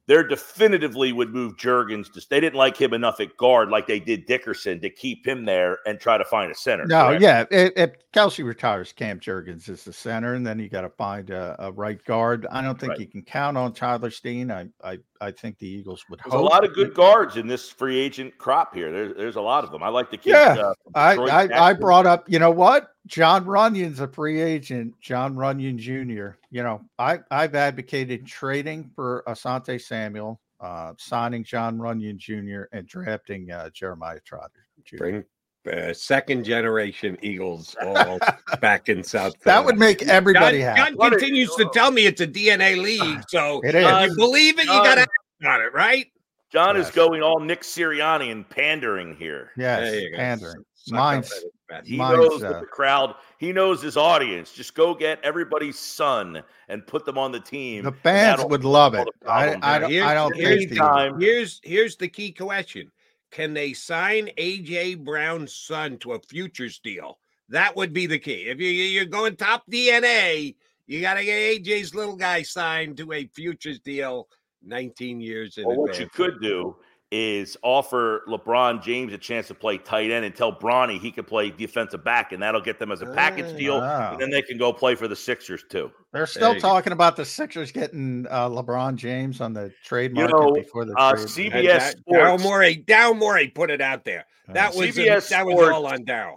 they're 0.08 0.28
definitively 0.28 1.12
would 1.12 1.34
move 1.34 1.58
Jurgens. 1.58 2.12
To, 2.14 2.26
they 2.30 2.39
didn't 2.39 2.58
like 2.58 2.78
him 2.78 2.93
enough 2.93 3.20
at 3.20 3.36
guard, 3.38 3.70
like 3.70 3.88
they 3.88 3.99
did 3.99 4.26
Dickerson, 4.26 4.80
to 4.82 4.89
keep 4.89 5.26
him 5.26 5.45
there 5.45 5.80
and 5.86 5.99
try 5.99 6.18
to 6.18 6.26
find 6.26 6.51
a 6.51 6.56
center. 6.56 6.86
No, 6.86 7.08
correct? 7.08 7.22
yeah. 7.22 7.45
If, 7.49 7.91
Kelce 8.14 8.45
retires, 8.45 8.93
Cam 8.93 9.20
Jurgens 9.20 9.68
is 9.68 9.84
the 9.84 9.91
center, 9.91 10.36
and 10.36 10.47
then 10.47 10.58
you 10.58 10.70
got 10.70 10.82
to 10.82 10.89
find 10.89 11.32
a, 11.32 11.56
a 11.60 11.72
right 11.72 12.01
guard. 12.06 12.47
I 12.49 12.62
don't 12.62 12.80
think 12.80 12.91
Right. 12.91 12.99
you 12.99 13.08
can 13.08 13.24
count 13.24 13.58
on 13.58 13.74
Tyler 13.74 14.10
Steen. 14.10 14.51
I, 14.51 14.68
I, 14.84 14.99
I 15.20 15.32
think 15.32 15.58
the 15.58 15.68
Eagles 15.68 16.06
would 16.10 16.22
There's 16.24 16.34
a 16.34 16.38
lot 16.38 16.64
of 16.64 16.74
good 16.74 16.93
guards 16.93 17.36
in 17.36 17.47
this 17.47 17.70
free 17.70 17.97
agent 17.97 18.38
crop 18.38 18.74
here. 18.74 18.91
There's, 18.91 19.18
there's 19.18 19.36
a 19.36 19.41
lot 19.41 19.66
of 19.66 19.72
them. 19.72 19.84
I 19.84 19.89
like 19.89 20.12
the 20.12 20.18
kid. 20.18 20.30
Yeah, 20.32 20.56
uh, 20.56 20.74
I, 20.95 21.16
I, 21.16 21.70
I 21.70 21.74
brought 21.74 22.06
up, 22.06 22.30
you 22.30 22.39
know 22.39 22.51
what? 22.51 22.95
Jon 23.08 23.45
Runyan's 23.45 23.99
a 23.99 24.08
free 24.08 24.41
agent. 24.41 24.93
Jon 24.99 25.36
Runyan 25.36 25.78
Jr. 25.78 26.38
You 26.49 26.64
know, 26.64 26.82
I, 26.97 27.20
I've 27.30 27.56
advocated 27.56 28.26
trading 28.26 28.89
for 28.95 29.24
Asante 29.28 29.80
Samuel, 29.82 30.39
uh, 30.60 30.93
signing 30.97 31.43
Jon 31.43 31.78
Runyan 31.78 32.18
Jr. 32.18 32.64
and 32.76 32.88
drafting 32.88 33.51
uh, 33.51 33.70
Jeremiah 33.72 34.20
Trotter. 34.26 34.66
Jr. 34.86 34.97
Bring 34.97 35.24
uh, 35.72 35.93
second 35.93 36.43
generation 36.43 37.18
Eagles 37.22 37.76
all 37.84 38.20
back 38.62 38.89
in 38.89 39.03
South. 39.03 39.34
That 39.43 39.64
would 39.66 39.78
make 39.78 40.01
everybody 40.03 40.60
John, 40.60 40.76
happy. 40.78 40.95
John 40.97 41.10
continues 41.12 41.53
to 41.56 41.70
tell 41.74 41.91
me 41.91 42.06
it's 42.06 42.22
a 42.22 42.28
DNA 42.28 42.82
league, 42.82 43.24
so 43.30 43.62
It 43.64 43.76
if 43.76 44.10
you 44.10 44.16
believe 44.16 44.58
it, 44.60 44.66
you 44.66 44.72
got 44.72 44.95
to 44.95 45.01
act 45.01 45.12
on 45.45 45.62
it, 45.62 45.74
right? 45.74 46.08
John 46.51 46.76
Yes. 46.76 46.88
is 46.89 46.95
going 46.95 47.22
all 47.22 47.39
Nick 47.39 47.62
Sirianni 47.62 48.32
and 48.32 48.47
pandering 48.47 49.16
here. 49.16 49.51
Yes, 49.58 49.91
There 49.91 49.99
you 49.99 50.12
go. 50.12 50.18
pandering. 50.18 50.64
Suck 50.76 51.26
Mine's 51.70 51.72
up 51.72 51.78
at 51.80 51.86
it, 51.86 51.89
He 51.89 51.97
Mine's, 51.97 52.18
knows 52.18 52.43
uh, 52.43 52.59
the 52.59 52.66
crowd. 52.66 53.16
He 53.38 53.51
knows 53.51 53.82
his 53.82 53.97
audience. 53.97 54.51
Just 54.51 54.76
go 54.76 54.93
get 54.93 55.20
everybody's 55.24 55.80
son 55.80 56.43
and 56.68 56.86
put 56.86 57.05
them 57.05 57.18
on 57.18 57.32
the 57.32 57.39
team. 57.39 57.84
the 57.84 57.91
fans 57.91 58.43
would 58.45 58.63
love 58.63 58.93
it. 58.93 59.07
I. 59.28 59.57
I 59.61 59.80
don't, 59.80 59.89
here's- 59.91 60.07
I 60.09 60.13
don't 60.13 60.36
here's 60.36 60.66
think 60.66 60.80
the, 60.80 61.16
Here's 61.20 61.61
here's 61.63 61.95
the 61.95 62.07
key 62.07 62.32
question: 62.32 62.91
Can 63.32 63.53
they 63.53 63.74
sign 63.74 64.30
AJ 64.38 65.03
Brown's 65.03 65.53
son 65.55 65.97
to 65.99 66.13
a 66.13 66.20
futures 66.20 66.80
deal? 66.80 67.20
That 67.49 67.76
would 67.76 67.93
be 67.93 68.07
the 68.07 68.20
key. 68.20 68.45
If 68.47 68.59
you 68.59 68.68
you're 68.70 69.05
going 69.05 69.36
top 69.36 69.63
DNA, 69.72 70.55
you 70.88 71.01
got 71.01 71.15
to 71.15 71.23
get 71.23 71.64
AJ's 71.64 71.94
little 71.94 72.15
guy 72.15 72.41
signed 72.41 72.98
to 72.98 73.11
a 73.14 73.27
futures 73.27 73.80
deal, 73.80 74.27
19 74.64 75.22
years 75.22 75.57
in 75.57 75.65
Or 75.65 75.76
what 75.76 75.99
you 75.99 76.10
could 76.10 76.41
do 76.41 76.76
is 77.18 77.56
offer 77.62 78.24
LeBron 78.28 78.84
James 78.84 79.14
a 79.14 79.18
chance 79.18 79.48
to 79.48 79.54
play 79.54 79.78
tight 79.78 80.12
end 80.12 80.26
and 80.26 80.36
tell 80.36 80.52
Bronny 80.54 81.00
he 81.00 81.12
could 81.12 81.26
play 81.26 81.50
defensive 81.50 82.04
back, 82.04 82.34
and 82.34 82.44
that'll 82.44 82.60
get 82.60 82.78
them 82.78 82.92
as 82.92 83.02
a 83.02 83.06
package 83.06 83.56
deal. 83.58 83.80
Wow. 83.80 84.12
And 84.14 84.22
then 84.22 84.30
they 84.30 84.42
can 84.42 84.58
go 84.58 84.74
play 84.74 84.96
for 84.96 85.08
the 85.08 85.16
Sixers 85.16 85.64
too. 85.70 85.92
They're 86.12 86.26
still 86.28 86.54
you 86.56 86.60
talking 86.60 86.92
about 86.92 87.16
the 87.16 87.24
Sixers 87.24 87.72
getting 87.72 88.28
uh, 88.30 88.50
LeBron 88.50 88.96
James 88.98 89.40
on 89.40 89.54
the 89.54 89.72
trade 89.84 90.12
You 90.12 90.28
market 90.28 90.36
know, 90.38 90.52
before 90.52 90.84
the 90.86 90.94
uh, 90.98 91.14
trade. 91.14 91.28
CBS 91.28 91.54
And 91.54 91.68
that- 91.68 91.98
Sports- 91.98 92.20
Daryl 92.22 92.42
Morey, 92.44 92.84
Daryl 92.86 93.18
Morey 93.18 93.48
put 93.48 93.70
it 93.72 93.80
out 93.82 94.04
there. 94.04 94.26
That 94.50 94.76
was 94.76 94.88
CBS 94.96 95.30
that 95.30 95.46
was 95.46 95.56
Sports- 95.56 95.72
all 95.74 95.86
on 95.88 96.04
Daryl. 96.06 96.36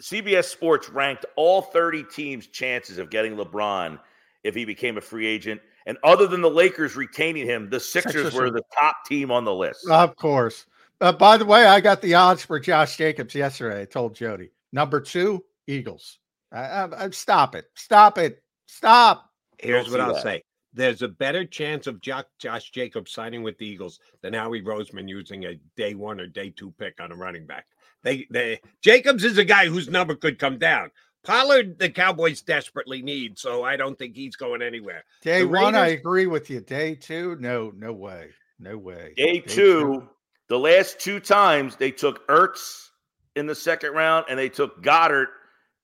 CBS 0.00 0.44
Sports 0.44 0.88
ranked 0.90 1.24
all 1.36 1.62
30 1.62 2.04
teams' 2.04 2.46
chances 2.48 2.98
of 2.98 3.10
getting 3.10 3.36
LeBron 3.36 3.98
if 4.44 4.54
he 4.54 4.64
became 4.64 4.96
a 4.98 5.00
free 5.00 5.26
agent. 5.26 5.60
And 5.86 5.98
other 6.04 6.26
than 6.26 6.40
the 6.40 6.50
Lakers 6.50 6.96
retaining 6.96 7.46
him, 7.46 7.68
the 7.70 7.80
Sixers, 7.80 8.12
Sixers 8.12 8.34
were 8.34 8.50
the 8.50 8.62
top 8.78 9.04
team 9.06 9.30
on 9.30 9.44
the 9.44 9.54
list. 9.54 9.88
Of 9.88 10.16
course. 10.16 10.66
Uh, 11.00 11.12
by 11.12 11.36
the 11.36 11.44
way, 11.44 11.64
I 11.66 11.80
got 11.80 12.00
the 12.00 12.14
odds 12.14 12.44
for 12.44 12.60
Josh 12.60 12.96
Jacobs 12.96 13.34
yesterday. 13.34 13.82
I 13.82 13.84
told 13.84 14.14
Jody. 14.14 14.50
Number 14.72 15.00
two, 15.00 15.44
Eagles. 15.66 16.18
I, 16.52 16.60
I, 16.60 17.04
I- 17.04 17.10
stop 17.10 17.54
it. 17.54 17.66
Stop 17.74 18.18
it. 18.18 18.42
Stop. 18.66 19.30
Here's 19.58 19.90
what 19.90 20.00
I'll 20.00 20.14
that. 20.14 20.22
say: 20.22 20.42
there's 20.72 21.02
a 21.02 21.08
better 21.08 21.44
chance 21.44 21.86
of 21.86 22.00
Josh, 22.00 22.24
Josh 22.38 22.70
Jacobs 22.70 23.12
signing 23.12 23.42
with 23.42 23.58
the 23.58 23.66
Eagles 23.66 24.00
than 24.22 24.32
Howie 24.32 24.62
Roseman 24.62 25.08
using 25.08 25.44
a 25.44 25.58
day 25.76 25.94
one 25.94 26.20
or 26.20 26.26
day 26.26 26.50
two 26.50 26.72
pick 26.78 27.00
on 27.00 27.12
a 27.12 27.16
running 27.16 27.46
back. 27.46 27.66
They, 28.02 28.26
they 28.30 28.60
Jacobs 28.80 29.24
is 29.24 29.38
a 29.38 29.44
guy 29.44 29.66
whose 29.66 29.88
number 29.88 30.14
could 30.14 30.38
come 30.38 30.58
down. 30.58 30.90
Pollard, 31.24 31.78
the 31.78 31.88
Cowboys 31.88 32.42
desperately 32.42 33.00
need, 33.02 33.38
so 33.38 33.62
I 33.62 33.76
don't 33.76 33.98
think 33.98 34.16
he's 34.16 34.36
going 34.36 34.62
anywhere. 34.62 35.04
Day 35.22 35.40
The 35.40 35.48
one, 35.48 35.74
I 35.74 35.88
agree 35.88 36.26
with 36.26 36.50
you. 36.50 36.60
Day 36.60 36.94
two, 36.94 37.36
no, 37.38 37.72
no 37.76 37.92
way, 37.92 38.30
no 38.58 38.76
way. 38.76 39.14
Day 39.16 39.38
two, 39.40 40.08
the 40.48 40.58
last 40.58 40.98
two 40.98 41.20
times 41.20 41.76
they 41.76 41.90
took 41.92 42.26
Ertz 42.28 42.88
in 43.36 43.46
the 43.46 43.54
second 43.54 43.92
round 43.92 44.26
and 44.28 44.38
they 44.38 44.48
took 44.48 44.82
Goedert 44.82 45.28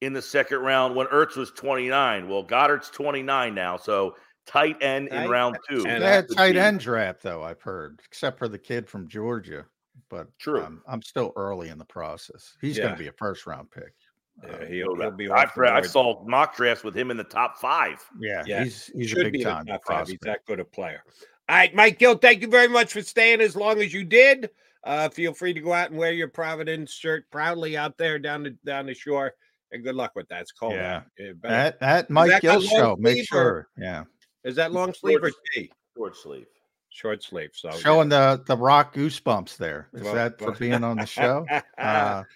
in 0.00 0.12
the 0.12 0.22
second 0.22 0.58
round 0.58 0.96
when 0.96 1.06
Ertz 1.08 1.36
was 1.36 1.50
29. 1.52 2.28
Well, 2.28 2.44
Goedert's 2.44 2.90
29 2.90 3.54
now, 3.54 3.76
so 3.76 4.16
tight 4.46 4.82
end 4.82 5.08
in 5.08 5.14
Tight- 5.14 5.28
round 5.28 5.58
two. 5.68 5.82
They 5.82 6.00
had 6.00 6.26
tight 6.34 6.56
end 6.56 6.80
draft 6.80 7.22
though. 7.22 7.42
I've 7.44 7.62
heard, 7.62 8.00
except 8.04 8.38
for 8.38 8.48
the 8.48 8.58
kid 8.58 8.88
from 8.88 9.08
Georgia. 9.08 9.66
But 10.10 10.28
True. 10.38 10.62
um, 10.62 10.82
I'm 10.88 11.02
still 11.02 11.32
early 11.36 11.68
in 11.68 11.76
the 11.78 11.84
process. 11.84 12.54
He's 12.60 12.78
going 12.78 12.92
to 12.92 12.98
be 12.98 13.08
a 13.08 13.12
first 13.12 13.46
round 13.46 13.70
pick. 13.70 13.92
Yeah, 14.46 14.66
he'll, 14.66 14.94
he'll 14.96 15.10
be 15.10 15.28
I've, 15.30 15.56
read- 15.56 15.72
I 15.72 15.80
board. 15.80 15.90
saw 15.90 16.24
mock 16.24 16.56
drafts 16.56 16.84
with 16.84 16.96
him 16.96 17.10
in 17.10 17.16
the 17.16 17.24
top 17.24 17.58
five. 17.58 18.04
Yeah, 18.20 18.44
Yeah, 18.46 18.64
he's 18.64 18.86
he's 18.94 19.12
a 19.12 19.16
big 19.16 19.32
be 19.32 19.38
in 19.40 19.44
the 19.44 19.50
time 19.50 19.66
top 19.66 19.80
five. 19.86 20.08
He's 20.08 20.18
that 20.22 20.44
good 20.46 20.60
a 20.60 20.64
player. 20.64 21.02
All 21.48 21.56
right, 21.56 21.74
Mike 21.74 21.98
Gill, 21.98 22.16
thank 22.16 22.42
you 22.42 22.48
very 22.48 22.68
much 22.68 22.92
for 22.92 23.02
staying 23.02 23.40
as 23.40 23.56
long 23.56 23.80
as 23.80 23.92
you 23.92 24.04
did. 24.04 24.50
Uh, 24.84 25.08
feel 25.08 25.34
free 25.34 25.52
to 25.52 25.60
go 25.60 25.72
out 25.72 25.90
and 25.90 25.98
wear 25.98 26.12
your 26.12 26.28
Providence 26.28 26.92
shirt 26.92 27.24
proudly 27.32 27.76
out 27.76 27.98
there 27.98 28.18
down 28.18 28.42
the 28.44 28.50
down 28.64 28.86
the 28.86 28.94
shore. 28.94 29.32
And 29.72 29.82
good 29.84 29.96
luck 29.96 30.12
with 30.14 30.28
that. 30.28 30.42
It's 30.42 30.52
cold. 30.52 30.74
Yeah. 30.74 30.96
out. 30.96 31.02
Yeah, 31.18 31.32
better- 31.32 31.54
At 31.54 31.82
at 31.82 32.10
Mike 32.10 32.30
that 32.30 32.42
Gill 32.42 32.52
long 32.54 32.62
show, 32.62 32.96
make 32.98 33.14
sleeve 33.16 33.24
or- 33.32 33.34
sure. 33.34 33.68
Yeah, 33.76 34.04
Is 34.44 34.54
that 34.56 34.72
long 34.72 34.94
sleeve 34.94 35.18
or 35.22 35.30
Short- 35.30 35.34
tee? 35.54 35.72
Short 35.96 36.16
sleeve. 36.16 36.46
Short 36.90 37.22
sleeve. 37.22 37.50
So 37.54 37.70
showing 37.72 38.08
the 38.08 38.42
the 38.46 38.56
rock 38.56 38.94
goosebumps 38.94 39.56
there. 39.56 39.88
Is 39.94 40.02
Well, 40.02 40.14
that 40.14 40.38
for 40.38 40.46
well- 40.50 40.56
being 40.58 40.84
on 40.84 40.96
the 40.98 41.06
show? 41.06 41.44
Uh, 41.50 41.62
But- 41.76 42.26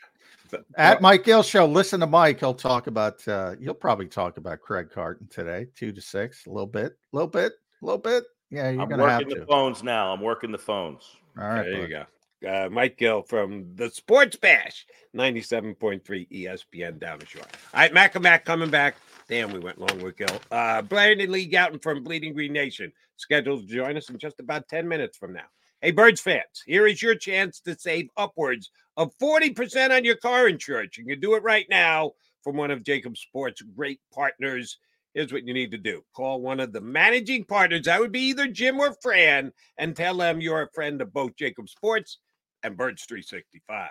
at 0.76 1.00
Mike 1.00 1.24
Gill 1.24 1.42
show, 1.42 1.66
listen 1.66 2.00
to 2.00 2.06
Mike. 2.06 2.40
He'll 2.40 2.54
talk 2.54 2.86
about. 2.86 3.26
uh 3.28 3.54
You'll 3.58 3.74
probably 3.74 4.06
talk 4.06 4.36
about 4.36 4.60
Craig 4.60 4.88
Carton 4.92 5.28
today, 5.28 5.66
two 5.76 5.92
to 5.92 6.00
six, 6.00 6.46
a 6.46 6.50
little 6.50 6.66
bit, 6.66 6.92
a 7.12 7.16
little 7.16 7.28
bit, 7.28 7.52
a 7.82 7.84
little 7.86 7.98
bit. 7.98 8.24
Yeah, 8.50 8.70
you're 8.70 8.82
I'm 8.82 8.88
gonna 8.88 9.08
have 9.08 9.20
working 9.20 9.34
to. 9.34 9.40
the 9.40 9.46
phones 9.46 9.82
now. 9.82 10.12
I'm 10.12 10.20
working 10.20 10.52
the 10.52 10.58
phones. 10.58 11.04
All 11.38 11.44
right, 11.48 11.62
there 11.62 11.72
bud. 11.74 11.82
you 11.82 11.88
go. 11.88 12.04
Uh, 12.48 12.68
Mike 12.70 12.98
Gill 12.98 13.22
from 13.22 13.74
the 13.76 13.88
Sports 13.88 14.36
Bash, 14.36 14.84
97.3 15.16 16.02
ESPN 16.28 16.98
down 16.98 17.20
the 17.20 17.26
shore. 17.26 17.42
All 17.42 17.80
right, 17.80 17.94
Mac 17.94 18.14
and 18.16 18.22
Mac 18.24 18.44
coming 18.44 18.68
back. 18.68 18.96
Damn, 19.28 19.52
we 19.52 19.60
went 19.60 19.78
long 19.78 20.02
with 20.02 20.16
Gill. 20.16 20.40
Uh, 20.50 20.82
Brandon 20.82 21.30
Lee 21.30 21.48
Gowton 21.48 21.80
from 21.80 22.02
Bleeding 22.02 22.34
Green 22.34 22.52
Nation 22.52 22.92
scheduled 23.16 23.68
to 23.68 23.74
join 23.74 23.96
us 23.96 24.10
in 24.10 24.18
just 24.18 24.40
about 24.40 24.68
10 24.68 24.88
minutes 24.88 25.16
from 25.16 25.32
now. 25.32 25.44
Hey, 25.80 25.92
Birds 25.92 26.20
fans, 26.20 26.62
here 26.66 26.86
is 26.86 27.00
your 27.00 27.14
chance 27.14 27.60
to 27.60 27.78
save 27.78 28.08
upwards 28.16 28.70
of 28.96 29.16
40% 29.18 29.96
on 29.96 30.04
your 30.04 30.16
car 30.16 30.48
insurance. 30.48 30.98
You 30.98 31.04
can 31.04 31.20
do 31.20 31.34
it 31.34 31.42
right 31.42 31.66
now 31.70 32.12
from 32.42 32.56
one 32.56 32.70
of 32.70 32.82
JAKIB 32.82 33.16
Sports' 33.16 33.62
great 33.62 34.00
partners. 34.12 34.78
Here's 35.14 35.32
what 35.32 35.46
you 35.46 35.52
need 35.52 35.70
to 35.72 35.78
do 35.78 36.02
call 36.14 36.40
one 36.40 36.60
of 36.60 36.72
the 36.72 36.80
managing 36.80 37.44
partners. 37.44 37.84
That 37.84 38.00
would 38.00 38.12
be 38.12 38.28
either 38.28 38.46
Jim 38.46 38.80
or 38.80 38.96
Fran, 39.02 39.52
and 39.78 39.94
tell 39.94 40.16
them 40.16 40.40
you're 40.40 40.62
a 40.62 40.70
friend 40.72 41.00
of 41.02 41.12
both 41.12 41.36
JAKIB 41.36 41.68
Sports 41.68 42.18
and 42.62 42.76
Birds 42.76 43.04
365. 43.04 43.90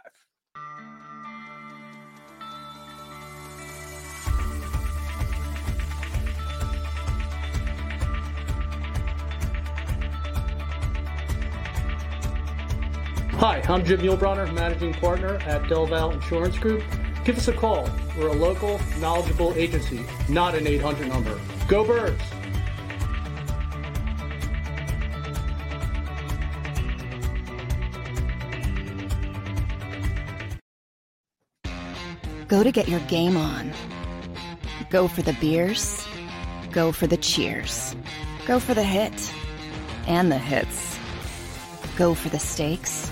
Hi, 13.42 13.60
I'm 13.68 13.84
Jim 13.84 14.02
Muehlbronner, 14.02 14.54
Managing 14.54 14.94
Partner 14.94 15.38
at 15.48 15.64
Delval 15.64 16.14
Insurance 16.14 16.60
Group. 16.60 16.84
Give 17.26 17.36
us 17.36 17.48
a 17.48 17.54
call. 17.54 17.90
We're 18.16 18.28
a 18.28 18.34
local, 18.34 18.80
knowledgeable 19.00 19.56
agency, 19.56 20.06
not 20.30 20.54
an 20.54 20.68
800 20.68 21.08
number. 21.08 21.42
Go 21.68 21.84
Birds! 21.84 22.22
Go 32.48 32.62
to 32.62 32.72
get 32.72 32.88
your 32.88 33.00
game 33.08 33.38
on. 33.38 33.72
Go 34.92 35.08
for 35.08 35.24
the 35.24 35.34
beers. 35.42 36.06
Go 36.72 36.92
for 36.92 37.08
the 37.08 37.18
cheers. 37.18 37.96
Go 38.46 38.60
for 38.60 38.76
the 38.76 38.84
hit 38.84 39.34
and 40.06 40.32
the 40.32 40.38
hits. 40.38 41.00
Go 41.98 42.14
for 42.14 42.30
the 42.30 42.38
stakes 42.38 43.12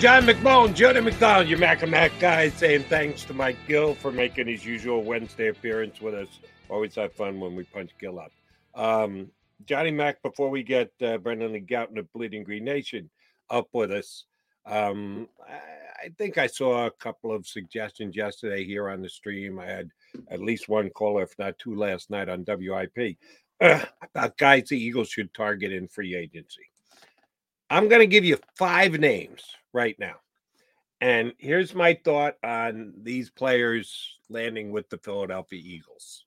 John 0.00 0.24
McMullen, 0.24 0.74
Jody 0.74 1.00
McDonald, 1.00 1.48
your 1.48 1.58
Mac 1.58 1.82
and 1.82 1.90
Mac 1.90 2.12
guy, 2.18 2.50
saying 2.50 2.82
thanks 2.90 3.24
to 3.24 3.32
Mike 3.32 3.56
Gill 3.66 3.94
for 3.94 4.10
making 4.10 4.48
his 4.48 4.64
usual 4.66 5.02
Wednesday 5.02 5.48
appearance 5.48 6.00
with 6.00 6.14
us. 6.14 6.28
Always 6.68 6.94
have 6.96 7.12
fun 7.12 7.40
when 7.40 7.54
we 7.54 7.62
punch 7.62 7.92
Gill 7.98 8.18
up. 8.18 8.32
Um, 8.74 9.30
Johnny 9.64 9.92
Mac, 9.92 10.20
before 10.22 10.50
we 10.50 10.62
get 10.62 10.90
uh, 11.00 11.16
Brandon 11.18 11.52
Lee 11.52 11.60
Gowton 11.60 11.98
of 11.98 12.12
Bleeding 12.12 12.44
Green 12.44 12.64
Nation 12.64 13.08
up 13.48 13.68
with 13.72 13.92
us, 13.92 14.26
um, 14.66 15.28
I, 15.48 16.06
I 16.06 16.08
think 16.18 16.36
I 16.36 16.48
saw 16.48 16.86
a 16.86 16.90
couple 16.90 17.32
of 17.32 17.46
suggestions 17.46 18.16
yesterday 18.16 18.64
here 18.64 18.90
on 18.90 19.00
the 19.00 19.08
stream. 19.08 19.58
I 19.58 19.66
had 19.66 19.90
at 20.28 20.40
least 20.40 20.68
one 20.68 20.90
caller, 20.90 21.22
if 21.22 21.38
not 21.38 21.58
two, 21.58 21.76
last 21.76 22.10
night 22.10 22.28
on 22.28 22.44
WIP 22.46 23.16
uh, 23.60 23.84
about 24.02 24.36
guys 24.36 24.68
the 24.68 24.78
Eagles 24.78 25.08
should 25.08 25.32
target 25.32 25.72
in 25.72 25.88
free 25.88 26.14
agency. 26.14 26.68
I'm 27.70 27.88
going 27.88 28.00
to 28.00 28.06
give 28.06 28.24
you 28.24 28.38
five 28.58 28.98
names 28.98 29.42
right 29.74 29.98
now. 29.98 30.14
And 31.00 31.32
here's 31.36 31.74
my 31.74 31.98
thought 32.04 32.36
on 32.42 32.94
these 33.02 33.28
players 33.28 34.16
landing 34.30 34.70
with 34.70 34.88
the 34.88 34.98
Philadelphia 34.98 35.60
Eagles. 35.62 36.24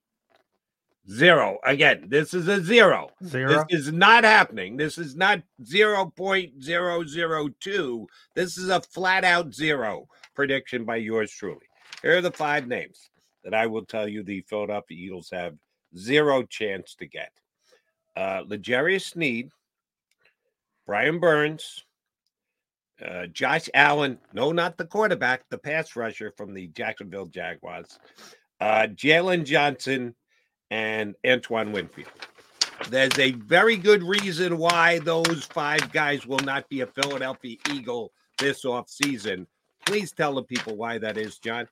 Zero. 1.09 1.57
Again, 1.65 2.07
this 2.09 2.33
is 2.33 2.49
a 2.49 2.61
zero. 2.61 3.09
Zero? 3.25 3.65
This 3.69 3.87
is 3.87 3.93
not 3.93 4.25
happening. 4.25 4.75
This 4.75 4.97
is 4.97 5.15
not 5.15 5.41
0.002. 5.63 8.05
This 8.35 8.57
is 8.57 8.67
a 8.69 8.81
flat 8.81 9.23
out 9.23 9.53
zero 9.53 10.09
prediction 10.35 10.83
by 10.83 10.97
yours 10.97 11.31
truly. 11.31 11.65
Here 12.01 12.17
are 12.17 12.21
the 12.21 12.29
five 12.29 12.67
names 12.67 13.09
that 13.45 13.53
I 13.53 13.67
will 13.67 13.85
tell 13.85 14.05
you 14.07 14.21
the 14.21 14.41
Philadelphia 14.41 14.97
Eagles 14.97 15.29
have 15.31 15.55
zero 15.97 16.43
chance 16.43 16.93
to 16.95 17.07
get. 17.07 17.31
Uh 18.17 18.41
L'Jarius 18.45 19.13
Sneed, 19.13 19.49
Brian 20.85 21.19
Burns, 21.19 21.85
uh, 23.05 23.27
Josh 23.27 23.69
Allen, 23.73 24.17
no, 24.33 24.51
not 24.51 24.77
the 24.77 24.85
quarterback, 24.85 25.43
the 25.49 25.57
pass 25.57 25.95
rusher 25.95 26.31
from 26.35 26.53
the 26.53 26.67
Jacksonville 26.67 27.27
Jaguars, 27.27 27.99
uh, 28.59 28.87
Jaylon 28.93 29.45
Johnson, 29.45 30.15
and 30.71 31.15
Antoine 31.25 31.71
Winfield. 31.71 32.09
There's 32.89 33.17
a 33.17 33.31
very 33.31 33.77
good 33.77 34.03
reason 34.03 34.57
why 34.57 34.99
those 34.99 35.45
five 35.45 35.91
guys 35.91 36.25
will 36.25 36.39
not 36.39 36.69
be 36.69 36.81
a 36.81 36.87
Philadelphia 36.87 37.57
Eagle 37.71 38.11
this 38.37 38.63
offseason. 38.63 39.47
Please 39.85 40.11
tell 40.11 40.35
the 40.35 40.43
people 40.43 40.75
why 40.75 40.97
that 40.97 41.17
is, 41.17 41.37
John. 41.39 41.67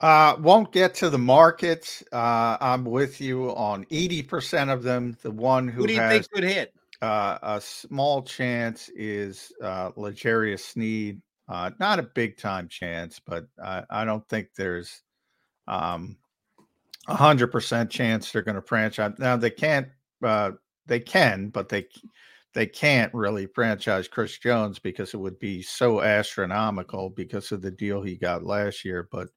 Uh, 0.00 0.36
won't 0.40 0.72
get 0.72 0.94
to 0.94 1.10
the 1.10 1.18
market. 1.18 2.02
Uh, 2.12 2.56
I'm 2.60 2.84
with 2.84 3.20
you 3.20 3.50
on 3.50 3.84
80% 3.86 4.72
of 4.72 4.82
them. 4.82 5.16
The 5.22 5.30
one 5.30 5.68
who, 5.68 5.82
Who 5.82 5.86
do 5.86 5.94
you 5.94 6.00
has 6.00 6.12
think 6.12 6.30
could 6.30 6.44
hit? 6.44 6.74
Uh, 7.02 7.38
a 7.42 7.60
small 7.60 8.22
chance 8.22 8.88
is 8.90 9.52
uh, 9.62 9.90
L'Jarius 9.96 10.60
Sneed. 10.60 11.20
Uh, 11.48 11.70
not 11.78 11.98
a 11.98 12.10
big 12.14 12.36
time 12.36 12.68
chance, 12.68 13.20
but 13.24 13.46
I, 13.62 13.84
I 13.90 14.04
don't 14.04 14.26
think 14.28 14.48
there's 14.56 15.02
um, 15.68 16.16
a 17.08 17.14
hundred 17.14 17.48
percent 17.48 17.90
chance 17.90 18.32
they're 18.32 18.42
going 18.42 18.56
to 18.56 18.62
franchise. 18.62 19.12
Now 19.18 19.36
they 19.36 19.50
can't. 19.50 19.88
Uh, 20.22 20.52
they 20.86 21.00
can, 21.00 21.50
but 21.50 21.68
they 21.68 21.86
they 22.54 22.66
can't 22.66 23.12
really 23.12 23.46
franchise 23.46 24.08
Chris 24.08 24.38
Jones 24.38 24.78
because 24.78 25.12
it 25.12 25.18
would 25.18 25.38
be 25.38 25.62
so 25.62 26.00
astronomical 26.00 27.10
because 27.10 27.52
of 27.52 27.60
the 27.60 27.70
deal 27.70 28.02
he 28.02 28.16
got 28.16 28.44
last 28.44 28.84
year. 28.84 29.08
But 29.12 29.28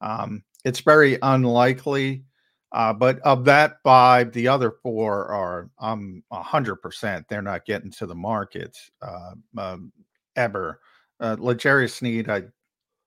um, 0.00 0.42
it's 0.64 0.80
very 0.80 1.18
unlikely. 1.22 2.24
Uh, 2.72 2.92
but 2.92 3.20
of 3.20 3.44
that 3.44 3.78
five, 3.82 4.32
the 4.32 4.48
other 4.48 4.72
four 4.82 5.26
are 5.26 5.70
um 5.78 6.22
a 6.30 6.42
hundred 6.42 6.76
percent. 6.76 7.24
They're 7.28 7.42
not 7.42 7.64
getting 7.64 7.90
to 7.92 8.06
the 8.06 8.14
market 8.14 8.76
uh, 9.02 9.32
um, 9.56 9.92
ever. 10.34 10.80
Uh, 11.20 11.36
L'Jarius 11.38 11.94
Sneed, 11.94 12.28
I 12.28 12.42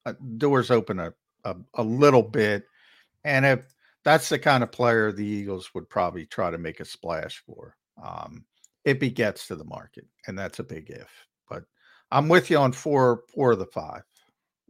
uh, 0.06 0.14
doors 0.38 0.72
open 0.72 0.99
a, 0.99 1.14
a 1.44 1.56
a 1.76 1.84
little 1.84 2.23
bit, 2.23 2.64
and 3.23 3.45
if 3.45 3.60
that's 4.03 4.30
the 4.30 4.40
kind 4.40 4.64
of 4.64 4.72
player 4.72 5.11
the 5.11 5.26
Eagles 5.26 5.73
would 5.73 5.90
probably 5.90 6.26
try 6.26 6.49
to 6.49 6.57
make 6.57 6.80
a 6.80 6.86
splash 6.86 7.44
for, 7.45 7.76
um, 8.02 8.45
if 8.86 9.02
he 9.02 9.10
gets 9.10 9.48
to 9.48 9.56
the 9.56 9.65
market, 9.65 10.07
and 10.27 10.40
that's 10.40 10.60
a 10.60 10.64
big 10.64 10.90
if. 10.90 11.10
But 11.49 11.65
I'm 12.11 12.30
with 12.30 12.49
you 12.49 12.57
on 12.57 12.72
four 12.72 13.23
four 13.34 13.52
of 13.52 13.60
the 13.60 13.65
five. 13.65 14.03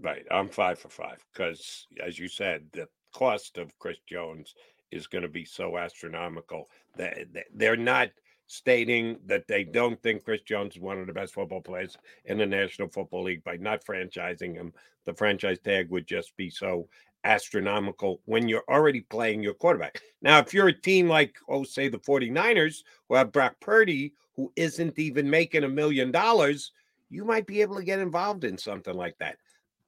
Right. 0.01 0.25
I'm 0.31 0.49
five 0.49 0.79
for 0.79 0.89
five 0.89 1.23
because, 1.33 1.85
as 2.03 2.17
you 2.17 2.27
said, 2.27 2.65
the 2.71 2.87
cost 3.13 3.57
of 3.57 3.77
Chris 3.79 3.97
Jones 4.07 4.55
is 4.91 5.07
going 5.07 5.21
to 5.21 5.29
be 5.29 5.45
so 5.45 5.77
astronomical 5.77 6.69
that 6.97 7.27
they're 7.53 7.77
not 7.77 8.09
stating 8.47 9.17
that 9.25 9.47
they 9.47 9.63
don't 9.63 10.01
think 10.01 10.23
Chris 10.23 10.41
Jones 10.41 10.75
is 10.75 10.81
one 10.81 10.99
of 10.99 11.05
the 11.05 11.13
best 11.13 11.33
football 11.33 11.61
players 11.61 11.95
in 12.25 12.39
the 12.39 12.45
National 12.45 12.87
Football 12.87 13.23
League 13.23 13.43
by 13.43 13.57
not 13.57 13.85
franchising 13.85 14.55
him. 14.55 14.73
The 15.05 15.13
franchise 15.13 15.59
tag 15.59 15.89
would 15.91 16.07
just 16.07 16.35
be 16.35 16.49
so 16.49 16.87
astronomical 17.23 18.21
when 18.25 18.47
you're 18.47 18.63
already 18.67 19.01
playing 19.01 19.43
your 19.43 19.53
quarterback. 19.53 20.01
Now, 20.21 20.39
if 20.39 20.53
you're 20.53 20.69
a 20.69 20.81
team 20.81 21.07
like, 21.07 21.35
oh, 21.47 21.63
say 21.63 21.89
the 21.89 21.99
49ers, 21.99 22.83
who 23.07 23.15
have 23.15 23.31
Brock 23.31 23.55
Purdy, 23.59 24.13
who 24.35 24.51
isn't 24.55 24.97
even 24.97 25.29
making 25.29 25.63
a 25.63 25.69
million 25.69 26.11
dollars, 26.11 26.71
you 27.09 27.25
might 27.25 27.45
be 27.45 27.61
able 27.61 27.75
to 27.75 27.83
get 27.83 27.99
involved 27.99 28.43
in 28.43 28.57
something 28.57 28.95
like 28.95 29.17
that. 29.19 29.37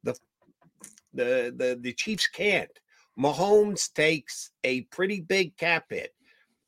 The 0.03 0.17
the 1.13 1.53
the, 1.55 1.79
the 1.81 1.93
Chiefs 1.93 2.27
can't. 2.27 2.71
Mahomes 3.21 3.93
takes 3.93 4.49
a 4.63 4.81
pretty 4.81 5.21
big 5.21 5.55
cap 5.55 5.85
hit, 5.89 6.11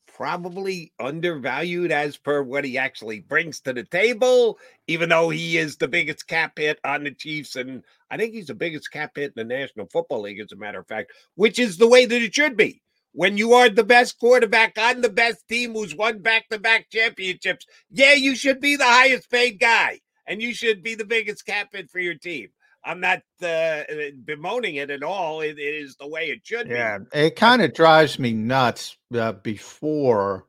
probably 0.05 0.93
undervalued 0.99 1.91
as 1.91 2.15
per 2.15 2.43
what 2.43 2.63
he 2.63 2.77
actually 2.77 3.21
brings 3.21 3.59
to 3.61 3.73
the 3.73 3.84
table, 3.84 4.59
even 4.88 5.09
though 5.09 5.30
he 5.30 5.57
is 5.57 5.77
the 5.77 5.88
biggest 5.88 6.27
cap 6.27 6.53
hit 6.57 6.80
on 6.84 7.05
the 7.05 7.11
Chiefs. 7.11 7.55
And 7.55 7.84
I 8.11 8.17
think 8.17 8.35
he's 8.35 8.47
the 8.47 8.53
biggest 8.53 8.91
cap 8.91 9.13
hit 9.15 9.34
in 9.35 9.47
the 9.47 9.55
National 9.55 9.88
Football 9.88 10.21
League, 10.21 10.39
as 10.39 10.51
a 10.51 10.55
matter 10.55 10.80
of 10.80 10.88
fact, 10.88 11.11
which 11.34 11.57
is 11.57 11.77
the 11.77 11.88
way 11.88 12.05
that 12.05 12.21
it 12.21 12.35
should 12.35 12.55
be. 12.55 12.81
When 13.13 13.38
you 13.38 13.53
are 13.53 13.69
the 13.69 13.84
best 13.84 14.19
quarterback 14.19 14.77
on 14.77 15.01
the 15.01 15.09
best 15.09 15.47
team 15.47 15.73
who's 15.73 15.95
won 15.95 16.19
back 16.19 16.49
to 16.49 16.59
back 16.59 16.89
championships, 16.91 17.65
yeah, 17.89 18.13
you 18.13 18.35
should 18.35 18.59
be 18.59 18.75
the 18.75 18.85
highest 18.85 19.30
paid 19.31 19.59
guy 19.59 20.01
and 20.27 20.41
you 20.41 20.53
should 20.53 20.84
be 20.84 20.93
the 20.93 21.05
biggest 21.05 21.45
cap 21.45 21.69
hit 21.73 21.89
for 21.89 21.99
your 21.99 22.15
team. 22.15 22.49
I'm 22.85 22.99
not 22.99 23.22
uh, 23.41 23.84
bemoaning 24.26 24.76
it 24.76 24.89
at 24.89 25.03
all. 25.03 25.41
It, 25.41 25.57
it 25.60 25.76
is 25.76 25.95
the 25.95 26.07
way 26.07 26.30
it 26.30 26.41
should 26.43 26.69
Yeah, 26.69 26.99
be. 27.14 27.19
it 27.19 27.35
kind 27.35 27.61
of 27.61 27.73
drives 27.73 28.19
me 28.19 28.34
nuts 28.34 28.97
uh, 29.14 29.34
before 29.34 30.45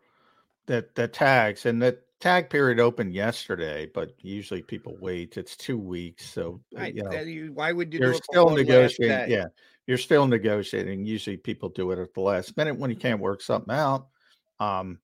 the 0.66 0.86
the 0.94 1.08
tags 1.08 1.66
and 1.66 1.80
the 1.80 1.98
tag 2.20 2.48
period 2.50 2.80
opened 2.80 3.14
yesterday, 3.14 3.86
but 3.92 4.12
usually 4.18 4.62
people 4.62 4.96
wait. 5.00 5.36
It's 5.36 5.56
two 5.56 5.78
weeks, 5.78 6.26
so 6.30 6.60
uh, 6.76 6.80
Right. 6.80 6.94
you 6.94 7.02
know 7.02 7.20
you- 7.20 7.52
why 7.52 7.72
would 7.72 7.92
you 7.92 8.00
you're 8.00 8.12
do 8.12 8.16
it 8.16 8.24
still 8.24 8.50
negotiating. 8.50 9.30
Yeah, 9.30 9.46
you're 9.86 9.98
still 9.98 10.26
negotiating. 10.26 11.04
Usually 11.04 11.36
people 11.36 11.68
do 11.68 11.90
it 11.90 11.98
at 11.98 12.14
the 12.14 12.20
last 12.20 12.56
minute 12.56 12.78
when 12.78 12.90
you 12.90 12.96
can't 12.96 13.20
work 13.20 13.42
something 13.42 13.74
out. 13.74 14.08
Um, 14.58 14.98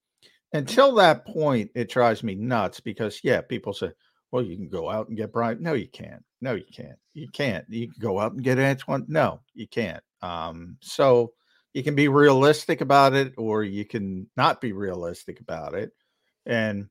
until 0.53 0.95
that 0.97 1.27
point, 1.27 1.71
it 1.75 1.91
drives 1.91 2.23
me 2.23 2.35
nuts 2.35 2.81
because 2.81 3.21
yeah, 3.23 3.41
people 3.41 3.73
say, 3.73 3.91
"Well, 4.33 4.43
you 4.45 4.57
can 4.57 4.69
go 4.69 4.89
out 4.91 5.09
and 5.09 5.17
get 5.17 5.33
Brian." 5.33 5.63
No, 5.63 5.73
you 5.75 5.89
can't. 5.89 6.23
No, 6.41 6.55
you 6.55 6.65
can't. 6.73 6.99
You 7.15 7.29
can't. 7.33 7.65
You 7.69 7.89
can 7.89 8.01
go 8.01 8.19
out 8.21 8.33
and 8.33 8.43
get 8.43 8.59
Antoine. 8.59 9.05
No, 9.09 9.41
you 9.55 9.67
can't. 9.69 10.03
Um, 10.23 10.77
so 10.81 11.33
you 11.75 11.83
can 11.83 11.95
be 11.95 12.09
realistic 12.09 12.81
about 12.81 13.15
it, 13.15 13.35
or 13.37 13.63
you 13.65 13.85
can 13.85 14.29
not 14.37 14.61
be 14.61 14.73
realistic 14.73 15.41
about 15.41 15.75
it. 15.75 15.93
And 16.47 16.89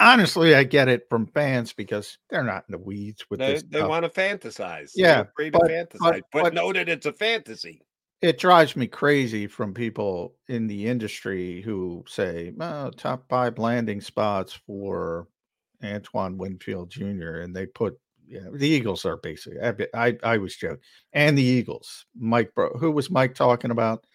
honestly, 0.00 0.54
I 0.54 0.64
get 0.64 0.88
it 0.88 1.06
from 1.08 1.26
fans 1.28 1.72
because 1.72 2.18
they're 2.30 2.44
not 2.44 2.64
in 2.68 2.72
the 2.72 2.78
weeds 2.78 3.24
with 3.30 3.40
They, 3.40 3.54
this. 3.54 3.62
they 3.64 3.78
stuff. 3.78 3.88
want 3.88 4.04
to 4.04 4.10
fantasize. 4.20 4.92
Yeah, 4.94 5.24
They're 5.36 5.50
to 5.50 5.58
but- 5.58 5.70
fantasize, 5.70 5.98
but- 6.00 6.22
but, 6.32 6.42
but- 6.44 6.54
know 6.54 6.72
that 6.72 6.88
it's 6.88 7.06
a 7.06 7.12
fantasy. 7.12 7.82
it 8.20 8.38
drives 8.38 8.76
me 8.76 8.86
crazy 8.86 9.46
from 9.48 9.74
people 9.74 10.36
in 10.48 10.66
the 10.68 10.86
industry 10.86 11.60
who 11.62 12.04
say, 12.06 12.52
"Oh, 12.60 12.90
top 12.90 13.28
five 13.28 13.58
landing 13.58 14.00
spots 14.00 14.52
for 14.52 15.26
Antoine 15.84 16.38
Winfield 16.38 16.90
Jr." 16.90 17.40
and 17.40 17.54
they 17.54 17.66
put, 17.66 17.98
you 18.26 18.40
know, 18.40 18.56
the 18.56 18.68
Eagles 18.68 19.04
are 19.04 19.16
basically. 19.16 19.60
I, 19.60 20.06
I, 20.08 20.18
I 20.22 20.36
was 20.38 20.56
joking, 20.56 20.78
and 21.12 21.36
the 21.36 21.42
Eagles. 21.42 22.06
Mike, 22.16 22.54
Bro, 22.54 22.78
who 22.78 22.90
was 22.90 23.10
Mike 23.10 23.34
talking 23.34 23.70
about? 23.70 24.06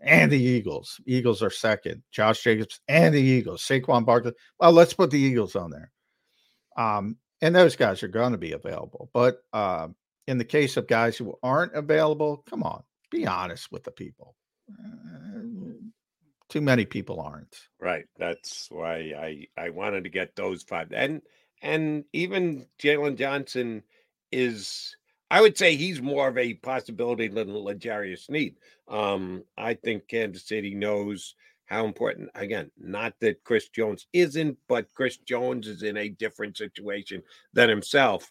And 0.00 0.30
the 0.30 0.40
Eagles. 0.40 1.00
Eagles 1.06 1.42
are 1.42 1.50
second. 1.50 2.02
Josh 2.12 2.42
Jacobs 2.42 2.80
and 2.86 3.14
the 3.14 3.20
Eagles. 3.20 3.62
Saquon 3.62 4.04
Barkley. 4.04 4.32
Well, 4.60 4.72
let's 4.72 4.92
put 4.92 5.10
the 5.10 5.18
Eagles 5.18 5.56
on 5.56 5.70
there. 5.70 5.90
Um, 6.76 7.16
and 7.40 7.54
those 7.54 7.76
guys 7.76 8.02
are 8.02 8.08
going 8.08 8.32
to 8.32 8.38
be 8.38 8.52
available. 8.52 9.08
But 9.14 9.38
uh, 9.54 9.88
in 10.26 10.38
the 10.38 10.44
case 10.44 10.76
of 10.76 10.86
guys 10.86 11.16
who 11.16 11.34
aren't 11.42 11.74
available, 11.74 12.44
come 12.48 12.62
on, 12.62 12.82
be 13.10 13.26
honest 13.26 13.72
with 13.72 13.84
the 13.84 13.90
people. 13.90 14.36
Uh, 14.70 15.16
too 16.48 16.60
many 16.60 16.84
people 16.84 17.20
aren't. 17.20 17.56
Right. 17.80 18.06
That's 18.18 18.68
why 18.70 19.12
I 19.16 19.46
I 19.56 19.70
wanted 19.70 20.04
to 20.04 20.10
get 20.10 20.36
those 20.36 20.62
five. 20.62 20.92
And 20.92 21.22
and 21.62 22.04
even 22.12 22.66
Jaylon 22.78 23.16
Johnson 23.16 23.82
is 24.30 24.96
I 25.30 25.40
would 25.40 25.58
say 25.58 25.74
he's 25.74 26.00
more 26.00 26.28
of 26.28 26.38
a 26.38 26.54
possibility 26.54 27.28
than 27.28 27.52
L'Jarius 27.52 28.26
Sneed. 28.26 28.56
Um, 28.86 29.42
I 29.58 29.74
think 29.74 30.06
Kansas 30.06 30.46
City 30.46 30.74
knows 30.74 31.34
how 31.64 31.84
important 31.84 32.30
again, 32.36 32.70
not 32.78 33.14
that 33.20 33.42
Chris 33.42 33.68
Jones 33.68 34.06
isn't, 34.12 34.56
but 34.68 34.94
Chris 34.94 35.16
Jones 35.16 35.66
is 35.66 35.82
in 35.82 35.96
a 35.96 36.08
different 36.08 36.56
situation 36.56 37.22
than 37.52 37.68
himself. 37.68 38.30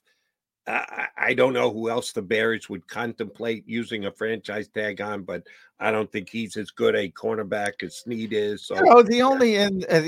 I, 0.68 1.08
I 1.18 1.34
don't 1.34 1.54
know 1.54 1.72
who 1.72 1.90
else 1.90 2.12
the 2.12 2.22
Bears 2.22 2.70
would 2.70 2.88
contemplate 2.88 3.64
using 3.68 4.06
a 4.06 4.12
franchise 4.12 4.68
tag 4.68 5.00
on, 5.00 5.24
but 5.24 5.44
I 5.80 5.92
don't 5.92 6.12
think 6.12 6.30
he's 6.30 6.58
as 6.58 6.72
good 6.72 6.96
a 6.96 7.10
cornerback 7.10 7.84
as 7.84 7.98
Sneed 7.98 8.34
is. 8.34 8.66
So, 8.66 8.76
you 8.76 8.86
know, 8.86 9.02
the 9.04 9.22
only 9.22 9.58
and 9.58 9.86
uh, 9.90 10.02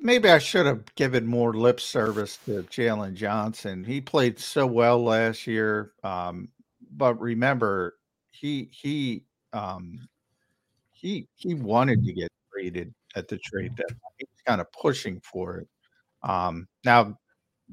maybe 0.00 0.30
I 0.30 0.38
should 0.38 0.66
have 0.66 0.94
given 0.94 1.26
more 1.26 1.52
lip 1.52 1.80
service 1.80 2.38
to 2.46 2.62
Jaylon 2.64 3.14
Johnson. 3.14 3.84
He 3.84 4.00
played 4.00 4.38
so 4.38 4.66
well 4.66 5.02
last 5.02 5.46
year, 5.46 5.92
um, 6.02 6.48
but 6.92 7.20
remember, 7.20 7.96
he 8.30 8.68
he 8.72 9.24
um, 9.52 10.08
he 10.92 11.28
he 11.34 11.54
wanted 11.54 12.04
to 12.04 12.12
get 12.12 12.30
traded 12.52 12.94
at 13.16 13.28
the 13.28 13.38
trade 13.38 13.74
deadline. 13.76 13.98
He's 14.18 14.28
kind 14.46 14.60
of 14.60 14.70
pushing 14.72 15.20
for 15.20 15.58
it. 15.58 15.68
Um, 16.22 16.68
now 16.84 17.18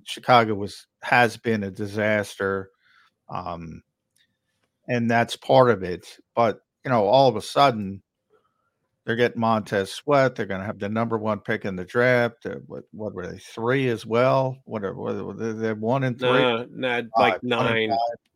Chicago 0.04 0.56
was 0.56 0.88
has 1.02 1.38
been 1.38 1.64
a 1.64 1.72
disaster, 1.72 2.70
um, 3.30 3.84
and 4.88 5.10
that's 5.10 5.36
part 5.36 5.70
of 5.70 5.84
it. 5.84 6.18
But 6.36 6.62
you 6.84 6.92
know, 6.92 7.06
all 7.06 7.28
of 7.28 7.36
a 7.36 7.42
sudden, 7.42 8.02
they're 9.06 9.16
getting 9.16 9.42
Montez 9.42 9.92
Sweat. 9.92 10.36
They're 10.36 10.46
going 10.46 10.62
to 10.62 10.66
have 10.66 10.80
the 10.80 10.90
number 10.90 11.18
one 11.18 11.40
pick 11.40 11.66
in 11.66 11.76
the 11.76 11.86
draft. 11.86 12.46
Uh, 12.46 12.56
what 12.68 12.84
what 12.92 13.14
were 13.14 13.28
they 13.28 13.40
three 13.40 13.88
as 13.90 14.06
well? 14.06 14.58
What 14.66 14.84
are, 14.84 14.94
what 14.94 15.16
are 15.16 15.54
they're 15.54 15.76
one 15.76 16.04
and 16.04 16.20
three? 16.20 16.30
No, 16.30 16.68
not 16.72 17.06
like 17.18 17.44
nine. 17.44 17.92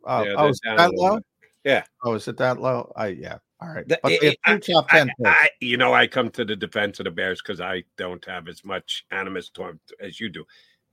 Oh, 0.06 0.24
yeah, 0.24 0.34
oh 0.38 0.48
is 0.48 0.62
it 0.64 0.78
that 0.78 0.94
low? 0.94 1.20
Yeah. 1.64 1.84
Oh, 2.04 2.14
is 2.14 2.28
it 2.28 2.38
that 2.38 2.60
low? 2.60 2.92
I 2.96 3.08
yeah. 3.08 3.38
All 3.62 3.70
right. 3.70 3.88
But 3.88 4.00
it, 4.04 4.38
two 4.46 4.74
top 4.74 4.90
ten. 4.90 5.10
I, 5.26 5.30
I, 5.30 5.50
you 5.62 5.78
know, 5.78 5.94
I 5.94 6.08
come 6.08 6.30
to 6.32 6.46
the 6.46 6.56
defense 6.56 7.00
of 7.00 7.06
the 7.06 7.12
Bears 7.12 7.42
because 7.42 7.62
I 7.62 7.84
don't 7.98 8.24
have 8.26 8.48
as 8.48 8.64
much 8.64 9.06
animus 9.12 9.50
toward 9.50 9.80
as 10.00 10.20
you 10.20 10.30
do. 10.30 10.46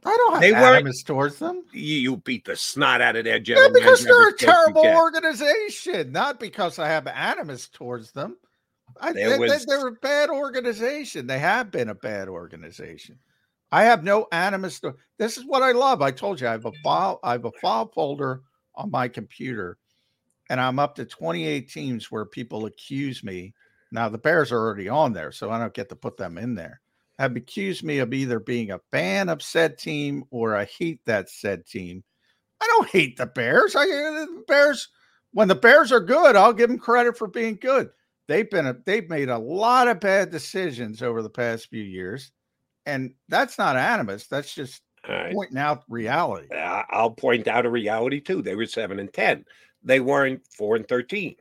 I 0.05 0.16
don't 0.16 0.33
have 0.33 0.41
They 0.41 0.55
animus 0.55 1.03
towards 1.03 1.39
them. 1.39 1.62
You, 1.73 1.97
you 1.97 2.16
beat 2.19 2.45
the 2.45 2.57
snot 2.57 3.01
out 3.01 3.16
of 3.16 3.24
their 3.24 3.35
Yeah, 3.35 3.41
general 3.41 3.73
because 3.73 4.03
they're 4.03 4.12
a 4.12 4.24
every 4.24 4.33
chance 4.33 4.43
you 4.43 4.74
terrible 4.74 4.97
organization, 4.97 6.12
not 6.12 6.41
because 6.41 6.79
I 6.79 6.89
have 6.89 7.07
animus 7.07 7.69
towards 7.69 8.12
them. 8.12 8.37
I, 9.01 9.12
they, 9.12 9.39
was- 9.39 9.65
they, 9.65 9.74
are 9.74 9.89
a 9.89 9.93
bad 9.93 10.29
organization. 10.31 11.27
They 11.27 11.39
have 11.39 11.70
been 11.70 11.89
a 11.89 11.95
bad 11.95 12.29
organization. 12.29 13.19
I 13.70 13.85
have 13.85 14.05
no 14.05 14.27
animus. 14.33 14.81
To, 14.81 14.95
this 15.19 15.39
is 15.39 15.47
what 15.47 15.62
I 15.62 15.73
love. 15.73 16.03
I 16.03 16.11
told 16.11 16.41
you 16.41 16.49
I 16.49 16.53
have 16.53 16.66
a 16.66 16.73
file. 16.85 17.20
I 17.23 17.33
have 17.33 17.47
a 17.47 17.53
file 17.53 17.91
folder 17.95 18.43
on 18.74 18.91
my 18.91 19.09
computer, 19.09 19.79
and 20.51 20.61
I'm 20.61 20.79
up 20.79 20.95
to 20.97 21.07
28 21.07 21.70
teams 21.70 22.11
where 22.11 22.27
people 22.27 22.66
accuse 22.66 23.24
me. 23.24 23.55
Now 23.91 24.09
the 24.11 24.19
Bears 24.19 24.53
are 24.53 24.59
already 24.59 24.89
on 24.91 25.15
there, 25.15 25.33
so 25.33 25.51
I 25.51 25.59
don't 25.59 25.73
get 25.73 25.89
to 25.89 25.97
put 25.97 26.19
them 26.19 26.37
in 26.37 26.55
there. 26.55 26.81
Have 27.18 27.36
accused 27.36 27.84
me 27.84 27.98
of 27.98 28.12
either 28.12 28.40
being 28.40 28.70
a 28.70 28.80
fan 28.90 29.28
of 29.28 29.43
said 29.43 29.78
team 29.78 30.24
or 30.30 30.56
I 30.56 30.64
hate 30.64 31.01
that 31.06 31.28
said 31.28 31.66
team. 31.66 32.02
I 32.60 32.66
don't 32.66 32.89
hate 32.89 33.16
the 33.16 33.26
Bears. 33.26 33.76
I 33.76 33.82
uh, 33.82 33.84
the 33.84 34.44
Bears 34.48 34.89
when 35.32 35.48
the 35.48 35.55
Bears 35.55 35.93
are 35.93 36.01
good, 36.01 36.36
I'll 36.36 36.52
give 36.52 36.68
them 36.68 36.78
credit 36.78 37.16
for 37.16 37.26
being 37.26 37.56
good. 37.56 37.90
They've 38.28 38.48
been 38.48 38.66
a, 38.66 38.76
they've 38.84 39.09
made 39.09 39.28
a 39.28 39.39
lot 39.39 39.89
of 39.89 40.01
bad 40.01 40.30
decisions 40.30 41.02
over 41.02 41.22
the 41.22 41.30
past 41.30 41.68
few 41.68 41.82
years, 41.82 42.30
and 42.86 43.14
that's 43.28 43.59
not 43.59 43.76
animus. 43.76 44.26
That's 44.26 44.55
just 44.55 44.82
right. 45.09 45.34
pointing 45.34 45.59
out 45.59 45.82
reality. 45.89 46.48
I'll 46.55 47.10
point 47.10 47.48
out 47.48 47.66
a 47.66 47.70
reality 47.70 48.20
too. 48.20 48.43
They 48.43 48.55
were 48.55 48.66
seven 48.66 49.01
and 49.01 49.12
ten. 49.12 49.44
They 49.82 50.01
weren't 50.01 50.47
four 50.56 50.76
and 50.76 50.86
thirteen. 50.86 51.36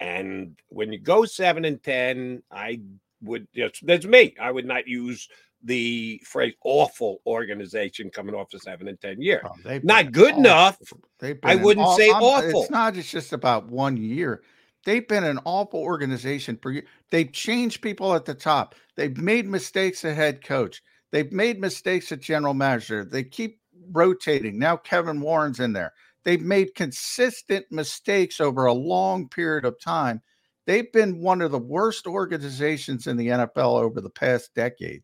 And 0.00 0.58
when 0.68 0.92
you 0.92 0.98
go 0.98 1.24
seven 1.24 1.64
and 1.64 1.82
ten, 1.82 2.42
I 2.50 2.80
would 3.22 3.46
yes, 3.52 3.72
that's 3.82 4.06
me. 4.06 4.34
I 4.40 4.50
would 4.50 4.66
not 4.66 4.86
use 4.86 5.28
the 5.64 6.20
phrase 6.24 6.54
awful 6.64 7.20
organization 7.26 8.10
coming 8.10 8.34
off 8.34 8.50
the 8.50 8.58
seven 8.58 8.88
and 8.88 9.00
ten 9.00 9.20
year. 9.20 9.42
Oh, 9.44 9.78
Not 9.84 10.10
good 10.12 10.32
awful. 10.32 10.40
enough. 10.40 10.78
They've 11.20 11.38
I 11.44 11.54
wouldn't 11.56 11.88
say 11.96 12.10
I'm- 12.10 12.22
awful. 12.22 12.62
It's 12.62 12.70
not 12.70 12.96
it's 12.96 13.10
just 13.10 13.32
about 13.32 13.68
one 13.68 13.96
year. 13.96 14.42
They've 14.84 15.06
been 15.06 15.22
an 15.22 15.38
awful 15.44 15.78
organization 15.80 16.58
for 16.60 16.72
you. 16.72 16.82
They've 17.10 17.30
changed 17.32 17.82
people 17.82 18.14
at 18.14 18.24
the 18.24 18.34
top. 18.34 18.74
They've 18.96 19.16
made 19.16 19.46
mistakes 19.48 20.04
at 20.04 20.16
head 20.16 20.44
coach. 20.44 20.82
They've 21.12 21.30
made 21.30 21.60
mistakes 21.60 22.10
at 22.10 22.20
general 22.20 22.54
manager. 22.54 23.04
They 23.04 23.22
keep 23.22 23.60
rotating. 23.92 24.58
Now 24.58 24.76
Kevin 24.76 25.20
Warren's 25.20 25.60
in 25.60 25.72
there. 25.72 25.92
They've 26.24 26.42
made 26.42 26.74
consistent 26.74 27.66
mistakes 27.70 28.40
over 28.40 28.66
a 28.66 28.72
long 28.72 29.28
period 29.28 29.64
of 29.64 29.78
time. 29.80 30.20
They've 30.66 30.90
been 30.92 31.20
one 31.20 31.42
of 31.42 31.50
the 31.50 31.58
worst 31.58 32.06
organizations 32.06 33.06
in 33.06 33.16
the 33.16 33.28
NFL 33.28 33.82
over 33.82 34.00
the 34.00 34.10
past 34.10 34.54
decade. 34.54 35.02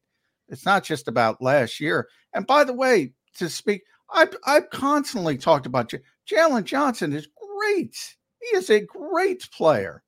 It's 0.49 0.65
not 0.65 0.85
just 0.85 1.09
about 1.09 1.43
last 1.43 1.81
year. 1.81 2.09
And 2.33 2.47
by 2.47 2.65
the 2.65 2.73
way, 2.73 3.13
to 3.37 3.49
speak, 3.49 3.83
I've 4.13 4.35
I've 4.47 4.71
constantly 4.71 5.37
talked 5.37 5.67
about 5.67 5.91
J- 5.91 6.01
Jaylon 6.31 6.65
Johnson 6.65 7.13
is 7.13 7.29
great. 7.59 7.97
He 8.41 8.57
is 8.57 8.71
a 8.71 8.81
great 8.81 9.49
player. 9.53 10.03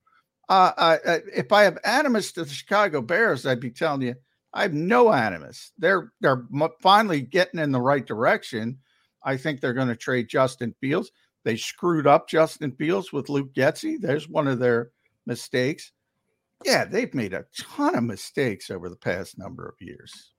Uh, 0.48 0.72
I, 0.77 0.94
I, 1.06 1.20
if 1.35 1.52
I 1.52 1.62
have 1.62 1.78
animus 1.85 2.32
to 2.32 2.44
the 2.44 2.51
Chicago 2.51 3.02
Bears, 3.02 3.47
I'd 3.47 3.60
be 3.60 3.70
telling 3.70 4.02
you 4.02 4.14
I 4.52 4.62
have 4.62 4.74
no 4.74 5.12
animus. 5.12 5.72
They're 5.78 6.12
they're 6.20 6.44
finally 6.81 7.20
getting 7.20 7.60
in 7.60 7.72
the 7.72 7.81
right 7.81 8.05
direction. 8.05 8.78
I 9.22 9.36
think 9.36 9.60
they're 9.60 9.74
going 9.74 9.89
to 9.89 9.97
trade 9.97 10.28
Justin 10.28 10.74
Fields. 10.81 11.12
They 11.44 11.56
screwed 11.56 12.06
up 12.06 12.28
Justin 12.28 12.72
Fields 12.72 13.12
with 13.12 13.28
Luke 13.28 13.52
Getsy. 13.55 13.97
There's 14.01 14.28
one 14.28 14.48
of 14.48 14.59
their 14.59 14.90
mistakes. 15.31 15.93
Yeah, 16.65 16.85
they've 16.85 17.15
made 17.15 17.32
a 17.32 17.47
ton 17.57 17.94
of 17.94 18.05
mistakes 18.05 18.70
over 18.70 18.90
the 18.90 18.97
past 18.97 19.39
number 19.39 19.66
of 19.66 19.74
years. 19.81 20.32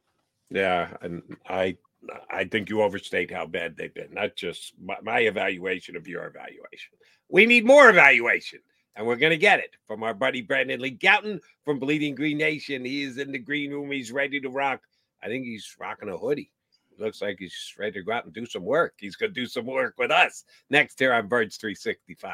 Yeah, 0.51 0.89
and 1.01 1.23
I 1.49 1.77
I 2.29 2.43
think 2.43 2.69
you 2.69 2.81
overstate 2.81 3.31
how 3.31 3.45
bad 3.45 3.77
they've 3.77 3.93
been. 3.93 4.13
Not 4.13 4.35
just 4.35 4.73
my, 4.83 4.97
my 5.01 5.19
evaluation 5.19 5.95
of 5.95 6.07
your 6.07 6.25
evaluation. 6.25 6.93
We 7.29 7.45
need 7.45 7.65
more 7.65 7.89
evaluation, 7.89 8.59
and 8.95 9.07
we're 9.07 9.15
going 9.15 9.31
to 9.31 9.37
get 9.37 9.59
it 9.59 9.71
from 9.87 10.03
our 10.03 10.13
buddy 10.13 10.41
Brandon 10.41 10.81
Lee 10.81 10.97
Gowton 10.97 11.39
from 11.63 11.79
Bleeding 11.79 12.15
Green 12.15 12.37
Nation. 12.37 12.83
He 12.83 13.03
is 13.03 13.17
in 13.17 13.31
the 13.31 13.39
green 13.39 13.71
room. 13.71 13.91
He's 13.91 14.11
ready 14.11 14.41
to 14.41 14.49
rock. 14.49 14.81
I 15.23 15.27
think 15.27 15.45
he's 15.45 15.75
rocking 15.79 16.09
a 16.09 16.17
hoodie. 16.17 16.51
Looks 16.99 17.21
like 17.21 17.37
he's 17.39 17.73
ready 17.79 17.93
to 17.93 18.03
go 18.03 18.11
out 18.11 18.25
and 18.25 18.33
do 18.33 18.45
some 18.45 18.65
work. 18.65 18.95
He's 18.97 19.15
going 19.15 19.33
to 19.33 19.39
do 19.39 19.47
some 19.47 19.65
work 19.65 19.95
with 19.97 20.11
us 20.11 20.43
next 20.69 20.99
here 20.99 21.13
on 21.13 21.27
Birds 21.27 21.57
365. 21.57 22.33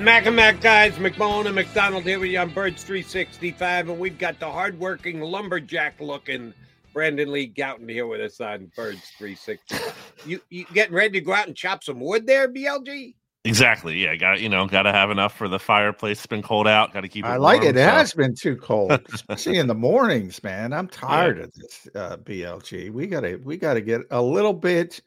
Mac 0.00 0.26
and 0.26 0.36
Mac 0.36 0.60
guys, 0.60 0.92
McMullen 0.96 1.46
and 1.46 1.54
McDonald 1.54 2.04
here 2.04 2.18
with 2.18 2.30
you 2.30 2.38
on 2.38 2.50
Birds 2.50 2.84
365, 2.84 3.88
and 3.88 3.98
we've 3.98 4.18
got 4.18 4.38
the 4.38 4.50
hardworking 4.50 5.20
lumberjack 5.20 5.98
looking 6.00 6.52
Brandon 6.92 7.32
Lee 7.32 7.50
Gowton 7.50 7.88
here 7.90 8.06
with 8.06 8.20
us 8.20 8.40
on 8.40 8.70
Birds 8.76 9.12
360. 9.18 9.76
You 10.24 10.40
you 10.50 10.64
getting 10.72 10.94
ready 10.94 11.20
to 11.20 11.24
go 11.24 11.32
out 11.32 11.46
and 11.46 11.54
chop 11.54 11.84
some 11.84 12.00
wood 12.00 12.26
there, 12.26 12.48
BLG? 12.52 13.14
Exactly. 13.44 14.02
Yeah. 14.02 14.16
Got 14.16 14.40
you 14.40 14.48
know, 14.48 14.66
got 14.66 14.82
to 14.82 14.92
have 14.92 15.10
enough 15.10 15.36
for 15.36 15.46
the 15.46 15.58
fireplace. 15.58 16.18
It's 16.18 16.26
been 16.26 16.42
cold 16.42 16.66
out. 16.66 16.92
Got 16.92 17.02
to 17.02 17.08
keep. 17.08 17.24
it 17.24 17.28
I 17.28 17.36
like 17.36 17.60
warm, 17.60 17.76
it. 17.76 17.78
It 17.78 17.84
so- 17.84 17.90
has 17.90 18.12
been 18.12 18.34
too 18.34 18.56
cold, 18.56 18.98
especially 19.12 19.58
in 19.58 19.68
the 19.68 19.74
mornings, 19.74 20.42
man. 20.42 20.72
I'm 20.72 20.88
tired 20.88 21.38
of 21.38 21.52
this 21.52 21.86
uh, 21.94 22.16
BLG. 22.16 22.90
We 22.90 23.06
gotta 23.06 23.38
we 23.44 23.56
gotta 23.56 23.80
get 23.80 24.00
a 24.10 24.20
little 24.20 24.54
bit 24.54 25.00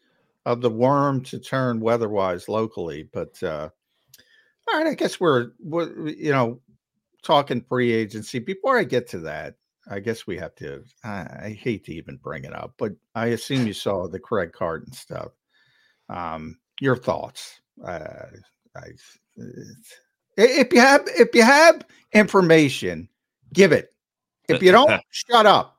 of 0.46 0.62
the 0.62 0.70
worm 0.70 1.22
to 1.26 1.38
turn 1.40 1.82
weather-wise 1.82 2.48
locally. 2.48 3.10
But 3.12 3.42
uh, 3.44 3.70
all 4.72 4.80
right, 4.80 4.92
I 4.92 4.94
guess 4.94 5.20
we're, 5.20 5.52
we're 5.60 6.10
you 6.10 6.32
know 6.32 6.60
talking 7.24 7.62
free 7.62 7.92
agency. 7.92 8.40
Before 8.40 8.78
I 8.78 8.84
get 8.84 9.08
to 9.10 9.20
that, 9.20 9.56
I 9.90 10.00
guess 10.00 10.28
we 10.28 10.38
have 10.38 10.56
to. 10.56 10.84
I, 11.04 11.10
I 11.44 11.60
hate 11.60 11.86
to 11.86 11.94
even 11.94 12.18
bring 12.18 12.44
it 12.44 12.54
up, 12.54 12.74
but 12.78 12.94
I 13.16 13.28
assume 13.28 13.68
you 13.68 13.74
saw 13.74 14.08
the 14.08 14.20
Craig 14.20 14.52
Carton 14.54 14.94
stuff. 14.94 15.32
Um, 16.10 16.58
your 16.80 16.96
thoughts? 16.96 17.62
Uh, 17.86 18.28
I, 18.76 18.88
if 20.38 20.74
you 20.74 20.80
have 20.80 21.02
if 21.08 21.34
you 21.34 21.44
have 21.44 21.86
information, 22.14 23.10
give 23.54 23.72
it. 23.72 23.94
If 24.48 24.64
you 24.64 24.72
don't, 24.72 25.02
shut 25.12 25.46
up. 25.46 25.78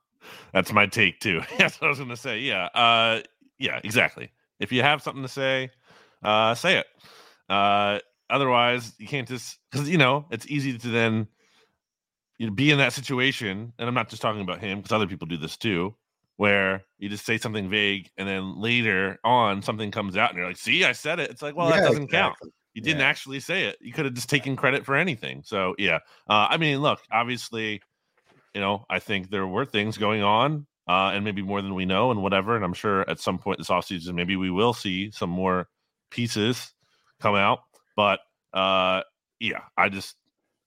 That's 0.52 0.72
my 0.72 0.86
take 0.86 1.20
too. 1.20 1.42
That's 1.58 1.80
what 1.80 1.86
I 1.86 1.90
was 1.90 1.98
going 1.98 2.10
to 2.10 2.16
say. 2.16 2.40
Yeah. 2.40 2.66
Uh, 2.66 3.22
yeah. 3.58 3.80
Exactly. 3.84 4.30
If 4.58 4.72
you 4.72 4.82
have 4.82 5.02
something 5.02 5.22
to 5.22 5.28
say, 5.28 5.70
uh, 6.22 6.54
say 6.54 6.78
it. 6.78 6.86
Uh, 7.48 7.98
otherwise, 8.30 8.92
you 8.98 9.06
can't 9.06 9.28
just 9.28 9.58
because 9.70 9.88
you 9.88 9.98
know 9.98 10.26
it's 10.30 10.46
easy 10.46 10.76
to 10.78 10.88
then 10.88 11.28
you 12.40 12.46
know, 12.46 12.52
be 12.54 12.70
in 12.70 12.78
that 12.78 12.94
situation. 12.94 13.72
And 13.78 13.88
I'm 13.88 13.94
not 13.94 14.08
just 14.08 14.22
talking 14.22 14.40
about 14.40 14.60
him 14.60 14.78
because 14.78 14.92
other 14.92 15.06
people 15.06 15.26
do 15.26 15.36
this 15.36 15.58
too, 15.58 15.94
where 16.36 16.82
you 16.98 17.10
just 17.10 17.26
say 17.26 17.36
something 17.36 17.68
vague 17.68 18.08
and 18.16 18.26
then 18.26 18.58
later 18.58 19.18
on 19.24 19.60
something 19.60 19.90
comes 19.90 20.16
out 20.16 20.30
and 20.30 20.38
you're 20.38 20.46
like, 20.46 20.56
"See, 20.56 20.84
I 20.84 20.92
said 20.92 21.20
it." 21.20 21.30
It's 21.30 21.42
like, 21.42 21.54
well, 21.54 21.68
that 21.68 21.86
doesn't 21.86 22.08
count. 22.08 22.36
You 22.72 22.80
didn't 22.80 23.02
actually 23.02 23.40
say 23.40 23.64
it. 23.64 23.76
You 23.80 23.92
could 23.92 24.06
have 24.06 24.14
just 24.14 24.30
taken 24.30 24.56
credit 24.56 24.86
for 24.86 24.96
anything. 24.96 25.42
So 25.44 25.74
yeah. 25.76 25.98
Uh, 26.28 26.46
I 26.48 26.56
mean, 26.56 26.80
look, 26.80 27.00
obviously, 27.12 27.82
you 28.54 28.60
know, 28.62 28.86
I 28.88 29.00
think 29.00 29.28
there 29.28 29.46
were 29.46 29.66
things 29.66 29.98
going 29.98 30.22
on, 30.22 30.66
uh, 30.88 31.10
and 31.12 31.24
maybe 31.24 31.42
more 31.42 31.60
than 31.60 31.74
we 31.74 31.84
know, 31.84 32.10
and 32.10 32.22
whatever. 32.22 32.56
And 32.56 32.64
I'm 32.64 32.72
sure 32.72 33.08
at 33.10 33.20
some 33.20 33.38
point 33.38 33.58
this 33.58 33.68
offseason, 33.68 34.14
maybe 34.14 34.36
we 34.36 34.50
will 34.50 34.72
see 34.72 35.10
some 35.10 35.28
more 35.30 35.68
pieces 36.10 36.72
come 37.20 37.34
out. 37.34 37.60
But 38.00 38.20
uh, 38.58 39.02
yeah, 39.40 39.60
I 39.76 39.90
just 39.90 40.16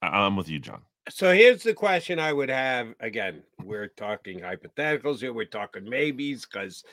I- 0.04 0.20
I'm 0.24 0.36
with 0.36 0.50
you, 0.50 0.60
John. 0.60 0.84
So 1.10 1.34
here's 1.34 1.64
the 1.64 1.74
question 1.74 2.20
I 2.20 2.32
would 2.32 2.50
have. 2.50 2.94
Again, 3.00 3.42
we're 3.64 3.88
talking 3.88 4.40
hypotheticals 4.40 5.20
here. 5.20 5.34
We're 5.34 5.46
talking 5.46 5.90
maybes 5.90 6.46
because 6.46 6.84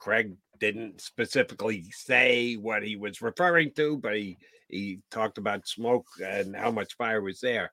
Craig 0.00 0.34
didn't 0.58 1.00
specifically 1.00 1.84
say 1.92 2.54
what 2.54 2.82
he 2.82 2.96
was 2.96 3.22
referring 3.22 3.70
to, 3.74 3.96
but 3.98 4.16
he 4.16 4.36
he 4.68 4.98
talked 5.12 5.38
about 5.38 5.68
smoke 5.68 6.06
and 6.20 6.56
how 6.56 6.72
much 6.72 6.96
fire 6.96 7.22
was 7.22 7.38
there. 7.38 7.72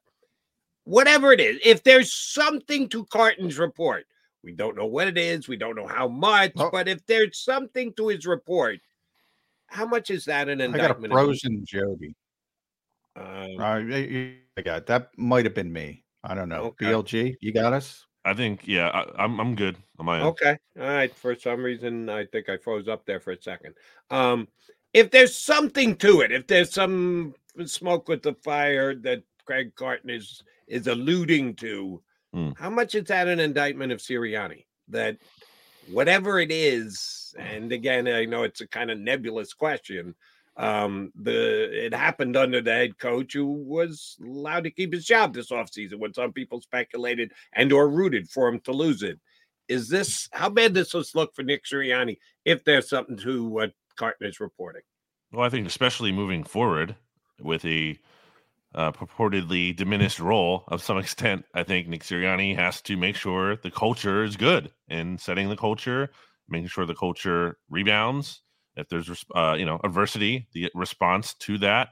Whatever 0.83 1.33
it 1.33 1.39
is, 1.39 1.57
if 1.65 1.81
there's 1.81 2.13
something 2.13 2.87
to 2.89 3.03
Carton's 3.05 3.57
report, 3.57 4.05
we 4.43 4.51
don't 4.51 4.77
know 4.77 4.85
what 4.85 5.07
it 5.07 5.17
is, 5.17 5.47
we 5.47 5.57
don't 5.57 5.75
know 5.75 5.87
how 5.87 6.07
much, 6.07 6.51
but 6.71 6.87
if 6.87 7.03
there's 7.07 7.39
something 7.39 7.93
to 7.93 8.09
his 8.09 8.27
report, 8.27 8.79
how 9.71 9.85
much 9.87 10.09
is 10.09 10.25
that 10.25 10.49
an 10.49 10.59
indictment? 10.61 10.75
I 10.75 10.87
got 10.87 10.91
a 10.91 10.95
indictment? 10.97 11.13
of- 11.13 11.25
frozen 11.25 11.65
Jody. 11.65 12.15
Um, 13.15 13.25
Uh, 13.25 13.79
y- 13.81 14.09
y- 14.11 14.35
I 14.57 14.61
got 14.61 14.85
that. 14.87 15.09
Might 15.17 15.45
have 15.45 15.53
been 15.55 15.71
me. 15.71 16.03
I 16.23 16.35
don't 16.35 16.49
know. 16.49 16.63
Okay. 16.75 16.85
BLG, 16.87 17.35
you 17.41 17.51
got 17.53 17.73
us. 17.73 18.05
I 18.23 18.33
think 18.35 18.67
yeah, 18.67 18.89
I, 18.89 19.23
I'm 19.23 19.39
I'm 19.39 19.55
good 19.55 19.75
on 19.97 20.05
my 20.05 20.17
end. 20.19 20.27
Okay. 20.27 20.57
All 20.79 20.83
right. 20.85 21.13
For 21.15 21.33
some 21.35 21.63
reason, 21.63 22.07
I 22.09 22.25
think 22.25 22.49
I 22.49 22.57
froze 22.57 22.87
up 22.87 23.05
there 23.05 23.19
for 23.19 23.31
a 23.31 23.41
second. 23.41 23.73
Um, 24.11 24.47
if 24.93 25.09
there's 25.09 25.35
something 25.35 25.95
to 25.97 26.21
it, 26.21 26.31
if 26.31 26.45
there's 26.47 26.71
some 26.71 27.33
smoke 27.65 28.07
with 28.07 28.21
the 28.21 28.35
fire 28.43 28.93
that 28.95 29.23
Craig 29.45 29.73
Carton 29.75 30.09
is 30.11 30.43
is 30.67 30.87
alluding 30.87 31.55
to, 31.55 32.01
Hmm. 32.33 32.51
how 32.57 32.69
much 32.69 32.93
is 32.95 33.05
that 33.05 33.27
an 33.27 33.39
indictment 33.39 33.91
of 33.91 33.99
Sirianni? 33.99 34.65
That 34.89 35.17
whatever 35.91 36.39
it 36.39 36.51
is, 36.51 37.33
and 37.37 37.71
again, 37.71 38.07
I 38.07 38.25
know 38.25 38.43
it's 38.43 38.61
a 38.61 38.67
kind 38.67 38.91
of 38.91 38.99
nebulous 38.99 39.53
question. 39.53 40.15
Um, 40.57 41.11
the 41.15 41.85
it 41.85 41.93
happened 41.93 42.35
under 42.35 42.61
the 42.61 42.71
head 42.71 42.97
coach 42.97 43.33
who 43.33 43.45
was 43.45 44.17
allowed 44.21 44.65
to 44.65 44.71
keep 44.71 44.93
his 44.93 45.05
job 45.05 45.33
this 45.33 45.49
offseason 45.49 45.99
when 45.99 46.13
some 46.13 46.33
people 46.33 46.59
speculated 46.59 47.31
and 47.53 47.71
or 47.71 47.89
rooted 47.89 48.29
for 48.29 48.49
him 48.49 48.59
to 48.61 48.71
lose 48.71 49.01
it. 49.01 49.19
Is 49.69 49.87
this 49.87 50.27
how 50.33 50.49
bad 50.49 50.73
does 50.73 50.91
this 50.91 51.15
look 51.15 51.33
for 51.33 51.43
Nick 51.43 51.63
Sirianni 51.65 52.17
if 52.43 52.63
there's 52.63 52.89
something 52.89 53.17
to 53.17 53.45
what 53.45 53.71
Carton 53.95 54.27
is 54.27 54.39
reporting? 54.39 54.81
Well, 55.31 55.45
I 55.45 55.49
think 55.49 55.65
especially 55.67 56.11
moving 56.11 56.43
forward 56.43 56.95
with 57.39 57.63
a 57.63 57.97
uh, 58.73 58.91
purportedly 58.91 59.75
diminished 59.75 60.19
role 60.19 60.63
of 60.67 60.81
some 60.81 60.97
extent, 60.97 61.45
I 61.53 61.63
think 61.63 61.87
Nick 61.87 62.03
Sirianni 62.03 62.55
has 62.55 62.81
to 62.83 62.95
make 62.97 63.15
sure 63.15 63.57
the 63.57 63.71
culture 63.71 64.23
is 64.23 64.37
good 64.37 64.71
and 64.87 65.19
setting 65.19 65.49
the 65.49 65.57
culture, 65.57 66.09
making 66.47 66.69
sure 66.69 66.85
the 66.85 66.95
culture 66.95 67.57
rebounds. 67.69 68.41
If 68.75 68.87
there's 68.87 69.25
uh, 69.35 69.55
you 69.57 69.65
know 69.65 69.79
adversity, 69.83 70.47
the 70.53 70.69
response 70.73 71.33
to 71.35 71.57
that. 71.59 71.89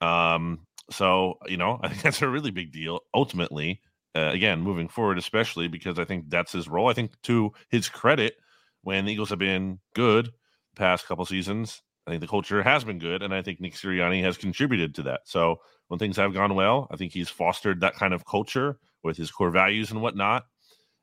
Um, 0.00 0.66
so 0.90 1.38
you 1.46 1.56
know, 1.56 1.80
I 1.82 1.88
think 1.88 2.02
that's 2.02 2.22
a 2.22 2.28
really 2.28 2.50
big 2.50 2.72
deal. 2.72 3.00
Ultimately, 3.14 3.80
uh, 4.14 4.30
again, 4.32 4.60
moving 4.60 4.88
forward, 4.88 5.18
especially 5.18 5.68
because 5.68 5.98
I 5.98 6.04
think 6.04 6.28
that's 6.28 6.52
his 6.52 6.68
role. 6.68 6.88
I 6.88 6.92
think 6.92 7.12
to 7.22 7.52
his 7.70 7.88
credit, 7.88 8.34
when 8.82 9.06
the 9.06 9.12
Eagles 9.12 9.30
have 9.30 9.38
been 9.38 9.78
good 9.94 10.32
past 10.76 11.06
couple 11.06 11.24
seasons, 11.24 11.80
I 12.06 12.10
think 12.10 12.20
the 12.20 12.28
culture 12.28 12.62
has 12.62 12.84
been 12.84 12.98
good, 12.98 13.22
and 13.22 13.34
I 13.34 13.42
think 13.42 13.60
Nick 13.60 13.74
Sirianni 13.74 14.22
has 14.22 14.36
contributed 14.36 14.94
to 14.96 15.02
that. 15.04 15.20
So 15.24 15.60
when 15.92 15.98
things 15.98 16.16
have 16.16 16.32
gone 16.32 16.54
well. 16.54 16.88
I 16.90 16.96
think 16.96 17.12
he's 17.12 17.28
fostered 17.28 17.82
that 17.82 17.96
kind 17.96 18.14
of 18.14 18.24
culture 18.24 18.78
with 19.04 19.18
his 19.18 19.30
core 19.30 19.50
values 19.50 19.90
and 19.90 20.00
whatnot. 20.00 20.46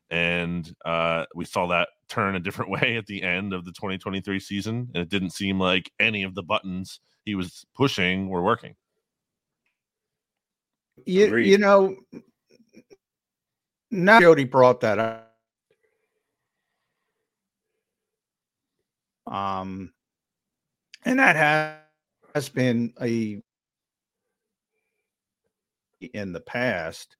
And 0.09 0.67
uh, 0.83 1.25
we 1.35 1.45
saw 1.45 1.67
that 1.67 1.89
turn 2.07 2.35
a 2.35 2.39
different 2.39 2.71
way 2.81 2.97
at 2.97 3.05
the 3.05 3.21
end 3.21 3.53
of 3.53 3.65
the 3.65 3.71
2023 3.71 4.39
season. 4.39 4.89
And 4.95 5.03
it 5.03 5.09
didn't 5.09 5.29
seem 5.29 5.59
like 5.59 5.91
any 5.99 6.23
of 6.23 6.33
the 6.33 6.41
buttons 6.41 7.01
he 7.23 7.35
was 7.35 7.67
pushing 7.75 8.29
were 8.29 8.41
working. 8.41 8.73
You, 11.05 11.37
you 11.37 11.59
know, 11.59 11.95
now 13.91 14.19
Jody 14.19 14.45
brought 14.45 14.79
that 14.81 14.97
up. 14.97 15.35
Um, 19.27 19.93
and 21.05 21.19
that 21.19 21.85
has 22.33 22.49
been 22.49 22.91
a 22.99 23.43
in 26.01 26.31
the 26.33 26.39
past. 26.39 27.15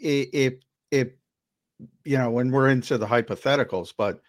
If 0.00 0.54
if 0.90 1.08
you 2.04 2.18
know 2.18 2.30
when 2.30 2.50
we're 2.50 2.68
into 2.68 2.98
the 2.98 3.06
hypotheticals, 3.06 3.92
but 3.96 4.20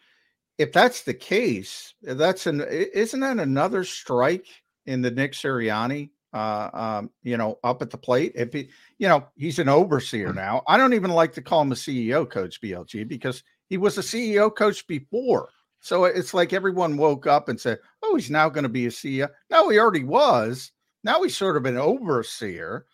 if 0.58 0.72
that's 0.72 1.04
the 1.04 1.14
case, 1.14 1.94
that's 2.02 2.48
an 2.48 2.62
isn't 2.62 3.20
that 3.20 3.40
another 3.40 3.84
strike 3.84 4.48
in 4.86 5.02
the 5.02 5.12
Nick 5.12 5.34
Sirianni 5.34 6.10
uh, 6.34 6.70
um, 6.74 7.12
you 7.24 7.38
know, 7.38 7.58
up 7.64 7.82
at 7.82 7.90
the 7.90 7.98
plate. 7.98 8.34
If 8.36 8.54
he, 8.54 8.70
you 8.98 9.08
know, 9.08 9.26
he's 9.36 9.60
an 9.60 9.70
overseer 9.70 10.34
now. 10.34 10.64
I 10.68 10.78
don't 10.78 10.94
even 10.94 11.12
like 11.12 11.34
to 11.34 11.42
call 11.42 11.62
him 11.62 11.72
a 11.72 11.76
CEO 11.76 12.30
coach, 12.30 12.62
BLG, 12.62 13.08
because 13.08 13.44
he 13.68 13.78
was 13.78 13.98
a 13.98 14.02
CEO 14.02 14.54
coach 14.54 14.86
before. 14.88 15.50
So 15.80 16.06
it's 16.06 16.34
like 16.34 16.54
everyone 16.54 16.98
woke 16.98 17.26
up 17.26 17.50
and 17.50 17.60
said, 17.60 17.80
"Oh, 18.04 18.16
he's 18.16 18.30
now 18.30 18.50
going 18.50 18.64
to 18.64 18.70
be 18.70 18.86
a 18.86 18.90
CEO." 18.90 19.30
No, 19.50 19.70
he 19.70 19.80
already 19.80 20.04
was. 20.04 20.72
Now 21.04 21.24
he's 21.24 21.38
sort 21.38 21.56
of 21.56 21.66
an 21.66 21.78
overseer, 21.78 22.86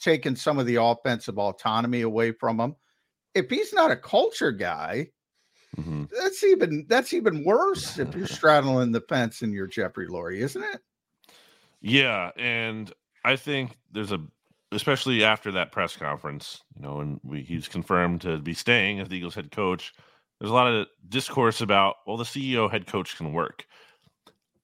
taking 0.00 0.36
some 0.36 0.58
of 0.58 0.66
the 0.66 0.76
offensive 0.76 1.38
autonomy 1.38 2.02
away 2.02 2.32
from 2.32 2.60
him. 2.60 2.76
If 3.34 3.50
he's 3.50 3.72
not 3.72 3.90
a 3.90 3.96
culture 3.96 4.52
guy, 4.52 5.08
mm-hmm. 5.76 6.04
that's 6.18 6.44
even 6.44 6.86
that's 6.88 7.12
even 7.12 7.44
worse. 7.44 7.98
if 7.98 8.14
you're 8.14 8.26
straddling 8.28 8.92
the 8.92 9.00
fence 9.08 9.42
and 9.42 9.52
you're 9.52 9.66
Jeffrey 9.66 10.08
Lurie, 10.08 10.40
isn't 10.40 10.62
it? 10.62 10.80
Yeah, 11.80 12.30
and 12.36 12.92
I 13.24 13.36
think 13.36 13.76
there's 13.90 14.12
a 14.12 14.20
especially 14.72 15.22
after 15.22 15.52
that 15.52 15.70
press 15.70 15.96
conference, 15.96 16.62
you 16.74 16.82
know, 16.82 17.00
and 17.00 17.20
we, 17.22 17.42
he's 17.42 17.68
confirmed 17.68 18.22
to 18.22 18.38
be 18.38 18.54
staying 18.54 19.00
as 19.00 19.08
the 19.08 19.16
Eagles 19.16 19.34
head 19.34 19.50
coach. 19.50 19.92
There's 20.40 20.50
a 20.50 20.54
lot 20.54 20.72
of 20.72 20.86
discourse 21.08 21.60
about, 21.60 21.96
well, 22.06 22.16
the 22.16 22.24
CEO 22.24 22.70
head 22.70 22.86
coach 22.86 23.16
can 23.16 23.32
work. 23.32 23.66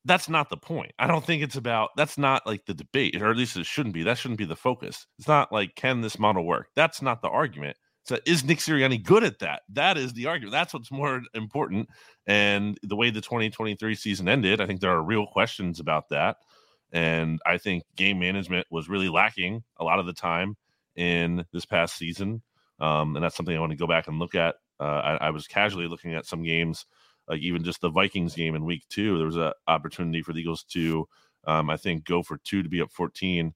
That's 0.09 0.28
not 0.28 0.48
the 0.48 0.56
point. 0.56 0.93
I 0.98 1.06
don't 1.06 1.24
think 1.24 1.43
it's 1.43 1.56
about 1.56 1.90
that's 1.97 2.18
not 2.18 2.47
like 2.47 2.64
the 2.66 2.74
debate, 2.74 3.20
or 3.20 3.30
at 3.30 3.36
least 3.36 3.56
it 3.56 3.66
shouldn't 3.66 3.94
be. 3.94 4.02
That 4.02 4.18
shouldn't 4.18 4.39
be 4.39 4.47
the 4.47 4.56
focus. 4.56 5.06
It's 5.18 5.28
not 5.28 5.52
like 5.52 5.74
can 5.74 6.01
this 6.01 6.18
model 6.18 6.44
work? 6.44 6.68
That's 6.74 7.02
not 7.02 7.22
the 7.22 7.28
argument. 7.28 7.76
So 8.05 8.18
is 8.24 8.43
Nick 8.43 8.59
Sirianni 8.59 9.05
good 9.05 9.22
at 9.22 9.39
that? 9.40 9.62
That 9.68 9.98
is 9.98 10.14
the 10.14 10.26
argument. 10.26 10.52
That's 10.52 10.72
what's 10.72 10.90
more 10.90 11.20
important. 11.35 11.90
And 12.26 12.78
the 12.82 12.97
way 12.97 13.10
the 13.10 13.20
2023 13.20 13.94
season 13.94 14.30
ended, 14.30 14.62
I 14.62 14.66
think 14.66 14.80
there 14.80 14.93
are 14.93 15.02
real 15.02 15.26
questions 15.26 15.78
about 15.78 16.09
that. 16.09 16.39
And 16.90 17.39
I 17.44 17.59
think 17.59 17.82
game 17.97 18.18
management 18.18 18.66
was 18.70 18.89
really 18.89 19.10
lacking 19.10 19.62
a 19.76 19.85
lot 19.85 19.98
of 19.98 20.06
the 20.06 20.14
time 20.14 20.56
in 20.97 21.44
this 21.52 21.66
past 21.66 21.97
season. 21.97 22.43
Um, 22.80 23.14
and 23.14 23.22
that's 23.22 23.36
something 23.36 23.55
I 23.55 23.60
want 23.60 23.72
to 23.72 23.76
go 23.78 23.86
back 23.86 24.09
and 24.09 24.18
look 24.18 24.35
at. 24.35 24.55
Uh, 24.80 25.18
I, 25.20 25.26
I, 25.26 25.30
was 25.30 25.47
casually 25.48 25.89
looking 25.89 26.14
at 26.14 26.24
some 26.24 26.44
games, 26.44 26.86
like 27.28 27.40
even 27.40 27.64
just 27.64 27.80
the 27.80 27.90
Vikings 27.90 28.34
game 28.34 28.55
in 28.55 28.64
week 28.64 28.84
two. 28.88 29.16
There 29.16 29.26
was 29.26 29.36
an 29.36 29.52
opportunity 29.66 30.22
for 30.22 30.32
the 30.32 30.40
Eagles 30.40 30.64
to, 30.70 31.09
um, 31.46 31.70
I 31.70 31.76
think, 31.76 32.05
go 32.05 32.22
for 32.22 32.38
two 32.38 32.62
to 32.62 32.68
be 32.68 32.80
up 32.80 32.92
14. 32.92 33.55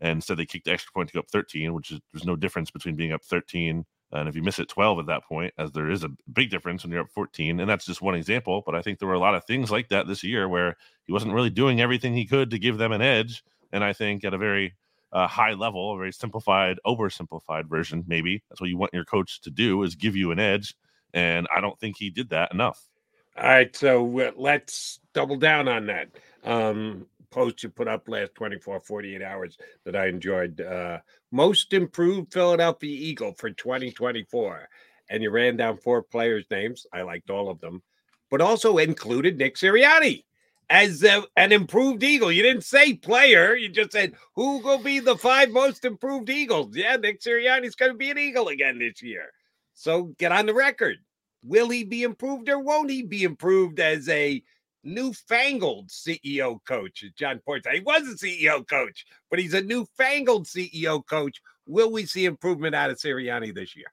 And 0.00 0.10
instead, 0.10 0.36
they 0.36 0.46
kicked 0.46 0.66
the 0.66 0.72
extra 0.72 0.92
point 0.92 1.08
to 1.08 1.14
go 1.14 1.20
up 1.20 1.30
13, 1.30 1.72
which 1.72 1.90
is 1.90 2.00
there's 2.12 2.26
no 2.26 2.36
difference 2.36 2.70
between 2.70 2.96
being 2.96 3.12
up 3.12 3.24
13 3.24 3.84
and 4.14 4.28
if 4.28 4.36
you 4.36 4.42
miss 4.42 4.58
it 4.58 4.68
12 4.68 5.00
at 5.00 5.06
that 5.06 5.24
point, 5.24 5.52
as 5.58 5.72
there 5.72 5.90
is 5.90 6.04
a 6.04 6.10
big 6.32 6.48
difference 6.48 6.84
when 6.84 6.92
you're 6.92 7.02
up 7.02 7.10
14, 7.10 7.58
and 7.58 7.68
that's 7.68 7.84
just 7.84 8.00
one 8.00 8.14
example, 8.14 8.62
but 8.64 8.74
I 8.74 8.80
think 8.80 8.98
there 8.98 9.08
were 9.08 9.14
a 9.14 9.18
lot 9.20 9.34
of 9.34 9.44
things 9.44 9.70
like 9.70 9.88
that 9.88 10.06
this 10.06 10.22
year 10.22 10.48
where 10.48 10.76
he 11.04 11.12
wasn't 11.12 11.34
really 11.34 11.50
doing 11.50 11.80
everything 11.80 12.14
he 12.14 12.24
could 12.24 12.50
to 12.50 12.58
give 12.58 12.78
them 12.78 12.92
an 12.92 13.02
edge. 13.02 13.42
And 13.72 13.82
I 13.82 13.92
think 13.92 14.24
at 14.24 14.32
a 14.32 14.38
very 14.38 14.74
uh, 15.12 15.26
high 15.26 15.54
level, 15.54 15.92
a 15.92 15.98
very 15.98 16.12
simplified, 16.12 16.78
oversimplified 16.86 17.68
version, 17.68 18.04
maybe 18.06 18.42
that's 18.48 18.60
what 18.60 18.70
you 18.70 18.78
want 18.78 18.94
your 18.94 19.04
coach 19.04 19.40
to 19.42 19.50
do 19.50 19.82
is 19.82 19.96
give 19.96 20.14
you 20.14 20.30
an 20.30 20.38
edge. 20.38 20.76
And 21.12 21.48
I 21.54 21.60
don't 21.60 21.78
think 21.78 21.96
he 21.96 22.10
did 22.10 22.30
that 22.30 22.52
enough. 22.52 22.88
All 23.36 23.48
right, 23.48 23.74
so 23.74 24.32
let's 24.36 25.00
double 25.12 25.36
down 25.36 25.66
on 25.66 25.86
that. 25.86 26.08
Um, 26.44 27.06
post 27.30 27.64
you 27.64 27.68
put 27.68 27.88
up 27.88 28.08
last 28.08 28.34
24, 28.36 28.80
48 28.80 29.22
hours 29.22 29.58
that 29.84 29.96
I 29.96 30.06
enjoyed. 30.06 30.60
Uh, 30.60 30.98
most 31.32 31.72
improved 31.72 32.32
Philadelphia 32.32 32.96
Eagle 32.96 33.34
for 33.36 33.50
2024. 33.50 34.68
And 35.10 35.22
you 35.22 35.30
ran 35.30 35.56
down 35.56 35.78
four 35.78 36.02
players' 36.02 36.46
names. 36.50 36.86
I 36.92 37.02
liked 37.02 37.28
all 37.28 37.50
of 37.50 37.60
them, 37.60 37.82
but 38.30 38.40
also 38.40 38.78
included 38.78 39.36
Nick 39.36 39.56
Sirianni 39.56 40.24
as 40.70 41.02
a, 41.02 41.24
an 41.36 41.50
improved 41.50 42.04
Eagle. 42.04 42.30
You 42.30 42.42
didn't 42.42 42.64
say 42.64 42.94
player, 42.94 43.56
you 43.56 43.68
just 43.68 43.92
said 43.92 44.14
who 44.36 44.58
will 44.58 44.78
be 44.78 45.00
the 45.00 45.16
five 45.16 45.50
most 45.50 45.84
improved 45.84 46.30
Eagles. 46.30 46.74
Yeah, 46.76 46.96
Nick 46.96 47.20
Sirianni's 47.20 47.74
going 47.74 47.92
to 47.92 47.98
be 47.98 48.10
an 48.10 48.18
Eagle 48.18 48.48
again 48.48 48.78
this 48.78 49.02
year. 49.02 49.32
So 49.74 50.14
get 50.18 50.32
on 50.32 50.46
the 50.46 50.54
record. 50.54 50.98
Will 51.44 51.68
he 51.68 51.84
be 51.84 52.02
improved 52.02 52.48
or 52.48 52.58
won't 52.58 52.90
he 52.90 53.02
be 53.02 53.22
improved 53.22 53.78
as 53.78 54.08
a 54.08 54.42
newfangled 54.84 55.88
CEO 55.88 56.58
coach. 56.66 57.04
John 57.16 57.40
Porter, 57.44 57.70
he 57.72 57.80
was 57.80 58.02
a 58.02 58.14
CEO 58.14 58.66
coach, 58.66 59.06
but 59.30 59.38
he's 59.38 59.54
a 59.54 59.62
newfangled 59.62 60.46
CEO 60.46 61.04
coach. 61.04 61.40
Will 61.66 61.90
we 61.90 62.06
see 62.06 62.26
improvement 62.26 62.74
out 62.74 62.90
of 62.90 62.98
Sirianni 62.98 63.54
this 63.54 63.74
year? 63.74 63.86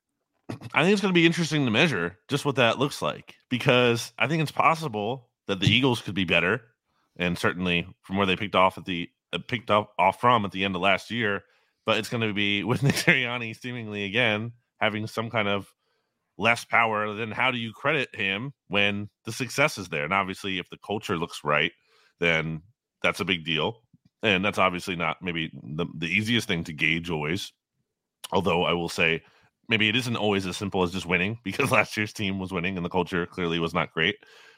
I 0.74 0.84
think 0.84 0.94
it's 0.94 1.02
going 1.02 1.14
to 1.14 1.20
be 1.20 1.26
interesting 1.26 1.66
to 1.66 1.72
measure 1.72 2.18
just 2.28 2.46
what 2.46 2.58
that 2.58 2.78
looks 2.78 3.02
like 3.02 3.36
because 3.50 4.12
I 4.20 4.28
think 4.28 4.42
it's 4.44 4.52
possible 4.52 5.30
that 5.48 5.60
the 5.60 5.68
Eagles 5.68 6.02
could 6.02 6.14
be 6.14 6.26
better, 6.26 6.62
and 7.16 7.38
certainly 7.38 7.88
from 8.02 8.18
where 8.18 8.28
they 8.28 8.36
picked 8.36 8.56
off 8.56 8.78
at 8.78 8.86
the 8.86 9.10
uh, 9.32 9.40
picked 9.48 9.72
up 9.72 9.94
off 9.98 10.20
from 10.20 10.44
at 10.44 10.52
the 10.52 10.66
end 10.66 10.76
of 10.76 10.82
last 10.82 11.10
year. 11.10 11.44
But 11.86 11.98
it's 11.98 12.10
going 12.10 12.28
to 12.28 12.34
be 12.34 12.64
with 12.66 12.84
Nick 12.84 12.96
Sirianni 12.96 13.58
seemingly 13.58 14.04
again 14.04 14.52
having 14.80 15.08
some 15.08 15.30
kind 15.30 15.48
of 15.48 15.74
less 16.42 16.66
power, 16.66 17.14
then 17.14 17.32
how 17.32 17.52
do 17.52 17.58
you 17.58 17.72
credit 17.72 18.10
him 18.16 18.52
when 18.68 19.10
the 19.26 19.32
success 19.32 19.78
is 19.78 19.90
there? 19.90 20.04
And 20.04 20.14
obviously, 20.14 20.58
if 20.58 20.70
the 20.70 20.78
culture 20.84 21.18
looks 21.18 21.42
right, 21.44 21.72
then 22.20 22.62
that's 23.04 23.20
a 23.20 23.26
big 23.26 23.46
deal. 23.46 23.78
And 24.24 24.44
that's 24.44 24.58
obviously 24.58 24.96
not 24.96 25.18
maybe 25.22 25.52
the, 25.54 25.86
the 25.98 26.08
easiest 26.08 26.48
thing 26.48 26.64
to 26.66 26.74
gauge 26.74 27.10
always. 27.10 27.54
Although 28.32 28.64
I 28.64 28.74
will 28.74 28.90
say, 28.90 29.22
maybe 29.70 29.88
it 29.88 29.96
isn't 29.96 30.16
always 30.16 30.46
as 30.48 30.58
simple 30.58 30.84
as 30.84 30.92
just 30.92 31.06
winning 31.06 31.38
because 31.44 31.72
last 31.72 31.96
year's 31.96 32.14
team 32.14 32.40
was 32.40 32.52
winning 32.52 32.76
and 32.76 32.86
the 32.86 32.90
culture 32.90 33.26
clearly 33.26 33.60
was 33.60 33.74
not 33.74 33.94
great, 33.94 34.16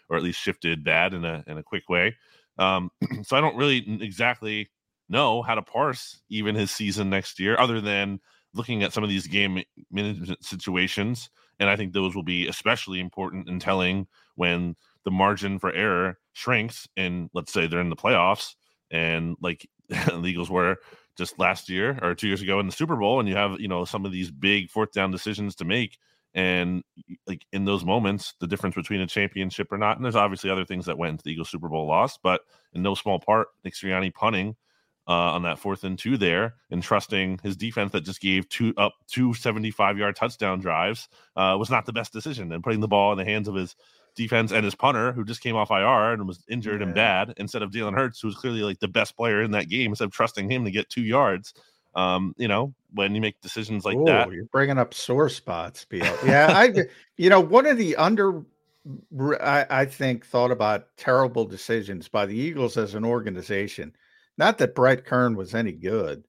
or 0.10 0.18
at 0.18 0.23
least 0.23 0.39
shifted 0.39 0.84
bad 0.84 1.14
in 1.14 1.26
a 1.26 1.43
in 1.47 1.57
a 1.57 1.64
quick 1.64 1.89
way. 1.89 2.15
Um, 2.57 2.89
so 3.23 3.35
I 3.35 3.41
don't 3.41 3.57
really 3.57 3.99
exactly 4.01 4.69
know 5.10 5.41
how 5.41 5.55
to 5.55 5.61
parse 5.61 6.22
even 6.30 6.55
his 6.55 6.72
season 6.72 7.10
next 7.10 7.39
year, 7.39 7.60
other 7.60 7.81
than 7.81 8.19
looking 8.53 8.84
at 8.84 8.93
some 8.93 9.03
of 9.03 9.10
these 9.10 9.27
game 9.27 9.61
management 9.91 10.45
situations 10.45 11.30
and 11.59 11.69
I 11.69 11.75
think 11.75 11.93
those 11.93 12.15
will 12.15 12.23
be 12.23 12.47
especially 12.47 12.99
important 12.99 13.47
in 13.47 13.59
telling 13.59 14.07
when 14.35 14.75
the 15.03 15.11
margin 15.11 15.59
for 15.59 15.71
error 15.71 16.17
shrinks. 16.34 16.88
And 16.97 17.30
let's 17.34 17.53
say 17.53 17.67
they're 17.67 17.81
in 17.81 17.89
the 17.89 17.95
playoffs 17.95 18.55
and 18.91 19.35
like 19.41 19.67
the 19.89 20.23
Eagles 20.25 20.49
were 20.49 20.77
just 21.17 21.38
last 21.38 21.69
year 21.69 21.99
or 22.01 22.15
two 22.15 22.27
years 22.27 22.41
ago 22.41 22.59
in 22.59 22.65
the 22.65 22.71
Super 22.71 22.95
Bowl, 22.95 23.19
and 23.19 23.30
you 23.30 23.35
have, 23.35 23.59
you 23.59 23.67
know, 23.67 23.85
some 23.85 24.05
of 24.05 24.11
these 24.11 24.31
big 24.31 24.69
fourth 24.69 24.91
down 24.91 25.11
decisions 25.11 25.55
to 25.55 25.65
make. 25.65 25.97
And 26.34 26.84
like 27.27 27.45
in 27.53 27.65
those 27.65 27.85
moments, 27.85 28.34
the 28.39 28.47
difference 28.47 28.75
between 28.75 29.01
a 29.01 29.07
championship 29.07 29.71
or 29.71 29.77
not, 29.77 29.97
and 29.97 30.03
there's 30.03 30.15
obviously 30.15 30.49
other 30.49 30.65
things 30.65 30.88
that 30.88 30.97
went 30.97 31.11
into 31.11 31.23
the 31.23 31.31
Eagles 31.31 31.49
Super 31.49 31.69
Bowl 31.69 31.85
loss, 31.85 32.17
but 32.17 32.41
in 32.73 32.81
no 32.81 32.95
small 32.95 33.19
part, 33.19 33.49
Nick 33.63 33.75
Sirianni 33.75 34.11
punting 34.11 34.55
uh, 35.07 35.11
on 35.11 35.43
that 35.43 35.59
fourth 35.59 35.84
and 35.84 35.99
two 35.99 36.17
there 36.17 36.55
and 36.71 36.81
trusting 36.81 37.39
his 37.43 37.57
defense 37.57 37.91
that 37.91 38.01
just 38.01 38.21
gave 38.21 38.47
two 38.49 38.73
up 38.77 38.93
two 39.07 39.34
75 39.34 39.97
yard 39.97 40.15
touchdown 40.15 40.59
drives 40.59 41.09
uh, 41.35 41.55
was 41.59 41.69
not 41.69 41.85
the 41.85 41.93
best 41.93 42.13
decision. 42.13 42.51
And 42.51 42.63
putting 42.63 42.80
the 42.80 42.88
ball 42.88 43.11
in 43.11 43.17
the 43.17 43.25
hands 43.25 43.47
of 43.47 43.55
his 43.55 43.75
defense 44.15 44.51
and 44.51 44.63
his 44.63 44.75
punter, 44.75 45.11
who 45.11 45.25
just 45.25 45.41
came 45.41 45.55
off 45.55 45.71
IR 45.71 46.13
and 46.13 46.27
was 46.27 46.43
injured 46.47 46.80
yeah. 46.80 46.88
and 46.88 46.95
bad, 46.95 47.34
instead 47.38 47.63
of 47.63 47.71
Jalen 47.71 47.95
Hurts, 47.95 48.21
who 48.21 48.27
was 48.27 48.38
clearly 48.38 48.61
like 48.61 48.80
the 48.80 48.88
best 48.88 49.17
player 49.17 49.41
in 49.41 49.51
that 49.51 49.69
game, 49.69 49.91
instead 49.91 50.05
of 50.05 50.11
trusting 50.11 50.49
him 50.49 50.63
to 50.65 50.71
get 50.71 50.89
two 50.89 51.03
yards. 51.03 51.53
Um, 51.95 52.34
you 52.38 52.47
know, 52.47 52.73
when 52.93 53.13
you 53.13 53.21
make 53.21 53.39
decisions 53.41 53.85
like 53.85 53.97
Ooh, 53.97 54.05
that, 54.05 54.31
you're 54.31 54.45
bringing 54.45 54.80
up 54.80 54.95
sore 54.95 55.30
spots, 55.30 55.85
Bill. 55.85 56.17
Yeah, 56.25 56.47
I, 56.51 56.73
you 57.17 57.30
know, 57.30 57.39
one 57.39 57.67
of 57.67 57.77
the 57.77 57.95
under, 57.97 58.43
I, 59.39 59.65
I 59.69 59.85
think, 59.85 60.25
thought 60.25 60.49
about 60.49 60.88
terrible 60.97 61.45
decisions 61.45 62.07
by 62.07 62.25
the 62.25 62.35
Eagles 62.35 62.77
as 62.77 62.95
an 62.95 63.05
organization 63.05 63.93
not 64.38 64.57
that 64.57 64.76
Brett 64.76 65.05
Kern 65.05 65.35
was 65.35 65.53
any 65.53 65.72
good, 65.72 66.23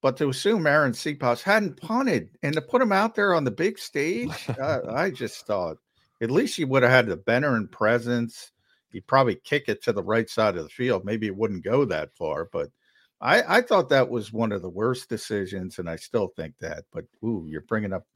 but 0.00 0.16
to 0.18 0.28
assume 0.28 0.64
Arryn 0.64 0.94
Siposs 0.94 1.42
hadn't 1.42 1.80
punted 1.80 2.30
and 2.42 2.54
to 2.54 2.62
put 2.62 2.82
him 2.82 2.92
out 2.92 3.14
there 3.14 3.34
on 3.34 3.44
the 3.44 3.50
big 3.50 3.78
stage, 3.78 4.48
uh, 4.60 4.80
I 4.88 5.10
just 5.10 5.46
thought 5.46 5.78
at 6.20 6.30
least 6.30 6.56
he 6.56 6.64
would 6.64 6.82
have 6.82 6.92
had 6.92 7.06
the 7.06 7.16
veteran 7.16 7.68
presence. 7.68 8.52
He'd 8.90 9.06
probably 9.06 9.36
kick 9.36 9.64
it 9.68 9.82
to 9.84 9.92
the 9.92 10.02
right 10.02 10.28
side 10.28 10.56
of 10.56 10.64
the 10.64 10.70
field. 10.70 11.04
Maybe 11.04 11.26
it 11.26 11.36
wouldn't 11.36 11.64
go 11.64 11.84
that 11.84 12.14
far, 12.16 12.48
but 12.52 12.70
I, 13.20 13.58
I 13.58 13.60
thought 13.62 13.88
that 13.88 14.08
was 14.08 14.32
one 14.32 14.52
of 14.52 14.62
the 14.62 14.68
worst 14.68 15.08
decisions, 15.08 15.78
and 15.78 15.90
I 15.90 15.96
still 15.96 16.28
think 16.36 16.54
that. 16.60 16.84
But 16.92 17.04
ooh, 17.24 17.46
you're 17.48 17.62
bringing 17.62 17.92
up 17.92 18.06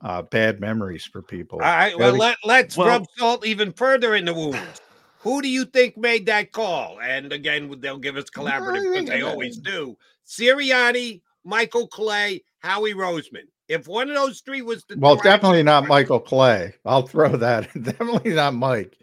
uh, 0.00 0.22
bad 0.22 0.60
memories 0.60 1.04
for 1.04 1.22
people. 1.22 1.60
All 1.60 1.66
right. 1.66 1.98
Well, 1.98 2.16
let, 2.16 2.36
let's 2.44 2.76
well, 2.76 2.88
rub 2.88 3.06
salt 3.16 3.46
even 3.46 3.72
further 3.72 4.14
in 4.14 4.26
the 4.26 4.34
wounds. 4.34 4.80
Who 5.24 5.40
do 5.40 5.48
you 5.48 5.64
think 5.64 5.96
made 5.96 6.26
that 6.26 6.52
call? 6.52 7.00
And 7.00 7.32
again, 7.32 7.74
they'll 7.80 7.96
give 7.96 8.16
us 8.16 8.28
collaborative 8.28 8.92
because 8.92 9.08
they 9.08 9.22
always 9.22 9.56
do. 9.56 9.96
Sirianni, 10.26 11.22
Michael 11.44 11.88
Clay, 11.88 12.44
Howie 12.58 12.92
Roseman. 12.92 13.46
If 13.66 13.88
one 13.88 14.10
of 14.10 14.16
those 14.16 14.42
three 14.42 14.60
was 14.60 14.84
the 14.84 14.98
well, 14.98 15.16
definitely 15.16 15.62
not 15.62 15.88
Michael 15.88 16.20
Clay. 16.20 16.74
I'll 16.84 17.06
throw 17.06 17.36
that. 17.38 17.72
definitely 17.82 18.34
not 18.34 18.52
Mike. 18.52 18.98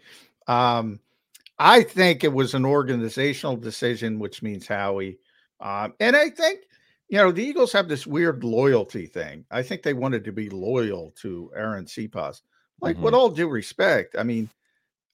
Um, 0.46 1.00
I 1.58 1.82
think 1.82 2.22
it 2.22 2.32
was 2.32 2.54
an 2.54 2.64
organizational 2.64 3.56
decision, 3.56 4.20
which 4.20 4.44
means 4.44 4.68
Howie. 4.68 5.18
Um, 5.58 5.94
and 5.98 6.14
I 6.14 6.30
think 6.30 6.60
you 7.08 7.18
know, 7.18 7.32
the 7.32 7.42
Eagles 7.42 7.72
have 7.72 7.88
this 7.88 8.06
weird 8.06 8.44
loyalty 8.44 9.06
thing. 9.06 9.44
I 9.50 9.64
think 9.64 9.82
they 9.82 9.92
wanted 9.92 10.24
to 10.24 10.32
be 10.32 10.48
loyal 10.50 11.12
to 11.16 11.50
Arryn 11.58 11.88
Siposs. 11.88 12.42
Like, 12.80 12.94
mm-hmm. 12.94 13.04
with 13.04 13.14
all 13.14 13.28
due 13.28 13.48
respect, 13.48 14.14
I 14.16 14.22
mean, 14.22 14.48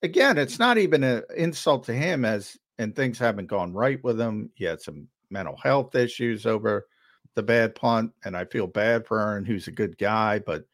again, 0.03 0.39
it's 0.39 0.59
not 0.59 0.79
even 0.79 1.03
an 1.05 1.23
insult 1.37 1.85
to 1.85 1.93
him 1.93 2.25
as 2.25 2.57
and 2.79 2.95
things 2.95 3.19
haven't 3.19 3.47
gone 3.47 3.73
right 3.73 4.03
with 4.05 4.21
him. 4.21 4.51
He 4.55 4.65
had 4.65 4.81
some 4.81 5.09
mental 5.31 5.57
health 5.57 5.95
issues 5.95 6.47
over 6.47 6.87
the 7.35 7.43
bad 7.43 7.75
punt, 7.75 8.13
and 8.25 8.37
I 8.37 8.45
feel 8.45 8.67
bad 8.67 9.07
for 9.07 9.19
Arryn, 9.19 9.47
who's 9.47 9.69
a 9.69 9.73
good 9.73 9.99
guy, 9.99 10.39
but 10.39 10.65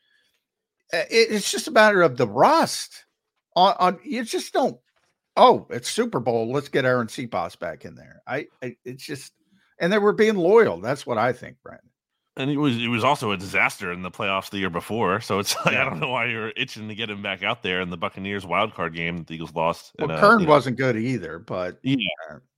eh, 0.93 1.05
it's 1.11 1.51
just 1.51 1.69
a 1.69 1.73
matter 1.73 2.03
of 2.03 2.17
the 2.17 2.29
rust. 2.29 3.05
On, 3.57 3.75
on 3.79 3.99
you 4.05 4.25
just 4.25 4.53
don't. 4.53 4.79
Oh, 5.37 5.67
it's 5.71 5.91
Super 5.91 6.21
Bowl. 6.21 6.53
Let's 6.53 6.69
get 6.69 6.85
Arryn 6.85 7.07
Siposs 7.07 7.59
back 7.59 7.85
in 7.85 7.95
there. 7.95 8.23
I, 8.27 8.47
I 8.63 8.77
it's 8.85 9.05
just 9.05 9.33
and 9.79 9.93
they 9.93 9.99
were 9.99 10.13
being 10.13 10.37
loyal. 10.37 10.81
That's 10.81 11.07
what 11.07 11.19
I 11.19 11.33
think, 11.33 11.57
Brandon. 11.63 11.91
And 12.37 12.51
it 12.51 12.57
was 12.57 12.77
it 12.77 12.89
was 12.89 13.05
also 13.05 13.31
a 13.31 13.37
disaster 13.37 13.93
in 13.93 14.03
the 14.03 14.11
playoffs 14.11 14.51
the 14.51 14.59
year 14.59 14.71
before. 14.71 15.21
So 15.21 15.39
it's 15.39 15.55
like 15.65 15.75
yeah. 15.75 15.83
I 15.83 15.85
don't 15.85 16.01
know 16.01 16.09
why 16.09 16.27
you're 16.27 16.53
itching 16.57 16.89
to 16.89 16.95
get 16.95 17.09
him 17.09 17.23
back 17.23 17.45
out 17.45 17.63
there 17.63 17.81
in 17.81 17.91
the 17.91 17.97
Buccaneers 17.97 18.45
wild 18.45 18.75
card 18.75 18.95
game 18.95 19.25
the 19.25 19.35
Eagles 19.35 19.55
lost. 19.55 19.93
Well, 19.99 20.11
and, 20.11 20.19
uh, 20.19 20.21
Kern 20.21 20.47
wasn't 20.47 20.79
know. 20.79 20.93
good 20.93 20.97
either, 21.01 21.39
but 21.39 21.79
yeah. 21.83 21.97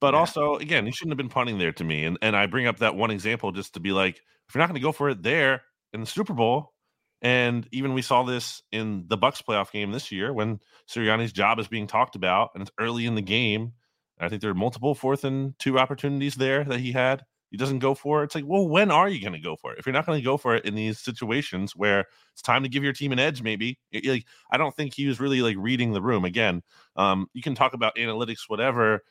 But 0.01 0.15
yeah. 0.15 0.20
also 0.20 0.57
again, 0.57 0.86
he 0.86 0.93
shouldn't 0.93 1.12
have 1.12 1.19
been 1.19 1.28
punting 1.28 1.59
there 1.59 1.73
to 1.73 1.85
me. 1.85 2.05
And 2.05 2.16
and 2.23 2.35
I 2.35 2.47
bring 2.47 2.66
up 2.66 2.78
that 2.78 2.97
one 2.97 3.11
example 3.11 3.53
just 3.53 3.74
to 3.74 3.81
be 3.81 3.93
like, 3.93 4.16
if 4.48 4.55
you're 4.55 4.61
not 4.61 4.69
going 4.69 4.81
to 4.81 4.85
go 4.85 4.93
for 4.93 5.11
it 5.11 5.23
there 5.23 5.62
in 5.93 6.01
the 6.01 6.07
Super 6.07 6.32
Bowl, 6.32 6.73
and 7.20 7.66
even 7.73 7.93
we 7.93 8.03
saw 8.03 8.23
this 8.23 8.62
in 8.73 9.05
the 9.09 9.16
Bucks 9.16 9.43
playoff 9.43 9.73
game 9.73 9.93
this 9.93 10.12
year 10.12 10.32
when 10.32 10.61
Sirianni's 10.89 11.32
job 11.32 11.59
is 11.59 11.69
being 11.69 11.86
talked 11.86 12.15
about 12.15 12.51
and 12.55 12.62
it's 12.62 12.70
early 12.78 13.07
in 13.07 13.15
the 13.15 13.23
game. 13.23 13.73
I 14.19 14.31
think 14.31 14.40
there 14.40 14.51
are 14.51 14.55
multiple 14.55 14.94
fourth 14.94 15.24
and 15.24 15.59
two 15.59 15.78
opportunities 15.78 16.36
there 16.36 16.65
that 16.65 16.81
he 16.81 16.93
had 16.93 17.24
he 17.51 17.56
doesn't 17.56 17.78
go 17.78 17.94
for 17.94 18.23
it. 18.23 18.27
It's 18.27 18.35
like, 18.35 18.44
well, 18.47 18.66
when 18.66 18.90
are 18.90 19.09
you 19.09 19.20
going 19.20 19.32
to 19.32 19.39
go 19.39 19.56
for 19.56 19.73
it? 19.73 19.78
If 19.78 19.86
you're 19.86 19.93
not 19.93 20.06
going 20.06 20.18
to 20.18 20.24
go 20.24 20.36
for 20.36 20.56
it 20.56 20.64
in 20.64 20.74
these 20.74 20.98
situations 20.98 21.77
where 21.77 22.06
it's 22.32 22.43
time 22.43 22.62
to 22.62 22.68
give 22.68 22.82
your 22.82 22.93
team 22.93 23.12
an 23.12 23.18
edge, 23.18 23.43
maybe. 23.43 23.78
Like, 24.05 24.24
I 24.51 24.56
don't 24.56 24.74
think 24.74 24.94
he 24.94 25.06
was 25.06 25.20
really 25.20 25.43
like 25.43 25.56
reading 25.59 25.93
the 25.93 26.02
room. 26.02 26.24
Again, 26.24 26.62
um, 26.97 27.28
you 27.35 27.43
can 27.43 27.55
talk 27.55 27.74
about 27.74 27.97
analytics, 27.97 28.48
whatever. 28.48 29.02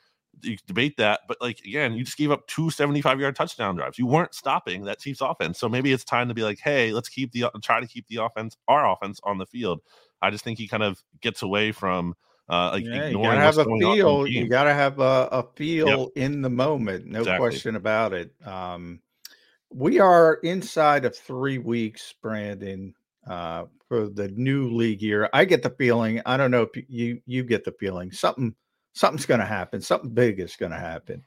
You 0.42 0.58
debate 0.66 0.98
that, 0.98 1.20
but 1.26 1.38
like 1.40 1.60
again, 1.60 1.94
you 1.94 2.04
just 2.04 2.18
gave 2.18 2.30
up 2.30 2.46
two 2.46 2.68
75 2.68 3.18
yard 3.20 3.34
touchdown 3.36 3.74
drives. 3.74 3.98
You 3.98 4.06
weren't 4.06 4.34
stopping 4.34 4.84
that 4.84 5.00
Chiefs 5.00 5.22
offense, 5.22 5.58
so 5.58 5.66
maybe 5.66 5.92
it's 5.92 6.04
time 6.04 6.28
to 6.28 6.34
be 6.34 6.42
like, 6.42 6.58
hey, 6.58 6.92
let's 6.92 7.08
keep 7.08 7.32
the 7.32 7.46
try 7.62 7.80
to 7.80 7.86
keep 7.86 8.06
the 8.08 8.16
offense, 8.16 8.54
our 8.68 8.92
offense, 8.92 9.18
on 9.24 9.38
the 9.38 9.46
field. 9.46 9.80
I 10.20 10.28
just 10.28 10.44
think 10.44 10.58
he 10.58 10.68
kind 10.68 10.82
of 10.82 11.02
gets 11.22 11.40
away 11.40 11.72
from 11.72 12.14
uh, 12.48 12.70
like 12.74 12.84
yeah, 12.84 13.08
you 13.08 13.22
gotta 13.22 13.40
have 13.40 13.58
a 13.58 13.64
feel. 13.64 14.26
You 14.26 14.48
gotta 14.48 14.72
have 14.72 15.00
a, 15.00 15.28
a 15.32 15.42
feel 15.54 15.88
yep. 15.88 16.08
in 16.14 16.42
the 16.42 16.50
moment. 16.50 17.06
No 17.06 17.20
exactly. 17.20 17.38
question 17.38 17.76
about 17.76 18.12
it. 18.12 18.32
Um, 18.44 19.00
we 19.70 19.98
are 19.98 20.34
inside 20.42 21.04
of 21.04 21.16
three 21.16 21.58
weeks, 21.58 22.14
Brandon, 22.22 22.94
uh, 23.26 23.64
for 23.88 24.08
the 24.08 24.28
new 24.28 24.70
league 24.70 25.02
year. 25.02 25.28
I 25.32 25.44
get 25.44 25.62
the 25.62 25.70
feeling. 25.70 26.22
I 26.24 26.36
don't 26.36 26.52
know 26.52 26.62
if 26.62 26.84
you 26.88 27.20
you 27.26 27.42
get 27.42 27.64
the 27.64 27.72
feeling 27.72 28.12
something 28.12 28.54
something's 28.92 29.26
going 29.26 29.40
to 29.40 29.46
happen. 29.46 29.80
Something 29.80 30.10
big 30.10 30.38
is 30.38 30.56
going 30.56 30.72
to 30.72 30.78
happen, 30.78 31.24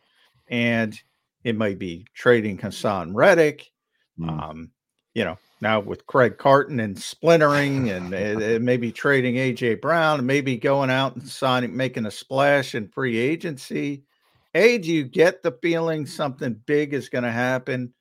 and 0.47 0.97
it 1.43 1.57
might 1.57 1.79
be 1.79 2.05
trading 2.13 2.57
Haason 2.57 3.11
Reddick. 3.13 3.69
Mm. 4.17 4.29
Um, 4.29 4.71
you 5.14 5.23
know, 5.23 5.38
now 5.61 5.80
with 5.80 6.07
Craig 6.07 6.38
Carton 6.38 6.80
and 6.80 6.98
splintering 6.98 7.90
and 7.90 8.14
uh, 8.14 8.60
maybe 8.61 8.91
trading 8.91 9.36
AJ 9.36 9.81
Brown, 9.81 10.19
and 10.19 10.27
maybe 10.27 10.57
going 10.57 10.90
out 10.90 11.15
and 11.15 11.27
signing, 11.27 11.76
making 11.76 12.06
a 12.06 12.11
splash 12.11 12.76
in 12.76 12.88
free 12.88 13.18
agency. 13.18 14.03
A, 14.56 14.77
do 14.77 14.91
you 14.91 15.03
get 15.03 15.44
the 15.44 15.52
feeling 15.61 16.06
something 16.06 16.60
big 16.65 16.94
is 16.94 17.10
going 17.10 17.23
to 17.23 17.31
happen 17.31 17.94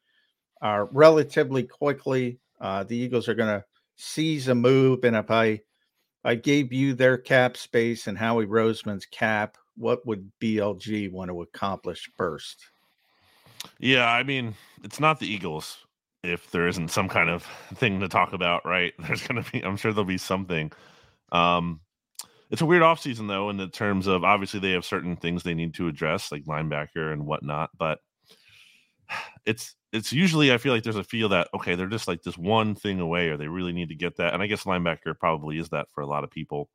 uh, 0.63 0.87
relatively 0.93 1.65
quickly? 1.65 2.39
Uh, 2.61 2.85
the 2.85 2.97
Eagles 2.97 3.29
are 3.29 3.35
going 3.35 3.61
to 3.61 3.65
seize 3.97 4.49
a 4.49 4.55
move, 4.55 5.05
and 5.05 5.17
if 5.17 5.31
I 5.31 5.61
I 6.25 6.35
gave 6.35 6.73
you 6.73 6.95
their 6.95 7.17
cap 7.17 7.57
space 7.57 8.07
and 8.07 8.19
Howie 8.19 8.47
Roseman's 8.47 9.07
cap, 9.07 9.57
what 9.77 10.05
would 10.07 10.31
BLG 10.41 11.11
want 11.11 11.31
to 11.31 11.43
accomplish 11.43 12.11
first? 12.17 12.67
Yeah, 13.79 14.11
I 14.11 14.23
mean, 14.23 14.55
it's 14.83 15.01
not 15.01 15.21
the 15.21 15.27
Eagles 15.27 15.79
if 16.23 16.51
there 16.51 16.69
isn't 16.69 16.91
some 16.91 17.09
kind 17.09 17.31
of 17.31 17.45
thing 17.75 18.01
to 18.01 18.09
talk 18.09 18.33
about, 18.33 18.65
right? 18.67 18.93
There's 19.07 19.27
going 19.27 19.43
to 19.43 19.51
be, 19.51 19.63
I'm 19.65 19.77
sure 19.77 19.93
there'll 19.93 20.05
be 20.05 20.19
something. 20.19 20.73
Um, 21.33 21.81
it's 22.51 22.63
a 22.63 22.67
weird 22.67 22.83
offseason, 22.83 23.29
though, 23.29 23.51
in 23.51 23.57
the 23.57 23.69
terms 23.69 24.07
of 24.07 24.25
obviously 24.25 24.61
they 24.61 24.73
have 24.73 24.85
certain 24.85 25.17
things 25.17 25.43
they 25.43 25.55
need 25.55 25.75
to 25.75 25.89
address, 25.89 26.33
like 26.33 26.45
linebacker 26.45 27.13
and 27.13 27.27
whatnot. 27.27 27.71
But 27.77 27.99
it's 29.45 29.75
it's 29.93 30.13
usually 30.13 30.53
I 30.53 30.59
feel 30.59 30.75
like 30.75 30.83
there's 30.83 30.97
a 30.97 31.05
feel 31.05 31.31
that 31.31 31.49
okay, 31.55 31.75
they're 31.75 31.87
just 31.87 32.09
like 32.09 32.23
this 32.23 32.37
one 32.39 32.75
thing 32.75 33.01
away, 33.01 33.29
or 33.29 33.37
they 33.37 33.49
really 33.49 33.73
need 33.73 33.89
to 33.91 33.95
get 33.95 34.17
that. 34.17 34.35
And 34.35 34.43
I 34.43 34.47
guess 34.47 34.65
linebacker 34.65 35.19
probably 35.19 35.59
is 35.59 35.69
that 35.71 35.91
for 35.91 36.01
a 36.01 36.07
lot 36.07 36.25
of 36.25 36.31
people. 36.31 36.69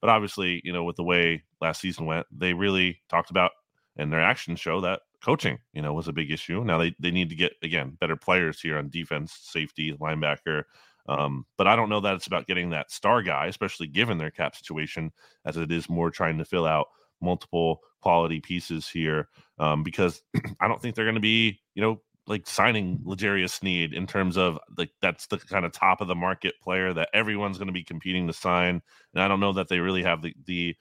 But 0.00 0.10
obviously, 0.10 0.60
you 0.64 0.72
know, 0.72 0.84
with 0.84 0.96
the 0.96 1.04
way 1.04 1.42
last 1.60 1.80
season 1.80 2.06
went, 2.06 2.26
they 2.30 2.52
really 2.52 3.00
talked 3.08 3.30
about 3.30 3.52
and 3.96 4.12
their 4.12 4.20
actions 4.20 4.60
show 4.60 4.80
that 4.82 5.00
coaching, 5.24 5.58
you 5.72 5.82
know, 5.82 5.92
was 5.92 6.08
a 6.08 6.12
big 6.12 6.30
issue. 6.30 6.64
Now 6.64 6.78
they, 6.78 6.94
they 6.98 7.10
need 7.10 7.30
to 7.30 7.36
get 7.36 7.52
again 7.62 7.96
better 8.00 8.16
players 8.16 8.60
here 8.60 8.78
on 8.78 8.90
defense, 8.90 9.36
safety, 9.42 9.92
linebacker. 9.92 10.64
Um, 11.08 11.46
but 11.56 11.66
I 11.66 11.76
don't 11.76 11.88
know 11.88 12.00
that 12.00 12.14
it's 12.14 12.26
about 12.26 12.46
getting 12.46 12.70
that 12.70 12.90
star 12.90 13.22
guy, 13.22 13.46
especially 13.46 13.86
given 13.86 14.18
their 14.18 14.30
cap 14.30 14.56
situation, 14.56 15.12
as 15.44 15.56
it 15.56 15.70
is 15.70 15.88
more 15.88 16.10
trying 16.10 16.38
to 16.38 16.44
fill 16.44 16.66
out 16.66 16.88
multiple 17.20 17.80
quality 18.02 18.40
pieces 18.40 18.88
here. 18.88 19.28
Um, 19.58 19.82
because 19.82 20.20
I 20.60 20.68
don't 20.68 20.80
think 20.80 20.94
they're 20.94 21.04
going 21.04 21.14
to 21.14 21.20
be, 21.20 21.60
you 21.74 21.82
know, 21.82 22.00
like 22.26 22.46
signing 22.46 23.00
L'Jarius 23.04 23.50
Sneed 23.50 23.94
in 23.94 24.06
terms 24.06 24.36
of 24.36 24.58
like 24.76 24.90
that's 25.00 25.28
the 25.28 25.38
kind 25.38 25.64
of 25.64 25.72
top 25.72 26.00
of 26.00 26.08
the 26.08 26.14
market 26.14 26.54
player 26.60 26.92
that 26.92 27.08
everyone's 27.14 27.56
going 27.56 27.68
to 27.68 27.72
be 27.72 27.84
competing 27.84 28.26
to 28.26 28.32
sign. 28.32 28.82
And 29.14 29.22
I 29.22 29.28
don't 29.28 29.40
know 29.40 29.52
that 29.52 29.68
they 29.68 29.78
really 29.78 30.02
have 30.02 30.22
the 30.22 30.34
the 30.44 30.76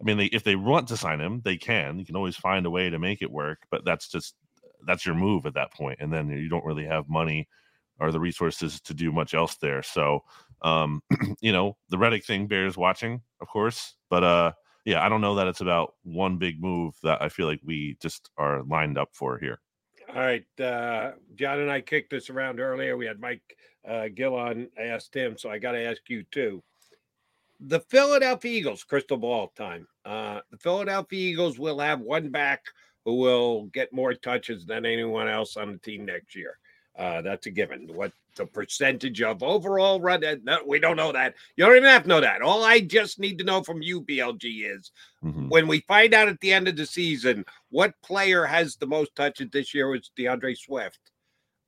I 0.00 0.04
mean, 0.04 0.16
they, 0.16 0.26
if 0.26 0.44
they 0.44 0.56
want 0.56 0.88
to 0.88 0.96
sign 0.96 1.20
him, 1.20 1.40
they 1.44 1.56
can. 1.56 1.98
You 1.98 2.04
can 2.04 2.16
always 2.16 2.36
find 2.36 2.64
a 2.66 2.70
way 2.70 2.88
to 2.88 2.98
make 2.98 3.20
it 3.22 3.30
work, 3.30 3.60
but 3.70 3.84
that's 3.84 4.08
just 4.08 4.34
that's 4.86 5.04
your 5.04 5.14
move 5.14 5.44
at 5.46 5.54
that 5.54 5.72
point, 5.72 5.98
and 6.00 6.12
then 6.12 6.28
you 6.28 6.48
don't 6.48 6.64
really 6.64 6.84
have 6.84 7.08
money 7.08 7.48
or 8.00 8.12
the 8.12 8.20
resources 8.20 8.80
to 8.82 8.94
do 8.94 9.10
much 9.10 9.34
else 9.34 9.56
there. 9.56 9.82
So, 9.82 10.22
um, 10.62 11.02
you 11.40 11.50
know, 11.50 11.76
the 11.88 11.98
Reddick 11.98 12.24
thing 12.24 12.46
bears 12.46 12.76
watching, 12.76 13.22
of 13.40 13.48
course, 13.48 13.94
but 14.08 14.22
uh, 14.22 14.52
yeah, 14.84 15.04
I 15.04 15.08
don't 15.08 15.20
know 15.20 15.34
that 15.34 15.48
it's 15.48 15.60
about 15.60 15.94
one 16.04 16.38
big 16.38 16.62
move 16.62 16.94
that 17.02 17.20
I 17.20 17.28
feel 17.28 17.46
like 17.46 17.60
we 17.64 17.96
just 18.00 18.30
are 18.38 18.62
lined 18.62 18.98
up 18.98 19.10
for 19.12 19.36
here. 19.38 19.60
All 20.08 20.22
right, 20.22 20.46
uh, 20.60 21.12
John 21.34 21.60
and 21.60 21.70
I 21.70 21.80
kicked 21.80 22.10
this 22.10 22.30
around 22.30 22.60
earlier. 22.60 22.96
We 22.96 23.04
had 23.04 23.20
Mike 23.20 23.56
uh, 23.86 24.08
Gill 24.14 24.36
on, 24.36 24.68
asked 24.80 25.14
him, 25.14 25.36
so 25.36 25.50
I 25.50 25.58
got 25.58 25.72
to 25.72 25.84
ask 25.84 26.00
you 26.08 26.24
too 26.30 26.62
the 27.60 27.80
Philadelphia 27.80 28.58
Eagles, 28.58 28.84
crystal 28.84 29.16
ball 29.16 29.52
time. 29.56 29.86
Uh, 30.04 30.40
the 30.50 30.58
Philadelphia 30.58 31.30
Eagles 31.30 31.58
will 31.58 31.78
have 31.78 32.00
one 32.00 32.30
back 32.30 32.64
who 33.04 33.14
will 33.14 33.64
get 33.66 33.92
more 33.92 34.14
touches 34.14 34.66
than 34.66 34.86
anyone 34.86 35.28
else 35.28 35.56
on 35.56 35.72
the 35.72 35.78
team 35.78 36.04
next 36.04 36.34
year. 36.34 36.58
Uh, 36.98 37.22
that's 37.22 37.46
a 37.46 37.50
given. 37.50 37.88
What 37.94 38.12
the 38.36 38.44
percentage 38.44 39.22
of 39.22 39.42
overall 39.42 40.00
run? 40.00 40.24
Uh, 40.24 40.36
no, 40.42 40.58
we 40.66 40.80
don't 40.80 40.96
know 40.96 41.12
that. 41.12 41.34
You 41.56 41.64
don't 41.64 41.76
even 41.76 41.88
have 41.88 42.02
to 42.02 42.08
know 42.08 42.20
that. 42.20 42.42
All 42.42 42.64
I 42.64 42.80
just 42.80 43.20
need 43.20 43.38
to 43.38 43.44
know 43.44 43.62
from 43.62 43.82
you, 43.82 44.02
BLG, 44.02 44.76
is 44.76 44.90
mm-hmm. 45.24 45.48
when 45.48 45.68
we 45.68 45.80
find 45.80 46.12
out 46.12 46.28
at 46.28 46.40
the 46.40 46.52
end 46.52 46.66
of 46.66 46.76
the 46.76 46.86
season 46.86 47.44
what 47.70 47.94
player 48.02 48.44
has 48.44 48.76
the 48.76 48.86
most 48.86 49.14
touches 49.14 49.48
this 49.52 49.74
year 49.74 49.88
was 49.88 50.10
D'Andre 50.16 50.54
Swift. 50.54 50.98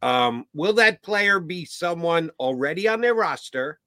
Um, 0.03 0.47
will 0.53 0.73
that 0.75 1.03
player 1.03 1.39
be 1.39 1.65
someone 1.65 2.31
already 2.41 2.89
on 2.89 3.01
their 3.01 3.15
roster? 3.15 3.79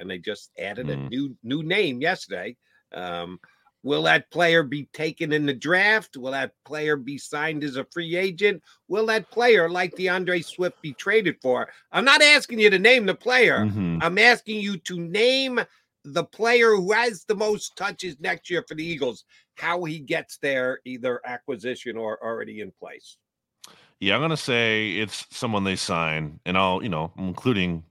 And 0.00 0.10
they 0.10 0.18
just 0.18 0.50
added 0.58 0.86
mm. 0.86 0.92
a 0.92 1.08
new 1.08 1.36
new 1.42 1.62
name 1.62 2.00
yesterday. 2.00 2.56
Um, 2.92 3.38
will 3.82 4.02
that 4.02 4.30
player 4.30 4.62
be 4.62 4.88
taken 4.92 5.32
in 5.32 5.46
the 5.46 5.54
draft? 5.54 6.16
Will 6.16 6.32
that 6.32 6.52
player 6.64 6.96
be 6.96 7.18
signed 7.18 7.62
as 7.64 7.76
a 7.76 7.86
free 7.92 8.16
agent? 8.16 8.62
Will 8.88 9.06
that 9.06 9.30
player, 9.30 9.68
like 9.70 9.94
D'Andre 9.96 10.40
Swift, 10.42 10.80
be 10.82 10.92
traded 10.94 11.36
for? 11.40 11.68
I'm 11.92 12.04
not 12.04 12.22
asking 12.22 12.58
you 12.58 12.70
to 12.70 12.78
name 12.78 13.06
the 13.06 13.14
player. 13.14 13.60
Mm-hmm. 13.60 13.98
I'm 14.02 14.18
asking 14.18 14.60
you 14.60 14.78
to 14.78 15.00
name 15.00 15.60
the 16.04 16.24
player 16.24 16.74
who 16.74 16.92
has 16.92 17.24
the 17.24 17.34
most 17.34 17.76
touches 17.76 18.16
next 18.20 18.50
year 18.50 18.64
for 18.66 18.74
the 18.74 18.84
Eagles. 18.84 19.24
How 19.56 19.84
he 19.84 19.98
gets 19.98 20.38
there, 20.38 20.80
either 20.84 21.20
acquisition 21.26 21.96
or 21.96 22.22
already 22.24 22.60
in 22.60 22.72
place. 22.72 23.18
Yeah, 24.00 24.14
I'm 24.14 24.22
gonna 24.22 24.36
say 24.36 24.92
it's 24.92 25.26
someone 25.30 25.64
they 25.64 25.76
sign, 25.76 26.40
and 26.46 26.56
I'll, 26.56 26.82
you 26.82 26.88
know, 26.88 27.12
including 27.18 27.84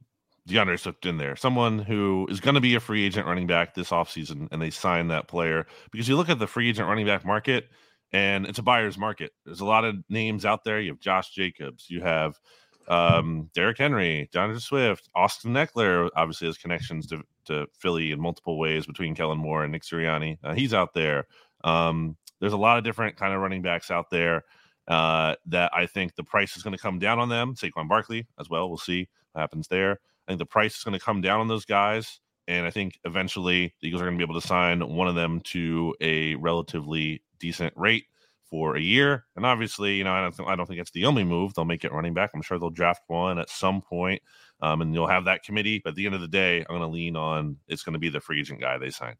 D'Andre 0.49 0.77
Swift 0.77 1.05
in 1.05 1.17
there. 1.17 1.35
Someone 1.35 1.79
who 1.79 2.27
is 2.29 2.39
going 2.39 2.55
to 2.55 2.61
be 2.61 2.75
a 2.75 2.79
free 2.79 3.05
agent 3.05 3.27
running 3.27 3.47
back 3.47 3.73
this 3.73 3.89
offseason, 3.89 4.47
and 4.51 4.61
they 4.61 4.69
sign 4.69 5.07
that 5.07 5.27
player 5.27 5.65
because 5.91 6.07
you 6.07 6.15
look 6.15 6.29
at 6.29 6.39
the 6.39 6.47
free 6.47 6.69
agent 6.69 6.87
running 6.87 7.05
back 7.05 7.25
market, 7.25 7.69
and 8.11 8.45
it's 8.45 8.59
a 8.59 8.63
buyer's 8.63 8.97
market. 8.97 9.31
There's 9.45 9.61
a 9.61 9.65
lot 9.65 9.85
of 9.85 9.95
names 10.09 10.45
out 10.45 10.63
there. 10.63 10.79
You 10.79 10.91
have 10.91 10.99
Josh 10.99 11.31
Jacobs, 11.31 11.89
you 11.89 12.01
have 12.01 12.39
um, 12.87 13.49
Derrick 13.53 13.77
Henry, 13.77 14.29
D'Andre 14.31 14.59
Swift, 14.59 15.09
Austin 15.15 15.53
Ekeler 15.53 16.09
obviously 16.15 16.47
has 16.47 16.57
connections 16.57 17.05
to, 17.07 17.21
to 17.45 17.67
Philly 17.77 18.11
in 18.11 18.19
multiple 18.19 18.57
ways 18.57 18.87
between 18.87 19.13
Kellen 19.13 19.37
Moore 19.37 19.63
and 19.63 19.71
Nick 19.71 19.83
Sirianni. 19.83 20.39
Uh, 20.43 20.53
he's 20.53 20.73
out 20.73 20.93
there. 20.93 21.27
Um, 21.63 22.17
there's 22.39 22.53
a 22.53 22.57
lot 22.57 22.77
of 22.77 22.83
different 22.83 23.15
kind 23.15 23.33
of 23.33 23.41
running 23.41 23.61
backs 23.61 23.91
out 23.91 24.09
there 24.09 24.43
uh, 24.87 25.35
that 25.45 25.71
I 25.73 25.85
think 25.85 26.15
the 26.15 26.23
price 26.23 26.57
is 26.57 26.63
going 26.63 26.75
to 26.75 26.81
come 26.81 26.97
down 26.97 27.19
on 27.19 27.29
them. 27.29 27.53
Saquon 27.53 27.87
Barkley 27.87 28.25
as 28.39 28.49
well. 28.49 28.67
We'll 28.67 28.77
see 28.77 29.07
what 29.33 29.41
happens 29.41 29.67
there. 29.67 29.99
I 30.29 30.33
think 30.33 30.39
the 30.39 30.45
price 30.45 30.77
is 30.77 30.83
going 30.83 30.97
to 30.97 31.03
come 31.03 31.21
down 31.21 31.39
on 31.39 31.47
those 31.47 31.65
guys. 31.65 32.19
And 32.47 32.67
I 32.67 32.69
think 32.69 32.99
eventually 33.03 33.73
the 33.81 33.87
Eagles 33.87 34.03
are 34.03 34.05
going 34.05 34.15
to 34.15 34.23
be 34.23 34.31
able 34.31 34.39
to 34.39 34.47
sign 34.47 34.79
one 34.81 35.07
of 35.07 35.15
them 35.15 35.39
to 35.45 35.95
a 36.01 36.35
relatively 36.35 37.23
decent 37.39 37.73
rate 37.75 38.05
for 38.47 38.75
a 38.75 38.79
year. 38.81 39.25
And 39.35 39.43
obviously, 39.43 39.95
you 39.95 40.03
know, 40.03 40.11
I 40.11 40.21
don't, 40.21 40.37
th- 40.37 40.47
I 40.47 40.55
don't 40.55 40.67
think 40.67 40.79
it's 40.79 40.91
the 40.91 41.05
only 41.05 41.23
move. 41.23 41.55
They'll 41.55 41.65
make 41.65 41.83
it 41.83 41.91
running 41.91 42.13
back. 42.13 42.29
I'm 42.35 42.43
sure 42.43 42.59
they'll 42.59 42.69
draft 42.69 43.01
one 43.07 43.39
at 43.39 43.49
some 43.49 43.81
point, 43.81 44.21
um, 44.61 44.83
and 44.83 44.93
you'll 44.93 45.07
have 45.07 45.25
that 45.25 45.43
committee. 45.43 45.81
But 45.83 45.91
at 45.91 45.95
the 45.95 46.05
end 46.05 46.13
of 46.13 46.21
the 46.21 46.27
day, 46.27 46.59
I'm 46.59 46.77
going 46.77 46.81
to 46.81 46.87
lean 46.87 47.15
on 47.15 47.57
it's 47.67 47.81
going 47.81 47.93
to 47.93 47.99
be 47.99 48.09
the 48.09 48.19
free 48.19 48.39
agent 48.39 48.61
guy 48.61 48.77
they 48.77 48.91
sign. 48.91 49.15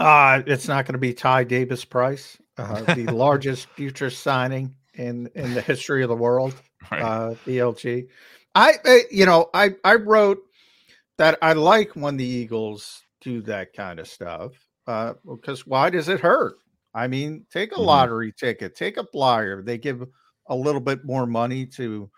Uh, 0.00 0.42
it's 0.46 0.66
not 0.66 0.84
going 0.84 0.94
to 0.94 0.98
be 0.98 1.14
Ty 1.14 1.44
Davis 1.44 1.84
Price, 1.84 2.38
uh, 2.56 2.82
the 2.94 3.06
largest 3.06 3.68
future 3.70 4.10
signing 4.10 4.74
in 4.94 5.30
in 5.36 5.54
the 5.54 5.62
history 5.62 6.02
of 6.02 6.08
the 6.08 6.16
world. 6.16 6.54
Right. 6.90 7.02
Uh, 7.02 7.34
BLG. 7.46 8.08
I, 8.54 8.74
I, 8.84 9.02
you 9.10 9.26
know, 9.26 9.50
I 9.54 9.74
I 9.84 9.94
wrote 9.96 10.38
that 11.18 11.38
I 11.42 11.52
like 11.54 11.92
when 11.96 12.16
the 12.16 12.24
Eagles 12.26 13.02
do 13.20 13.42
that 13.42 13.72
kind 13.74 14.00
of 14.00 14.08
stuff 14.08 14.52
uh, 14.86 15.14
because 15.26 15.66
why 15.66 15.90
does 15.90 16.08
it 16.08 16.20
hurt? 16.20 16.56
I 16.94 17.08
mean, 17.08 17.46
take 17.50 17.72
a 17.72 17.76
Mhm. 17.76 17.84
lottery 17.86 18.32
ticket, 18.32 18.74
take 18.76 18.96
a 18.96 19.04
flyer. 19.04 19.62
They 19.62 19.78
give 19.78 20.06
a 20.48 20.56
little 20.56 20.80
bit 20.80 21.04
more 21.04 21.26
money 21.26 21.66
to 21.66 22.10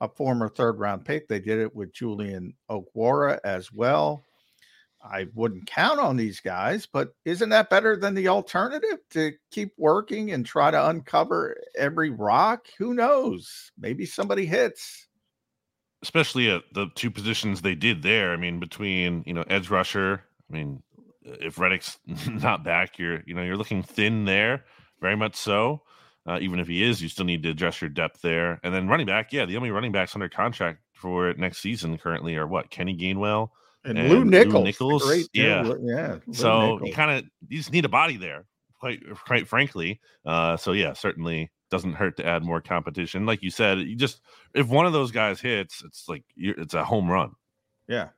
a 0.00 0.08
former 0.08 0.48
third 0.48 0.78
round 0.78 1.04
pick. 1.04 1.28
They 1.28 1.40
did 1.40 1.58
it 1.60 1.74
with 1.74 1.92
Julian 1.94 2.54
Okwara 2.70 3.40
as 3.44 3.72
well. 3.72 4.24
I 5.02 5.26
wouldn't 5.34 5.66
count 5.66 6.00
on 6.00 6.16
these 6.16 6.40
guys, 6.40 6.86
but 6.86 7.14
isn't 7.26 7.50
that 7.50 7.70
better 7.70 7.96
than 7.96 8.14
the 8.14 8.28
alternative 8.28 9.00
to 9.10 9.32
keep 9.50 9.72
working 9.76 10.32
and 10.32 10.46
try 10.46 10.70
to 10.70 10.88
uncover 10.88 11.56
every 11.76 12.10
rock? 12.10 12.66
Who 12.78 12.94
knows? 12.94 13.70
Maybe 13.78 14.06
somebody 14.06 14.46
hits. 14.46 15.08
Especially 16.04 16.50
at 16.50 16.62
the 16.74 16.88
two 16.94 17.10
positions 17.10 17.62
they 17.62 17.74
did 17.74 18.02
there. 18.02 18.32
I 18.32 18.36
mean, 18.36 18.60
between 18.60 19.22
you 19.26 19.32
know 19.32 19.44
edge 19.48 19.70
rusher. 19.70 20.22
I 20.50 20.52
mean, 20.52 20.82
if 21.24 21.58
Reddick's 21.58 21.98
not 22.28 22.62
back, 22.62 22.98
you're 22.98 23.22
you 23.26 23.34
know 23.34 23.42
you're 23.42 23.56
looking 23.56 23.82
thin 23.82 24.26
there, 24.26 24.64
very 25.00 25.16
much 25.16 25.34
so. 25.34 25.82
Uh, 26.26 26.38
even 26.40 26.58
if 26.58 26.66
he 26.66 26.82
is, 26.82 27.02
you 27.02 27.08
still 27.08 27.24
need 27.24 27.42
to 27.42 27.50
address 27.50 27.80
your 27.80 27.88
depth 27.90 28.20
there. 28.22 28.60
And 28.62 28.74
then 28.74 28.86
running 28.86 29.06
back, 29.06 29.32
yeah, 29.32 29.46
the 29.46 29.56
only 29.56 29.70
running 29.70 29.92
backs 29.92 30.14
under 30.14 30.28
contract 30.28 30.80
for 30.92 31.32
next 31.34 31.58
season 31.58 31.98
currently 31.98 32.36
are 32.36 32.46
what 32.46 32.70
Kenny 32.70 32.96
Gainwell 32.96 33.50
And 33.84 33.98
Lew 34.08 34.24
Nichols, 34.24 34.52
the 34.52 34.60
Nichols. 34.60 35.02
great 35.04 35.28
yeah, 35.32 35.62
yeah, 35.82 36.18
Lew 36.26 36.34
So 36.34 36.84
you 36.84 36.92
kind 36.92 37.18
of 37.18 37.24
you 37.48 37.58
just 37.58 37.72
need 37.72 37.84
a 37.84 37.90
body 37.90 38.16
there, 38.18 38.44
quite 38.78 39.00
quite 39.26 39.48
frankly. 39.48 40.00
Uh, 40.24 40.56
so 40.56 40.72
yeah, 40.72 40.92
certainly 40.92 41.50
doesn't 41.74 41.94
hurt 41.94 42.16
to 42.18 42.24
add 42.26 42.44
more 42.44 42.60
competition. 42.60 43.26
Like 43.26 43.42
you 43.42 43.50
said, 43.50 43.78
you 43.80 43.96
just 43.96 44.20
if 44.54 44.68
one 44.68 44.86
of 44.86 44.92
those 44.92 45.10
guys 45.10 45.40
hits, 45.40 45.82
it's 45.84 46.08
like 46.08 46.22
you're, 46.36 46.54
it's 46.60 46.74
a 46.74 46.84
home 46.84 47.10
run. 47.10 47.32
Yeah. 47.88 48.08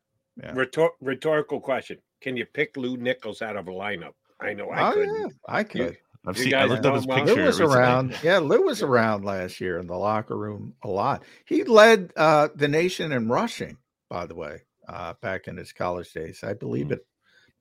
Yeah. 0.42 0.52
Rhetor- 0.52 0.90
rhetorical 1.00 1.60
question: 1.60 1.96
Can 2.20 2.36
you 2.36 2.44
pick 2.44 2.76
Lew 2.76 2.98
Nichols 2.98 3.40
out 3.40 3.56
of 3.56 3.66
a 3.68 3.70
lineup? 3.70 4.12
I 4.40 4.52
know 4.52 4.68
I 4.70 4.90
Oh, 4.90 4.92
could. 4.92 5.08
yeah, 5.08 5.26
I 5.48 5.62
could. 5.64 5.96
I've 6.26 6.36
You 6.36 6.44
seen. 6.44 6.54
I 6.54 6.64
looked 6.66 6.84
up 6.84 6.94
his 6.94 7.04
him 7.06 7.14
picture. 7.14 7.34
Lew 7.36 7.44
was 7.46 7.60
recently. 7.60 7.76
around. 7.78 8.18
Yeah, 8.22 8.38
Lew 8.40 8.62
was 8.62 8.82
around 8.82 9.24
last 9.24 9.60
year 9.60 9.78
in 9.78 9.86
the 9.86 9.96
locker 9.96 10.36
room 10.36 10.74
a 10.82 10.88
lot. 10.88 11.22
He 11.46 11.64
led 11.64 12.12
uh, 12.16 12.48
the 12.54 12.68
nation 12.68 13.12
in 13.12 13.28
rushing, 13.28 13.78
by 14.10 14.26
the 14.26 14.34
way, 14.34 14.60
uh, 14.88 15.14
back 15.22 15.48
in 15.48 15.56
his 15.56 15.72
college 15.72 16.12
days. 16.12 16.44
I 16.44 16.52
believe 16.52 16.90
it. 16.92 17.06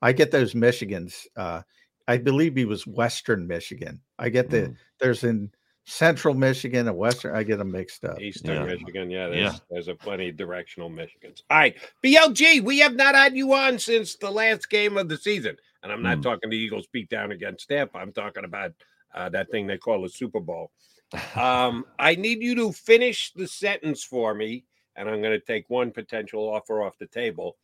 I 0.02 0.12
get 0.12 0.30
those 0.30 0.52
Michigans. 0.52 1.24
Uh, 1.34 1.62
I 2.06 2.18
believe 2.18 2.54
he 2.56 2.66
was 2.66 2.86
Western 2.86 3.46
Michigan. 3.46 4.02
I 4.18 4.28
get 4.28 4.50
the 4.50 4.74
there's 5.00 5.24
in 5.24 5.50
Central 5.86 6.34
Michigan 6.34 6.88
and 6.88 6.96
Western. 6.96 7.34
I 7.36 7.44
get 7.44 7.58
them 7.58 7.70
mixed 7.70 8.04
up. 8.04 8.20
Eastern 8.20 8.56
Yeah. 8.56 8.64
Michigan, 8.64 9.08
yeah, 9.10 9.28
there's, 9.28 9.52
Yeah. 9.54 9.58
there's 9.70 9.88
a 9.88 9.94
plenty 9.94 10.28
of 10.28 10.36
directional 10.36 10.90
Michigans. 10.90 11.42
All 11.48 11.58
right, 11.58 11.76
BLG, 12.02 12.60
we 12.60 12.80
have 12.80 12.96
not 12.96 13.14
had 13.14 13.36
you 13.36 13.52
on 13.52 13.78
since 13.78 14.16
the 14.16 14.30
last 14.30 14.68
game 14.68 14.96
of 14.98 15.08
the 15.08 15.16
season, 15.16 15.56
and 15.84 15.92
I'm 15.92 16.02
not 16.02 16.18
Mm. 16.18 16.22
talking 16.24 16.50
the 16.50 16.56
Eagles 16.56 16.88
beat 16.88 17.08
down 17.08 17.30
against 17.30 17.68
Tampa. 17.68 17.98
I'm 17.98 18.12
talking 18.12 18.44
about 18.44 18.72
uh, 19.14 19.30
that 19.30 19.50
thing 19.50 19.66
they 19.66 19.78
call 19.78 20.04
a 20.04 20.08
Super 20.10 20.40
Bowl. 20.40 20.70
Um, 21.36 21.86
I 21.98 22.16
need 22.16 22.42
you 22.42 22.54
to 22.56 22.72
finish 22.72 23.32
the 23.32 23.46
sentence 23.46 24.02
for 24.04 24.34
me, 24.34 24.64
and 24.96 25.08
I'm 25.08 25.22
going 25.22 25.38
to 25.38 25.46
take 25.46 25.70
one 25.70 25.90
potential 25.92 26.42
offer 26.48 26.82
off 26.82 26.98
the 26.98 27.06
table. 27.06 27.56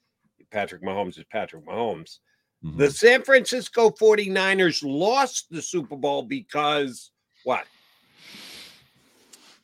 Patrick 0.51 0.81
Mahomes 0.83 1.19
is 1.19 1.25
Patrick 1.25 1.67
Mahomes. 1.67 2.21
Mhm. 2.65 2.79
The 2.79 2.91
San 2.91 3.23
Francisco 3.23 3.91
49ers 3.91 4.83
lost 4.85 5.49
the 5.51 5.61
Super 5.61 5.97
Bowl 5.97 6.23
because 6.23 7.11
what? 7.45 7.67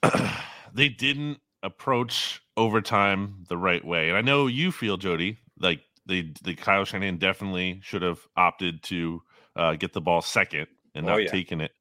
they 0.74 0.88
didn't 0.88 1.38
approach 1.62 2.40
overtime 2.56 3.44
the 3.48 3.56
right 3.56 3.84
way. 3.84 4.08
And 4.08 4.16
I 4.16 4.20
know 4.22 4.46
you 4.46 4.72
feel, 4.72 4.96
Jody, 4.96 5.38
like 5.58 5.80
they 6.06 6.32
the 6.42 6.54
Kyle 6.54 6.84
Shanahan 6.84 7.18
definitely 7.18 7.80
should 7.82 8.02
have 8.02 8.20
opted 8.36 8.82
to 8.84 9.22
uh, 9.56 9.74
get 9.74 9.92
the 9.92 10.00
ball 10.00 10.22
second 10.22 10.66
and 10.94 11.06
Oh, 11.06 11.10
not 11.10 11.22
yeah. 11.22 11.30
taking 11.30 11.60
it. 11.60 11.72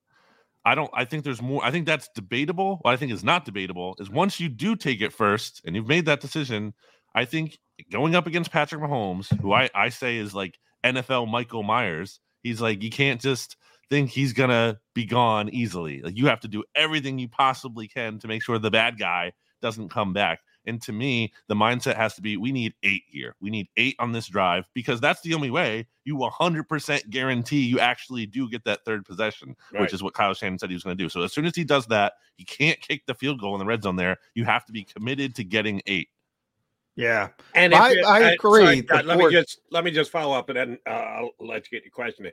I 0.65 0.76
don't. 0.76 0.89
I 0.94 1.06
think 1.06 1.23
there's 1.23 1.41
more. 1.41 1.64
I 1.64 1.72
think 1.72 1.85
that's 1.85 2.10
debatable. 2.14 2.80
What 2.81 2.91
I 2.91 2.98
think 2.98 3.11
is 3.14 3.23
not 3.23 3.45
debatable 3.45 3.95
is 3.99 4.10
once 4.10 4.39
you 4.39 4.49
do 4.49 4.76
take 4.76 5.02
it 5.02 5.14
first 5.14 5.61
and 5.65 5.76
you've 5.76 5.88
made 5.88 6.06
that 6.06 6.19
decision. 6.19 6.73
I 7.15 7.26
think 7.26 7.57
going 7.91 8.15
up 8.15 8.27
against 8.27 8.52
Patrick 8.52 8.81
Mahomes, 8.81 9.34
who 9.41 9.53
I 9.53 9.69
I 9.73 9.89
say 9.89 10.18
is 10.18 10.35
like 10.35 10.60
NFL 10.84 11.30
Michael 11.30 11.64
Myers. 11.64 12.19
He's 12.44 12.61
like 12.61 12.84
you 12.84 12.89
can't 12.89 13.22
just 13.22 13.56
think 13.90 14.10
he's 14.10 14.34
gonna 14.34 14.80
be 14.94 15.06
gone 15.06 15.50
easily. 15.50 16.02
Like 16.02 16.18
you 16.18 16.28
have 16.28 16.40
to 16.42 16.48
do 16.48 16.64
everything 16.76 17.18
you 17.20 17.28
possibly 17.28 17.88
can 17.88 18.20
to 18.20 18.28
make 18.28 18.44
sure 18.44 18.60
the 18.60 18.72
bad 18.72 18.98
guy 19.00 19.32
doesn't 19.62 19.90
come 19.90 20.14
back. 20.14 20.40
And 20.66 20.82
to 20.82 20.92
me, 20.92 21.32
the 21.48 21.56
mindset 21.56 21.96
has 21.96 22.14
to 22.16 22.22
be 22.22 22.36
we 22.36 22.52
need 22.52 22.74
eight 22.84 23.04
here. 23.08 23.36
We 23.40 23.50
need 23.50 23.68
eight 23.78 23.96
on 24.00 24.12
this 24.12 24.28
drive 24.28 24.66
because 24.74 25.00
that's 25.00 25.22
the 25.22 25.34
only 25.34 25.50
way 25.50 25.88
you 26.04 26.18
100% 26.18 27.10
guarantee 27.10 27.62
you 27.62 27.80
actually 27.80 28.26
do 28.26 28.50
get 28.50 28.66
that 28.66 28.84
third 28.84 29.06
possession, 29.06 29.56
Right. 29.72 29.82
which 29.82 29.94
is 29.94 30.04
what 30.04 30.14
Kyle 30.14 30.34
Shanahan 30.34 30.60
said 30.60 30.70
he 30.70 30.74
was 30.76 30.84
going 30.84 30.98
to 30.98 31.04
do. 31.04 31.08
So 31.10 31.22
as 31.22 31.32
soon 31.32 31.46
as 31.46 31.56
he 31.56 31.64
does 31.64 31.86
that, 31.88 32.14
he 32.36 32.44
can't 32.44 32.80
kick 32.82 33.06
the 33.06 33.14
field 33.16 33.40
goal 33.40 33.56
in 33.56 33.60
the 33.60 33.66
red 33.66 33.82
zone 33.84 33.96
there. 33.96 34.18
You 34.36 34.44
have 34.44 34.66
to 34.66 34.74
be 34.74 34.84
committed 34.84 35.36
to 35.36 35.46
getting 35.46 35.82
eight. 35.88 36.10
Yeah, 36.98 37.30
And 37.54 37.74
I- 37.76 37.92
it- 37.92 38.06
I 38.06 38.20
agree. 38.32 38.62
sorry, 38.64 38.82
The 38.82 38.88
Todd, 38.88 39.06
let 39.06 39.18
me 39.20 39.32
just 39.32 39.60
let 39.72 39.84
me 39.84 39.92
just 39.92 40.10
follow 40.12 40.36
up, 40.38 40.50
and 40.50 40.58
then 40.58 40.78
uh, 40.88 40.90
I'll 40.90 41.32
let 41.40 41.64
you 41.72 41.78
get 41.78 41.86
your 41.86 41.92
question 41.92 42.26
in. 42.26 42.32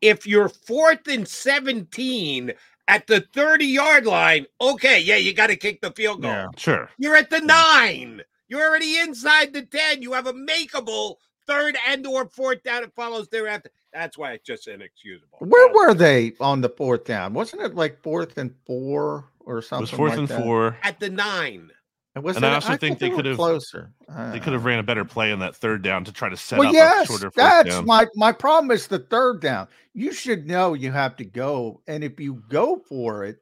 If 0.00 0.26
you're 0.26 0.48
fourth 0.48 1.06
and 1.08 1.26
seventeen 1.26 2.52
at 2.88 3.06
the 3.06 3.20
thirty 3.34 3.66
yard 3.66 4.06
line, 4.06 4.46
okay, 4.60 5.00
yeah, 5.00 5.16
you 5.16 5.32
got 5.34 5.48
to 5.48 5.56
kick 5.56 5.80
the 5.80 5.90
field 5.92 6.22
goal. 6.22 6.30
Yeah. 6.30 6.46
Sure. 6.56 6.90
You're 6.98 7.16
at 7.16 7.30
the 7.30 7.40
nine. 7.40 8.22
You're 8.48 8.68
already 8.68 8.98
inside 8.98 9.52
the 9.52 9.62
ten. 9.62 10.02
You 10.02 10.12
have 10.12 10.26
a 10.26 10.32
makeable 10.32 11.16
third 11.46 11.76
and 11.86 12.06
or 12.06 12.26
fourth 12.28 12.62
down. 12.62 12.82
It 12.82 12.92
follows 12.96 13.28
thereafter. 13.28 13.70
That's 13.92 14.16
why 14.16 14.32
it's 14.32 14.46
just 14.46 14.68
inexcusable. 14.68 15.38
Where 15.40 15.72
were 15.72 15.94
they 15.94 16.32
on 16.40 16.60
the 16.60 16.68
fourth 16.68 17.04
down? 17.04 17.34
Wasn't 17.34 17.60
it 17.62 17.74
like 17.74 18.00
fourth 18.02 18.38
and 18.38 18.54
four 18.66 19.26
or 19.40 19.58
It 19.58 19.62
something? 19.64 19.82
was 19.82 19.90
fourth 19.90 20.10
like 20.10 20.18
and 20.20 20.28
that? 20.28 20.42
four. 20.42 20.76
At 20.82 20.98
the 21.00 21.10
nine. 21.10 21.70
And, 22.16 22.26
And 22.26 22.44
I 22.44 22.54
also 22.54 22.76
think 22.76 22.98
thought 22.98 23.06
they 23.06 23.10
could 23.10 23.24
have- 23.24 23.36
closer. 23.36 23.92
They 24.32 24.40
could 24.40 24.52
have 24.52 24.64
ran 24.64 24.80
a 24.80 24.82
better 24.82 25.04
play 25.04 25.30
on 25.32 25.38
that 25.38 25.54
third 25.54 25.82
down 25.82 26.04
to 26.04 26.12
try 26.12 26.28
to 26.28 26.36
set 26.36 26.58
well, 26.58 26.68
up 26.68 26.74
yes, 26.74 27.04
a 27.04 27.06
shorter 27.06 27.30
that's 27.36 27.68
down. 27.68 27.86
my 27.86 28.06
my 28.16 28.32
problem 28.32 28.72
is 28.72 28.88
the 28.88 28.98
third 28.98 29.40
down. 29.40 29.68
You 29.94 30.12
should 30.12 30.46
know 30.46 30.74
you 30.74 30.90
have 30.90 31.14
to 31.16 31.24
go, 31.24 31.80
and 31.86 32.02
if 32.02 32.18
you 32.18 32.42
go 32.48 32.82
for 32.88 33.24
it, 33.24 33.40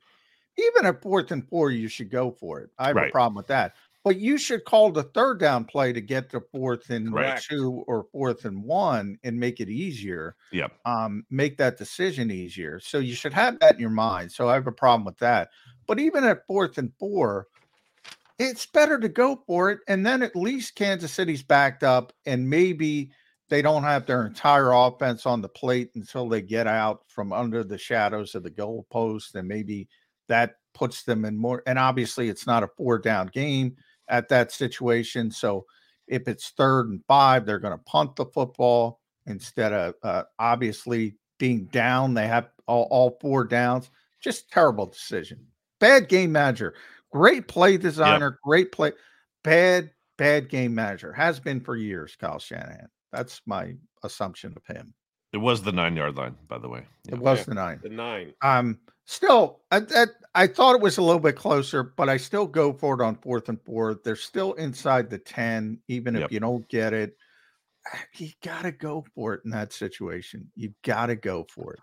even 0.59 0.85
at 0.85 1.01
fourth 1.01 1.31
and 1.31 1.49
four, 1.49 1.71
you 1.71 1.89
should 1.89 2.11
go 2.11 2.31
for 2.31 2.61
it. 2.61 2.69
I 2.79 2.89
have 2.89 2.97
a 2.99 3.09
problem 3.11 3.37
with 3.37 3.47
that. 3.47 3.75
But 4.05 4.17
you 4.17 4.39
should 4.39 4.65
call 4.65 4.91
the 4.93 5.03
third 5.03 5.39
down 5.41 5.65
play 5.65 5.93
to 5.93 6.01
get 6.01 6.31
to 6.31 6.41
fourth 6.53 6.89
and 6.91 7.13
Correct. 7.13 7.47
two 7.49 7.85
or 7.87 8.07
fourth 8.13 8.45
and 8.45 8.63
one 8.63 9.19
and 9.25 9.39
make 9.39 9.61
it 9.61 9.69
easier. 9.69 10.35
Yep. 10.53 10.73
Um, 10.87 11.25
make 11.31 11.57
that 11.59 11.77
decision 11.79 12.31
easier. 12.31 12.81
So 12.81 12.99
you 12.99 13.15
should 13.15 13.35
have 13.35 13.59
that 13.61 13.75
in 13.75 13.81
your 13.81 13.91
mind. 13.91 14.31
So 14.33 14.49
I 14.49 14.55
have 14.55 14.67
a 14.67 14.73
problem 14.73 15.05
with 15.05 15.19
that. 15.19 15.51
But 15.87 15.99
even 15.99 16.25
at 16.25 16.47
fourth 16.47 16.79
and 16.79 16.93
four, 16.99 17.49
it's 18.39 18.67
better 18.67 18.99
to 18.99 19.09
go 19.09 19.43
for 19.47 19.71
it. 19.71 19.81
And 19.89 20.07
then 20.07 20.23
at 20.23 20.37
least 20.37 20.77
Kansas 20.77 21.13
City's 21.13 21.43
backed 21.43 21.83
up 21.83 22.13
and 22.27 22.49
maybe 22.49 23.11
they 23.49 23.63
don't 23.63 23.83
have 23.83 24.07
their 24.07 24.27
entire 24.27 24.73
offense 24.73 25.27
on 25.27 25.41
the 25.41 25.49
plate 25.49 25.91
until 25.95 26.29
they 26.29 26.43
get 26.43 26.67
out 26.67 27.01
from 27.09 27.33
under 27.33 27.65
the 27.65 27.79
shadows 27.79 28.35
of 28.35 28.43
the 28.43 28.51
goalpost 28.51 29.35
and 29.35 29.49
maybe 29.49 29.89
that 30.29 30.57
puts 30.75 31.03
them 31.03 31.25
in 31.25 31.37
more. 31.37 31.63
And 31.67 31.79
obviously, 31.79 32.29
it's 32.29 32.47
not 32.47 32.63
a 32.63 32.69
four 32.77 32.99
down 32.99 33.29
game 33.29 33.77
at 34.09 34.29
that 34.29 34.53
situation. 34.53 35.31
So 35.31 35.65
if 36.07 36.29
it's 36.29 36.51
third 36.51 36.89
and 36.91 37.03
five, 37.09 37.45
they're 37.45 37.59
going 37.59 37.77
to 37.77 37.85
punt 37.85 38.17
the 38.17 38.27
football 38.27 39.01
instead 39.27 39.73
of 39.73 39.95
uh, 40.03 40.25
obviously 40.39 41.17
being 41.39 41.65
down. 41.67 42.15
They 42.15 42.27
have 42.27 42.49
all, 42.67 42.87
all 42.91 43.19
four 43.21 43.45
downs. 43.45 43.91
Just 44.21 44.51
terrible 44.51 44.87
decision. 44.87 45.47
Bad 45.81 46.09
game 46.09 46.33
manager. 46.33 46.75
Great 47.13 47.49
play 47.49 47.77
designer. 47.77 48.27
Yep. 48.27 48.41
Great 48.45 48.73
play. 48.73 48.93
Bad, 49.45 49.91
bad 50.17 50.49
game 50.49 50.75
manager. 50.75 51.13
Has 51.13 51.41
been 51.41 51.61
for 51.61 51.77
years, 51.77 52.17
Kyle 52.17 52.39
Shanahan. 52.39 52.89
That's 53.13 53.41
my 53.47 53.75
assumption 54.03 54.55
of 54.57 54.77
him. 54.77 54.95
It 55.33 55.39
was 55.39 55.63
the 55.63 55.73
nine 55.73 55.97
yard 55.97 56.17
line, 56.17 56.37
by 56.49 56.59
the 56.59 56.69
way. 56.69 56.83
Yeah. 57.07 57.15
It 57.15 57.21
was 57.21 57.39
yeah. 57.39 57.45
the 57.45 57.55
nine. 57.55 57.81
The 57.83 57.89
nine. 57.91 58.35
Um, 58.43 58.79
still, 59.05 59.61
I, 59.71 59.83
I, 59.95 60.07
I 60.35 60.47
thought 60.47 60.75
it 60.75 60.81
was 60.81 60.99
a 60.99 61.03
little 61.03 61.21
bit 61.21 61.37
closer, 61.37 61.83
but 61.83 62.09
I 62.09 62.17
still 62.17 62.47
go 62.47 62.73
for 62.73 63.01
it 63.01 63.05
on 63.05 63.17
fourth 63.17 63.49
and 63.49 63.61
four. 63.65 64.01
They're 64.05 64.17
still 64.17 64.55
inside 64.55 65.11
the 65.11 65.19
ten, 65.19 65.81
even 65.89 66.17
if 66.17 66.33
you 66.33 66.41
don't 66.41 66.67
get 66.69 66.93
it. 66.93 67.17
You 68.17 68.31
got 68.43 68.63
to 68.63 68.73
go 68.73 69.05
for 69.15 69.35
it 69.35 69.43
in 69.45 69.51
that 69.53 69.73
situation. 69.73 70.51
You 70.55 70.75
got 70.85 71.07
to 71.07 71.17
go 71.17 71.47
for 71.49 71.75
it. 71.75 71.81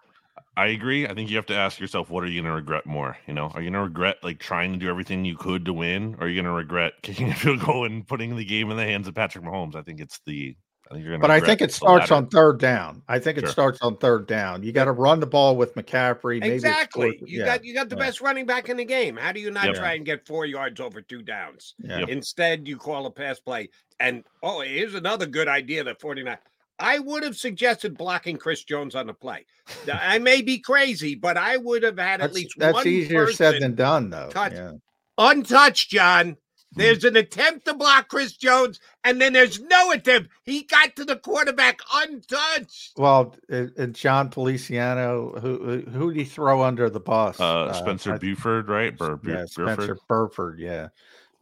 I 0.58 0.68
agree. 0.68 1.08
I 1.08 1.14
think 1.14 1.30
you 1.30 1.36
have 1.36 1.46
to 1.48 1.56
ask 1.56 1.80
yourself, 1.80 2.10
what 2.10 2.24
are 2.24 2.28
you 2.28 2.42
going 2.42 2.52
to 2.52 2.56
regret 2.56 2.86
more? 2.86 3.18
You 3.28 3.34
know, 3.34 3.52
are 3.54 3.62
you 3.62 3.72
going 3.72 3.82
to 3.82 3.88
regret 3.88 4.18
like 4.24 4.40
trying 4.40 4.72
to 4.74 4.80
do 4.80 4.90
everything 4.90 5.26
you 5.26 5.36
could 5.36 5.66
to 5.66 5.74
win, 5.74 6.16
or 6.16 6.26
are 6.26 6.30
you 6.30 6.42
going 6.42 6.52
to 6.52 6.58
regret 6.58 6.94
kicking 7.02 7.30
a 7.30 7.36
field 7.36 7.60
goal 7.62 7.86
and 7.86 8.08
putting 8.08 8.36
the 8.36 8.46
game 8.46 8.72
in 8.72 8.78
the 8.78 8.84
hands 8.84 9.08
of 9.08 9.16
Patrick 9.16 9.44
Mahomes? 9.44 9.76
I 9.76 9.82
think 9.82 10.00
it's 10.00 10.20
the 10.26 10.56
I 10.90 10.94
think 10.94 11.04
you're 11.04 11.12
going 11.14 11.22
to. 11.22 11.28
but 11.28 11.32
I 11.32 11.40
think 11.40 11.62
it 11.62 11.74
starts 11.74 12.12
on 12.12 12.28
third 12.28 12.60
down. 12.60 13.02
I 13.08 13.18
think 13.18 13.40
sure. 13.40 13.48
it 13.48 13.52
starts 13.52 13.80
on 13.82 13.98
third 13.98 14.28
down. 14.28 14.62
You 14.62 14.72
got 14.72 14.86
to 14.86 14.92
run 14.92 15.20
the 15.20 15.26
ball 15.26 15.56
with 15.58 15.74
McCaffrey. 15.74 16.44
exactly. 16.44 17.20
you 17.26 17.40
yeah. 17.40 17.46
got 17.46 17.66
you 17.66 17.74
got 17.74 17.90
the 17.90 17.96
best 17.96 18.22
running 18.22 18.46
back 18.46 18.70
in 18.70 18.78
the 18.78 18.86
game. 18.86 19.18
How 19.18 19.32
do 19.32 19.40
you 19.40 19.50
not 19.50 19.66
yep. 19.66 19.76
try 19.76 19.94
and 19.94 20.06
get 20.06 20.28
four 20.28 20.46
yards 20.46 20.80
over 20.80 21.02
two 21.02 21.24
downs? 21.24 21.74
Yep. 21.80 22.10
Instead, 22.10 22.68
you 22.68 22.78
call 22.78 23.08
a 23.08 23.12
pass 23.12 23.40
play. 23.40 23.70
And 24.00 24.24
oh, 24.44 24.62
here's 24.62 24.94
another 24.94 25.26
good 25.26 25.48
idea 25.48 25.84
that 25.84 26.00
49. 26.00 26.38
I 26.80 27.00
would 27.00 27.24
have 27.24 27.38
suggested 27.38 27.98
blocking 27.98 28.38
Chris 28.38 28.64
Jones 28.64 28.96
on 28.96 29.08
the 29.08 29.14
play. 29.14 29.46
I 29.92 30.20
may 30.20 30.42
be 30.42 30.60
crazy, 30.60 31.16
but 31.16 31.38
I 31.38 31.58
would 31.58 31.84
have 31.84 31.98
had 31.98 32.16
at 32.16 32.20
that's, 32.20 32.34
least 32.34 32.56
that's 32.58 32.86
easier 32.86 33.32
said 33.32 33.62
than 33.62 33.76
done, 33.76 34.10
though. 34.10 34.30
Touch, 34.30 34.54
yeah. 34.54 34.74
Untouched, 35.18 35.90
John. 35.90 36.38
There's 36.76 37.06
an 37.06 37.16
attempt 37.16 37.66
to 37.66 37.74
block 37.74 38.10
Chris 38.10 38.36
Jones, 38.36 38.82
and 39.04 39.22
then 39.22 39.32
there's 39.32 39.62
no 39.62 39.92
attempt. 39.92 40.30
He 40.44 40.64
got 40.64 40.96
to 40.98 41.06
the 41.06 41.16
quarterback 41.16 41.80
untouched. 41.94 42.94
Well, 42.98 43.34
and 43.50 43.96
Jon 43.96 44.30
Feliciano, 44.30 45.40
who 45.40 45.84
who 45.90 46.12
did 46.12 46.20
he 46.20 46.26
throw 46.26 46.64
under 46.64 46.90
the 46.90 47.00
bus? 47.00 47.40
Uh, 47.40 47.72
Spencer 47.72 48.16
uh, 48.16 48.18
Buford, 48.18 48.68
right? 48.68 48.96
Bur- 48.98 49.20
yeah, 49.26 49.46
Spencer 49.46 49.98
Burford. 50.10 50.60
Yeah, 50.60 50.90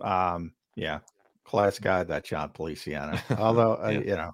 um, 0.02 0.54
yeah, 0.76 1.00
class 1.44 1.80
guy 1.80 2.04
that 2.04 2.26
Jon 2.26 2.52
Feliciano. 2.52 3.18
Although 3.38 3.80
uh, 3.84 3.90
yeah. 3.90 3.98
uh, 3.98 4.02
you 4.02 4.16
know, 4.16 4.32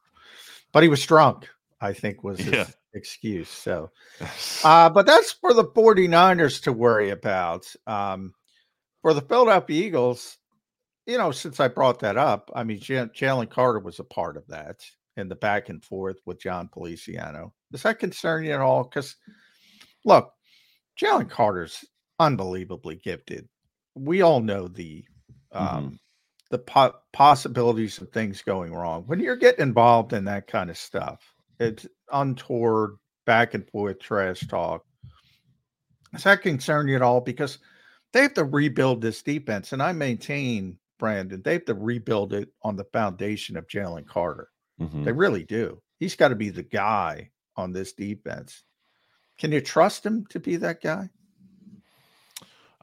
but 0.72 0.84
he 0.84 0.90
was 0.90 1.06
drunk. 1.06 1.48
I 1.82 1.94
think 1.94 2.24
was 2.24 2.40
his 2.40 2.54
yeah. 2.54 2.68
excuse. 2.94 3.50
So, 3.50 3.92
uh, 4.64 4.90
but 4.90 5.06
that's 5.06 5.32
for 5.32 5.54
the 5.54 5.66
49ers 5.66 6.62
to 6.64 6.74
worry 6.74 7.10
about. 7.10 7.66
Um, 7.88 8.34
for 9.02 9.14
the 9.14 9.22
Philadelphia 9.22 9.86
Eagles, 9.86 10.38
you 11.06 11.18
know, 11.18 11.32
since 11.32 11.60
I 11.60 11.70
brought 11.70 12.00
that 12.00 12.18
up, 12.18 12.52
I 12.54 12.64
mean, 12.64 12.80
J- 12.80 13.08
Jalen 13.16 13.50
Carter 13.50 13.80
was 13.80 14.00
a 14.00 14.04
part 14.04 14.36
of 14.36 14.46
that 14.48 14.82
in 15.16 15.30
the 15.30 15.36
back 15.36 15.70
and 15.70 15.84
forth 15.84 16.18
with 16.26 16.42
Jon 16.42 16.70
Feliciano. 16.74 17.54
Does 17.72 17.84
that 17.84 18.00
concern 18.00 18.44
you 18.44 18.52
at 18.52 18.60
all? 18.60 18.84
Because 18.84 19.16
look, 20.06 20.34
Jalen 21.00 21.30
Carter's 21.30 21.86
unbelievably 22.20 22.98
gifted. 22.98 23.48
We 23.96 24.22
all 24.22 24.42
know 24.42 24.68
the 24.68 25.06
um, 25.52 25.68
mm-hmm. 25.68 25.96
The 26.50 26.60
po- 26.60 26.96
possibilities 27.14 28.00
of 28.00 28.12
things 28.12 28.42
going 28.42 28.74
wrong 28.74 29.04
when 29.06 29.20
you're 29.20 29.36
getting 29.36 29.62
involved 29.62 30.14
in 30.14 30.26
that 30.26 30.48
kind 30.48 30.70
of 30.70 30.78
stuff. 30.78 31.22
It's 31.60 31.88
untoward, 32.12 32.98
back 33.26 33.54
and 33.54 33.70
forth 33.70 34.00
trash 34.00 34.48
talk. 34.48 34.84
Does 36.14 36.24
that 36.24 36.42
concern 36.42 36.88
you 36.88 36.96
at 36.96 37.02
all? 37.02 37.22
Because 37.22 37.60
they 38.12 38.22
have 38.24 38.34
to 38.36 38.44
rebuild 38.44 39.02
this 39.02 39.22
defense, 39.22 39.72
and 39.72 39.84
I 39.84 39.92
maintain 39.92 40.80
Brandon, 40.98 41.42
they 41.44 41.54
have 41.54 41.66
to 41.66 41.76
rebuild 41.76 42.34
it 42.34 42.50
on 42.64 42.76
the 42.76 42.86
foundation 42.86 43.56
of 43.56 43.68
Jalen 43.68 44.08
Carter. 44.08 44.50
Mm-hmm. 44.82 45.04
They 45.04 45.12
really 45.12 45.44
do. 45.44 45.82
He's 46.00 46.16
got 46.16 46.30
to 46.30 46.36
be 46.36 46.50
the 46.50 46.64
guy 46.64 47.30
on 47.56 47.72
this 47.72 47.94
defense. 47.94 48.64
Can 49.38 49.52
you 49.52 49.62
trust 49.62 50.06
him 50.06 50.26
to 50.30 50.40
be 50.40 50.58
that 50.58 50.82
guy? 50.82 51.10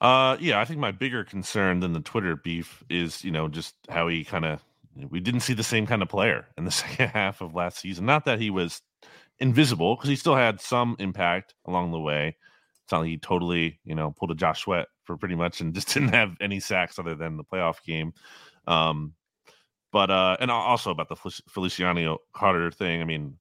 Uh, 0.01 0.36
yeah, 0.40 0.60
I 0.60 0.64
think 0.64 0.78
my 0.78 0.93
bigger 0.93 1.24
concern 1.24 1.81
than 1.81 1.93
the 1.93 2.01
Twitter 2.01 2.36
beef 2.36 2.85
is, 2.90 3.24
you 3.24 3.31
know, 3.31 3.48
just 3.48 3.74
how 3.89 4.09
he 4.09 4.24
kind 4.24 4.44
of 4.44 4.62
we 5.10 5.20
didn't 5.20 5.40
see 5.40 5.55
the 5.55 5.62
same 5.62 5.86
kind 5.86 6.02
of 6.02 6.09
player 6.09 6.47
in 6.56 6.64
the 6.64 6.70
second 6.82 7.09
half 7.09 7.40
of 7.40 7.55
last 7.55 7.78
season. 7.78 8.06
Not 8.06 8.24
that 8.27 8.40
he 8.40 8.51
was 8.51 8.82
invisible, 9.39 9.97
because 9.97 10.09
he 10.09 10.16
still 10.16 10.36
had 10.36 10.60
some 10.60 10.97
impact 10.98 11.55
along 11.66 11.93
the 11.93 12.01
way. 12.01 12.36
It's 12.85 12.93
not 12.93 13.01
like 13.01 13.09
he 13.09 13.18
totally, 13.18 13.81
you 13.85 13.94
know, 13.94 14.12
pulled 14.16 14.31
a 14.31 14.35
Josh 14.35 14.62
Sweat 14.62 14.86
for 15.05 15.16
pretty 15.16 15.35
much 15.35 15.60
and 15.60 15.74
just 15.74 15.93
didn't 15.93 16.14
have 16.14 16.36
any 16.40 16.60
sacks 16.60 16.98
other 16.98 17.14
than 17.14 17.36
the 17.36 17.44
playoff 17.44 17.82
game. 17.85 18.12
Um, 18.66 19.14
but 19.93 20.10
uh, 20.10 20.36
and 20.40 20.51
also 20.51 20.90
about 20.90 21.09
the 21.09 21.16
Feliciano 21.48 22.18
Carter 22.35 22.70
thing. 22.70 23.01
I 23.01 23.05
mean, 23.05 23.39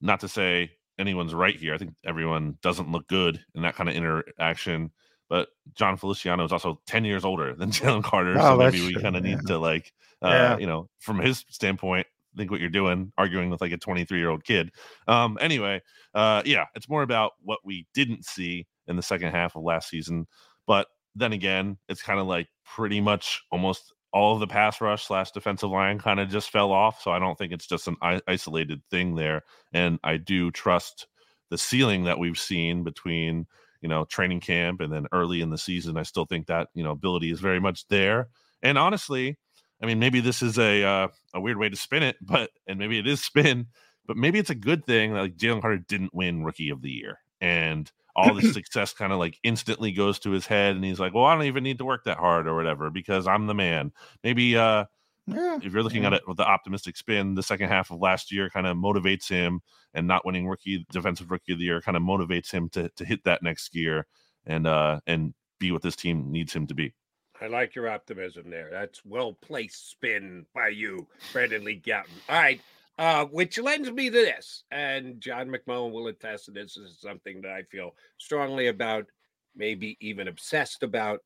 not 0.00 0.20
to 0.20 0.28
say 0.28 0.70
anyone's 0.98 1.34
right 1.34 1.56
here. 1.56 1.74
I 1.74 1.78
think 1.78 1.94
everyone 2.04 2.56
doesn't 2.62 2.92
look 2.92 3.08
good 3.08 3.40
in 3.54 3.62
that 3.62 3.74
kind 3.74 3.88
of 3.88 3.96
interaction. 3.96 4.90
But 5.28 5.48
Jon 5.74 5.96
Feliciano 5.96 6.44
is 6.44 6.52
also 6.52 6.80
10 6.86 7.04
years 7.04 7.24
older 7.24 7.54
than 7.54 7.70
Jalen 7.72 8.02
Carter. 8.02 8.36
Oh, 8.38 8.42
so 8.42 8.56
maybe 8.56 8.86
we 8.86 9.00
kind 9.00 9.16
of 9.16 9.22
need 9.22 9.40
to 9.46 9.58
like 9.58 9.92
uh, 10.22 10.28
yeah. 10.28 10.58
you 10.58 10.66
know, 10.66 10.88
from 10.98 11.18
his 11.18 11.44
standpoint, 11.50 12.06
think 12.36 12.50
what 12.50 12.60
you're 12.60 12.70
doing, 12.70 13.12
arguing 13.18 13.50
with 13.50 13.60
like 13.60 13.72
a 13.72 13.76
23 13.76 14.18
year 14.18 14.30
old 14.30 14.44
kid. 14.44 14.70
Um, 15.06 15.38
anyway, 15.40 15.82
uh, 16.14 16.42
yeah, 16.44 16.66
it's 16.74 16.88
more 16.88 17.02
about 17.02 17.32
what 17.42 17.60
we 17.64 17.86
didn't 17.94 18.24
see 18.24 18.66
in 18.86 18.96
the 18.96 19.02
second 19.02 19.32
half 19.32 19.56
of 19.56 19.62
last 19.62 19.88
season. 19.88 20.26
But 20.66 20.86
then 21.14 21.32
again, 21.32 21.78
it's 21.88 22.02
kind 22.02 22.20
of 22.20 22.26
like 22.26 22.48
pretty 22.64 23.00
much 23.00 23.42
almost 23.50 23.92
all 24.12 24.34
of 24.34 24.40
the 24.40 24.46
pass 24.46 24.80
rush 24.80 25.06
slash 25.06 25.32
defensive 25.32 25.70
line 25.70 25.98
kind 25.98 26.18
of 26.20 26.28
just 26.28 26.50
fell 26.50 26.72
off. 26.72 27.02
So 27.02 27.10
I 27.10 27.18
don't 27.18 27.36
think 27.36 27.52
it's 27.52 27.66
just 27.66 27.88
an 27.88 27.96
isolated 28.26 28.80
thing 28.90 29.14
there. 29.14 29.42
And 29.72 29.98
I 30.02 30.16
do 30.16 30.50
trust 30.50 31.06
the 31.50 31.58
ceiling 31.58 32.04
that 32.04 32.18
we've 32.18 32.38
seen 32.38 32.84
between 32.84 33.46
you 33.80 33.88
know 33.88 34.04
training 34.04 34.40
camp 34.40 34.80
and 34.80 34.92
then 34.92 35.06
early 35.12 35.40
in 35.40 35.50
the 35.50 35.58
season. 35.58 35.96
I 35.96 36.02
still 36.02 36.24
think 36.24 36.46
that 36.46 36.68
you 36.74 36.84
know 36.84 36.90
ability 36.90 37.30
is 37.30 37.40
very 37.40 37.60
much 37.60 37.86
there. 37.88 38.28
And 38.62 38.76
honestly, 38.78 39.38
I 39.82 39.86
mean, 39.86 39.98
maybe 39.98 40.20
this 40.20 40.42
is 40.42 40.58
a 40.58 40.84
uh, 40.84 41.08
a 41.34 41.40
weird 41.40 41.58
way 41.58 41.68
to 41.68 41.76
spin 41.76 42.02
it, 42.02 42.16
but 42.22 42.50
and 42.66 42.78
maybe 42.78 42.98
it 42.98 43.06
is 43.06 43.22
spin, 43.22 43.66
but 44.06 44.16
maybe 44.16 44.38
it's 44.38 44.50
a 44.50 44.54
good 44.54 44.84
thing 44.84 45.14
that 45.14 45.20
like 45.20 45.36
Jalen 45.36 45.60
Carter 45.60 45.78
didn't 45.78 46.14
win 46.14 46.44
Rookie 46.44 46.70
of 46.70 46.82
the 46.82 46.90
Year, 46.90 47.18
and 47.40 47.90
all 48.18 48.34
the 48.34 48.42
success 48.52 48.92
kind 48.92 49.12
of 49.12 49.18
like 49.18 49.38
instantly 49.44 49.92
goes 49.92 50.18
to 50.18 50.30
his 50.30 50.46
head 50.46 50.74
and 50.74 50.84
he's 50.84 50.98
like 50.98 51.14
well 51.14 51.24
i 51.24 51.34
don't 51.34 51.44
even 51.44 51.62
need 51.62 51.78
to 51.78 51.84
work 51.84 52.04
that 52.04 52.18
hard 52.18 52.48
or 52.48 52.56
whatever 52.56 52.90
because 52.90 53.28
i'm 53.28 53.46
the 53.46 53.54
man 53.54 53.92
maybe 54.24 54.56
uh 54.56 54.84
yeah, 55.28 55.58
if 55.62 55.72
you're 55.72 55.82
looking 55.82 56.02
yeah. 56.02 56.08
at 56.08 56.14
it 56.14 56.22
with 56.26 56.36
the 56.36 56.46
optimistic 56.46 56.96
spin 56.96 57.34
the 57.34 57.42
second 57.42 57.68
half 57.68 57.90
of 57.90 58.00
last 58.00 58.32
year 58.32 58.48
kind 58.50 58.66
of 58.66 58.76
motivates 58.76 59.28
him 59.28 59.60
and 59.94 60.06
not 60.06 60.24
winning 60.24 60.48
rookie 60.48 60.86
defensive 60.90 61.30
rookie 61.30 61.52
of 61.52 61.58
the 61.58 61.64
year 61.64 61.80
kind 61.80 61.96
of 61.96 62.02
motivates 62.02 62.50
him 62.50 62.68
to 62.68 62.88
to 62.90 63.04
hit 63.04 63.22
that 63.24 63.42
next 63.42 63.70
gear 63.70 64.06
and 64.46 64.66
uh 64.66 65.00
and 65.06 65.34
be 65.58 65.72
what 65.72 65.82
this 65.82 65.96
team 65.96 66.30
needs 66.30 66.52
him 66.52 66.66
to 66.66 66.74
be 66.74 66.94
I 67.40 67.46
like 67.46 67.74
your 67.74 67.88
optimism 67.88 68.50
there. 68.50 68.68
That's 68.70 69.04
well 69.04 69.32
placed 69.32 69.90
spin 69.90 70.46
by 70.54 70.68
you, 70.68 71.06
Brandon 71.32 71.64
Lee 71.64 71.80
Gowton. 71.84 72.10
All 72.28 72.36
right. 72.40 72.60
Uh, 72.98 73.26
which 73.26 73.58
lends 73.60 73.88
me 73.92 74.10
to 74.10 74.16
this, 74.16 74.64
and 74.72 75.20
John 75.20 75.48
McMullen 75.48 75.92
will 75.92 76.08
attest 76.08 76.46
to 76.46 76.50
this. 76.50 76.74
This 76.74 76.90
is 76.90 77.00
something 77.00 77.40
that 77.42 77.52
I 77.52 77.62
feel 77.62 77.94
strongly 78.18 78.66
about, 78.66 79.06
maybe 79.54 79.96
even 80.00 80.26
obsessed 80.26 80.82
about. 80.82 81.20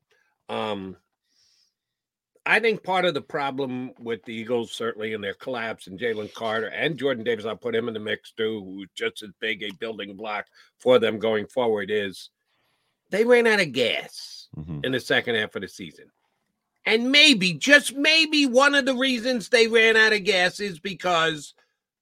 Um, 0.51 0.97
I 2.45 2.59
think 2.59 2.83
part 2.83 3.05
of 3.05 3.15
the 3.15 3.21
problem 3.21 3.93
with 4.01 4.25
the 4.25 4.35
Eagles, 4.35 4.73
certainly 4.73 5.13
in 5.13 5.21
their 5.21 5.35
collapse, 5.35 5.87
and 5.87 5.99
Jalen 5.99 6.35
Carter 6.35 6.69
and 6.69 6.99
Jordan 6.99 7.23
Davis, 7.23 7.45
I'll 7.45 7.57
put 7.57 7.75
him 7.75 7.87
in 7.87 7.95
the 7.95 8.01
mix 8.01 8.33
too, 8.33 8.65
who's 8.65 8.89
just 8.97 9.23
as 9.23 9.31
big 9.41 9.63
a 9.63 9.73
building 9.75 10.17
block 10.17 10.47
for 10.79 10.99
them 10.99 11.19
going 11.19 11.47
forward, 11.47 11.91
is 11.91 12.31
they 13.11 13.25
ran 13.25 13.47
out 13.47 13.61
of 13.61 13.73
gas 13.73 14.49
mm-hmm. 14.57 14.81
in 14.83 14.91
the 14.93 14.99
second 14.99 15.37
half 15.37 15.55
of 15.55 15.63
the 15.63 15.69
season. 15.69 16.07
And 16.85 17.13
maybe, 17.13 17.53
just 17.53 17.95
maybe, 17.95 18.45
one 18.45 18.75
of 18.75 18.87
the 18.87 18.97
reasons 18.97 19.49
they 19.49 19.69
ran 19.69 19.97
out 19.97 20.13
of 20.13 20.25
gas 20.25 20.59
is 20.59 20.81
because 20.81 21.55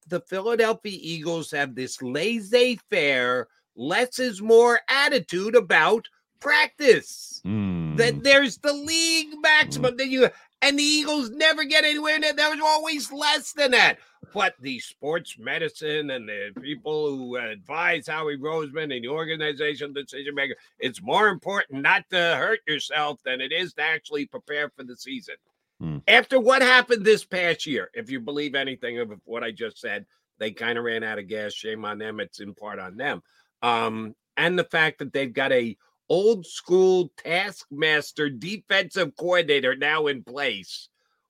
the 0.08 0.20
Philadelphia 0.20 0.98
Eagles 0.98 1.50
have 1.50 1.74
this 1.74 2.00
laissez 2.00 2.78
faire, 2.88 3.48
less 3.76 4.18
is 4.18 4.40
more 4.40 4.80
attitude 4.88 5.54
about 5.54 6.08
practice. 6.40 7.40
Mm. 7.44 7.96
That 7.96 8.22
there's 8.22 8.58
the 8.58 8.72
league 8.72 9.34
maximum. 9.40 9.94
Mm. 9.94 9.98
That 9.98 10.08
you 10.08 10.28
and 10.62 10.78
the 10.78 10.82
Eagles 10.82 11.30
never 11.30 11.64
get 11.64 11.84
anywhere 11.84 12.18
near. 12.18 12.32
There 12.32 12.50
was 12.50 12.60
always 12.60 13.10
less 13.12 13.52
than 13.52 13.70
that. 13.72 13.98
But 14.32 14.54
the 14.60 14.78
sports 14.78 15.36
medicine 15.38 16.10
and 16.10 16.28
the 16.28 16.52
people 16.60 17.16
who 17.16 17.36
advise 17.36 18.06
Howie 18.06 18.36
Roseman 18.36 18.94
and 18.94 19.04
the 19.04 19.08
organizational 19.08 19.94
decision 19.94 20.34
maker, 20.34 20.54
it's 20.78 21.02
more 21.02 21.28
important 21.28 21.82
not 21.82 22.04
to 22.10 22.16
hurt 22.16 22.60
yourself 22.66 23.18
than 23.24 23.40
it 23.40 23.52
is 23.52 23.72
to 23.74 23.82
actually 23.82 24.26
prepare 24.26 24.68
for 24.68 24.84
the 24.84 24.96
season. 24.96 25.34
Hmm. 25.80 25.98
After 26.06 26.38
what 26.38 26.62
happened 26.62 27.04
this 27.04 27.24
past 27.24 27.66
year, 27.66 27.90
if 27.94 28.10
you 28.10 28.20
believe 28.20 28.54
anything 28.54 28.98
of 28.98 29.12
what 29.24 29.42
I 29.42 29.50
just 29.50 29.78
said, 29.78 30.06
they 30.38 30.52
kind 30.52 30.78
of 30.78 30.84
ran 30.84 31.02
out 31.02 31.18
of 31.18 31.26
gas. 31.26 31.52
Shame 31.52 31.84
on 31.84 31.98
them. 31.98 32.20
It's 32.20 32.40
in 32.40 32.54
part 32.54 32.78
on 32.78 32.96
them. 32.96 33.22
Um, 33.62 34.14
and 34.36 34.58
the 34.58 34.64
fact 34.64 34.98
that 34.98 35.12
they've 35.12 35.32
got 35.32 35.52
a 35.52 35.76
old 36.10 36.44
school 36.44 37.12
taskmaster 37.16 38.28
defensive 38.28 39.16
coordinator 39.16 39.76
now 39.76 40.08
in 40.08 40.22
place. 40.22 40.88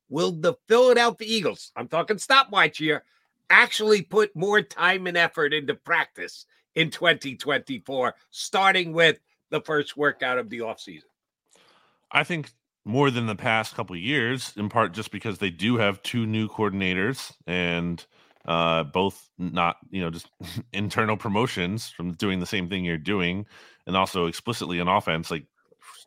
Will 0.08 0.32
the 0.32 0.54
Philadelphia 0.66 1.28
Eagles, 1.30 1.70
I'm 1.76 1.86
talking 1.86 2.18
stopwatch 2.18 2.78
here, 2.78 3.04
actually 3.50 4.02
put 4.02 4.34
more 4.34 4.62
time 4.62 5.06
and 5.06 5.16
effort 5.16 5.52
into 5.52 5.74
practice 5.74 6.46
in 6.74 6.90
2024, 6.90 8.14
starting 8.30 8.92
with 8.92 9.20
the 9.50 9.60
first 9.60 9.96
workout 9.96 10.38
of 10.38 10.48
the 10.50 10.60
offseason? 10.60 11.04
I 12.10 12.24
think 12.24 12.50
more 12.84 13.10
than 13.10 13.26
the 13.26 13.36
past 13.36 13.74
couple 13.74 13.94
years, 13.94 14.52
in 14.56 14.68
part 14.68 14.92
just 14.92 15.12
because 15.12 15.38
they 15.38 15.50
do 15.50 15.76
have 15.76 16.02
two 16.02 16.26
new 16.26 16.48
coordinators 16.48 17.32
and 17.46 18.04
uh, 18.46 18.84
both 18.84 19.28
not, 19.38 19.76
you 19.90 20.00
know, 20.00 20.10
just 20.10 20.28
internal 20.72 21.16
promotions 21.16 21.88
from 21.88 22.14
doing 22.14 22.40
the 22.40 22.46
same 22.46 22.68
thing 22.68 22.84
you're 22.84 22.98
doing, 22.98 23.46
and 23.90 23.96
also 23.96 24.26
explicitly 24.26 24.78
on 24.78 24.86
offense, 24.86 25.32
like 25.32 25.46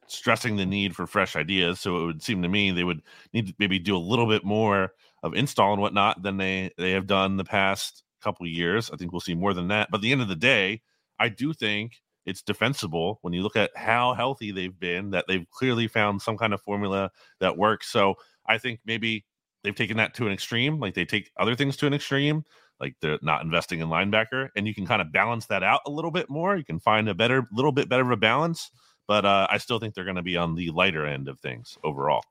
stressing 0.08 0.56
the 0.56 0.66
need 0.66 0.96
for 0.96 1.06
fresh 1.06 1.36
ideas. 1.36 1.82
So 1.82 1.98
it 1.98 2.06
would 2.06 2.24
seem 2.24 2.42
to 2.42 2.48
me 2.48 2.72
they 2.72 2.86
would 2.86 3.02
need 3.34 3.48
to 3.48 3.54
maybe 3.60 3.78
do 3.78 3.98
a 3.98 3.98
little 3.98 4.26
bit 4.26 4.46
more 4.46 4.94
of 5.22 5.34
install 5.34 5.74
and 5.74 5.82
whatnot 5.82 6.24
than 6.24 6.38
they 6.38 6.72
they 6.78 6.92
have 6.92 7.08
done 7.08 7.36
the 7.36 7.44
past 7.44 8.04
couple 8.22 8.48
years. 8.48 8.90
I 8.90 8.96
think 8.96 9.12
we'll 9.12 9.20
see 9.20 9.36
more 9.36 9.54
than 9.54 9.68
that. 9.68 9.90
But 9.92 9.98
at 9.98 10.02
the 10.04 10.14
end 10.14 10.22
of 10.22 10.30
the 10.30 10.36
day, 10.38 10.82
I 11.20 11.28
do 11.28 11.52
think 11.52 12.02
it's 12.26 12.42
defensible 12.42 13.20
when 13.22 13.34
you 13.34 13.44
look 13.44 13.58
at 13.58 13.76
how 13.76 14.14
healthy 14.14 14.54
they've 14.54 14.80
been, 14.80 15.10
that 15.10 15.26
they've 15.28 15.50
clearly 15.52 15.90
found 15.90 16.22
some 16.22 16.38
kind 16.38 16.54
of 16.54 16.62
formula 16.62 17.12
that 17.42 17.58
works. 17.58 17.90
So 17.90 18.16
I 18.46 18.60
think 18.60 18.80
maybe 18.86 19.26
they've 19.62 19.76
taken 19.76 19.98
that 19.98 20.14
to 20.14 20.26
an 20.26 20.32
extreme, 20.32 20.80
like 20.80 20.94
they 20.94 21.04
take 21.04 21.32
other 21.38 21.54
things 21.54 21.76
to 21.78 21.88
an 21.88 21.94
extreme, 21.94 22.46
like 22.80 22.96
they're 23.02 23.20
not 23.22 23.44
investing 23.44 23.80
in 23.80 23.88
linebacker, 23.88 24.50
and 24.56 24.68
you 24.68 24.74
can 24.74 24.86
kind 24.86 25.02
of 25.02 25.12
balance 25.12 25.46
that 25.48 25.64
out 25.64 25.82
a 25.86 25.92
little 25.92 26.12
bit 26.12 26.30
more. 26.30 26.56
You 26.56 26.66
can 26.66 26.80
find 26.80 27.08
a 27.10 27.14
better, 27.14 27.48
little 27.52 27.72
bit 27.72 27.90
better 27.90 28.04
of 28.04 28.12
a 28.12 28.18
balance, 28.18 28.72
but 29.08 29.26
uh, 29.26 29.48
I 29.50 29.58
still 29.58 29.80
think 29.80 29.94
they're 29.94 30.04
going 30.04 30.16
to 30.16 30.22
be 30.22 30.38
on 30.38 30.56
the 30.56 30.72
lighter 30.72 31.06
end 31.06 31.28
of 31.28 31.40
things 31.40 31.78
overall. 31.84 32.24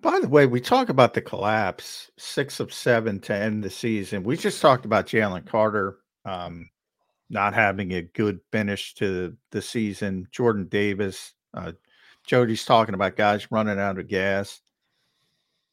By 0.00 0.20
the 0.20 0.28
way, 0.28 0.46
we 0.46 0.60
talk 0.60 0.90
about 0.90 1.14
the 1.14 1.20
collapse, 1.20 2.10
six 2.16 2.60
of 2.60 2.72
seven 2.72 3.18
to 3.20 3.34
end 3.34 3.64
the 3.64 3.70
season. 3.70 4.22
We 4.22 4.36
just 4.36 4.62
talked 4.62 4.84
about 4.84 5.06
Jalen 5.06 5.46
Carter 5.46 5.98
um, 6.24 6.70
not 7.30 7.54
having 7.54 7.92
a 7.92 8.02
good 8.02 8.40
finish 8.52 8.94
to 8.94 9.36
the 9.50 9.60
season. 9.62 10.28
Jordan 10.30 10.66
Davis, 10.68 11.34
uh, 11.54 11.72
Jody's 12.24 12.64
talking 12.64 12.94
about 12.94 13.16
guys 13.16 13.50
running 13.50 13.78
out 13.78 13.98
of 13.98 14.08
gas. 14.08 14.60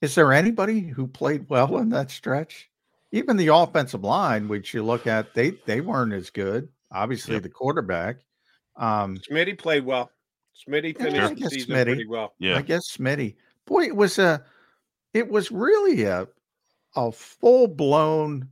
Is 0.02 0.16
there 0.16 0.34
anybody 0.34 0.82
who 0.82 1.08
played 1.08 1.50
well 1.50 1.78
in 1.78 1.90
that 1.90 2.12
stretch? 2.12 2.70
Even 3.12 3.38
the 3.38 3.48
offensive 3.48 4.04
line, 4.04 4.48
which 4.48 4.74
you 4.74 4.84
look 4.84 5.08
at, 5.08 5.34
they 5.34 5.52
they 5.66 5.82
weren't 5.82 6.14
as 6.14 6.30
good. 6.30 6.68
Obviously, 6.92 7.34
Yep. 7.36 7.44
the 7.44 7.50
quarterback. 7.50 8.18
Um, 8.76 9.18
Smitty 9.18 9.58
played 9.58 9.86
well. 9.86 10.12
Smitty 10.68 10.98
Yeah, 11.00 11.06
I 11.06 11.12
finished 11.12 11.30
the 11.30 11.36
guess 11.36 11.50
season 11.52 11.76
Smitty. 11.76 11.84
pretty 11.86 12.08
well. 12.08 12.34
Yeah. 12.40 12.58
I 12.58 12.62
guess 12.62 12.96
Smitty. 12.98 13.36
Boy, 13.66 13.86
it 13.86 13.96
was 13.96 14.20
a, 14.20 14.44
it 15.14 15.30
was 15.30 15.52
really 15.52 16.04
a, 16.04 16.28
a 16.96 17.12
full 17.12 17.68
blown, 17.68 18.50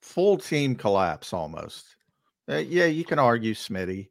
full 0.00 0.36
team 0.38 0.74
collapse 0.74 1.32
almost. 1.32 1.96
Uh, 2.48 2.56
yeah, 2.56 2.86
you 2.86 3.04
can 3.04 3.18
argue 3.18 3.54
Smitty. 3.54 4.08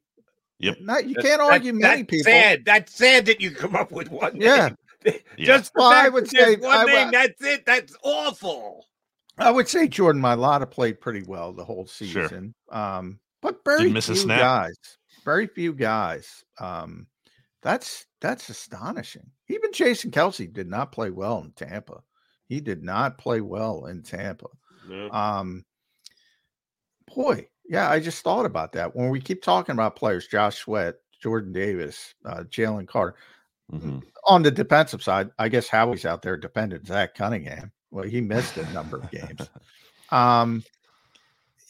Yep. 0.60 0.78
Not 0.82 1.06
you 1.08 1.16
That- 1.16 1.24
can't 1.24 1.40
that- 1.42 1.52
argue 1.52 1.74
many 1.74 2.02
that's 2.04 2.10
people. 2.12 2.32
Sad. 2.32 2.66
That's 2.66 2.94
sad 2.94 3.26
that 3.26 3.42
you 3.42 3.52
come 3.52 3.76
up 3.76 3.92
with 3.92 4.10
one. 4.10 4.36
Yeah. 4.40 4.70
name. 4.70 4.78
Yeah. 5.38 5.46
Just 5.46 5.74
the 5.74 5.80
Well, 5.80 5.92
I 5.92 6.10
would 6.10 6.30
say- 6.30 6.56
one 6.58 6.72
I 6.78 6.84
name. 6.86 7.06
would- 7.08 7.14
That's 7.14 7.42
it. 7.44 7.66
That's 7.66 7.96
awful. 8.04 8.86
I 9.38 9.50
would 9.52 9.68
say 9.68 9.88
Jordan 9.88 10.22
Mailata 10.22 10.70
played 10.70 11.02
pretty 11.02 11.24
well 11.24 11.54
the 11.54 11.66
whole 11.66 11.88
Sure. 11.88 12.28
season. 12.28 12.54
Um, 12.70 13.20
but 13.42 13.64
very 13.66 13.92
Didn't 13.92 14.02
few 14.04 14.28
guys. 14.28 14.78
Very 15.26 15.48
few 15.48 15.74
guys. 15.74 16.44
Um, 16.60 17.08
that's 17.62 18.06
that's 18.20 18.50
astonishing. 18.50 19.30
Even 19.48 19.72
Jason 19.74 20.12
Kelce 20.12 20.52
did 20.52 20.68
not 20.68 20.92
play 20.92 21.10
well 21.10 21.40
in 21.44 21.52
Tampa. 21.54 22.04
He 22.48 22.60
did 22.60 22.84
not 22.84 23.18
play 23.18 23.42
well 23.42 23.86
in 23.86 24.04
Tampa. 24.04 24.48
Um, 25.12 25.64
boy, 27.16 27.48
yeah, 27.66 27.90
I 27.90 28.00
just 28.00 28.24
thought 28.24 28.46
about 28.46 28.74
that 28.74 28.96
when 28.96 29.10
we 29.10 29.22
keep 29.22 29.42
talking 29.42 29.74
about 29.74 29.96
players: 29.96 30.28
Josh 30.28 30.58
Sweat, 30.58 30.96
Jordan 31.22 31.54
Davis, 31.54 32.14
uh, 32.26 32.44
Jalen 32.44 32.88
Carter. 32.88 33.16
Mhm. 33.72 34.04
On 34.28 34.44
the 34.44 34.52
defensive 34.52 35.02
side, 35.02 35.30
I 35.40 35.50
guess 35.50 35.68
Howie's 35.70 36.06
out 36.06 36.22
there 36.22 36.36
dependent 36.38 36.86
Zach 36.88 37.16
Cunningham. 37.16 37.72
Well, 37.92 38.06
he 38.06 38.22
missed 38.22 38.58
a 38.58 38.72
number 38.74 38.98
of 38.98 39.12
games. 39.12 39.50
Um, 40.10 40.62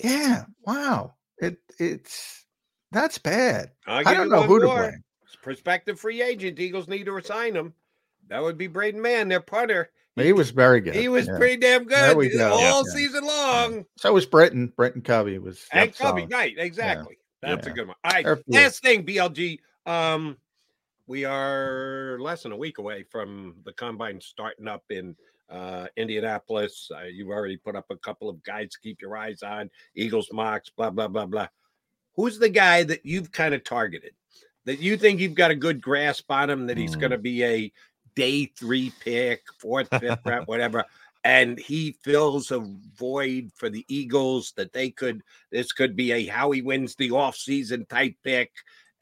yeah, 0.03 0.45
wow, 0.65 1.13
it 1.37 1.59
it's 1.77 2.45
that's 2.91 3.19
bad. 3.19 3.69
I'll 3.85 4.07
I 4.07 4.15
don't 4.15 4.29
know 4.29 4.41
who 4.41 4.59
to 4.59 4.65
more. 4.65 4.77
blame. 4.79 5.03
Prospective 5.43 5.99
free 5.99 6.23
agent. 6.23 6.59
Eagles 6.59 6.87
need 6.87 7.03
to 7.03 7.11
resign 7.11 7.55
him. 7.55 7.71
That 8.29 8.41
would 8.41 8.57
be 8.57 8.65
Braden 8.65 8.99
Mann, 8.99 9.27
their 9.27 9.41
punter. 9.41 9.91
He 10.15 10.33
was 10.33 10.49
very 10.49 10.81
good. 10.81 10.95
He 10.95 11.07
was 11.07 11.27
yeah. 11.27 11.37
pretty 11.37 11.57
damn 11.57 11.83
good 11.83 12.31
go. 12.35 12.51
all 12.51 12.83
Yeah. 12.87 12.93
season 12.95 13.25
long. 13.25 13.85
So 13.97 14.11
was 14.11 14.25
Britton. 14.25 14.73
Britton 14.75 15.03
Covey 15.03 15.37
was 15.37 15.67
And 15.71 15.95
Cubby, 15.95 16.21
solid. 16.21 16.31
right? 16.33 16.55
Exactly. 16.57 17.19
That's 17.43 17.67
Yeah. 17.67 17.73
a 17.73 17.75
good 17.75 17.87
one. 17.89 17.95
All 18.03 18.11
right. 18.11 18.37
Last 18.47 18.81
thing, 18.81 19.05
BLG. 19.05 19.59
Um, 19.85 20.35
we 21.05 21.25
are 21.25 22.17
less 22.19 22.41
than 22.41 22.51
a 22.53 22.57
week 22.57 22.79
away 22.79 23.03
from 23.03 23.55
the 23.65 23.73
combine 23.73 24.19
starting 24.19 24.67
up 24.67 24.83
in 24.89 25.15
uh, 25.51 25.87
Indianapolis. 25.97 26.89
Uh, 26.95 27.03
you've 27.03 27.29
already 27.29 27.57
put 27.57 27.75
up 27.75 27.85
a 27.89 27.97
couple 27.97 28.29
of 28.29 28.41
guys 28.43 28.69
to 28.71 28.79
keep 28.79 29.01
your 29.01 29.17
eyes 29.17 29.43
on. 29.43 29.69
Eagles 29.95 30.29
mocks, 30.31 30.69
blah 30.69 30.89
blah 30.89 31.07
blah 31.07 31.25
blah. 31.25 31.47
Who's 32.15 32.39
the 32.39 32.49
guy 32.49 32.83
that 32.83 33.05
you've 33.05 33.31
kind 33.31 33.53
of 33.53 33.63
targeted? 33.63 34.13
That 34.65 34.79
you 34.79 34.97
think 34.97 35.19
you've 35.19 35.35
got 35.35 35.51
a 35.51 35.55
good 35.55 35.81
grasp 35.81 36.29
on 36.29 36.49
him? 36.49 36.67
That 36.67 36.77
he's 36.77 36.93
Hmm. 36.93 36.99
going 37.01 37.11
to 37.11 37.17
be 37.17 37.43
a 37.43 37.71
day 38.15 38.45
three 38.45 38.91
pick, 38.99 39.43
fourth, 39.59 39.89
fifth 39.99 40.19
round, 40.25 40.47
whatever. 40.47 40.85
And 41.23 41.59
he 41.59 41.91
fills 42.03 42.51
a 42.51 42.59
void 42.95 43.51
for 43.55 43.69
the 43.69 43.85
Eagles 43.87 44.53
that 44.57 44.73
they 44.73 44.89
could. 44.89 45.21
This 45.51 45.71
could 45.71 45.95
be 45.95 46.11
a 46.11 46.25
how 46.25 46.51
he 46.51 46.61
wins 46.61 46.95
the 46.95 47.09
offseason 47.09 47.87
type 47.87 48.15
pick, 48.23 48.51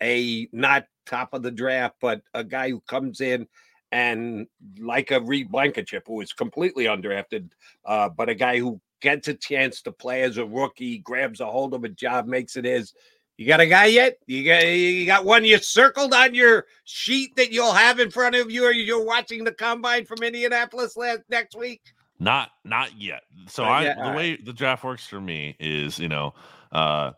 a 0.02 0.48
not 0.52 0.86
top 1.06 1.34
of 1.34 1.44
the 1.44 1.52
draft, 1.52 1.96
but 2.02 2.22
a 2.34 2.44
guy 2.44 2.70
who 2.70 2.82
comes 2.82 3.22
in 3.22 3.48
and 3.92 4.48
like 4.80 5.12
a 5.12 5.20
Reed 5.20 5.52
Blankenship, 5.52 6.04
who 6.08 6.22
is 6.22 6.34
completely 6.34 6.86
undrafted, 6.86 7.50
uh, 7.86 8.10
but 8.10 8.30
a 8.30 8.36
guy 8.36 8.60
who 8.60 8.80
gets 9.02 9.28
a 9.28 9.34
chance 9.34 9.82
to 9.84 9.92
play 9.92 10.24
as 10.24 10.38
a 10.38 10.46
rookie, 10.46 11.00
grabs 11.00 11.40
a 11.40 11.46
hold 11.46 11.74
of 11.74 11.84
a 11.84 11.90
job, 11.90 12.28
makes 12.28 12.56
it 12.56 12.66
his. 12.66 12.94
You 13.38 13.48
got 13.48 13.62
a 13.62 13.68
guy 13.68 13.86
yet? 13.86 14.18
You 14.28 14.44
got 14.44 14.68
you 14.68 15.06
got 15.06 15.24
one 15.24 15.46
you 15.46 15.58
circled 15.60 16.14
on 16.14 16.36
your 16.36 16.66
sheet 16.84 17.38
that 17.38 17.54
you'll 17.54 17.72
have 17.72 18.00
in 18.00 18.12
front 18.12 18.36
of 18.36 18.52
you, 18.52 18.66
or 18.66 18.74
you're 18.74 19.06
watching 19.06 19.46
the 19.46 19.54
combine 19.54 20.06
from 20.06 20.22
Indianapolis 20.22 20.98
last 20.98 21.22
next 21.30 21.56
week. 21.56 21.82
Not 22.20 22.50
not 22.66 23.00
yet. 23.00 23.22
So 23.48 23.64
Not 23.64 23.72
I 23.72 23.84
yet, 23.84 23.98
the 23.98 24.04
all 24.04 24.16
way 24.16 24.36
the 24.36 24.52
draft 24.52 24.84
works 24.84 25.08
for 25.08 25.22
me 25.22 25.56
is, 25.58 26.00
you 26.00 26.10
know, 26.10 26.34
uh 26.74 27.12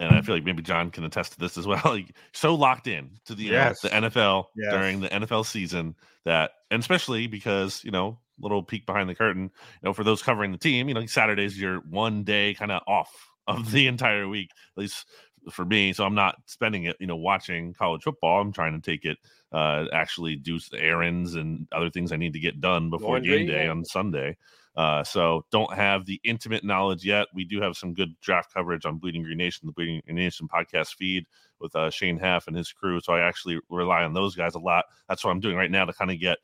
and 0.00 0.14
I 0.14 0.22
feel 0.22 0.34
like 0.34 0.44
maybe 0.44 0.62
John 0.62 0.90
can 0.90 1.04
attest 1.04 1.32
to 1.34 1.38
this 1.38 1.56
as 1.58 1.66
well. 1.66 1.80
Like 1.84 2.16
so 2.32 2.54
locked 2.54 2.86
in 2.88 3.10
to 3.26 3.34
the 3.34 3.44
Yes. 3.44 3.80
the 3.82 3.88
NFL 3.90 4.46
Yes. 4.56 4.72
during 4.72 5.00
the 5.00 5.08
NFL 5.08 5.44
season 5.46 5.94
that 6.24 6.52
and 6.70 6.80
especially 6.80 7.26
because, 7.26 7.84
you 7.84 7.90
know, 7.90 8.18
little 8.40 8.62
peek 8.62 8.86
behind 8.86 9.08
the 9.08 9.14
curtain, 9.14 9.44
you 9.44 9.50
know, 9.84 9.92
for 9.92 10.02
those 10.02 10.22
covering 10.22 10.50
the 10.52 10.58
team, 10.58 10.88
you 10.88 10.94
know, 10.94 11.04
Saturday's 11.06 11.60
your 11.60 11.80
one 11.80 12.24
day 12.24 12.54
kind 12.54 12.72
of 12.72 12.82
off 12.88 13.12
of 13.46 13.70
the 13.70 13.86
entire 13.86 14.26
week, 14.28 14.50
at 14.76 14.80
least 14.80 15.06
for 15.50 15.64
me. 15.64 15.92
So 15.92 16.04
I'm 16.04 16.14
not 16.14 16.36
spending 16.46 16.84
it, 16.84 16.96
you 17.00 17.06
know, 17.06 17.16
watching 17.16 17.72
college 17.74 18.02
football. 18.02 18.40
I'm 18.40 18.52
trying 18.52 18.80
to 18.80 18.90
take 18.90 19.04
it 19.04 19.18
uh 19.52 19.86
actually 19.92 20.36
do 20.36 20.58
errands 20.74 21.34
and 21.34 21.66
other 21.72 21.90
things 21.90 22.12
I 22.12 22.16
need 22.16 22.32
to 22.34 22.40
get 22.40 22.60
done 22.60 22.88
before 22.88 23.14
Laundry, 23.16 23.38
game 23.38 23.46
day 23.48 23.68
on 23.68 23.84
Sunday. 23.84 24.36
Uh, 24.76 25.02
so 25.02 25.44
don't 25.50 25.74
have 25.74 26.06
the 26.06 26.20
intimate 26.24 26.64
knowledge 26.64 27.04
yet. 27.04 27.26
We 27.34 27.44
do 27.44 27.60
have 27.60 27.76
some 27.76 27.92
good 27.92 28.14
draft 28.20 28.54
coverage 28.54 28.86
on 28.86 28.98
Bleeding 28.98 29.22
Green 29.22 29.38
Nation, 29.38 29.66
the 29.66 29.72
Bleeding 29.72 30.00
Green 30.04 30.16
Nation 30.16 30.48
podcast 30.48 30.94
feed 30.94 31.26
with 31.60 31.74
uh, 31.74 31.90
Shane 31.90 32.18
Haff 32.18 32.46
and 32.46 32.56
his 32.56 32.72
crew. 32.72 33.00
So 33.00 33.12
I 33.12 33.20
actually 33.26 33.58
rely 33.68 34.04
on 34.04 34.14
those 34.14 34.36
guys 34.36 34.54
a 34.54 34.60
lot. 34.60 34.84
That's 35.08 35.24
what 35.24 35.30
I'm 35.30 35.40
doing 35.40 35.56
right 35.56 35.70
now 35.70 35.84
to 35.84 35.92
kind 35.92 36.10
of 36.10 36.20
get 36.20 36.38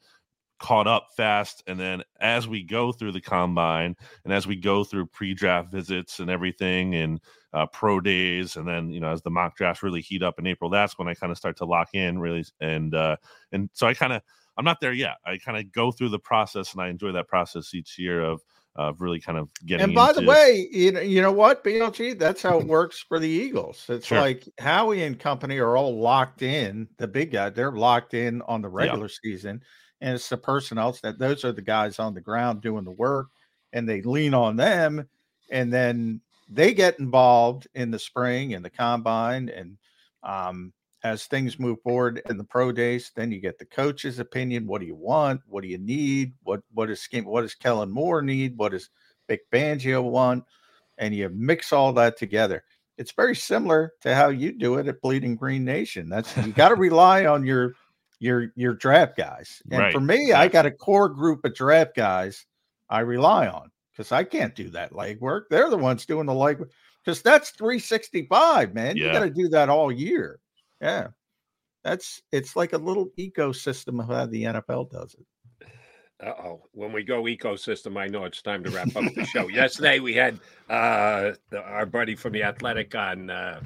caught 0.58 0.86
up 0.86 1.08
fast. 1.16 1.62
And 1.66 1.78
then 1.78 2.02
as 2.20 2.48
we 2.48 2.62
go 2.62 2.92
through 2.92 3.12
the 3.12 3.20
combine 3.20 3.94
and 4.24 4.32
as 4.32 4.46
we 4.46 4.56
go 4.56 4.84
through 4.84 5.06
pre-draft 5.06 5.70
visits 5.70 6.18
and 6.18 6.30
everything 6.30 6.94
and 6.94 7.20
uh, 7.52 7.66
pro 7.66 8.00
days, 8.00 8.56
and 8.56 8.66
then 8.66 8.90
you 8.90 9.00
know 9.00 9.10
as 9.10 9.22
the 9.22 9.30
mock 9.30 9.56
drafts 9.56 9.82
really 9.82 10.00
heat 10.00 10.22
up 10.22 10.38
in 10.38 10.46
April, 10.46 10.70
that's 10.70 10.98
when 10.98 11.08
I 11.08 11.14
kind 11.14 11.30
of 11.30 11.38
start 11.38 11.56
to 11.58 11.64
lock 11.64 11.94
in 11.94 12.18
really. 12.18 12.44
And 12.60 12.94
uh, 12.94 13.16
and 13.52 13.70
so 13.72 13.86
I 13.86 13.94
kind 13.94 14.12
of 14.12 14.22
I'm 14.56 14.64
not 14.64 14.80
there 14.80 14.92
yet. 14.92 15.16
I 15.26 15.38
kind 15.38 15.58
of 15.58 15.70
go 15.72 15.92
through 15.92 16.10
the 16.10 16.18
process, 16.18 16.72
and 16.72 16.80
I 16.82 16.88
enjoy 16.88 17.12
that 17.12 17.28
process 17.28 17.74
each 17.74 17.98
year 17.98 18.22
of 18.22 18.42
of 18.76 19.00
really 19.00 19.20
kind 19.20 19.38
of 19.38 19.50
getting. 19.64 19.84
And 19.84 19.94
by 19.94 20.12
into, 20.12 20.20
the 20.20 20.22
way, 20.22 20.68
you 20.70 20.92
know, 20.92 21.00
you 21.00 21.20
know 21.22 21.32
what, 21.32 21.62
BLG, 21.64 22.18
that's 22.18 22.42
how 22.42 22.58
it 22.60 22.66
works 22.66 22.98
for 22.98 23.18
the 23.18 23.28
Eagles. 23.28 23.84
It's 23.88 24.06
Sure. 24.06 24.18
like 24.20 24.48
Howie 24.58 25.02
and 25.02 25.18
company 25.18 25.58
are 25.58 25.76
all 25.76 25.98
locked 26.00 26.42
in. 26.42 26.88
The 26.98 27.08
big 27.08 27.32
guy, 27.32 27.50
they're 27.50 27.72
locked 27.72 28.14
in 28.14 28.42
on 28.42 28.62
the 28.62 28.68
Yeah. 28.78 28.96
regular 28.96 29.08
season, 29.08 29.62
and 30.00 30.14
it's 30.14 30.28
the 30.28 30.38
personnel 30.38 30.96
that 31.02 31.18
those 31.18 31.44
are 31.44 31.52
the 31.52 31.62
guys 31.62 31.98
on 31.98 32.14
the 32.14 32.20
ground 32.22 32.62
doing 32.62 32.84
the 32.84 32.90
work, 32.92 33.28
and 33.72 33.88
they 33.88 34.00
lean 34.02 34.32
on 34.34 34.56
them, 34.56 35.08
and 35.50 35.72
then 35.72 36.20
they 36.48 36.72
get 36.72 36.98
involved 36.98 37.66
in 37.74 37.90
the 37.90 37.98
spring 37.98 38.54
and 38.54 38.64
the 38.64 38.70
combine, 38.70 39.48
and 39.50 39.78
um, 40.22 40.72
as 41.06 41.26
things 41.26 41.60
move 41.60 41.80
forward 41.82 42.20
in 42.28 42.36
the 42.36 42.44
pro 42.44 42.72
days, 42.72 43.12
then 43.14 43.30
you 43.30 43.40
get 43.40 43.58
the 43.58 43.64
coach's 43.64 44.18
opinion. 44.18 44.66
What 44.66 44.80
do 44.80 44.86
you 44.86 44.96
want? 44.96 45.40
What 45.46 45.62
do 45.62 45.68
you 45.68 45.78
need? 45.78 46.32
What 46.42 46.62
what 46.72 46.90
is 46.90 47.00
scheme? 47.00 47.24
What 47.24 47.42
does 47.42 47.54
Kellen 47.54 47.90
Moore 47.90 48.22
need? 48.22 48.56
What 48.56 48.72
does 48.72 48.90
Vic 49.28 49.42
Fangio 49.52 50.02
want? 50.02 50.44
And 50.98 51.14
you 51.14 51.28
mix 51.28 51.72
all 51.72 51.92
that 51.92 52.16
together. 52.16 52.64
It's 52.98 53.12
very 53.12 53.36
similar 53.36 53.92
to 54.00 54.14
how 54.14 54.30
you 54.30 54.52
do 54.52 54.76
it 54.76 54.88
at 54.88 55.00
Bleeding 55.00 55.36
Green 55.36 55.64
Nation. 55.64 56.08
That's 56.08 56.36
you 56.38 56.52
got 56.52 56.70
to 56.70 56.74
rely 56.88 57.26
on 57.26 57.46
your 57.46 57.74
your 58.18 58.48
your 58.56 58.74
draft 58.74 59.16
guys. 59.16 59.62
And 59.70 59.80
Right, 59.80 59.92
for 59.92 60.00
me, 60.00 60.32
I 60.32 60.48
got 60.48 60.66
a 60.66 60.70
core 60.72 61.08
group 61.08 61.44
of 61.44 61.54
draft 61.54 61.94
guys 61.94 62.46
I 62.90 63.00
rely 63.00 63.46
on 63.46 63.70
because 63.92 64.10
I 64.10 64.24
can't 64.24 64.56
do 64.56 64.70
that 64.70 64.92
legwork. 64.92 65.42
They're 65.50 65.70
the 65.70 65.76
ones 65.76 66.04
doing 66.04 66.26
the 66.26 66.32
legwork 66.32 66.70
because 67.04 67.22
that's 67.22 67.50
365, 67.50 68.74
man. 68.74 68.96
You 68.96 69.12
got 69.12 69.24
to 69.24 69.30
do 69.30 69.48
that 69.50 69.68
all 69.68 69.92
year. 69.92 70.40
Yeah. 70.80 71.08
That's 71.84 72.20
it's 72.32 72.56
like 72.56 72.72
a 72.72 72.78
little 72.78 73.08
ecosystem 73.18 74.00
of 74.00 74.08
how 74.08 74.26
the 74.26 74.44
NFL 74.44 74.90
does 74.90 75.14
it. 75.14 75.68
Uh 76.24 76.30
oh. 76.42 76.62
When 76.72 76.92
we 76.92 77.04
go 77.04 77.24
ecosystem, 77.24 77.98
I 77.98 78.06
know 78.06 78.24
it's 78.24 78.42
time 78.42 78.64
to 78.64 78.70
wrap 78.70 78.94
up 78.96 79.04
the 79.14 79.24
show. 79.26 79.48
Yesterday 79.50 80.00
we 80.00 80.14
had 80.14 80.40
uh 80.68 81.32
the, 81.50 81.60
our 81.62 81.86
buddy 81.86 82.14
from 82.16 82.32
the 82.32 82.42
Athletic 82.42 82.94
on. 82.94 83.30
Uh, 83.30 83.60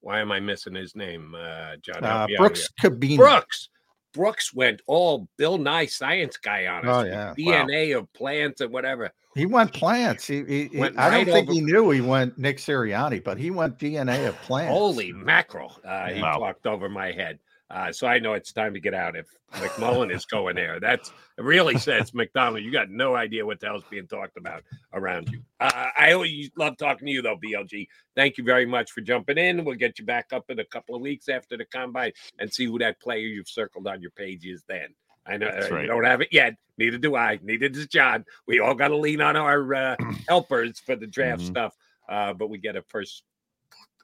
why 0.00 0.20
am 0.20 0.30
I 0.30 0.38
missing 0.38 0.74
his 0.76 0.94
name? 0.94 1.34
Uh, 1.36 1.76
John 1.82 2.04
Uh, 2.04 2.28
Brooks. 2.38 2.68
Kubena. 2.80 3.16
Brooks. 3.16 3.68
Brooks 4.14 4.54
went 4.54 4.80
all 4.86 5.28
Bill 5.36 5.58
Nye 5.58 5.86
science 5.86 6.36
guy 6.36 6.66
on 6.68 6.88
us. 6.88 7.04
Oh, 7.04 7.06
yeah. 7.06 7.34
DNA 7.36 7.98
of 7.98 8.10
plants 8.12 8.60
and 8.60 8.72
whatever. 8.72 9.10
He 9.36 9.46
went 9.46 9.72
plants. 9.72 10.26
He, 10.26 10.42
he- 10.44 10.68
he- 10.72 10.78
Went 10.78 10.98
I 10.98 11.04
don't 11.10 11.12
right 11.12 11.26
think 11.26 11.48
over- 11.48 11.52
he 11.52 11.60
knew 11.60 11.90
he 11.90 12.00
went 12.00 12.36
Nick 12.38 12.56
Sirianni, 12.58 13.22
but 13.22 13.38
he 13.38 13.50
went 13.50 13.78
DNA 13.78 14.26
of 14.28 14.34
plants. 14.42 14.70
Holy 14.72 15.12
mackerel! 15.12 15.78
Uh, 15.84 16.08
he 16.08 16.20
Wow. 16.22 16.38
talked 16.38 16.66
over 16.66 16.88
my 16.88 17.12
head. 17.12 17.38
Uh, 17.68 17.90
so 17.90 18.06
I 18.06 18.20
know 18.20 18.34
it's 18.34 18.52
time 18.52 18.74
to 18.74 18.80
get 18.80 18.94
out. 18.94 19.16
If 19.16 19.26
McMullen 19.54 20.14
is 20.14 20.24
going 20.24 20.54
there, 20.54 20.78
that's 20.78 21.10
it 21.36 21.42
really 21.42 21.76
says 21.78 22.14
McDonald. 22.14 22.62
You 22.62 22.70
got 22.70 22.90
no 22.90 23.16
idea 23.16 23.44
what 23.44 23.58
the 23.58 23.66
hell's 23.66 23.82
being 23.90 24.06
talked 24.06 24.36
about 24.36 24.62
around 24.92 25.28
you. 25.30 25.40
Uh, 25.58 25.88
I 25.98 26.12
always 26.12 26.50
love 26.56 26.76
talking 26.76 27.06
to 27.06 27.12
you 27.12 27.22
though, 27.22 27.36
BLG. 27.36 27.88
Thank 28.14 28.38
you 28.38 28.44
very 28.44 28.66
much 28.66 28.92
for 28.92 29.00
jumping 29.00 29.36
in. 29.36 29.64
We'll 29.64 29.74
get 29.74 29.98
you 29.98 30.04
back 30.04 30.26
up 30.32 30.44
in 30.48 30.60
a 30.60 30.64
couple 30.64 30.94
of 30.94 31.00
weeks 31.02 31.28
after 31.28 31.56
the 31.56 31.64
combine 31.64 32.12
and 32.38 32.52
see 32.52 32.66
who 32.66 32.78
that 32.78 33.00
player 33.00 33.26
you've 33.26 33.48
circled 33.48 33.88
on 33.88 34.00
your 34.00 34.12
page 34.12 34.46
is. 34.46 34.62
Then 34.68 34.94
I 35.26 35.36
know 35.36 35.50
That's 35.52 35.70
uh, 35.70 35.74
right. 35.74 35.82
you 35.82 35.88
don't 35.88 36.04
have 36.04 36.20
it 36.20 36.28
yet. 36.30 36.54
Neither 36.78 36.98
do 36.98 37.16
I. 37.16 37.38
Neither 37.42 37.68
does 37.68 37.86
John. 37.86 38.24
We 38.46 38.60
all 38.60 38.74
got 38.74 38.88
to 38.88 38.96
lean 38.96 39.20
on 39.20 39.36
our 39.36 39.74
uh, 39.74 39.96
helpers 40.28 40.78
for 40.80 40.96
the 40.96 41.06
draft 41.06 41.42
Mhm. 41.42 41.46
stuff. 41.46 41.74
Uh, 42.08 42.32
but 42.34 42.48
we 42.50 42.58
get 42.58 42.76
a 42.76 42.82
first 42.82 43.22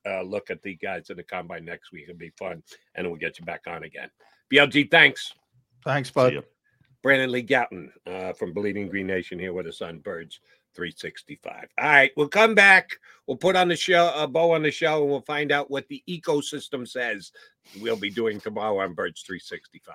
uh, 0.04 0.22
look 0.22 0.50
at 0.50 0.60
the 0.62 0.74
guys 0.76 1.10
in 1.10 1.16
the 1.16 1.22
combine 1.22 1.64
next 1.64 1.92
week. 1.92 2.04
It'll 2.08 2.16
be 2.18 2.32
fun, 2.38 2.62
and 2.94 3.06
we'll 3.06 3.16
get 3.20 3.38
you 3.38 3.44
back 3.44 3.62
on 3.68 3.84
again. 3.84 4.10
BLG, 4.52 4.90
thanks. 4.90 5.32
Thanks, 5.84 6.10
bud. 6.10 6.42
Brandon 7.02 7.30
Lee 7.30 7.42
Gowton 7.44 7.90
uh, 8.06 8.32
from 8.32 8.52
Bleeding 8.52 8.88
Green 8.88 9.06
Nation 9.06 9.38
here 9.38 9.52
with 9.52 9.66
us 9.66 9.80
on 9.82 9.98
Birds 9.98 10.40
365. 10.74 11.68
All 11.78 11.84
right, 11.88 12.10
we'll 12.16 12.28
come 12.28 12.54
back. 12.54 12.90
We'll 13.26 13.36
put 13.36 13.56
on 13.56 13.68
the 13.68 13.76
show 13.76 14.12
a 14.16 14.26
bow 14.26 14.52
on 14.52 14.62
the 14.62 14.70
show, 14.70 15.02
and 15.02 15.10
we'll 15.10 15.20
find 15.22 15.52
out 15.52 15.70
what 15.70 15.86
the 15.88 16.02
ecosystem 16.08 16.86
says. 16.88 17.30
We'll 17.80 17.96
be 17.96 18.10
doing 18.10 18.40
tomorrow 18.40 18.78
on 18.80 18.94
Birds 18.94 19.22
365. 19.22 19.94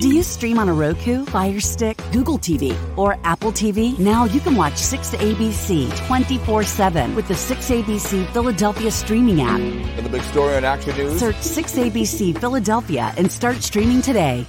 Do 0.00 0.08
you 0.08 0.22
stream 0.22 0.58
on 0.58 0.66
a 0.70 0.72
Roku, 0.72 1.26
Fire 1.26 1.60
Stick, 1.60 2.00
Google 2.10 2.38
TV, 2.38 2.74
or 2.96 3.18
Apple 3.22 3.52
TV? 3.52 3.98
Now 3.98 4.24
you 4.24 4.40
can 4.40 4.56
watch 4.56 4.72
6ABC 4.72 5.94
24 6.06 6.62
7 6.62 7.14
with 7.14 7.28
the 7.28 7.34
6ABC 7.34 8.32
Philadelphia 8.32 8.90
streaming 8.90 9.42
app. 9.42 9.60
And 9.60 10.06
the 10.06 10.08
big 10.08 10.22
story 10.22 10.56
on 10.56 10.64
Action 10.64 10.96
News? 10.96 11.20
Search 11.20 11.36
6ABC 11.36 12.38
Philadelphia 12.38 13.12
and 13.18 13.30
start 13.30 13.56
streaming 13.56 14.00
today. 14.00 14.46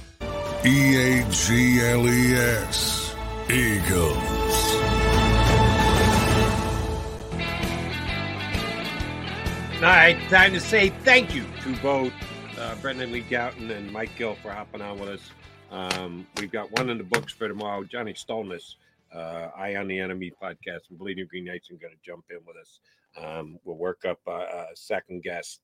E 0.64 0.96
A 0.96 1.28
G 1.28 1.82
L 1.82 2.08
E 2.08 2.34
S. 2.34 3.14
Eagles. 3.50 4.16
All 9.76 9.88
right, 9.88 10.16
time 10.30 10.54
to 10.54 10.60
say 10.60 10.88
thank 11.04 11.34
you 11.34 11.44
to 11.64 11.76
both 11.82 12.12
uh, 12.58 12.74
Brandon 12.76 13.12
Lee 13.12 13.22
Gowton 13.22 13.70
and 13.70 13.92
Mike 13.92 14.16
Gill 14.16 14.34
for 14.36 14.50
hopping 14.50 14.80
on 14.80 14.98
with 14.98 15.08
us. 15.08 15.30
Um, 15.72 16.26
we've 16.38 16.52
got 16.52 16.70
one 16.78 16.90
in 16.90 16.98
the 16.98 17.04
books 17.04 17.32
for 17.32 17.48
tomorrow. 17.48 17.82
Johnny 17.82 18.12
Stolness, 18.12 18.74
uh, 19.14 19.48
Eye 19.56 19.76
on 19.76 19.88
the 19.88 19.98
Enemy 19.98 20.32
podcast, 20.40 20.90
and 20.90 20.98
Bleeding 20.98 21.26
Green 21.28 21.46
Knights 21.46 21.70
are 21.70 21.74
going 21.74 21.94
to 21.94 21.98
jump 22.04 22.26
in 22.30 22.38
with 22.46 22.56
us. 22.56 22.80
Um, 23.20 23.58
we'll 23.64 23.76
work 23.76 24.04
up 24.06 24.20
uh, 24.26 24.32
a 24.32 24.66
second 24.74 25.22
guest. 25.22 25.60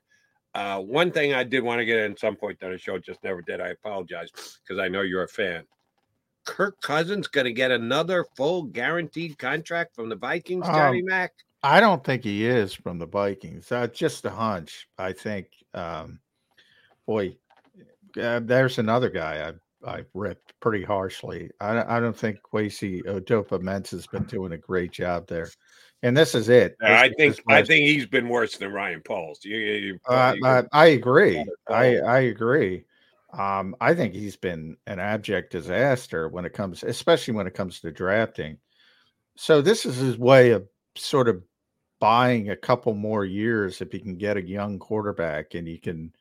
Uh, 0.55 0.80
one 0.80 1.10
thing 1.12 1.35
I 1.35 1.44
did 1.44 1.62
want 1.62 1.78
to 1.78 1.85
get 1.85 1.98
in 1.98 2.16
some 2.16 2.35
point 2.35 2.62
on 2.62 2.72
the 2.72 2.78
show, 2.78 2.98
just 2.98 3.22
never 3.22 3.43
did. 3.43 3.60
I 3.60 3.68
apologize 3.68 4.30
because 4.62 4.82
I 4.82 4.89
know 4.89 5.02
you're 5.02 5.24
a 5.24 5.28
fan. 5.28 5.64
Kirk 6.47 6.80
Cousins 6.80 7.26
going 7.28 7.44
to 7.44 7.52
get 7.52 7.70
another 7.70 8.24
full 8.35 8.62
guaranteed 8.62 9.36
contract 9.36 9.94
from 9.94 10.09
the 10.09 10.16
Vikings, 10.16 10.66
Johnny 10.66 11.01
Um, 11.01 11.05
Mac? 11.05 11.32
I 11.62 11.80
don't 11.80 12.02
think 12.02 12.24
he 12.24 12.47
is 12.47 12.72
from 12.72 12.98
the 12.98 13.06
Vikings. 13.06 13.70
Uh, 13.70 13.89
just 13.89 14.24
a 14.24 14.30
hunch. 14.30 14.89
I 14.97 15.12
think, 15.12 15.48
um, 15.74 16.20
boy, 17.06 17.36
uh, 18.18 18.40
there's 18.43 18.78
another 18.78 19.10
guy 19.10 19.52
I 19.85 19.91
I 19.91 20.05
ripped 20.15 20.59
pretty 20.61 20.85
harshly. 20.85 21.51
I, 21.61 21.97
I 21.97 22.01
don't 22.01 22.17
think 22.17 22.39
Kwesi 22.43 23.03
Adofo-Mensah 23.05 23.91
has 23.91 24.07
been 24.07 24.25
doing 24.25 24.53
a 24.53 24.59
great 24.59 24.93
job 24.93 25.27
there, 25.29 25.49
and 26.03 26.17
this 26.17 26.35
is 26.35 26.49
it. 26.49 26.77
I 26.83 27.09
This- 27.09 27.17
think 27.17 27.41
I 27.49 27.63
think 27.63 27.89
he's 27.89 28.07
been 28.07 28.29
worse 28.29 28.57
than 28.57 28.73
Ryan 28.73 29.01
Poles. 29.01 29.45
You, 29.45 29.57
you, 29.57 29.73
you 29.75 29.99
Uh, 30.09 30.35
I, 30.45 30.63
I 30.73 30.87
agree. 30.89 31.45
I 31.69 31.99
I 31.99 32.19
agree. 32.21 32.85
Um, 33.33 33.77
I 33.81 33.95
think 33.95 34.15
he's 34.15 34.37
been 34.37 34.77
an 34.87 34.99
abject 34.99 35.53
disaster 35.53 36.29
when 36.29 36.45
it 36.45 36.55
comes, 36.55 36.83
especially 36.83 37.35
when 37.35 37.47
it 37.47 37.55
comes 37.55 37.81
to 37.81 37.93
drafting. 37.93 38.59
So 39.37 39.61
this 39.61 39.85
is 39.87 39.97
his 39.97 40.19
way 40.19 40.51
of 40.53 40.67
sort 40.97 41.29
of 41.29 41.43
buying 42.01 42.51
a 42.51 42.57
couple 42.57 42.95
more 42.95 43.25
years 43.25 43.81
if 43.81 43.93
he 43.93 43.99
can 44.01 44.17
get 44.17 44.37
a 44.37 44.43
young 44.43 44.79
quarterback 44.79 45.55
and 45.55 45.69
you 45.69 45.79
can, 45.79 46.13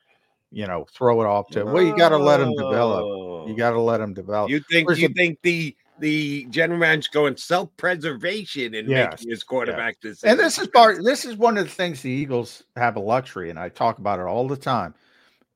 you 0.52 0.65
know, 0.68 0.86
throw 0.94 1.22
it 1.22 1.26
off 1.26 1.48
to. 1.49 1.65
Well, 1.65 1.84
you 1.84 1.95
got 1.98 2.10
to 2.10 2.18
let 2.18 2.40
him 2.40 2.53
develop. 2.56 3.48
You 3.48 3.56
got 3.56 3.72
to 3.72 3.82
let 3.82 4.02
him 4.02 4.14
develop. 4.14 4.49
Oh. 4.49 4.53
You 4.53 4.61
think 4.72 4.88
Where's 4.88 4.99
you 5.02 5.07
the- 5.10 5.14
think 5.14 5.40
the 5.44 5.76
the 5.99 6.45
general 6.52 6.80
manager's 6.80 7.07
going 7.07 7.36
self 7.38 7.76
preservation 7.76 8.76
and 8.76 8.88
Yes, 8.88 9.14
making 9.14 9.32
his 9.32 9.44
quarterback 9.44 9.99
this? 10.02 10.24
And 10.24 10.40
this 10.40 10.60
is 10.60 10.68
part. 10.68 11.03
This 11.03 11.26
is 11.26 11.36
one 11.38 11.57
of 11.57 11.65
the 11.65 11.72
things 11.72 12.02
the 12.02 12.10
Eagles 12.11 12.64
have 12.76 12.95
a 12.98 12.99
luxury, 12.99 13.49
and 13.49 13.57
I 13.57 13.69
talk 13.69 13.98
about 13.98 14.19
it 14.19 14.26
all 14.28 14.48
the 14.48 14.57
time. 14.57 14.94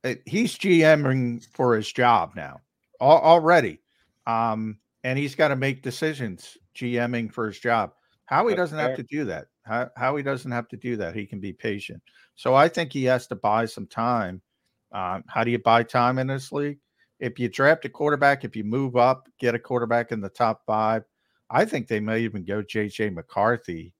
Uh, 0.03 0.15
He's 0.25 0.57
GMing 0.57 1.45
for 1.53 1.75
his 1.75 1.91
job 1.91 2.31
now 2.35 2.59
al- 2.99 3.21
already, 3.21 3.81
um, 4.25 4.79
and 5.03 5.17
he's 5.19 5.35
got 5.35 5.49
to 5.49 5.55
make 5.55 5.83
decisions 5.83 6.57
GMing 6.75 7.31
for 7.31 7.45
his 7.45 7.59
job. 7.59 7.91
Howie 8.25 8.53
That's 8.53 8.71
doesn't 8.71 8.79
have 8.79 8.95
to 8.95 9.03
do 9.03 9.25
that. 9.25 9.45
How 9.63 9.91
Howie 9.95 10.23
doesn't 10.23 10.51
have 10.51 10.67
to 10.69 10.77
do 10.77 10.95
that. 10.97 11.13
He 11.15 11.27
can 11.27 11.39
be 11.39 11.53
patient. 11.53 12.01
So 12.35 12.55
I 12.55 12.67
think 12.67 12.91
he 12.91 13.03
has 13.03 13.27
to 13.27 13.35
buy 13.35 13.65
some 13.65 13.85
time. 13.85 14.41
Um, 14.91 15.23
how 15.27 15.43
do 15.43 15.51
you 15.51 15.59
buy 15.59 15.83
time 15.83 16.19
in 16.19 16.27
this 16.27 16.51
league? 16.51 16.79
If 17.19 17.39
you 17.39 17.49
draft 17.49 17.85
a 17.85 17.89
quarterback, 17.89 18.43
if 18.43 18.55
you 18.55 18.63
move 18.63 18.97
up, 18.97 19.27
get 19.39 19.55
a 19.55 19.59
quarterback 19.59 20.11
in 20.11 20.21
the 20.21 20.29
top 20.29 20.63
five, 20.65 21.03
I 21.49 21.65
think 21.65 21.87
they 21.87 21.99
may 21.99 22.21
even 22.21 22.43
go 22.43 22.63
JJ 22.63 23.13
McCarthy, 23.13 23.93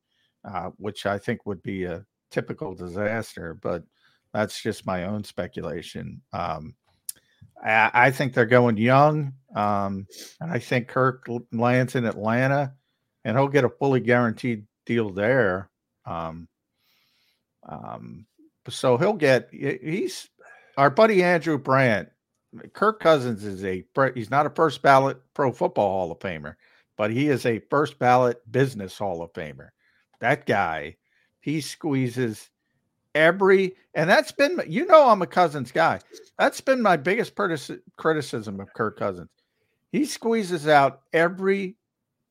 uh, 0.43 0.72
which 0.77 1.05
I 1.05 1.18
think 1.18 1.45
would 1.45 1.61
be 1.61 1.84
a 1.84 2.05
typical 2.31 2.73
disaster, 2.73 3.57
but 3.61 3.84
that's 4.34 4.61
just 4.61 4.85
my 4.85 5.05
own 5.05 5.23
speculation. 5.23 6.22
Um, 6.34 6.76
I, 7.63 7.91
I 7.93 8.11
think 8.11 8.34
they're 8.34 8.45
going 8.45 8.77
young, 8.77 9.34
um, 9.55 10.07
and 10.39 10.51
I 10.51 10.59
think 10.59 10.88
Kirk 10.88 11.27
lands 11.51 11.95
in 11.95 12.05
Atlanta, 12.05 12.73
and 13.23 13.38
he'll 13.38 13.47
get 13.49 13.65
a 13.65 13.69
fully 13.69 13.99
guaranteed 13.99 14.65
deal 14.85 15.11
there. 15.11 15.69
Um, 16.05 16.47
um, 17.68 18.26
so 18.69 18.97
he'll 18.97 19.13
get. 19.13 19.49
He's 19.51 20.30
our 20.77 20.89
buddy 20.89 21.23
Andrew 21.23 21.57
Brandt. 21.57 22.10
Kirk 22.73 22.99
Cousins 22.99 23.45
is 23.45 23.64
a 23.64 23.85
he's 24.14 24.30
not 24.30 24.45
a 24.45 24.49
first 24.49 24.81
ballot 24.81 25.22
Pro 25.34 25.52
Football 25.53 25.89
Hall 25.89 26.11
of 26.11 26.19
Famer, 26.19 26.56
but 26.98 27.11
he 27.11 27.30
is 27.30 27.45
a 27.45 27.60
first 27.69 27.98
ballot 27.98 28.39
Business 28.52 28.98
Hall 28.98 29.22
of 29.22 29.31
Famer. 29.34 29.69
That 30.19 30.45
guy, 30.45 30.98
he 31.39 31.61
squeezes 31.61 32.49
every, 33.15 33.76
and 33.93 34.10
that's 34.10 34.34
been 34.34 34.61
you 34.68 34.85
know 34.85 35.10
I'm 35.10 35.22
a 35.22 35.27
Cousins 35.27 35.72
guy. 35.72 36.02
That's 36.38 36.60
been 36.60 36.81
my 36.81 36.98
biggest 36.98 37.35
criticism 37.98 38.60
of 38.60 38.73
Kirk 38.73 38.99
Cousins. 38.99 39.30
He 39.91 40.06
squeezes 40.06 40.68
out 40.68 41.02
every 41.14 41.76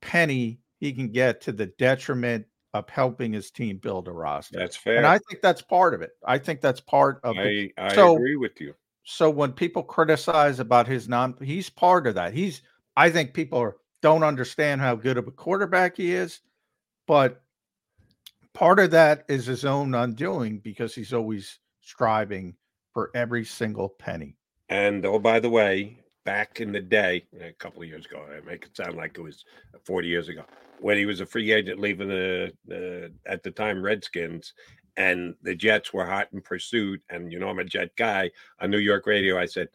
penny 0.03 0.61
he 0.79 0.93
can 0.93 1.09
get 1.09 1.41
to 1.43 1.53
the 1.53 1.67
detriment 1.67 2.47
of 2.73 2.89
helping 2.89 3.33
his 3.33 3.51
team 3.51 3.79
build 3.79 4.09
a 4.09 4.13
roster. 4.13 4.59
That's 4.59 4.77
fair. 4.77 4.97
And 4.97 5.07
I 5.07 5.19
think 5.19 5.41
that's 5.43 5.63
part 5.63 5.95
of 5.95 6.03
it. 6.03 6.11
I 6.25 6.39
think 6.39 6.61
that's 6.61 6.81
part 6.81 7.21
of 7.25 7.37
I, 7.37 7.71
I 7.77 7.95
so 7.95 8.15
agree 8.17 8.37
with 8.37 8.61
you. 8.61 8.75
so 9.05 9.29
when 9.31 9.53
people 9.53 9.83
criticize 9.83 10.61
about 10.61 10.87
his 10.87 11.09
non 11.09 11.35
he's 11.43 11.69
part 11.71 12.07
of 12.07 12.15
that. 12.15 12.33
He's 12.33 12.63
I 12.97 13.11
think 13.11 13.35
people 13.35 13.59
are, 13.59 13.77
don't 14.03 14.23
understand 14.23 14.81
how 14.81 14.95
good 14.95 15.19
of 15.19 15.27
a 15.27 15.33
quarterback 15.33 15.97
he 15.97 16.13
is, 16.13 16.41
but 17.07 17.43
part 18.53 18.79
of 18.79 18.91
that 18.93 19.25
is 19.29 19.47
his 19.47 19.65
own 19.65 19.95
undoing 19.95 20.59
because 20.59 20.95
he's 20.95 21.13
always 21.13 21.59
striving 21.81 22.55
for 22.93 23.11
every 23.15 23.45
single 23.45 23.89
penny. 23.89 24.37
And 24.69 25.05
oh, 25.05 25.19
by 25.19 25.41
the 25.41 25.51
way, 25.51 25.99
back 26.25 26.61
in 26.61 26.73
the 26.73 26.81
day, 26.81 27.25
eh, 27.41 27.49
a 27.49 27.53
couple 27.53 27.83
of 27.83 27.89
years 27.89 28.07
ago, 28.07 28.25
I 28.31 28.45
make 28.45 28.65
it 28.65 28.77
sound 28.77 28.97
like 28.97 29.17
it 29.17 29.23
was 29.23 29.45
40 29.85 30.09
years 30.09 30.29
ago, 30.29 30.45
when 30.81 30.97
he 30.97 31.07
was 31.07 31.21
a 31.21 31.27
free 31.27 31.53
agent 31.53 31.81
leaving 31.81 32.09
the, 32.09 32.53
the 32.67 33.13
at 33.27 33.43
the 33.43 33.51
time 33.51 33.83
Redskins, 33.83 34.55
and 34.97 35.35
the 35.43 35.55
Jets 35.55 35.93
were 35.93 36.07
hot 36.07 36.29
in 36.33 36.41
pursuit. 36.41 37.03
And 37.11 37.33
you 37.33 37.39
know, 37.39 37.49
I'm 37.49 37.59
a 37.59 37.65
Jet 37.65 37.91
guy 37.97 38.31
on 38.61 38.71
New 38.71 38.79
York 38.79 39.07
radio. 39.07 39.39
I 39.39 39.47
said, 39.47 39.69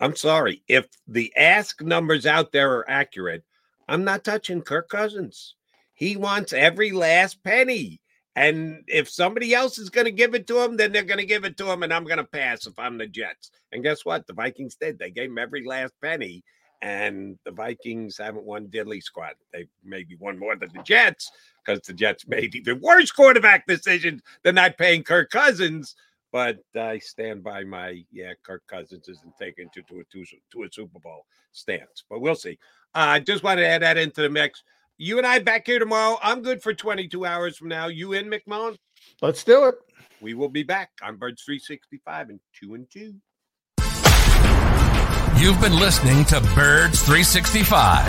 I'm 0.00 0.14
sorry 0.14 0.62
if 0.68 0.86
the 1.06 1.32
ask 1.36 1.82
numbers 1.82 2.26
out 2.26 2.52
there 2.52 2.72
are 2.72 2.88
accurate. 2.88 3.44
I'm 3.88 4.04
not 4.04 4.22
touching 4.22 4.60
Kirk 4.62 4.88
Cousins. 4.90 5.54
He 5.94 6.16
wants 6.16 6.52
every 6.52 6.92
last 6.92 7.42
penny. 7.42 8.00
And 8.38 8.84
if 8.86 9.10
somebody 9.10 9.52
else 9.52 9.78
is 9.78 9.90
going 9.90 10.04
to 10.04 10.12
give 10.12 10.32
it 10.32 10.46
to 10.46 10.62
him, 10.62 10.76
then 10.76 10.92
they're 10.92 11.02
going 11.02 11.18
to 11.18 11.26
give 11.26 11.44
it 11.44 11.56
to 11.56 11.68
him, 11.72 11.82
and 11.82 11.92
I'm 11.92 12.04
going 12.04 12.18
to 12.18 12.24
pass 12.24 12.68
if 12.68 12.78
I'm 12.78 12.96
the 12.96 13.08
Jets. 13.08 13.50
And 13.72 13.82
guess 13.82 14.04
what? 14.04 14.28
The 14.28 14.32
Vikings 14.32 14.76
did. 14.76 14.96
They 14.96 15.10
gave 15.10 15.28
him 15.30 15.38
every 15.38 15.64
last 15.66 15.92
penny, 16.00 16.44
and 16.80 17.36
the 17.44 17.50
Vikings 17.50 18.16
haven't 18.16 18.44
won 18.44 18.68
diddly 18.68 19.02
squat. 19.02 19.34
They 19.52 19.66
maybe 19.84 20.14
won 20.20 20.38
more 20.38 20.54
than 20.54 20.70
the 20.72 20.84
Jets 20.84 21.32
because 21.66 21.80
the 21.80 21.92
Jets 21.92 22.28
made 22.28 22.54
even 22.54 22.80
worse 22.80 23.10
quarterback 23.10 23.66
decisions 23.66 24.22
than 24.44 24.54
not 24.54 24.78
paying 24.78 25.02
Kirk 25.02 25.30
Cousins. 25.30 25.96
But 26.30 26.58
I 26.76 26.98
stand 26.98 27.42
by 27.42 27.64
my 27.64 28.04
yeah, 28.12 28.34
Kirk 28.44 28.62
Cousins 28.68 29.08
isn't 29.08 29.36
taken 29.36 29.68
to, 29.74 29.82
to 29.82 29.98
a 29.98 30.04
to, 30.04 30.62
a 30.62 30.68
Super 30.70 31.00
Bowl 31.00 31.26
stance. 31.50 32.04
But 32.08 32.20
we'll 32.20 32.36
see. 32.36 32.56
I 32.94 33.16
uh, 33.16 33.20
just 33.20 33.42
wanted 33.42 33.62
to 33.62 33.68
add 33.68 33.82
that 33.82 33.96
into 33.96 34.22
the 34.22 34.30
mix. 34.30 34.62
You 35.00 35.18
and 35.18 35.26
I 35.26 35.38
back 35.38 35.64
here 35.64 35.78
tomorrow. 35.78 36.18
I'm 36.20 36.42
good 36.42 36.60
for 36.60 36.74
22 36.74 37.24
hours 37.24 37.56
from 37.56 37.68
now. 37.68 37.86
You 37.86 38.14
in 38.14 38.28
McMullen? 38.28 38.76
Let's 39.22 39.44
do 39.44 39.66
it. 39.66 39.76
We 40.20 40.34
will 40.34 40.48
be 40.48 40.64
back 40.64 40.90
on 41.00 41.16
Birds 41.16 41.44
365 41.44 42.30
and 42.30 42.40
two 42.52 42.74
and 42.74 42.90
two. 42.90 43.14
You've 45.40 45.60
been 45.60 45.78
listening 45.78 46.24
to 46.24 46.40
Birds 46.56 47.00
365, 47.02 48.08